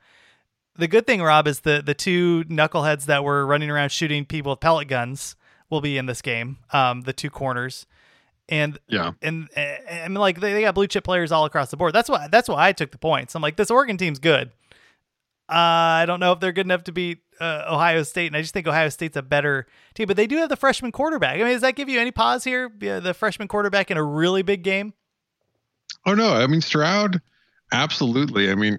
The 0.77 0.89
good 0.89 1.07
thing, 1.07 1.23
Rob, 1.23 1.47
is 1.47 1.61
the 1.61 1.83
the 1.85 1.95
two 1.95 2.45
knuckleheads 2.45 3.07
that 3.07 3.25
were 3.25 3.47
running 3.47 3.71
around 3.71 3.91
shooting 3.91 4.25
people 4.25 4.53
with 4.53 4.61
pellet 4.61 4.89
guns 4.89 5.37
will 5.71 5.81
be 5.81 5.97
in 5.97 6.07
this 6.07 6.21
game. 6.21 6.59
Um, 6.73 7.03
the 7.03 7.13
two 7.13 7.31
corners, 7.31 7.87
and 8.49 8.79
yeah, 8.89 9.13
and 9.23 9.49
and 9.57 10.15
like 10.15 10.41
they, 10.41 10.53
they 10.53 10.63
got 10.63 10.75
blue 10.75 10.87
chip 10.87 11.05
players 11.05 11.33
all 11.33 11.45
across 11.45 11.71
the 11.71 11.77
board. 11.77 11.95
That's 11.95 12.09
why 12.09 12.29
that's 12.29 12.49
why 12.49 12.69
I 12.69 12.73
took 12.73 12.91
the 12.91 12.99
points. 12.99 13.35
I'm 13.35 13.43
like 13.43 13.57
this 13.57 13.71
Oregon 13.71 13.97
team's 13.97 14.19
good. 14.19 14.51
Uh, 15.49 16.03
I 16.03 16.07
don't 16.07 16.21
know 16.21 16.33
if 16.33 16.41
they're 16.41 16.53
good 16.53 16.67
enough 16.67 16.85
to 16.85 16.93
beat 16.93 17.19
uh, 17.41 17.65
Ohio 17.69 18.03
State, 18.03 18.29
and 18.29 18.37
I 18.37 18.41
just 18.41 18.55
think 18.55 18.67
Ohio 18.67 18.89
State's 18.89 19.17
a 19.17 19.23
better 19.23 19.67
team. 19.95 20.07
But 20.07 20.17
they 20.17 20.27
do 20.27 20.37
have 20.39 20.49
the 20.49 20.57
freshman 20.57 20.93
quarterback. 20.93 21.37
I 21.37 21.39
mean, 21.39 21.53
does 21.53 21.63
that 21.63 21.77
give 21.77 21.89
you 21.89 22.01
any 22.01 22.11
pause 22.11 22.45
here? 22.45 22.71
The 22.79 23.15
freshman 23.15 23.49
quarterback 23.49 23.91
in 23.91 23.97
a 23.97 24.03
really 24.03 24.43
big 24.43 24.63
game. 24.63 24.95
Oh 26.07 26.15
no, 26.15 26.35
I 26.35 26.47
mean 26.47 26.61
Stroud, 26.61 27.21
absolutely. 27.73 28.51
I 28.51 28.55
mean, 28.55 28.79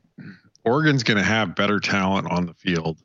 Oregon's 0.64 1.04
going 1.04 1.18
to 1.18 1.24
have 1.24 1.56
better 1.56 1.80
talent 1.80 2.30
on 2.30 2.46
the 2.46 2.54
field 2.54 3.00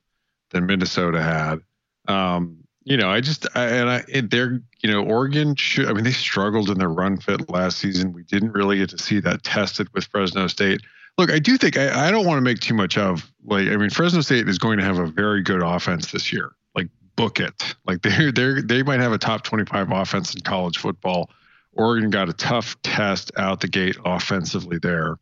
than 0.51 0.67
Minnesota 0.67 1.23
had. 1.23 1.61
Um, 2.07 2.65
you 2.85 2.97
know, 2.97 3.11
I 3.11 3.21
just 3.21 3.47
I, 3.55 3.67
and 3.67 3.91
I 3.91 4.05
it, 4.09 4.31
they're 4.31 4.61
you 4.81 4.91
know 4.91 5.05
Oregon 5.05 5.55
should 5.55 5.87
I 5.87 5.93
mean 5.93 6.05
they 6.05 6.13
struggled 6.13 6.71
in 6.71 6.79
their 6.79 6.89
run 6.89 7.19
fit 7.19 7.49
last 7.51 7.79
season. 7.79 8.13
We 8.13 8.25
didn't 8.25 8.53
really 8.53 8.79
get 8.79 8.91
to 8.91 8.99
see 8.99 9.21
that 9.21 9.43
tested 9.43 9.89
with 9.95 10.05
Fresno 10.07 10.47
State. 10.47 10.81
Look, 11.21 11.31
I 11.31 11.39
do 11.39 11.59
think 11.59 11.77
I, 11.77 12.09
I 12.09 12.11
don't 12.11 12.25
want 12.25 12.39
to 12.39 12.41
make 12.41 12.61
too 12.61 12.73
much 12.73 12.97
of 12.97 13.31
like 13.45 13.69
I 13.69 13.77
mean 13.77 13.91
Fresno 13.91 14.23
State 14.23 14.49
is 14.49 14.59
going 14.59 14.79
to 14.79 14.85
have 14.85 14.99
a 14.99 15.05
very 15.05 15.43
good 15.43 15.63
offense 15.63 16.13
this 16.13 16.33
year. 16.33 16.53
Like 16.75 16.89
book 17.15 17.41
it. 17.41 17.75
Like 17.87 18.01
they 18.03 18.31
they 18.31 18.63
they 18.63 18.83
might 18.83 19.01
have 19.01 19.13
a 19.13 19.19
top 19.19 19.43
25 19.43 19.93
offense 19.93 20.35
in 20.35 20.41
college 20.41 20.79
football. 20.79 21.29
Oregon 21.75 22.09
got 22.09 22.31
a 22.31 22.33
tough 22.33 22.81
test 22.83 23.33
out 23.37 23.61
the 23.61 23.69
gate 23.69 23.99
offensively 24.03 24.79
there. 24.79 25.19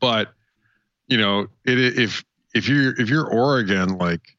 But 0.00 0.32
you 1.06 1.16
know, 1.16 1.46
it, 1.64 1.78
if 1.78 2.24
if 2.52 2.68
you're 2.68 3.00
if 3.00 3.08
you're 3.08 3.32
Oregon 3.32 3.98
like 3.98 4.36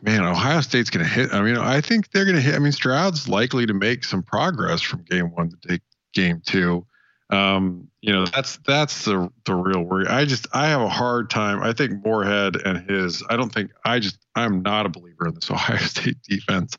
man, 0.00 0.24
Ohio 0.24 0.60
State's 0.60 0.90
going 0.90 1.04
to 1.04 1.10
hit. 1.10 1.34
I 1.34 1.42
mean, 1.42 1.56
I 1.56 1.80
think 1.80 2.12
they're 2.12 2.24
going 2.24 2.36
to 2.36 2.40
hit. 2.40 2.54
I 2.54 2.60
mean, 2.60 2.70
Stroud's 2.70 3.28
likely 3.28 3.66
to 3.66 3.74
make 3.74 4.04
some 4.04 4.22
progress 4.22 4.80
from 4.80 5.02
game 5.02 5.32
one 5.32 5.50
to 5.62 5.80
game 6.14 6.40
two. 6.46 6.86
Um, 7.30 7.88
you 8.00 8.12
know, 8.12 8.24
that's 8.26 8.58
that's 8.66 9.04
the 9.04 9.30
the 9.44 9.54
real 9.54 9.82
worry. 9.82 10.06
I 10.06 10.24
just 10.24 10.46
I 10.52 10.68
have 10.68 10.80
a 10.80 10.88
hard 10.88 11.28
time. 11.28 11.62
I 11.62 11.72
think 11.72 12.04
Moorhead 12.04 12.56
and 12.56 12.88
his. 12.88 13.22
I 13.28 13.36
don't 13.36 13.52
think 13.52 13.72
I 13.84 13.98
just 13.98 14.18
I'm 14.34 14.62
not 14.62 14.86
a 14.86 14.88
believer 14.88 15.26
in 15.26 15.34
this 15.34 15.50
Ohio 15.50 15.78
State 15.78 16.22
defense, 16.22 16.76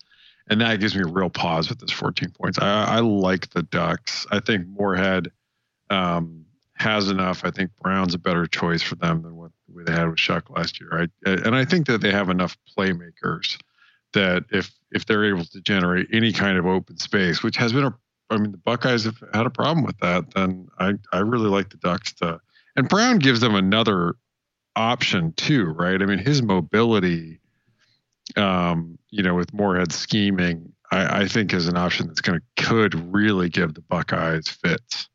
and 0.49 0.61
that 0.61 0.79
gives 0.79 0.95
me 0.95 1.01
a 1.01 1.11
real 1.11 1.29
pause 1.29 1.69
with 1.69 1.79
this 1.79 1.91
14 1.91 2.31
points. 2.31 2.59
I, 2.59 2.85
I 2.85 2.99
like 2.99 3.49
the 3.49 3.63
Ducks. 3.63 4.25
I 4.31 4.39
think 4.39 4.67
Moorhead 4.67 5.31
um, 5.89 6.45
has 6.75 7.09
enough. 7.09 7.43
I 7.43 7.51
think 7.51 7.71
Brown's 7.81 8.13
a 8.13 8.19
better 8.19 8.45
choice 8.45 8.81
for 8.81 8.95
them 8.95 9.23
than 9.23 9.35
what 9.35 9.51
they 9.85 9.91
had 9.91 10.07
with 10.07 10.17
Shough 10.17 10.49
last 10.55 10.79
year. 10.79 11.09
I, 11.25 11.29
and 11.29 11.55
I 11.55 11.65
think 11.65 11.87
that 11.87 12.01
they 12.01 12.11
have 12.11 12.29
enough 12.29 12.57
playmakers 12.77 13.57
that 14.13 14.45
if 14.51 14.71
if 14.91 15.05
they're 15.05 15.25
able 15.25 15.43
to 15.43 15.61
generate 15.61 16.07
any 16.13 16.31
kind 16.31 16.57
of 16.57 16.65
open 16.65 16.97
space, 16.97 17.43
which 17.43 17.57
has 17.57 17.73
been 17.73 17.83
a, 17.83 17.93
I 18.30 18.38
mean, 18.38 18.51
the 18.51 18.57
Buckeyes 18.57 19.05
have 19.05 19.21
had 19.34 19.45
a 19.45 19.49
problem 19.49 19.86
with 19.86 19.97
that. 19.99 20.34
Then 20.34 20.67
I 20.80 20.93
I 21.11 21.19
really 21.19 21.49
like 21.49 21.69
the 21.69 21.78
Ducks 21.78 22.13
to, 22.15 22.39
and 22.75 22.89
Brown 22.89 23.19
gives 23.19 23.39
them 23.39 23.55
another 23.55 24.15
option 24.75 25.34
too, 25.34 25.65
right? 25.65 26.01
I 26.01 26.05
mean, 26.05 26.19
his 26.19 26.41
mobility, 26.41 27.39
um, 28.36 28.97
you 29.09 29.23
know, 29.23 29.36
with 29.36 29.53
Moorhead 29.53 29.91
scheming, 29.91 30.73
I, 30.91 31.21
I 31.21 31.28
think 31.28 31.53
is 31.53 31.67
an 31.67 31.78
option 31.78 32.07
that's 32.07 32.21
going 32.21 32.39
to 32.39 32.63
could 32.63 33.13
really 33.13 33.49
give 33.49 33.73
the 33.73 33.82
Buckeyes 33.82 34.47
fits. 34.47 35.09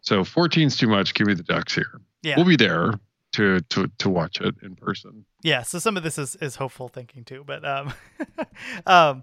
So 0.00 0.22
14's 0.22 0.76
too 0.76 0.88
much. 0.88 1.14
Give 1.14 1.26
me 1.26 1.34
the 1.34 1.42
Ducks 1.42 1.74
here. 1.74 2.00
Yeah. 2.22 2.36
We'll 2.36 2.46
be 2.46 2.56
there 2.56 2.92
to 3.32 3.60
to 3.60 3.90
to 3.98 4.08
watch 4.08 4.40
it 4.40 4.54
in 4.62 4.74
person. 4.74 5.24
Yeah, 5.42 5.62
so 5.62 5.78
some 5.78 5.96
of 5.96 6.02
this 6.02 6.18
is 6.18 6.36
is 6.36 6.56
hopeful 6.56 6.88
thinking 6.88 7.24
too, 7.24 7.44
but 7.46 7.64
um, 7.64 7.92
um, 8.86 9.22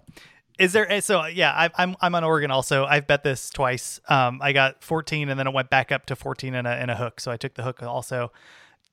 is 0.58 0.72
there? 0.72 1.00
So 1.00 1.26
yeah, 1.26 1.52
I, 1.52 1.70
I'm 1.76 1.96
I'm 2.00 2.14
on 2.14 2.24
Oregon 2.24 2.50
also. 2.50 2.84
I've 2.84 3.06
bet 3.06 3.22
this 3.22 3.50
twice. 3.50 4.00
Um, 4.08 4.40
I 4.42 4.52
got 4.52 4.82
14 4.82 5.28
and 5.28 5.38
then 5.38 5.46
it 5.46 5.52
went 5.52 5.70
back 5.70 5.92
up 5.92 6.06
to 6.06 6.16
14 6.16 6.54
in 6.54 6.66
a 6.66 6.86
a 6.88 6.96
hook, 6.96 7.20
so 7.20 7.30
I 7.30 7.36
took 7.36 7.54
the 7.54 7.62
hook 7.62 7.82
also. 7.82 8.32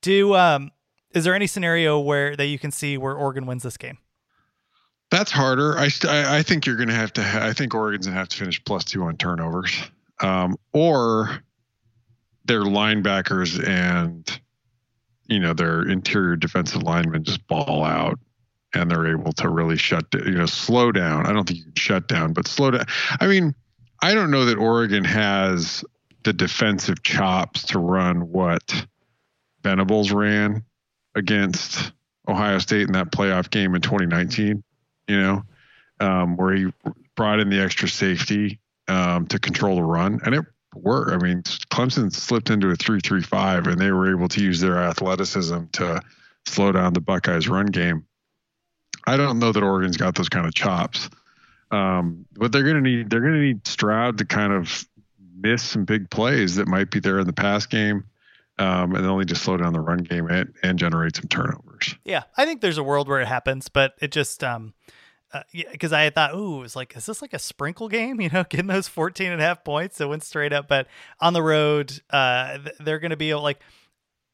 Do 0.00 0.34
um, 0.34 0.72
is 1.12 1.24
there 1.24 1.34
any 1.34 1.46
scenario 1.46 1.98
where 1.98 2.36
that 2.36 2.46
you 2.46 2.58
can 2.58 2.70
see 2.70 2.98
where 2.98 3.14
Oregon 3.14 3.46
wins 3.46 3.62
this 3.62 3.76
game? 3.76 3.98
That's 5.10 5.30
harder. 5.30 5.78
I 5.78 5.88
I 6.04 6.42
think 6.42 6.66
you're 6.66 6.76
going 6.76 6.88
to 6.88 6.94
have 6.94 7.12
to. 7.14 7.22
Ha- 7.22 7.46
I 7.46 7.52
think 7.52 7.74
Oregon's 7.74 8.06
going 8.06 8.14
to 8.14 8.18
have 8.18 8.28
to 8.28 8.36
finish 8.36 8.62
plus 8.64 8.84
two 8.84 9.02
on 9.04 9.16
turnovers, 9.16 9.72
um, 10.20 10.56
or 10.72 11.42
their 12.44 12.62
linebackers 12.62 13.66
and 13.66 14.40
you 15.26 15.38
know 15.38 15.54
their 15.54 15.88
interior 15.88 16.36
defensive 16.36 16.82
linemen 16.82 17.24
just 17.24 17.46
ball 17.46 17.84
out 17.84 18.18
and 18.74 18.90
they're 18.90 19.06
able 19.06 19.32
to 19.32 19.48
really 19.48 19.76
shut 19.76 20.04
you 20.12 20.32
know 20.32 20.46
slow 20.46 20.92
down 20.92 21.26
i 21.26 21.32
don't 21.32 21.46
think 21.46 21.58
you 21.58 21.64
can 21.64 21.74
shut 21.74 22.08
down 22.08 22.32
but 22.32 22.46
slow 22.46 22.70
down 22.70 22.84
i 23.20 23.26
mean 23.26 23.54
i 24.02 24.14
don't 24.14 24.30
know 24.30 24.44
that 24.44 24.58
oregon 24.58 25.04
has 25.04 25.84
the 26.24 26.32
defensive 26.32 27.02
chops 27.02 27.64
to 27.64 27.78
run 27.78 28.32
what 28.32 28.86
venables 29.62 30.10
ran 30.10 30.64
against 31.14 31.92
ohio 32.28 32.58
state 32.58 32.86
in 32.86 32.92
that 32.92 33.10
playoff 33.10 33.50
game 33.50 33.74
in 33.74 33.80
2019 33.80 34.62
you 35.08 35.20
know 35.20 35.42
um, 36.00 36.36
where 36.36 36.54
he 36.54 36.72
brought 37.14 37.38
in 37.38 37.50
the 37.50 37.60
extra 37.60 37.88
safety 37.88 38.58
um, 38.88 39.26
to 39.26 39.38
control 39.38 39.76
the 39.76 39.82
run 39.82 40.20
and 40.24 40.34
it 40.34 40.44
work. 40.76 41.12
I 41.12 41.16
mean, 41.16 41.42
Clemson 41.42 42.12
slipped 42.12 42.50
into 42.50 42.70
a 42.70 42.76
three-three-five, 42.76 43.66
and 43.66 43.80
they 43.80 43.90
were 43.90 44.10
able 44.10 44.28
to 44.28 44.42
use 44.42 44.60
their 44.60 44.78
athleticism 44.78 45.64
to 45.72 46.02
slow 46.46 46.72
down 46.72 46.92
the 46.92 47.00
Buckeyes' 47.00 47.48
run 47.48 47.66
game. 47.66 48.06
I 49.06 49.16
don't 49.16 49.38
know 49.38 49.52
that 49.52 49.62
Oregon's 49.62 49.96
got 49.96 50.14
those 50.14 50.28
kind 50.28 50.46
of 50.46 50.54
chops, 50.54 51.10
um, 51.70 52.26
but 52.34 52.52
they're 52.52 52.62
going 52.62 52.76
to 52.76 52.80
need 52.80 53.10
they're 53.10 53.20
going 53.20 53.34
to 53.34 53.40
need 53.40 53.66
Stroud 53.66 54.18
to 54.18 54.24
kind 54.24 54.52
of 54.52 54.86
miss 55.36 55.62
some 55.62 55.84
big 55.84 56.10
plays 56.10 56.56
that 56.56 56.68
might 56.68 56.90
be 56.90 57.00
there 57.00 57.18
in 57.18 57.26
the 57.26 57.32
pass 57.32 57.66
game. 57.66 58.04
Um, 58.56 58.94
and 58.94 59.04
only 59.04 59.24
just 59.24 59.42
slow 59.42 59.56
down 59.56 59.72
the 59.72 59.80
run 59.80 59.98
game 59.98 60.28
and, 60.28 60.54
and 60.62 60.78
generate 60.78 61.16
some 61.16 61.26
turnovers. 61.26 61.96
Yeah, 62.04 62.22
I 62.36 62.44
think 62.44 62.60
there's 62.60 62.78
a 62.78 62.84
world 62.84 63.08
where 63.08 63.20
it 63.20 63.26
happens, 63.26 63.68
but 63.68 63.94
it 64.00 64.12
just 64.12 64.44
um, 64.44 64.74
because 65.52 65.92
uh, 65.92 65.96
I 65.96 66.10
thought, 66.10 66.34
ooh, 66.34 66.58
it 66.58 66.62
was 66.62 66.76
like, 66.76 66.96
is 66.96 67.06
this 67.06 67.22
like 67.22 67.32
a 67.32 67.38
sprinkle 67.38 67.88
game? 67.88 68.20
You 68.24 68.30
know, 68.30 68.44
getting 68.48 68.68
those 68.68 68.88
14 68.88 69.32
and 69.32 69.40
a 69.40 69.44
half 69.44 69.64
points. 69.64 70.00
It 70.00 70.08
went 70.08 70.22
straight 70.22 70.52
up. 70.52 70.68
But 70.68 70.86
on 71.20 71.32
the 71.32 71.42
road, 71.42 72.00
uh, 72.10 72.58
they're 72.80 72.98
going 72.98 73.10
to 73.10 73.16
be 73.16 73.34
like, 73.34 73.60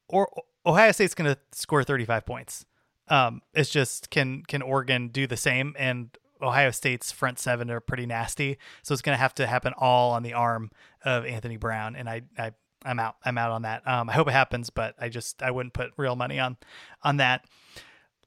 or 0.08 0.28
Ohio 0.64 0.92
State's 0.92 1.14
going 1.14 1.32
to 1.34 1.40
score 1.52 1.82
35 1.82 2.24
points. 2.24 2.64
Um, 3.10 3.42
it's 3.52 3.70
just, 3.70 4.08
can, 4.10 4.42
can 4.44 4.62
Oregon 4.62 5.08
do 5.08 5.26
the 5.26 5.36
same? 5.36 5.74
And 5.78 6.16
Ohio 6.40 6.70
State's 6.70 7.12
front 7.12 7.38
seven 7.38 7.70
are 7.70 7.80
pretty 7.80 8.06
nasty. 8.06 8.56
So 8.82 8.94
it's 8.94 9.02
going 9.02 9.14
to 9.14 9.20
have 9.20 9.34
to 9.34 9.46
happen 9.46 9.74
all 9.76 10.12
on 10.12 10.22
the 10.22 10.32
arm 10.32 10.70
of 11.04 11.26
Anthony 11.26 11.58
Brown. 11.58 11.96
And 11.96 12.08
I, 12.08 12.22
I, 12.38 12.52
I'm 12.84 12.98
out. 12.98 13.16
I'm 13.24 13.36
out 13.36 13.50
on 13.50 13.62
that. 13.62 13.86
Um, 13.86 14.08
I 14.08 14.14
hope 14.14 14.28
it 14.28 14.32
happens, 14.32 14.70
but 14.70 14.94
I 14.98 15.10
just 15.10 15.42
I 15.42 15.50
wouldn't 15.50 15.74
put 15.74 15.90
real 15.98 16.16
money 16.16 16.38
on 16.38 16.56
on 17.02 17.18
that. 17.18 17.44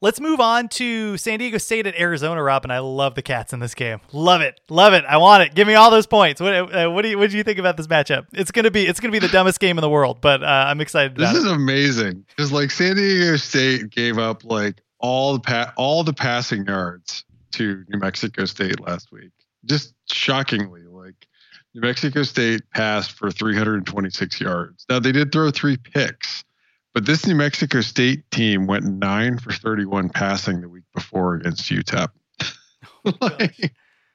Let's 0.04 0.20
move 0.20 0.42
on 0.42 0.68
to 0.68 1.16
San 1.16 1.40
Diego 1.40 1.58
State 1.58 1.88
at 1.88 1.98
Arizona, 1.98 2.44
Rob. 2.44 2.66
And 2.66 2.74
I 2.74 2.80
love 2.80 3.16
the 3.16 3.22
Cats 3.22 3.54
in 3.54 3.62
this 3.62 3.74
game. 3.74 4.02
Love 4.12 4.42
it, 4.42 4.60
love 4.70 4.92
it. 4.92 5.06
I 5.08 5.16
want 5.16 5.44
it. 5.44 5.56
Give 5.56 5.66
me 5.66 5.76
all 5.76 5.90
those 5.92 6.08
points. 6.08 6.42
What, 6.42 6.54
uh, 6.54 6.92
what 6.92 7.04
do 7.04 7.08
you 7.08 7.18
what 7.18 7.30
do 7.30 7.38
you 7.38 7.44
think 7.44 7.58
about 7.58 7.78
this 7.78 7.88
matchup? 7.88 8.26
It's 8.34 8.52
gonna 8.52 8.70
be 8.70 8.86
it's 8.86 9.00
gonna 9.00 9.14
be 9.14 9.20
the 9.20 9.30
dumbest 9.30 9.62
game 9.62 9.78
in 9.78 9.82
the 9.82 9.90
world, 9.90 10.18
but 10.20 10.44
uh, 10.44 10.66
I'm 10.68 10.82
excited. 10.82 11.16
This 11.16 11.34
is 11.34 11.46
it. 11.46 11.52
amazing 11.54 12.26
because 12.28 12.52
like 12.52 12.70
San 12.70 12.98
Diego 12.98 13.38
State 13.38 13.92
gave 13.92 14.18
up 14.18 14.44
like 14.44 14.82
all 15.00 15.36
the 15.36 15.40
pa- 15.40 15.74
all 15.78 16.04
the 16.04 16.12
passing 16.12 16.66
yards 16.66 17.24
to 17.52 17.86
New 17.88 18.00
Mexico 18.00 18.44
State 18.44 18.82
last 18.82 19.10
week. 19.10 19.32
Just 19.64 19.94
shockingly, 20.12 20.84
like 20.84 21.16
New 21.74 21.80
Mexico 21.80 22.24
State 22.24 22.64
passed 22.74 23.14
for 23.14 23.32
326 23.32 24.42
yards. 24.42 24.86
Now 24.90 25.00
they 25.00 25.14
did 25.14 25.32
throw 25.32 25.50
three 25.50 25.78
picks 25.78 26.44
but 26.94 27.06
this 27.06 27.26
New 27.26 27.36
Mexico 27.36 27.82
State 27.82 28.30
team 28.32 28.68
went 28.68 28.86
nine 28.86 29.40
for 29.40 29.52
31 29.52 30.10
passing 30.10 30.62
the 30.62 30.70
week 30.70 30.84
before 30.94 31.36
against 31.36 31.70
UTEP. 31.70 32.10
Oh 33.06 33.14
like, 33.20 33.74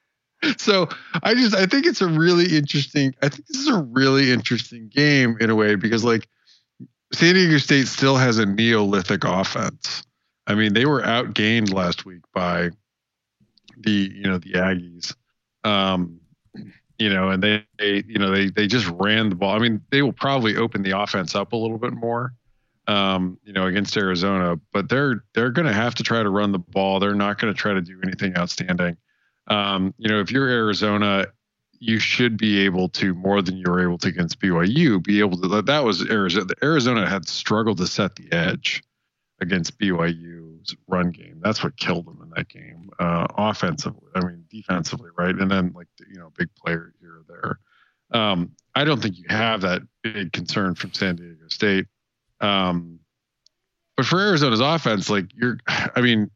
so 0.57 0.89
I 1.21 1.35
just 1.35 1.55
I 1.55 1.65
think 1.65 1.85
it's 1.85 2.01
a 2.01 2.07
really 2.07 2.57
interesting. 2.57 3.13
I 3.21 3.29
think 3.29 3.45
this 3.47 3.57
is 3.57 3.67
a 3.67 3.83
really 3.83 4.31
interesting 4.31 4.89
game 4.91 5.37
in 5.39 5.49
a 5.49 5.55
way 5.55 5.75
because 5.75 6.03
like 6.03 6.27
San 7.13 7.35
Diego 7.35 7.57
State 7.57 7.87
still 7.87 8.17
has 8.17 8.39
a 8.39 8.45
Neolithic 8.45 9.25
offense. 9.25 10.03
I 10.47 10.55
mean, 10.55 10.73
they 10.73 10.85
were 10.85 11.01
outgained 11.01 11.71
last 11.71 12.05
week 12.05 12.23
by 12.33 12.71
the 13.77 13.91
you 13.91 14.23
know 14.23 14.39
the 14.39 14.53
Aggies. 14.53 15.13
Um, 15.63 16.19
you 16.97 17.09
know, 17.09 17.29
and 17.29 17.43
they, 17.43 17.63
they 17.77 18.03
you 18.07 18.17
know 18.17 18.31
they 18.31 18.49
they 18.49 18.65
just 18.65 18.87
ran 18.95 19.29
the 19.29 19.35
ball. 19.35 19.55
I 19.55 19.59
mean, 19.59 19.81
they 19.91 20.01
will 20.01 20.13
probably 20.13 20.55
open 20.55 20.81
the 20.81 20.99
offense 20.99 21.35
up 21.35 21.53
a 21.53 21.57
little 21.57 21.77
bit 21.77 21.93
more 21.93 22.33
um, 22.89 23.37
you 23.43 23.53
know, 23.53 23.67
against 23.67 23.95
Arizona, 23.95 24.59
but 24.73 24.89
they're 24.89 25.23
they're 25.35 25.51
going 25.51 25.67
to 25.67 25.73
have 25.73 25.93
to 25.95 26.03
try 26.03 26.23
to 26.23 26.29
run 26.29 26.51
the 26.51 26.59
ball. 26.59 26.99
They're 26.99 27.13
not 27.13 27.39
going 27.39 27.53
to 27.53 27.57
try 27.57 27.73
to 27.73 27.81
do 27.81 27.99
anything 28.03 28.35
outstanding. 28.35 28.97
Um, 29.47 29.93
you 29.99 30.09
know, 30.09 30.19
if 30.19 30.31
you're 30.31 30.49
Arizona, 30.49 31.27
you 31.79 31.99
should 31.99 32.35
be 32.35 32.57
able 32.65 32.89
to 32.89 33.13
more 33.13 33.43
than 33.43 33.57
you 33.57 33.65
were 33.67 33.83
able 33.83 33.99
to 33.99 34.07
against 34.07 34.39
BYU. 34.39 35.03
Be 35.03 35.19
able 35.19 35.39
to 35.39 35.61
that 35.61 35.83
was 35.83 36.09
Arizona. 36.09 36.47
Arizona 36.63 37.07
had 37.07 37.27
struggled 37.27 37.77
to 37.77 37.85
set 37.85 38.15
the 38.15 38.27
edge 38.31 38.81
against 39.39 39.77
BYU's 39.77 40.75
run 40.87 41.11
game. 41.11 41.39
That's 41.43 41.63
what 41.63 41.77
killed 41.77 42.07
them 42.07 42.19
in 42.23 42.31
that 42.31 42.49
game. 42.49 42.89
Uh, 42.99 43.27
offensively, 43.37 44.09
I 44.15 44.21
mean, 44.21 44.45
defensively, 44.49 45.11
right? 45.15 45.35
And 45.35 45.51
then 45.51 45.73
like 45.75 45.87
you 46.11 46.19
know, 46.19 46.31
big 46.35 46.49
player 46.55 46.91
here 46.99 47.17
or 47.17 47.23
there. 47.27 48.19
Um, 48.19 48.53
I 48.73 48.83
don't 48.83 48.99
think 48.99 49.19
you 49.19 49.25
have 49.29 49.61
that 49.61 49.83
big 50.01 50.33
concern 50.33 50.73
from 50.73 50.91
San 50.93 51.17
Diego 51.17 51.47
State. 51.49 51.85
Um, 52.41 52.99
but 53.97 54.05
for 54.05 54.19
Arizona's 54.19 54.61
offense, 54.61 55.09
like 55.09 55.25
you're, 55.35 55.57
I 55.67 56.01
mean, 56.01 56.31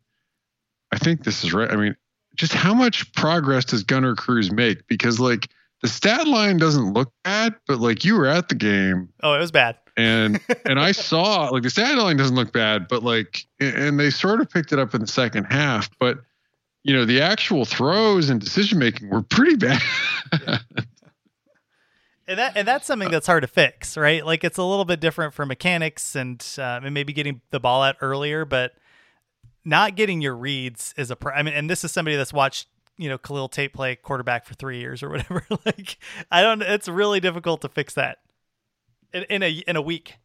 I 0.91 0.97
think 0.97 1.23
this 1.23 1.43
is 1.43 1.53
right. 1.53 1.71
I 1.71 1.75
mean, 1.75 1.95
just 2.35 2.53
how 2.53 2.73
much 2.73 3.11
progress 3.13 3.65
does 3.65 3.83
Gunner 3.83 4.15
Cruz 4.15 4.51
make? 4.51 4.85
Because 4.87 5.19
like 5.19 5.47
the 5.81 5.87
stat 5.87 6.27
line 6.27 6.57
doesn't 6.57 6.93
look 6.93 7.11
bad, 7.23 7.55
but 7.67 7.79
like 7.79 8.03
you 8.03 8.15
were 8.15 8.25
at 8.25 8.49
the 8.49 8.55
game. 8.55 9.09
Oh, 9.21 9.33
it 9.33 9.39
was 9.39 9.51
bad. 9.51 9.77
And 9.95 10.39
and 10.65 10.79
I 10.79 10.91
saw 10.91 11.49
like 11.49 11.63
the 11.63 11.69
stat 11.69 11.97
line 11.97 12.17
doesn't 12.17 12.35
look 12.35 12.51
bad, 12.51 12.87
but 12.87 13.03
like 13.03 13.45
and 13.59 13.99
they 13.99 14.09
sort 14.09 14.41
of 14.41 14.49
picked 14.49 14.73
it 14.73 14.79
up 14.79 14.93
in 14.93 15.01
the 15.01 15.07
second 15.07 15.45
half. 15.45 15.89
But 15.99 16.19
you 16.83 16.93
know, 16.93 17.05
the 17.05 17.21
actual 17.21 17.65
throws 17.65 18.29
and 18.29 18.41
decision 18.41 18.79
making 18.79 19.09
were 19.09 19.21
pretty 19.21 19.55
bad. 19.55 19.81
And 22.33 22.39
that 22.39 22.57
and 22.57 22.67
that's 22.67 22.87
something 22.87 23.11
that's 23.11 23.27
hard 23.27 23.43
to 23.43 23.47
fix, 23.47 23.95
right? 23.95 24.25
Like 24.25 24.43
it's 24.43 24.57
a 24.57 24.63
little 24.63 24.85
bit 24.85 24.99
different 24.99 25.35
for 25.35 25.45
mechanics 25.45 26.15
and 26.15 26.43
uh, 26.57 26.79
and 26.83 26.91
maybe 26.91 27.13
getting 27.13 27.41
the 27.51 27.59
ball 27.59 27.83
out 27.83 27.95
earlier, 28.01 28.43
but 28.43 28.73
not 29.63 29.95
getting 29.95 30.19
your 30.19 30.35
reads 30.35 30.95
is 30.97 31.11
a. 31.11 31.15
Pr- 31.15 31.31
I 31.31 31.43
mean, 31.43 31.53
and 31.53 31.69
this 31.69 31.83
is 31.83 31.91
somebody 31.91 32.17
that's 32.17 32.33
watched 32.33 32.67
you 32.97 33.07
know 33.07 33.19
Khalil 33.19 33.49
Tate 33.49 33.71
play 33.71 33.95
quarterback 33.95 34.47
for 34.47 34.55
three 34.55 34.79
years 34.79 35.03
or 35.03 35.09
whatever. 35.09 35.45
like 35.65 35.97
I 36.31 36.41
don't. 36.41 36.63
It's 36.63 36.87
really 36.87 37.19
difficult 37.19 37.61
to 37.61 37.69
fix 37.69 37.93
that 37.93 38.17
in, 39.13 39.23
in 39.29 39.43
a 39.43 39.51
in 39.67 39.75
a 39.75 39.81
week. 39.81 40.15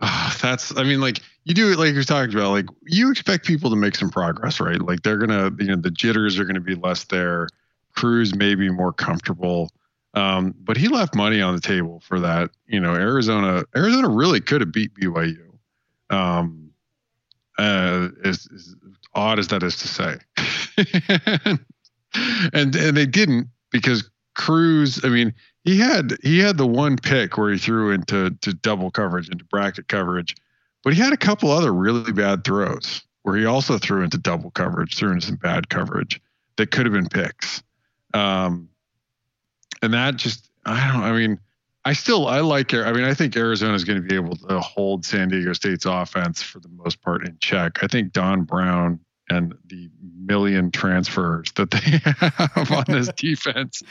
Uh, 0.00 0.32
that's 0.40 0.74
I 0.78 0.82
mean 0.84 1.02
like 1.02 1.20
you 1.44 1.52
do 1.52 1.72
it 1.72 1.78
like 1.78 1.92
you're 1.92 2.04
talking 2.04 2.34
about 2.34 2.52
like 2.52 2.66
you 2.86 3.10
expect 3.10 3.46
people 3.46 3.68
to 3.68 3.76
make 3.76 3.94
some 3.94 4.08
progress 4.08 4.58
right 4.60 4.80
like 4.80 5.02
they're 5.02 5.18
gonna 5.18 5.50
you 5.58 5.66
know 5.66 5.76
the 5.76 5.90
jitters 5.90 6.38
are 6.38 6.44
gonna 6.44 6.60
be 6.60 6.74
less 6.74 7.04
there 7.04 7.46
cruz 7.94 8.34
may 8.34 8.54
be 8.54 8.70
more 8.70 8.92
comfortable 8.92 9.70
um, 10.14 10.54
but 10.58 10.76
he 10.76 10.88
left 10.88 11.14
money 11.14 11.40
on 11.40 11.54
the 11.54 11.60
table 11.60 12.00
for 12.00 12.20
that. 12.20 12.50
You 12.66 12.80
know 12.80 12.94
Arizona 12.94 13.64
Arizona 13.76 14.08
really 14.08 14.40
could 14.40 14.60
have 14.60 14.72
beat 14.72 14.94
BYU 14.94 15.52
um, 16.10 16.70
uh, 17.58 18.08
as, 18.24 18.48
odd 19.14 19.38
as 19.38 19.48
that 19.48 19.62
is 19.62 19.76
to 19.76 19.88
say. 19.88 21.58
And 22.52 22.76
and 22.76 22.96
they 22.96 23.06
didn't 23.06 23.48
because 23.70 24.08
Cruz 24.34 25.02
I 25.04 25.08
mean 25.08 25.32
he 25.64 25.78
had 25.78 26.16
he 26.22 26.38
had 26.38 26.58
the 26.58 26.66
one 26.66 26.96
pick 26.96 27.38
where 27.38 27.50
he 27.50 27.58
threw 27.58 27.90
into 27.90 28.30
to 28.42 28.52
double 28.52 28.90
coverage 28.90 29.28
into 29.30 29.44
bracket 29.44 29.88
coverage, 29.88 30.36
but 30.84 30.92
he 30.92 31.00
had 31.00 31.12
a 31.12 31.16
couple 31.16 31.50
other 31.50 31.72
really 31.72 32.12
bad 32.12 32.44
throws 32.44 33.02
where 33.22 33.36
he 33.36 33.46
also 33.46 33.78
threw 33.78 34.02
into 34.02 34.18
double 34.18 34.50
coverage, 34.50 34.96
threw 34.96 35.12
into 35.12 35.26
some 35.26 35.36
bad 35.36 35.70
coverage 35.70 36.20
that 36.56 36.70
could 36.70 36.84
have 36.84 36.92
been 36.92 37.08
picks. 37.08 37.62
Um, 38.12 38.68
and 39.82 39.92
that 39.92 40.16
just 40.16 40.50
I 40.64 40.92
don't 40.92 41.02
I 41.02 41.12
mean 41.12 41.38
I 41.84 41.92
still 41.92 42.28
I 42.28 42.40
like 42.40 42.72
I 42.72 42.92
mean 42.92 43.04
I 43.04 43.14
think 43.14 43.36
Arizona 43.36 43.74
is 43.74 43.84
going 43.84 44.00
to 44.00 44.06
be 44.06 44.14
able 44.14 44.36
to 44.36 44.60
hold 44.60 45.04
San 45.04 45.28
Diego 45.28 45.52
State's 45.52 45.84
offense 45.84 46.40
for 46.40 46.60
the 46.60 46.68
most 46.68 47.02
part 47.02 47.26
in 47.26 47.36
check. 47.40 47.82
I 47.82 47.88
think 47.88 48.12
Don 48.12 48.44
Brown 48.44 49.00
and 49.28 49.54
the 49.66 49.90
million 50.16 50.70
transfers 50.70 51.50
that 51.52 51.70
they 51.70 51.78
have 52.04 52.70
on 52.70 52.84
this 52.88 53.10
defense 53.16 53.82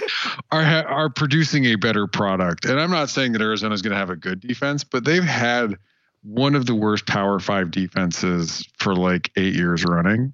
are 0.51 0.63
are 0.63 1.09
producing 1.09 1.65
a 1.65 1.75
better 1.75 2.07
product. 2.07 2.65
And 2.65 2.79
I'm 2.79 2.91
not 2.91 3.09
saying 3.09 3.33
that 3.33 3.41
Arizona 3.41 3.73
is 3.73 3.81
going 3.81 3.91
to 3.91 3.97
have 3.97 4.09
a 4.09 4.15
good 4.15 4.39
defense, 4.39 4.83
but 4.83 5.03
they've 5.03 5.23
had 5.23 5.75
one 6.23 6.55
of 6.55 6.67
the 6.67 6.75
worst 6.75 7.07
Power 7.07 7.39
5 7.39 7.71
defenses 7.71 8.67
for 8.77 8.95
like 8.95 9.31
8 9.35 9.55
years 9.55 9.83
running. 9.83 10.33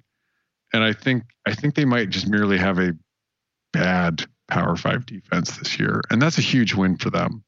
And 0.72 0.84
I 0.84 0.92
think 0.92 1.24
I 1.46 1.54
think 1.54 1.74
they 1.74 1.86
might 1.86 2.10
just 2.10 2.28
merely 2.28 2.58
have 2.58 2.78
a 2.78 2.92
bad 3.72 4.26
Power 4.48 4.76
5 4.76 5.06
defense 5.06 5.56
this 5.58 5.78
year, 5.78 6.00
and 6.10 6.20
that's 6.20 6.38
a 6.38 6.42
huge 6.42 6.74
win 6.74 6.96
for 6.96 7.10
them. 7.10 7.42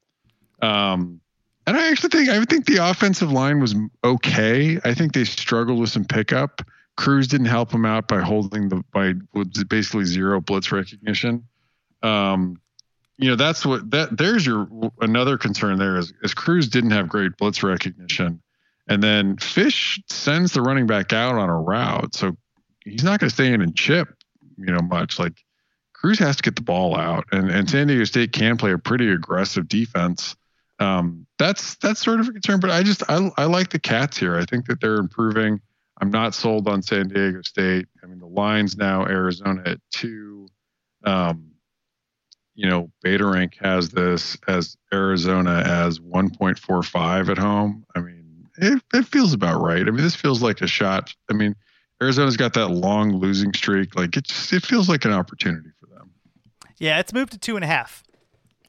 Um 0.61 1.21
and 1.67 1.77
I 1.77 1.89
actually 1.89 2.09
think 2.09 2.29
I 2.29 2.43
think 2.45 2.65
the 2.65 2.77
offensive 2.77 3.31
line 3.31 3.59
was 3.59 3.75
okay. 4.03 4.79
I 4.83 4.93
think 4.93 5.13
they 5.13 5.23
struggled 5.23 5.79
with 5.79 5.89
some 5.89 6.05
pickup. 6.05 6.61
Cruz 6.97 7.27
didn't 7.27 7.47
help 7.47 7.71
them 7.71 7.85
out 7.85 8.07
by 8.07 8.21
holding 8.21 8.69
the 8.69 8.83
by 8.91 9.13
basically 9.69 10.05
zero 10.05 10.41
blitz 10.41 10.71
recognition. 10.71 11.47
Um, 12.03 12.59
you 13.17 13.29
know 13.29 13.35
that's 13.35 13.65
what 13.65 13.89
that 13.91 14.17
there's 14.17 14.45
your 14.45 14.67
another 14.99 15.37
concern 15.37 15.77
there 15.77 15.97
is, 15.97 16.11
is 16.23 16.33
Cruz 16.33 16.67
didn't 16.67 16.91
have 16.91 17.07
great 17.07 17.37
blitz 17.37 17.61
recognition, 17.61 18.41
and 18.87 19.03
then 19.03 19.37
Fish 19.37 20.01
sends 20.09 20.53
the 20.53 20.61
running 20.61 20.87
back 20.87 21.13
out 21.13 21.35
on 21.35 21.47
a 21.47 21.59
route, 21.59 22.15
so 22.15 22.35
he's 22.83 23.03
not 23.03 23.19
going 23.19 23.29
to 23.29 23.33
stay 23.33 23.53
in 23.53 23.61
and 23.61 23.75
chip, 23.75 24.09
you 24.57 24.65
know, 24.65 24.79
much. 24.79 25.19
Like 25.19 25.33
Cruz 26.01 26.17
has 26.17 26.35
to 26.37 26.41
get 26.41 26.55
the 26.55 26.63
ball 26.63 26.97
out, 26.97 27.25
and 27.31 27.51
and 27.51 27.69
San 27.69 27.85
Diego 27.85 28.03
State 28.05 28.31
can 28.31 28.57
play 28.57 28.71
a 28.71 28.77
pretty 28.79 29.11
aggressive 29.11 29.67
defense. 29.67 30.35
Um, 30.79 31.27
that's 31.37 31.75
that's 31.75 32.03
sort 32.03 32.19
of 32.19 32.27
a 32.27 32.31
concern, 32.31 32.59
but 32.59 32.71
I 32.71 32.81
just 32.81 33.03
I 33.07 33.29
I 33.37 33.45
like 33.45 33.69
the 33.69 33.77
Cats 33.77 34.17
here. 34.17 34.35
I 34.35 34.45
think 34.45 34.65
that 34.65 34.81
they're 34.81 34.95
improving. 34.95 35.61
I'm 36.01 36.09
not 36.09 36.33
sold 36.33 36.67
on 36.67 36.81
San 36.81 37.09
Diego 37.09 37.43
State. 37.43 37.87
I 38.03 38.07
mean, 38.07 38.17
the 38.17 38.25
line's 38.25 38.75
now 38.75 39.05
Arizona 39.05 39.61
at 39.63 39.77
two. 39.91 40.47
Um, 41.03 41.51
you 42.55 42.67
know, 42.67 42.89
Beta 43.03 43.25
Rank 43.25 43.57
has 43.61 43.89
this 43.89 44.37
as 44.47 44.75
Arizona 44.91 45.63
as 45.65 45.99
1.45 45.99 47.29
at 47.29 47.37
home. 47.37 47.85
I 47.95 47.99
mean, 47.99 48.49
it, 48.57 48.81
it 48.93 49.05
feels 49.05 49.33
about 49.33 49.61
right. 49.61 49.87
I 49.87 49.91
mean, 49.91 50.03
this 50.03 50.15
feels 50.15 50.41
like 50.41 50.61
a 50.61 50.67
shot. 50.67 51.13
I 51.29 51.33
mean, 51.33 51.55
Arizona's 52.01 52.37
got 52.37 52.53
that 52.53 52.69
long 52.69 53.13
losing 53.13 53.53
streak. 53.53 53.95
Like 53.95 54.17
it 54.17 54.25
just, 54.25 54.51
it 54.51 54.65
feels 54.65 54.89
like 54.89 55.05
an 55.05 55.13
opportunity. 55.13 55.69
Yeah, 56.81 56.99
it's 56.99 57.13
moved 57.13 57.31
to 57.33 57.37
two 57.37 57.55
and 57.55 57.63
a 57.63 57.67
half 57.67 58.03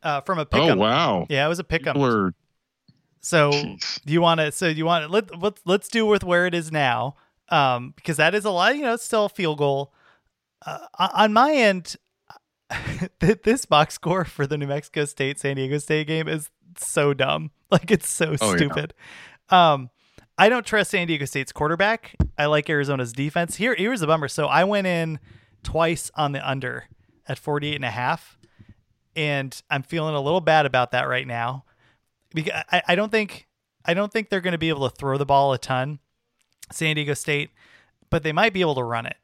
uh, 0.02 0.20
from 0.20 0.38
a 0.38 0.44
pick. 0.44 0.60
Oh 0.60 0.76
wow! 0.76 1.26
Yeah, 1.30 1.46
it 1.46 1.48
was 1.48 1.58
a 1.58 1.64
pick 1.64 1.86
up. 1.86 1.96
So 3.20 3.50
Jeez. 3.52 4.04
do 4.04 4.12
you 4.12 4.20
want 4.20 4.40
to? 4.40 4.52
So 4.52 4.68
you 4.68 4.84
want 4.84 5.06
to 5.06 5.10
let 5.10 5.40
let's 5.40 5.62
let's 5.64 5.88
do 5.88 6.04
with 6.04 6.22
where 6.22 6.46
it 6.46 6.54
is 6.54 6.70
now, 6.70 7.16
um, 7.48 7.94
because 7.96 8.18
that 8.18 8.34
is 8.34 8.44
a 8.44 8.50
lot. 8.50 8.76
You 8.76 8.82
know, 8.82 8.92
it's 8.92 9.04
still 9.04 9.24
a 9.24 9.28
field 9.30 9.56
goal. 9.56 9.94
Uh, 10.66 10.86
on 10.98 11.32
my 11.32 11.54
end, 11.54 11.96
this 13.20 13.64
box 13.64 13.94
score 13.94 14.26
for 14.26 14.46
the 14.46 14.58
New 14.58 14.66
Mexico 14.66 15.06
State 15.06 15.40
San 15.40 15.56
Diego 15.56 15.78
State 15.78 16.06
game 16.06 16.28
is 16.28 16.50
so 16.78 17.14
dumb. 17.14 17.50
Like 17.72 17.90
it's 17.90 18.06
so 18.06 18.36
oh, 18.38 18.54
stupid. 18.54 18.92
Yeah. 19.50 19.72
Um, 19.72 19.88
I 20.36 20.50
don't 20.50 20.66
trust 20.66 20.90
San 20.90 21.06
Diego 21.06 21.24
State's 21.24 21.52
quarterback. 21.52 22.14
I 22.36 22.44
like 22.44 22.68
Arizona's 22.68 23.14
defense. 23.14 23.56
Here, 23.56 23.74
here's 23.74 24.00
the 24.00 24.06
bummer. 24.06 24.28
So 24.28 24.44
I 24.44 24.64
went 24.64 24.86
in 24.86 25.18
twice 25.62 26.10
on 26.14 26.32
the 26.32 26.46
under 26.46 26.84
at 27.28 27.38
48 27.38 27.76
and 27.76 27.84
a 27.84 27.90
half, 27.90 28.38
and 29.14 29.60
I'm 29.70 29.82
feeling 29.82 30.14
a 30.14 30.20
little 30.20 30.40
bad 30.40 30.66
about 30.66 30.92
that 30.92 31.08
right 31.08 31.26
now. 31.26 31.64
Because 32.34 32.62
I, 32.70 32.82
I 32.88 32.94
don't 32.94 33.10
think 33.10 33.46
I 33.84 33.94
don't 33.94 34.12
think 34.12 34.30
they're 34.30 34.40
going 34.40 34.52
to 34.52 34.58
be 34.58 34.68
able 34.68 34.88
to 34.88 34.96
throw 34.96 35.18
the 35.18 35.26
ball 35.26 35.52
a 35.52 35.58
ton, 35.58 35.98
San 36.70 36.96
Diego 36.96 37.14
State, 37.14 37.50
but 38.10 38.22
they 38.22 38.32
might 38.32 38.52
be 38.52 38.60
able 38.60 38.74
to 38.76 38.84
run 38.84 39.06
it 39.06 39.16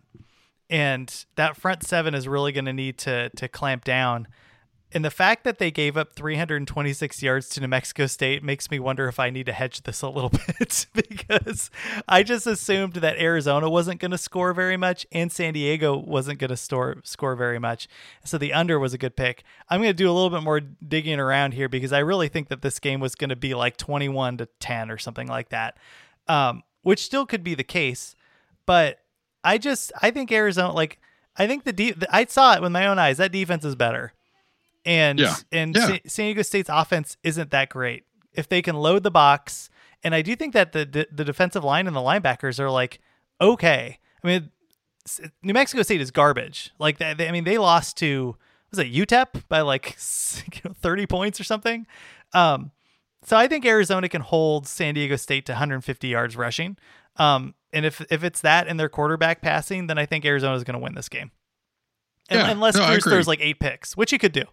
and 0.70 1.24
that 1.36 1.56
front 1.56 1.82
seven 1.84 2.14
is 2.14 2.28
really 2.28 2.52
going 2.52 2.64
to 2.66 2.72
need 2.72 2.98
to 2.98 3.30
to 3.30 3.48
clamp 3.48 3.84
down. 3.84 4.28
And 4.93 5.05
the 5.05 5.10
fact 5.10 5.44
that 5.44 5.59
they 5.59 5.70
gave 5.70 5.97
up 5.98 6.15
326 6.15 7.23
yards 7.23 7.48
to 7.51 7.60
New 7.60 7.69
Mexico 7.69 8.06
State 8.06 8.43
makes 8.43 8.70
me 8.70 8.78
wonder 8.78 9.06
if 9.06 9.20
I 9.20 9.28
need 9.28 9.47
to 9.47 9.52
hedge 9.52 9.82
this 9.82 10.01
a 10.01 10.09
little 10.09 10.31
bit 10.59 10.86
because 10.94 11.70
I 12.09 12.23
just 12.23 12.47
assumed 12.47 12.94
that 12.94 13.19
Arizona 13.19 13.69
wasn't 13.69 14.01
going 14.01 14.12
to 14.12 14.19
score 14.19 14.55
very 14.55 14.78
much 14.78 15.06
and 15.12 15.31
San 15.31 15.52
Diego 15.52 15.97
wasn't 15.97 16.39
going 16.39 16.55
to 16.55 16.56
score 16.56 17.36
very 17.36 17.59
much. 17.59 17.86
So 18.24 18.39
the 18.39 18.55
under 18.55 18.78
was 18.78 18.94
a 18.94 18.98
good 18.98 19.15
pick. 19.15 19.44
I'm 19.69 19.81
going 19.81 19.90
to 19.90 19.94
do 19.94 20.10
a 20.10 20.12
little 20.12 20.31
bit 20.31 20.43
more 20.43 20.60
digging 20.60 21.20
around 21.20 21.52
here 21.52 21.69
because 21.69 21.93
I 21.93 21.98
really 21.98 22.28
think 22.28 22.48
that 22.48 22.62
this 22.62 22.78
game 22.78 23.01
was 23.01 23.15
going 23.15 23.31
to 23.31 23.36
be 23.36 23.55
like 23.55 23.77
21 23.77 24.39
to 24.39 24.48
10 24.59 24.90
or 24.90 24.97
something 24.97 25.28
like 25.28 25.51
that, 25.51 25.77
um, 26.28 26.62
which 26.82 27.05
still 27.05 27.27
could 27.27 27.44
be 27.44 27.55
the 27.55 27.65
case. 27.65 28.16
But 28.65 29.01
I 29.44 29.59
just 29.59 29.93
I 30.01 30.10
think 30.10 30.32
Arizona 30.32 30.73
like 30.73 30.98
I 31.36 31.47
think 31.47 31.65
the, 31.65 31.73
de- 31.73 31.94
I 32.10 32.24
saw 32.24 32.55
it 32.55 32.62
with 32.62 32.73
my 32.73 32.86
own 32.86 32.98
eyes. 32.98 33.19
That 33.19 33.32
defense 33.32 33.65
is 33.65 33.77
better, 33.77 34.12
and 34.84 35.18
yeah. 35.18 35.34
and 35.52 35.74
yeah. 35.74 35.86
Sa- 35.86 35.98
San 36.06 36.26
Diego 36.26 36.42
State's 36.42 36.70
offense 36.72 37.16
isn't 37.22 37.50
that 37.50 37.70
great. 37.70 38.05
If 38.32 38.48
they 38.48 38.62
can 38.62 38.76
load 38.76 39.02
the 39.02 39.10
box, 39.10 39.70
and 40.02 40.14
I 40.14 40.22
do 40.22 40.36
think 40.36 40.55
that 40.55 40.72
the 40.72 40.84
the, 40.84 41.09
the 41.10 41.24
defensive 41.24 41.64
line 41.64 41.86
and 41.86 41.96
the 41.96 42.00
linebackers 42.00 42.59
are 42.59 42.70
like 42.70 43.00
okay. 43.40 43.98
I 44.22 44.26
mean, 44.26 44.50
New 45.42 45.52
Mexico 45.52 45.82
State 45.82 46.00
is 46.00 46.10
garbage. 46.10 46.70
Like 46.78 46.98
they, 46.98 47.28
I 47.28 47.32
mean, 47.32 47.44
they 47.44 47.59
lost 47.59 47.96
to 47.98 48.36
was 48.70 48.78
it 48.78 48.92
UTEP 48.92 49.48
by 49.48 49.60
like 49.62 49.96
thirty 49.98 51.06
points 51.06 51.40
or 51.40 51.44
something. 51.44 51.86
Um, 52.32 52.72
so 53.24 53.36
I 53.36 53.48
think 53.48 53.66
Arizona 53.66 54.09
can 54.09 54.22
hold 54.22 54.66
San 54.66 54.94
Diego 54.94 55.16
State 55.16 55.46
to 55.46 55.52
150 55.52 56.09
yards 56.09 56.36
rushing. 56.36 56.76
Um, 57.16 57.55
and 57.72 57.84
if 57.84 58.00
if 58.10 58.24
it's 58.24 58.40
that 58.42 58.68
and 58.68 58.78
their 58.78 58.88
quarterback 58.88 59.42
passing, 59.42 59.86
then 59.86 59.98
I 59.98 60.06
think 60.06 60.24
Arizona 60.24 60.55
is 60.56 60.64
going 60.64 60.78
to 60.78 60.82
win 60.82 60.94
this 60.94 61.09
game. 61.09 61.30
And, 62.30 62.40
yeah, 62.40 62.50
unless 62.50 62.76
no, 62.76 62.86
Cruz 62.86 63.05
throws 63.05 63.28
like 63.28 63.40
eight 63.40 63.59
picks, 63.59 63.96
which 63.96 64.10
he 64.10 64.18
could 64.18 64.32
do. 64.32 64.44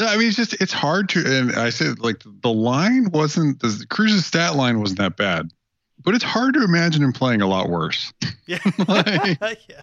No, 0.00 0.06
I 0.06 0.16
mean 0.16 0.28
it's 0.28 0.36
just 0.36 0.54
it's 0.60 0.72
hard 0.72 1.08
to. 1.10 1.24
And 1.24 1.52
I 1.52 1.70
said 1.70 2.00
like 2.00 2.22
the 2.24 2.52
line 2.52 3.10
wasn't 3.10 3.60
the 3.60 3.86
Cruz's 3.88 4.26
stat 4.26 4.56
line 4.56 4.80
wasn't 4.80 4.98
that 4.98 5.16
bad, 5.16 5.50
but 6.02 6.14
it's 6.14 6.24
hard 6.24 6.54
to 6.54 6.64
imagine 6.64 7.02
him 7.02 7.12
playing 7.12 7.40
a 7.42 7.46
lot 7.46 7.68
worse. 7.68 8.12
Yeah. 8.46 8.58
like, 8.88 9.40
yeah. 9.70 9.80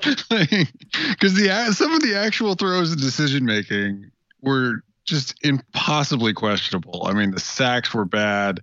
Because 0.00 1.34
the 1.34 1.72
some 1.72 1.92
of 1.92 2.02
the 2.02 2.16
actual 2.16 2.56
throws 2.56 2.90
and 2.90 3.00
decision 3.00 3.44
making 3.44 4.10
were 4.40 4.82
just 5.04 5.36
impossibly 5.44 6.32
questionable. 6.32 7.06
I 7.06 7.12
mean, 7.12 7.30
the 7.30 7.38
sacks 7.40 7.94
were 7.94 8.04
bad. 8.04 8.60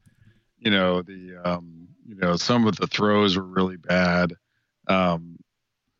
You 0.59 0.69
know, 0.69 1.01
the 1.01 1.37
um, 1.45 1.87
you 2.05 2.15
know, 2.15 2.35
some 2.35 2.67
of 2.67 2.75
the 2.75 2.87
throws 2.87 3.37
were 3.37 3.43
really 3.43 3.77
bad. 3.77 4.33
Um, 4.87 5.37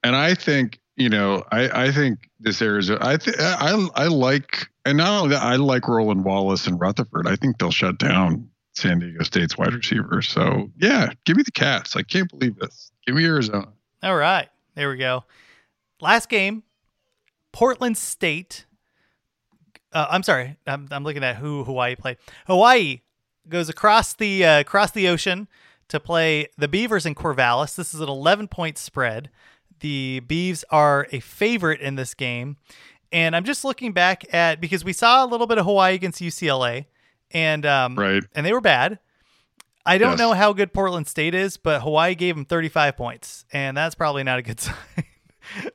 and 0.04 0.16
I 0.16 0.36
think, 0.36 0.80
you 0.98 1.10
know, 1.10 1.44
I, 1.52 1.88
I 1.88 1.92
think 1.92 2.30
this 2.40 2.62
Arizona, 2.62 3.00
I 3.02 3.18
think 3.18 3.38
I, 3.40 3.88
I 3.96 4.08
like, 4.08 4.68
and 4.86 4.98
not 4.98 5.10
only 5.10 5.36
that, 5.36 5.44
I 5.44 5.56
like 5.56 5.88
Roland 5.88 6.24
Wallace 6.24 6.68
and 6.68 6.80
Rutherford. 6.80 7.28
I 7.28 7.36
think 7.36 7.58
they'll 7.58 7.72
shut 7.72 7.98
down 7.98 8.50
San 8.74 9.00
Diego 9.00 9.24
State's 9.24 9.58
wide 9.58 9.74
receivers. 9.74 10.28
So 10.28 10.72
yeah, 10.78 11.12
give 11.26 11.38
me 11.38 11.44
the 11.44 11.52
Cats. 11.52 11.96
I 11.96 12.04
can't 12.04 12.30
believe 12.30 12.58
this. 12.58 12.92
Give 13.06 13.16
me 13.16 13.26
Arizona. 13.26 13.68
All 14.04 14.16
right. 14.16 14.50
There 14.76 14.90
we 14.90 14.98
go. 14.98 15.24
Last 16.02 16.30
game, 16.30 16.64
Portland 17.52 17.98
State. 17.98 18.66
Uh, 19.94 20.08
I'm 20.10 20.24
sorry. 20.24 20.58
I'm, 20.68 20.88
I'm 20.92 21.04
looking 21.04 21.24
at 21.24 21.38
who 21.38 21.64
Hawaii 21.64 21.96
played. 21.96 22.18
Hawaii 22.48 23.02
goes 23.48 23.70
across 23.70 24.14
the 24.14 24.46
uh, 24.46 24.60
across 24.60 24.92
the 24.92 25.08
ocean 25.08 25.48
to 25.88 26.00
play 26.00 26.48
the 26.58 26.68
Beavers 26.68 27.06
in 27.06 27.16
Corvallis. 27.16 27.76
This 27.76 27.94
is 27.94 28.02
an 28.02 28.10
11 28.10 28.48
point 28.48 28.78
spread. 28.78 29.30
The 29.80 30.22
Beavs 30.28 30.64
are 30.70 31.08
a 31.12 31.20
favorite 31.20 31.82
in 31.82 31.96
this 31.96 32.14
game. 32.14 32.58
And 33.12 33.36
I'm 33.36 33.44
just 33.46 33.64
looking 33.64 33.92
back 33.94 34.34
at 34.34 34.60
because 34.60 34.84
we 34.84 34.92
saw 34.94 35.24
a 35.24 35.28
little 35.28 35.48
bit 35.48 35.58
of 35.58 35.66
Hawaii 35.66 35.94
against 35.96 36.22
UCLA 36.22 36.86
and 37.32 37.66
um, 37.66 37.96
Right. 37.98 38.24
and 38.34 38.46
they 38.46 38.52
were 38.54 38.62
bad. 38.62 39.00
I 39.86 39.98
don't 40.00 40.12
Yes. 40.14 40.20
know 40.20 40.34
how 40.34 40.52
good 40.54 40.74
Portland 40.74 41.08
State 41.08 41.36
is, 41.36 41.58
but 41.58 41.82
Hawaii 41.84 42.16
gave 42.16 42.36
them 42.36 42.44
35 42.46 42.98
points, 42.98 43.46
and 43.54 43.78
that's 43.78 43.94
probably 43.96 44.24
not 44.24 44.40
a 44.40 44.42
good 44.42 44.60
sign. 44.60 44.76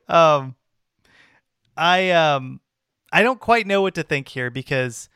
um, 0.09 0.57
I 1.77 2.11
um, 2.11 2.61
I 3.13 3.23
don't 3.23 3.41
quite 3.41 3.67
know 3.67 3.83
what 3.83 3.95
to 3.95 4.03
think 4.03 4.29
here 4.29 4.51
because 4.51 5.09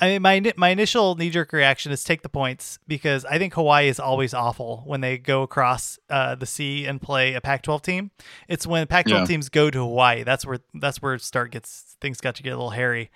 I 0.00 0.06
mean 0.18 0.22
my 0.22 0.52
my 0.56 0.70
initial 0.70 1.14
knee 1.14 1.30
jerk 1.30 1.52
reaction 1.52 1.92
is 1.92 2.02
take 2.02 2.22
the 2.22 2.28
points 2.28 2.78
because 2.88 3.24
I 3.24 3.38
think 3.38 3.54
Hawaii 3.54 3.88
is 3.88 4.00
always 4.00 4.34
awful 4.34 4.82
when 4.86 5.00
they 5.00 5.18
go 5.18 5.42
across 5.42 5.98
uh, 6.10 6.34
the 6.34 6.46
sea 6.46 6.84
and 6.86 7.00
play 7.00 7.34
a 7.34 7.40
Pac-12 7.40 7.82
team. 7.82 8.10
It's 8.48 8.66
when 8.66 8.86
Pac-12 8.88 9.10
Yeah. 9.10 9.24
teams 9.24 9.48
go 9.48 9.70
to 9.70 9.78
Hawaii 9.78 10.24
that's 10.24 10.44
where 10.44 10.58
that's 10.74 11.00
where 11.00 11.16
start 11.18 11.52
gets 11.52 11.96
things 12.00 12.20
got 12.20 12.34
to 12.36 12.42
get 12.42 12.50
a 12.50 12.56
little 12.56 12.70
hairy. 12.70 13.10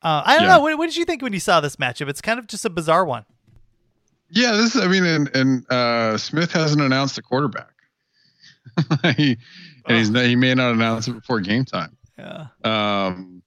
Uh, 0.00 0.22
I 0.24 0.34
don't 0.36 0.44
Yeah. 0.46 0.56
know. 0.56 0.60
What, 0.60 0.78
what 0.78 0.86
did 0.86 0.96
you 0.96 1.04
think 1.04 1.22
when 1.22 1.32
you 1.32 1.40
saw 1.40 1.60
this 1.60 1.76
matchup? 1.76 2.08
It's 2.08 2.20
kind 2.20 2.38
of 2.38 2.46
just 2.46 2.64
a 2.64 2.70
bizarre 2.70 3.04
one. 3.04 3.24
Yeah, 4.30 4.52
this 4.52 4.76
I 4.76 4.86
mean, 4.86 5.04
and, 5.04 5.28
and 5.36 5.70
uh, 5.72 6.16
Smith 6.18 6.52
hasn't 6.52 6.80
announced 6.80 7.16
the 7.16 7.22
quarterback. 7.22 7.70
he, 9.16 9.36
and 9.86 9.96
he's 9.98 10.08
not, 10.10 10.24
he 10.24 10.36
may 10.36 10.54
not 10.54 10.72
announce 10.72 11.06
it 11.08 11.12
before 11.12 11.40
game 11.40 11.64
time. 11.64 11.96
Yeah. 12.18 12.46
Um, 12.64 13.41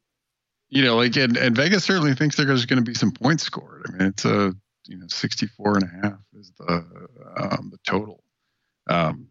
you 0.69 0.83
know, 0.83 0.95
like 0.95 1.15
and, 1.15 1.37
and 1.37 1.55
Vegas 1.55 1.83
certainly 1.83 2.15
thinks 2.15 2.35
there's 2.35 2.65
going 2.65 2.83
to 2.83 2.89
be 2.89 2.95
some 2.95 3.11
points 3.11 3.43
scored. 3.43 3.85
I 3.87 3.91
mean, 3.91 4.07
it's 4.07 4.25
a 4.25 4.53
you 4.87 4.97
know 4.97 5.07
64 5.07 5.77
and 5.77 5.83
a 5.83 6.07
half 6.07 6.19
is 6.37 6.51
the 6.57 6.85
um, 7.37 7.69
the 7.71 7.79
total. 7.85 8.23
Um, 8.89 9.27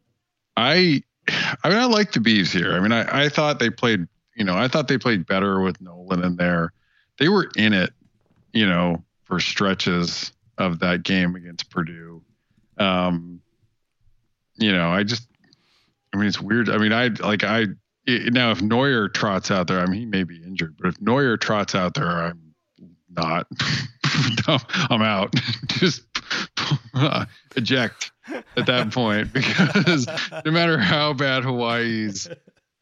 I 0.57 1.03
I 1.29 1.69
mean, 1.69 1.79
I 1.79 1.85
like 1.87 2.13
the 2.13 2.21
Beavs 2.21 2.53
here. 2.53 2.75
I 2.75 2.81
mean, 2.81 2.93
I, 2.93 3.25
I 3.25 3.29
thought 3.29 3.59
they 3.59 3.71
played 3.71 4.07
you 4.35 4.45
know 4.45 4.57
I 4.57 4.69
thought 4.69 4.89
they 4.89 4.99
played 4.99 5.27
better 5.27 5.61
with 5.61 5.81
Nolan 5.81 6.25
in 6.25 6.37
there. 6.37 6.73
They 7.19 7.29
were 7.29 7.49
in 7.57 7.73
it, 7.73 7.93
you 8.53 8.67
know, 8.67 9.05
for 9.25 9.41
stretches 9.41 10.33
of 10.59 10.81
that 10.81 11.03
game 11.03 11.35
against 11.35 11.71
Purdue. 11.71 12.23
Um, 12.79 13.41
you 14.57 14.73
know, 14.73 14.89
I 14.89 15.03
just, 15.03 15.29
I 16.13 16.17
mean, 16.17 16.29
it's 16.29 16.41
weird. 16.41 16.69
I 16.69 16.79
mean, 16.79 16.93
I 16.93 17.09
like, 17.09 17.45
I, 17.45 17.67
now 18.07 18.51
if 18.51 18.61
Noyer 18.61 19.13
trots 19.13 19.51
out 19.51 19.67
there, 19.67 19.81
I 19.81 19.87
mean, 19.87 20.01
he 20.01 20.07
may 20.07 20.25
be 20.25 20.43
injured, 20.43 20.77
but 20.79 20.89
if 20.89 21.01
Noyer 21.01 21.41
trots 21.41 21.75
out 21.75 21.95
there, 21.95 22.09
I'm 22.09 22.55
not, 23.11 23.47
No, 24.47 24.59
I'm 24.91 25.03
out. 25.03 25.35
just 25.67 26.03
uh, 26.95 27.25
eject 27.57 28.13
at 28.57 28.67
that 28.67 28.93
point 28.93 29.33
because 29.33 30.07
no 30.45 30.51
matter 30.51 30.79
how 30.79 31.13
bad 31.13 31.45
Hawaii's 31.45 32.29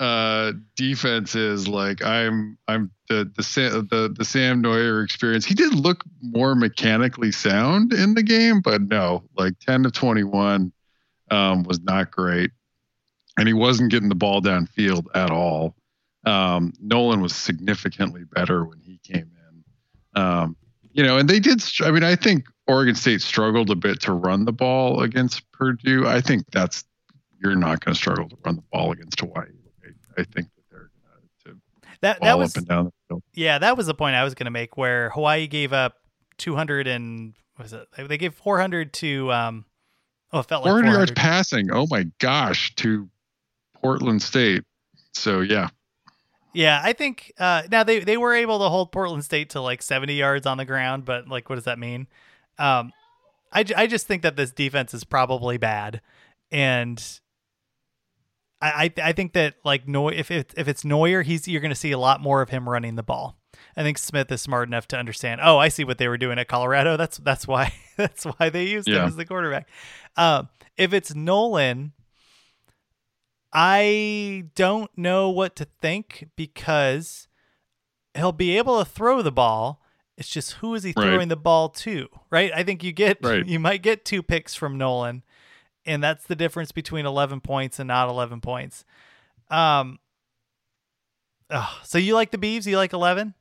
uh 0.01 0.53
defense 0.75 1.37
is 1.37 1.69
like 1.69 2.03
i'm 2.03 2.59
i'm 2.67 2.91
the 3.09 3.31
the 3.37 3.43
Sa- 3.43 3.83
the 3.89 4.13
the 4.17 4.25
sam 4.25 4.61
noyer 4.61 5.05
experience 5.05 5.45
he 5.45 5.55
did 5.55 5.75
look 5.75 6.03
more 6.23 6.57
mechanically 6.57 7.31
sound 7.31 7.93
in 7.93 8.15
the 8.15 8.23
game 8.23 8.63
but 8.63 8.83
no 8.83 9.23
like 9.37 9.53
10 9.61 9.85
to 9.85 9.91
21 9.93 10.73
um 11.31 11.63
was 11.63 11.79
not 11.81 12.11
great 12.11 12.51
and 13.39 13.49
he 13.49 13.55
wasn't 13.55 13.91
getting 13.91 14.09
the 14.09 14.15
ball 14.15 14.41
downfield 14.41 15.07
at 15.15 15.31
all 15.31 15.75
um 16.27 16.73
nolan 16.81 17.21
was 17.21 17.35
significantly 17.35 18.25
better 18.33 18.65
when 18.65 18.79
he 18.79 18.99
came 19.03 19.31
in 20.17 20.21
um 20.21 20.57
you 20.93 21.03
know 21.03 21.19
and 21.19 21.29
they 21.29 21.41
did 21.41 21.63
i 21.81 21.91
mean 21.91 22.05
i 22.05 22.15
think 22.15 22.45
oregon 22.67 22.95
state 22.95 23.21
struggled 23.23 23.71
a 23.71 23.75
bit 23.75 24.01
to 24.01 24.13
run 24.13 24.45
the 24.45 24.53
ball 24.53 25.01
against 25.03 25.51
purdue 25.53 26.07
i 26.07 26.21
think 26.21 26.45
that's 26.53 26.85
you're 27.43 27.57
not 27.57 27.85
going 27.85 27.93
to 27.95 27.99
struggle 27.99 28.29
to 28.29 28.37
run 28.45 28.57
the 28.57 28.65
ball 28.71 28.93
against 28.93 29.19
hawaii 29.21 29.49
I, 29.85 30.21
I 30.21 30.25
think 30.25 30.47
that 30.55 30.63
they're 30.71 30.91
going 31.45 31.57
to 31.57 31.61
That 32.03 32.21
that 32.21 32.39
was 32.39 32.53
up 32.53 32.59
and 32.59 32.67
down 32.69 32.85
the 32.85 32.93
field. 33.09 33.23
yeah, 33.35 33.59
that 33.59 33.77
was 33.77 33.87
the 33.87 33.95
point 33.95 34.15
I 34.15 34.23
was 34.25 34.35
going 34.35 34.45
to 34.45 34.51
make 34.51 34.77
where 34.77 35.11
Hawaii 35.11 35.47
gave 35.47 35.73
up 35.73 35.95
200 36.39 36.87
and 36.87 37.35
was 37.59 37.73
it? 37.73 37.87
They 37.97 38.19
gave 38.19 38.35
400 38.35 38.93
to 38.95 39.33
um 39.33 39.65
oh, 40.33 40.41
it 40.41 40.47
felt 40.47 40.65
like 40.65 40.71
400 40.71 40.93
yards 40.93 41.11
passing. 41.13 41.71
Oh 41.73 41.87
my 41.91 42.05
gosh, 42.19 42.75
to 42.77 43.09
Portland 43.83 44.23
State. 44.23 44.65
So 45.15 45.41
yeah, 45.41 45.69
Yeah, 46.55 46.81
I 46.83 46.93
think 46.93 47.33
uh, 47.39 47.63
now 47.71 47.83
they 47.85 48.01
they 48.01 48.17
were 48.17 48.35
able 48.35 48.59
to 48.61 48.69
hold 48.69 48.93
Portland 48.93 49.25
State 49.25 49.51
to 49.51 49.61
like 49.61 49.83
70 49.83 50.15
yards 50.15 50.47
on 50.47 50.59
the 50.59 50.65
ground, 50.65 51.05
but 51.05 51.29
like, 51.29 51.49
what 51.49 51.57
does 51.57 51.65
that 51.65 51.79
mean? 51.79 52.07
Um, 52.59 52.93
I, 53.53 53.65
I 53.77 53.87
just 53.87 54.07
think 54.07 54.23
that 54.23 54.37
this 54.37 54.51
defense 54.51 54.95
is 54.95 55.05
probably 55.05 55.59
bad, 55.59 56.01
and 56.51 57.03
I 58.61 58.93
I, 58.97 59.09
I 59.09 59.13
think 59.13 59.35
that 59.35 59.55
like 59.65 59.87
Neu- 59.87 60.09
if 60.09 60.31
it, 60.31 60.55
if 60.57 60.69
it's 60.69 60.85
Noyer, 60.85 61.25
he's 61.25 61.47
you're 61.49 61.61
going 61.61 61.71
to 61.71 61.75
see 61.75 61.93
a 61.93 61.99
lot 61.99 62.21
more 62.21 62.41
of 62.41 62.51
him 62.51 62.69
running 62.69 62.95
the 62.95 63.03
ball. 63.03 63.37
I 63.77 63.83
think 63.83 63.99
Smith 63.99 64.31
is 64.31 64.41
smart 64.41 64.69
enough 64.69 64.89
to 64.89 64.99
understand. 64.99 65.41
Oh, 65.43 65.59
I 65.59 65.69
see 65.69 65.85
what 65.85 65.99
they 65.99 66.09
were 66.09 66.19
doing 66.19 66.39
at 66.39 66.49
Colorado. 66.49 66.97
That's 66.97 67.19
that's 67.19 67.47
why 67.47 67.73
that's 67.97 68.25
why 68.25 68.49
they 68.51 68.67
used 68.67 68.89
him 68.89 69.07
as 69.07 69.17
the 69.17 69.27
quarterback. 69.27 69.69
Um, 70.17 70.49
if 70.77 70.93
it's 70.93 71.15
Nolan, 71.15 71.93
I 73.53 74.45
don't 74.55 74.91
know 74.97 75.29
what 75.31 75.57
to 75.57 75.67
think 75.81 76.29
because 76.37 77.29
he'll 78.15 78.33
be 78.33 78.57
able 78.57 78.79
to 78.83 78.91
throw 78.91 79.23
the 79.23 79.33
ball. 79.33 79.81
It's 80.17 80.29
just 80.29 80.53
who 80.55 80.75
is 80.75 80.83
he 80.85 80.93
Right. 80.97 81.05
throwing 81.05 81.29
the 81.29 81.37
ball 81.37 81.69
to, 81.71 82.09
right? 82.31 82.51
I 82.55 82.63
think 82.63 82.83
you 82.85 82.93
get 82.93 83.19
Right. 83.23 83.47
you 83.47 83.59
might 83.59 83.83
get 83.83 84.05
two 84.05 84.23
picks 84.23 84.55
from 84.55 84.79
Nolan, 84.79 85.23
and 85.85 86.03
that's 86.03 86.25
the 86.27 86.37
difference 86.37 86.73
between 86.73 87.07
11 87.07 87.41
points 87.41 87.79
and 87.79 87.89
not 87.89 88.09
11 88.09 88.41
points. 88.41 88.85
Um. 89.51 89.99
ugh, 91.51 91.69
so 91.85 91.99
you 91.99 92.15
like 92.15 92.31
the 92.31 92.39
Beavs? 92.39 92.67
You 92.67 92.77
like 92.77 92.93
11? 92.93 93.35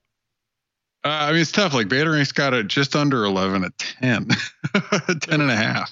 uh, 1.03 1.07
I 1.07 1.31
mean 1.31 1.41
it's 1.41 1.51
tough. 1.51 1.73
Like 1.73 1.87
Beta 1.87 2.09
Rank's 2.09 2.31
got 2.31 2.53
it 2.53 2.67
just 2.67 2.95
under 2.95 3.23
11 3.25 3.63
at 3.63 3.77
10, 3.77 4.27
10 5.21 5.41
and 5.41 5.51
a 5.51 5.55
half. 5.55 5.91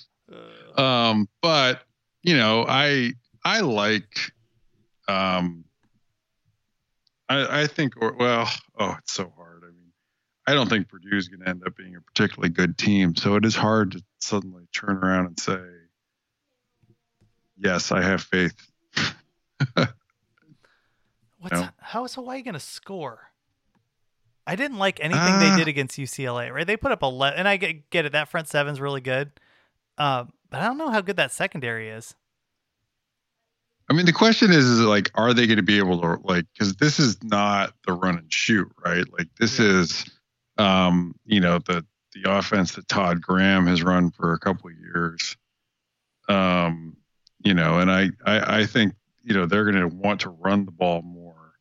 Um, 0.78 1.28
but 1.42 1.84
you 2.22 2.36
know, 2.38 2.66
I 2.68 3.14
I 3.44 3.62
like, 3.62 4.32
um, 5.08 5.64
I 7.28 7.62
I 7.62 7.68
think 7.68 7.94
or 7.98 8.14
well, 8.14 8.50
oh, 8.80 8.96
it's 9.00 9.14
so 9.14 9.32
hard. 9.36 9.64
I 9.64 9.68
mean, 9.72 9.92
I 10.48 10.54
don't 10.54 10.70
think 10.70 10.90
Purdue 10.90 11.16
is 11.18 11.28
going 11.30 11.42
to 11.42 11.50
end 11.50 11.64
up 11.66 11.76
being 11.78 11.96
a 11.96 12.02
particularly 12.02 12.50
good 12.50 12.78
team, 12.78 13.16
so 13.16 13.36
it 13.36 13.46
is 13.46 13.56
hard 13.56 13.92
to 13.92 14.04
suddenly 14.20 14.68
turn 14.74 14.98
around 14.98 15.28
and 15.28 15.40
say, 15.40 15.60
yes, 17.58 17.92
I 17.92 18.02
have 18.02 18.22
faith. 18.22 18.56
What's 21.40 21.54
No. 21.54 21.70
how 21.80 22.04
is 22.06 22.16
Hawaii 22.16 22.42
going 22.42 22.54
to 22.54 22.60
score? 22.60 23.32
I 24.46 24.56
didn't 24.56 24.78
like 24.78 25.00
anything 25.00 25.40
they 25.40 25.52
Ah. 25.52 25.58
did 25.58 25.68
against 25.68 25.98
UCLA. 25.98 26.52
Right? 26.52 26.66
They 26.68 26.76
put 26.76 26.92
up 26.92 27.04
11, 27.04 27.38
and 27.40 27.48
I 27.48 27.58
get 27.58 27.90
get 27.92 28.06
it. 28.06 28.12
That 28.12 28.28
front 28.30 28.48
seven's 28.48 28.82
really 28.82 29.02
good, 29.02 29.32
um, 29.98 30.34
but 30.50 30.60
I 30.60 30.66
don't 30.66 30.78
know 30.78 30.90
how 30.90 31.02
good 31.02 31.18
that 31.18 31.32
secondary 31.32 31.90
is. 31.90 32.16
I 33.90 33.94
mean, 33.94 34.06
the 34.06 34.14
question 34.14 34.52
is, 34.52 34.66
is 34.66 34.82
like, 34.82 35.10
are 35.16 35.34
they 35.34 35.48
going 35.48 35.58
to 35.58 35.64
be 35.64 35.80
able 35.80 36.00
to 36.02 36.22
like? 36.24 36.46
Because 36.54 36.76
this 36.76 37.00
is 37.00 37.22
not 37.24 37.74
the 37.88 37.94
run 37.94 38.18
and 38.18 38.32
shoot, 38.32 38.68
right? 38.86 39.06
Like 39.12 39.28
this 39.40 39.60
is, 39.60 40.06
um, 40.58 41.16
you 41.26 41.40
know, 41.40 41.58
the 41.60 41.86
the 42.14 42.32
offense 42.32 42.74
that 42.74 42.88
Todd 42.88 43.22
Graham 43.22 43.68
has 43.68 43.84
run 43.84 44.12
for 44.12 44.34
a 44.34 44.40
couple 44.40 44.70
of 44.70 44.78
years. 44.78 45.36
Um, 46.28 46.98
you 47.44 47.54
know, 47.54 47.80
and 47.80 47.92
I 47.92 48.10
I, 48.26 48.60
I 48.60 48.66
think 48.66 48.94
you 49.24 49.34
know 49.34 49.48
they're 49.48 49.66
going 49.66 49.90
to 49.90 49.96
want 49.96 50.22
to 50.22 50.30
run 50.30 50.66
the 50.66 50.72
ball 50.72 51.02
more 51.02 51.54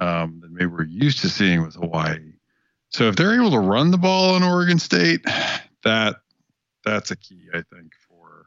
um, 0.00 0.40
than 0.40 0.54
maybe 0.54 0.66
we're 0.66 0.84
used 0.84 1.20
to 1.20 1.28
seeing 1.28 1.62
with 1.62 1.74
Hawaii. 1.74 2.32
So 2.88 3.08
if 3.08 3.16
they're 3.16 3.34
able 3.34 3.50
to 3.50 3.58
run 3.58 3.90
the 3.90 3.98
ball 3.98 4.36
in 4.36 4.42
Oregon 4.42 4.78
State, 4.78 5.20
that 5.84 6.16
that's 6.84 7.10
a 7.10 7.16
key, 7.16 7.48
I 7.52 7.62
think, 7.74 7.92
for 8.08 8.46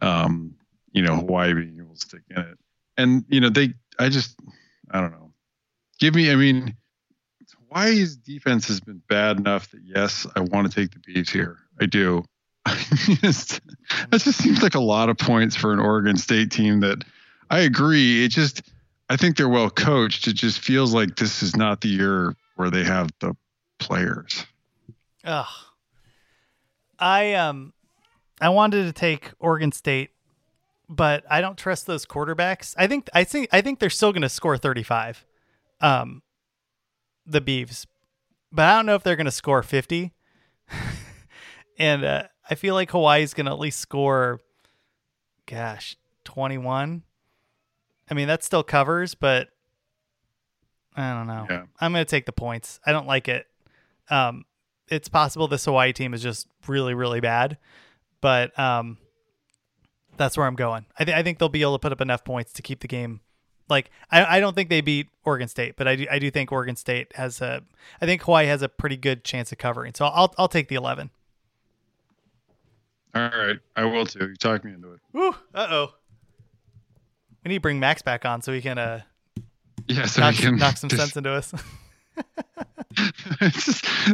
um, 0.00 0.54
you 0.92 1.02
know 1.02 1.16
Hawaii 1.16 1.52
being 1.52 1.79
to 1.94 2.00
stick 2.00 2.22
in 2.30 2.38
it. 2.38 2.58
And 2.96 3.24
you 3.28 3.40
know 3.40 3.48
they, 3.48 3.74
I 3.98 4.08
just, 4.08 4.38
I 4.90 5.00
don't 5.00 5.12
know. 5.12 5.32
Give 5.98 6.14
me, 6.14 6.30
I 6.30 6.36
mean, 6.36 6.76
Hawaii's 7.68 8.16
defense 8.16 8.68
has 8.68 8.80
been 8.80 9.02
bad 9.08 9.38
enough 9.38 9.70
that 9.70 9.80
yes, 9.84 10.26
I 10.34 10.40
want 10.40 10.70
to 10.70 10.74
take 10.74 10.92
the 10.92 10.98
Beavs 10.98 11.30
here. 11.30 11.58
I 11.80 11.86
do. 11.86 12.24
Just- 13.20 13.60
that 14.10 14.20
just 14.20 14.38
seems 14.38 14.62
like 14.62 14.74
a 14.74 14.80
lot 14.80 15.08
of 15.08 15.18
points 15.18 15.56
for 15.56 15.72
an 15.72 15.80
Oregon 15.80 16.16
State 16.16 16.50
team 16.50 16.80
that 16.80 17.04
I 17.50 17.60
agree. 17.60 18.24
It 18.24 18.28
just, 18.28 18.62
I 19.08 19.16
think 19.16 19.36
they're 19.36 19.48
well 19.48 19.70
coached. 19.70 20.28
It 20.28 20.34
just 20.34 20.60
feels 20.60 20.94
like 20.94 21.16
this 21.16 21.42
is 21.42 21.56
not 21.56 21.80
the 21.80 21.88
year 21.88 22.36
where 22.56 22.70
they 22.70 22.84
have 22.84 23.10
the 23.20 23.34
players. 23.78 24.46
Ugh. 25.24 25.46
I 26.98 27.34
um 27.34 27.72
I 28.40 28.50
wanted 28.50 28.84
to 28.84 28.92
take 28.92 29.32
Oregon 29.40 29.72
State, 29.72 30.10
but 30.90 31.24
I 31.30 31.40
don't 31.40 31.56
trust 31.56 31.86
those 31.86 32.04
quarterbacks. 32.04 32.74
I 32.76 32.86
think 32.88 33.08
I 33.14 33.24
think 33.24 33.48
I 33.52 33.60
think 33.62 33.78
they're 33.78 33.88
still 33.88 34.12
going 34.12 34.22
to 34.22 34.28
score 34.28 34.58
35. 34.58 35.24
Um 35.80 36.22
the 37.24 37.40
Beavs. 37.40 37.86
But 38.52 38.66
I 38.66 38.74
don't 38.74 38.86
know 38.86 38.96
if 38.96 39.04
they're 39.04 39.16
going 39.16 39.26
to 39.26 39.30
score 39.30 39.62
50. 39.62 40.12
and 41.78 42.04
uh, 42.04 42.24
I 42.48 42.56
feel 42.56 42.74
like 42.74 42.90
Hawaii's 42.90 43.32
going 43.32 43.46
to 43.46 43.52
at 43.52 43.60
least 43.60 43.78
score 43.78 44.40
gosh, 45.46 45.96
21. 46.24 47.02
I 48.10 48.14
mean, 48.14 48.28
that 48.28 48.42
still 48.42 48.62
covers, 48.62 49.14
but 49.14 49.48
I 50.96 51.12
don't 51.12 51.26
know. 51.26 51.46
Yeah. 51.48 51.62
I'm 51.80 51.92
going 51.92 52.04
to 52.04 52.10
take 52.10 52.26
the 52.26 52.32
points. 52.32 52.80
I 52.84 52.92
don't 52.92 53.06
like 53.06 53.28
it. 53.28 53.46
Um, 54.08 54.44
it's 54.88 55.08
possible 55.08 55.46
this 55.46 55.64
Hawaii 55.64 55.92
team 55.92 56.14
is 56.14 56.22
just 56.22 56.48
really, 56.66 56.94
really 56.94 57.20
bad, 57.20 57.58
but 58.20 58.56
um, 58.58 58.98
that's 60.20 60.36
where 60.36 60.46
I'm 60.46 60.54
going. 60.54 60.86
I, 60.98 61.04
th- 61.04 61.16
I 61.16 61.22
think 61.24 61.38
they'll 61.38 61.48
be 61.48 61.62
able 61.62 61.72
to 61.74 61.78
put 61.80 61.90
up 61.92 62.00
enough 62.00 62.22
points 62.24 62.52
to 62.52 62.62
keep 62.62 62.80
the 62.80 62.88
game. 62.88 63.20
Like, 63.68 63.90
I, 64.10 64.36
I 64.36 64.40
don't 64.40 64.54
think 64.54 64.68
they 64.68 64.80
beat 64.80 65.08
Oregon 65.24 65.48
State, 65.48 65.76
but 65.76 65.88
I 65.88 65.96
do, 65.96 66.06
I 66.10 66.18
do 66.18 66.30
think 66.30 66.52
Oregon 66.52 66.76
State 66.76 67.12
has 67.14 67.40
a. 67.40 67.62
I 68.00 68.06
think 68.06 68.22
Hawaii 68.22 68.46
has 68.46 68.62
a 68.62 68.68
pretty 68.68 68.96
good 68.96 69.24
chance 69.24 69.50
of 69.52 69.58
covering. 69.58 69.94
So 69.94 70.04
I'll 70.06 70.32
I'll 70.38 70.48
take 70.48 70.68
the 70.68 70.74
11. 70.74 71.10
All 73.14 73.22
right, 73.22 73.58
I 73.76 73.84
will 73.84 74.06
too. 74.06 74.28
You 74.28 74.36
talked 74.36 74.64
me 74.64 74.72
into 74.72 74.92
it. 74.92 75.00
Woo! 75.12 75.30
Uh 75.54 75.66
oh. 75.70 75.94
We 77.44 77.48
need 77.48 77.56
to 77.56 77.60
bring 77.60 77.80
Max 77.80 78.02
back 78.02 78.24
on 78.24 78.42
so 78.42 78.52
he 78.52 78.60
can 78.60 78.76
uh 78.78 79.00
Yeah, 79.88 80.04
so 80.06 80.20
knock, 80.20 80.34
can 80.36 80.56
knock 80.56 80.76
some 80.76 80.90
just- 80.90 81.00
sense 81.02 81.16
into 81.16 81.30
us. 81.32 81.52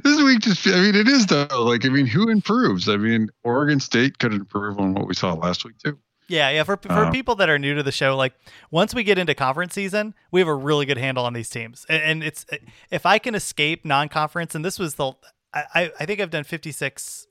This 0.04 0.22
week 0.22 0.40
just 0.40 0.66
I 0.66 0.80
mean 0.80 0.94
it 0.94 1.08
is 1.08 1.26
though. 1.26 1.46
Like 1.64 1.84
I 1.84 1.88
mean, 1.88 2.06
who 2.06 2.28
improves? 2.28 2.88
I 2.88 2.96
mean, 2.96 3.28
Oregon 3.44 3.80
State 3.80 4.18
could 4.18 4.32
improve 4.34 4.78
on 4.78 4.94
what 4.94 5.06
we 5.06 5.14
saw 5.14 5.32
last 5.34 5.64
week 5.64 5.78
too. 5.78 5.98
yeah, 6.28 6.50
yeah. 6.50 6.62
For 6.64 6.76
for 6.76 6.92
Uh, 7.06 7.10
people 7.10 7.34
that 7.36 7.48
are 7.48 7.58
new 7.58 7.74
to 7.74 7.82
the 7.82 7.92
show, 7.92 8.16
like 8.16 8.34
once 8.70 8.94
we 8.94 9.02
get 9.04 9.18
into 9.18 9.34
conference 9.34 9.74
season, 9.74 10.14
we 10.30 10.40
have 10.40 10.48
a 10.48 10.54
really 10.54 10.84
good 10.86 10.98
handle 10.98 11.24
on 11.24 11.32
these 11.32 11.48
teams, 11.48 11.86
and, 11.88 12.02
and 12.02 12.24
it's 12.24 12.44
if 12.90 13.06
I 13.06 13.18
can 13.18 13.34
escape 13.34 13.84
non-conference, 13.84 14.54
and 14.54 14.64
this 14.64 14.78
was 14.78 14.96
the 14.96 15.12
I 15.54 15.90
I- 15.98 16.04
think 16.06 16.20
I've 16.20 16.30
done 16.30 16.44
56 16.44 17.26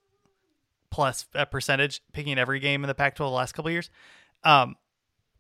plus 0.90 1.26
uh, 1.36 1.46
percentage 1.46 2.02
picking 2.14 2.38
every 2.40 2.60
game 2.60 2.84
in 2.84 2.88
the 2.88 2.96
Pac-12 2.96 3.18
the 3.18 3.30
last 3.30 3.52
couple 3.52 3.68
of 3.68 3.74
years. 3.74 3.90
Um, 4.44 4.76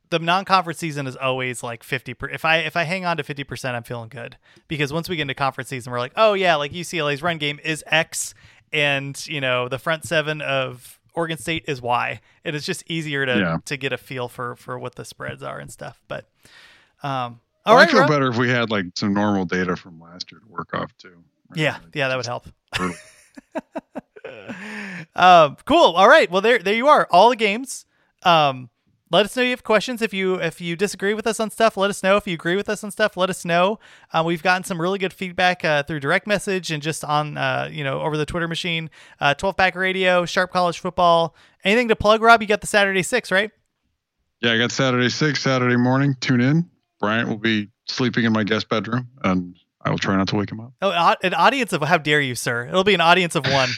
the 0.09 0.19
non-conference 0.19 0.79
season 0.79 1.07
is 1.07 1.15
always 1.15 1.63
like 1.63 1.83
50 1.83 2.13
per, 2.13 2.29
if 2.29 2.45
i 2.45 2.57
if 2.57 2.75
i 2.75 2.83
hang 2.83 3.05
on 3.05 3.17
to 3.17 3.23
50% 3.23 3.73
i'm 3.75 3.83
feeling 3.83 4.09
good 4.09 4.37
because 4.67 4.93
once 4.93 5.09
we 5.09 5.15
get 5.15 5.23
into 5.23 5.33
conference 5.33 5.69
season 5.69 5.91
we're 5.91 5.99
like 5.99 6.13
oh 6.15 6.33
yeah 6.33 6.55
like 6.55 6.71
ucla's 6.71 7.21
run 7.21 7.37
game 7.37 7.59
is 7.63 7.83
x 7.87 8.33
and 8.73 9.25
you 9.27 9.41
know 9.41 9.67
the 9.67 9.79
front 9.79 10.05
seven 10.05 10.41
of 10.41 10.99
oregon 11.13 11.37
state 11.37 11.63
is 11.67 11.81
y 11.81 12.19
and 12.43 12.55
it's 12.55 12.65
just 12.65 12.83
easier 12.89 13.25
to 13.25 13.37
Yeah. 13.39 13.57
to 13.65 13.77
get 13.77 13.93
a 13.93 13.97
feel 13.97 14.27
for 14.27 14.55
for 14.55 14.77
what 14.79 14.95
the 14.95 15.05
spreads 15.05 15.43
are 15.43 15.59
and 15.59 15.71
stuff 15.71 16.01
but 16.07 16.29
um 17.03 17.39
all 17.65 17.75
right 17.75 17.87
I 17.87 17.91
feel 17.91 18.01
Rob. 18.01 18.09
better 18.09 18.27
if 18.29 18.37
we 18.37 18.49
had 18.49 18.69
like 18.69 18.85
some 18.95 19.13
normal 19.13 19.45
data 19.45 19.75
from 19.75 19.99
last 19.99 20.31
year 20.31 20.39
to 20.39 20.47
work 20.47 20.73
off 20.73 20.95
too. 20.97 21.23
yeah 21.55 21.77
yeah 21.93 22.07
that 22.09 22.17
would 22.17 22.25
help 22.25 22.47
um, 25.15 25.57
cool. 25.65 25.93
All 25.93 26.07
right. 26.07 26.29
Well, 26.29 26.41
there, 26.41 26.59
there 26.59 26.73
you 26.75 26.87
are. 26.87 27.07
All 27.11 27.29
the 27.29 27.35
games. 27.35 27.85
Um, 28.23 28.69
let 29.11 29.25
us 29.25 29.35
know 29.35 29.43
if 29.43 29.45
you 29.45 29.51
have 29.51 29.63
questions. 29.63 30.01
If 30.01 30.13
you 30.13 30.35
if 30.35 30.59
you 30.59 30.75
disagree 30.75 31.13
with 31.13 31.27
us 31.27 31.39
on 31.39 31.51
stuff, 31.51 31.77
let 31.77 31.89
us 31.89 32.01
know. 32.01 32.17
If 32.17 32.27
you 32.27 32.33
agree 32.33 32.55
with 32.55 32.69
us 32.69 32.83
on 32.83 32.91
stuff, 32.91 33.15
let 33.15 33.29
us 33.29 33.45
know. 33.45 33.79
Uh, 34.11 34.23
we've 34.25 34.41
gotten 34.41 34.63
some 34.63 34.81
really 34.81 34.97
good 34.97 35.13
feedback 35.13 35.63
uh, 35.63 35.83
through 35.83 35.99
direct 35.99 36.25
message 36.27 36.71
and 36.71 36.81
just 36.81 37.03
on 37.05 37.37
uh, 37.37 37.69
you 37.71 37.83
know 37.83 38.01
over 38.01 38.17
the 38.17 38.25
Twitter 38.25 38.47
machine. 38.47 38.89
Uh, 39.19 39.33
Twelve 39.33 39.57
Pack 39.57 39.75
Radio, 39.75 40.25
Sharp 40.25 40.51
College 40.51 40.79
Football. 40.79 41.35
Anything 41.63 41.87
to 41.89 41.95
plug, 41.95 42.21
Rob? 42.21 42.41
You 42.41 42.47
got 42.47 42.61
the 42.61 42.67
Saturday 42.67 43.03
six, 43.03 43.31
right? 43.31 43.51
Yeah, 44.41 44.53
I 44.53 44.57
got 44.57 44.71
Saturday 44.71 45.09
six, 45.09 45.41
Saturday 45.41 45.77
morning. 45.77 46.15
Tune 46.19 46.41
in. 46.41 46.69
Bryant 46.99 47.29
will 47.29 47.37
be 47.37 47.69
sleeping 47.87 48.25
in 48.25 48.33
my 48.33 48.43
guest 48.43 48.69
bedroom, 48.69 49.07
and 49.23 49.55
I 49.81 49.91
will 49.91 49.97
try 49.97 50.15
not 50.15 50.27
to 50.29 50.35
wake 50.35 50.51
him 50.51 50.59
up. 50.59 50.73
Oh, 50.81 50.91
an- 50.91 51.17
an 51.23 51.33
audience 51.35 51.73
of 51.73 51.81
how 51.83 51.97
dare 51.99 52.21
you, 52.21 52.33
sir? 52.35 52.65
It'll 52.65 52.83
be 52.83 52.95
an 52.95 53.01
audience 53.01 53.35
of 53.35 53.45
one. 53.45 53.69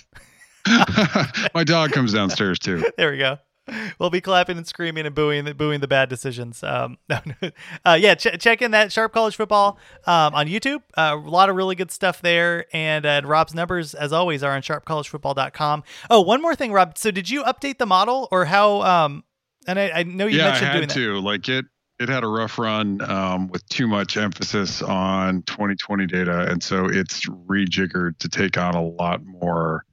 my 1.53 1.63
dog 1.65 1.91
comes 1.91 2.13
downstairs 2.13 2.59
too. 2.59 2.83
there 2.97 3.11
we 3.11 3.17
go. 3.17 3.37
We'll 3.99 4.09
be 4.09 4.21
clapping 4.21 4.57
and 4.57 4.67
screaming 4.67 5.05
and 5.05 5.15
booing, 5.15 5.45
the 5.45 5.53
booing 5.53 5.79
the 5.79 5.87
bad 5.87 6.07
decisions. 6.09 6.63
Um, 6.63 6.97
no, 7.09 7.19
no. 7.41 7.51
Uh, 7.85 7.97
yeah, 7.99 8.15
ch- 8.15 8.39
check 8.39 8.61
in 8.61 8.71
that 8.71 8.91
Sharp 8.91 9.11
College 9.11 9.35
Football 9.35 9.77
um, 10.05 10.35
on 10.35 10.47
YouTube. 10.47 10.83
Uh, 10.95 11.15
a 11.17 11.29
lot 11.29 11.49
of 11.49 11.55
really 11.55 11.75
good 11.75 11.91
stuff 11.91 12.21
there. 12.21 12.65
And, 12.73 13.05
uh, 13.05 13.21
Rob's 13.25 13.53
numbers, 13.53 13.93
as 13.93 14.13
always, 14.13 14.43
are 14.43 14.53
on 14.53 14.61
sharpcollegefootball.com. 14.61 15.83
Oh, 16.09 16.21
one 16.21 16.41
more 16.41 16.55
thing, 16.55 16.71
Rob. 16.71 16.97
So, 16.97 17.11
did 17.11 17.29
you 17.29 17.43
update 17.43 17.77
the 17.77 17.85
model 17.85 18.27
or 18.31 18.45
how? 18.45 18.81
Um, 18.83 19.23
and 19.67 19.79
I, 19.79 19.91
I 19.95 20.03
know 20.03 20.27
you 20.27 20.37
yeah, 20.37 20.53
I 20.53 20.57
had 20.57 20.73
doing 20.73 20.87
that. 20.87 20.93
to. 20.93 21.19
Like 21.19 21.49
it, 21.49 21.65
it 21.99 22.09
had 22.09 22.23
a 22.23 22.27
rough 22.27 22.57
run 22.59 23.01
um, 23.09 23.47
with 23.47 23.67
too 23.69 23.87
much 23.87 24.17
emphasis 24.17 24.81
on 24.81 25.41
2020 25.43 26.05
data, 26.05 26.49
and 26.49 26.61
so 26.61 26.85
it's 26.85 27.25
rejiggered 27.27 28.17
to 28.19 28.29
take 28.29 28.57
on 28.57 28.75
a 28.75 28.83
lot 28.83 29.25
more 29.25 29.83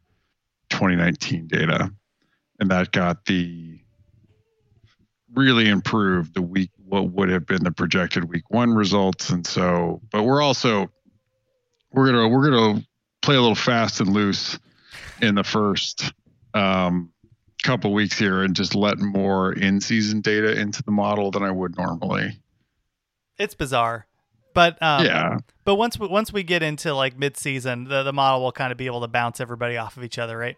2019 0.71 1.47
data, 1.49 1.91
and 2.61 2.71
that 2.71 2.93
got 2.93 3.25
the 3.27 3.81
really 5.35 5.69
improved 5.69 6.35
the 6.35 6.43
week 6.43 6.71
what 6.87 7.11
would 7.11 7.29
have 7.29 7.45
been 7.47 7.65
the 7.65 7.73
projected 7.73 8.25
week 8.25 8.49
one 8.51 8.71
results, 8.71 9.31
and 9.31 9.47
so. 9.47 10.01
But 10.11 10.25
we're 10.25 10.43
also 10.43 10.91
we're 11.93 12.07
gonna 12.07 12.29
we're 12.29 12.51
gonna 12.51 12.85
play 13.23 13.37
a 13.37 13.41
little 13.41 13.55
fast 13.55 14.01
and 14.01 14.13
loose 14.13 14.59
in 15.21 15.35
the 15.35 15.45
first. 15.45 16.13
Um, 16.53 17.11
couple 17.65 17.93
weeks 17.93 18.17
here 18.17 18.45
and 18.45 18.55
just 18.55 18.75
let 18.75 18.99
more 18.99 19.53
in-season 19.53 20.21
data 20.21 20.61
into 20.61 20.83
the 20.83 20.91
model 20.91 21.31
than 21.31 21.43
I 21.43 21.51
would 21.51 21.77
normally. 21.77 22.39
It's 23.39 23.55
bizarre. 23.55 24.07
But 24.53 24.81
um, 24.81 25.05
Yeah. 25.05 25.39
But 25.65 25.77
once 25.77 25.99
we, 25.99 26.07
once 26.07 26.33
we 26.33 26.45
get 26.45 26.63
into 26.63 26.95
like 26.95 27.19
mid-season, 27.19 27.85
the, 27.85 28.03
the 28.05 28.13
model 28.13 28.43
will 28.43 28.53
kind 28.53 28.71
of 28.71 28.79
be 28.79 28.87
able 28.87 29.01
to 29.01 29.09
bounce 29.09 29.41
everybody 29.41 29.77
off 29.77 29.97
of 29.97 30.05
each 30.05 30.19
other, 30.19 30.39
right? 30.39 30.57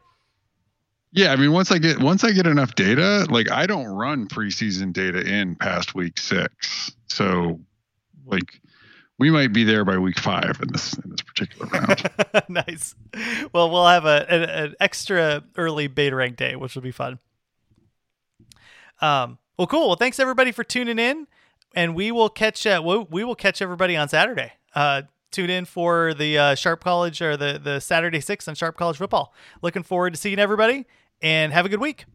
Yeah, 1.16 1.32
I 1.32 1.36
mean 1.36 1.50
once 1.50 1.72
I 1.72 1.78
get 1.78 1.98
once 1.98 2.24
I 2.24 2.32
get 2.32 2.46
enough 2.46 2.74
data, 2.74 3.26
like 3.30 3.50
I 3.50 3.66
don't 3.66 3.86
run 3.86 4.28
preseason 4.28 4.92
data 4.92 5.20
in 5.20 5.56
past 5.56 5.94
week 5.94 6.18
6. 6.18 6.92
So 7.06 7.58
like 8.26 8.60
we 9.18 9.30
might 9.30 9.54
be 9.54 9.64
there 9.64 9.82
by 9.82 9.96
week 9.96 10.18
5 10.18 10.60
in 10.60 10.72
this 10.72 10.92
in 10.92 11.10
this 11.10 11.22
particular 11.22 11.66
round. 11.68 12.10
nice. 12.50 12.94
Well, 13.54 13.70
we'll 13.70 13.86
have 13.86 14.04
a, 14.04 14.30
an, 14.30 14.42
an 14.42 14.74
extra 14.78 15.42
early 15.56 15.86
beta 15.86 16.14
rank 16.14 16.36
day, 16.36 16.54
which 16.54 16.74
will 16.74 16.82
be 16.82 16.92
fun. 16.92 17.18
Um. 19.00 19.38
Well, 19.58 19.66
cool. 19.66 19.86
Well, 19.86 19.96
thanks 19.96 20.20
everybody 20.20 20.52
for 20.52 20.64
tuning 20.64 20.98
in, 20.98 21.26
and 21.74 21.94
we 21.94 22.12
will 22.12 22.28
catch. 22.28 22.66
Uh, 22.66 22.82
we, 22.84 22.98
we 23.08 23.24
will 23.24 23.34
catch 23.34 23.62
everybody 23.62 23.96
on 23.96 24.10
Saturday. 24.10 24.52
Uh, 24.74 25.02
tune 25.30 25.48
in 25.48 25.64
for 25.64 26.12
the 26.12 26.36
uh, 26.36 26.54
Sharp 26.54 26.84
College 26.84 27.22
or 27.22 27.38
the 27.38 27.58
the 27.62 27.80
Saturday 27.80 28.20
six 28.20 28.46
on 28.48 28.54
Sharp 28.54 28.76
College 28.76 28.98
football. 28.98 29.32
Looking 29.62 29.82
forward 29.82 30.12
to 30.12 30.20
seeing 30.20 30.38
everybody, 30.38 30.84
and 31.22 31.52
have 31.52 31.66
a 31.66 31.68
good 31.68 31.80
week. 31.80 32.06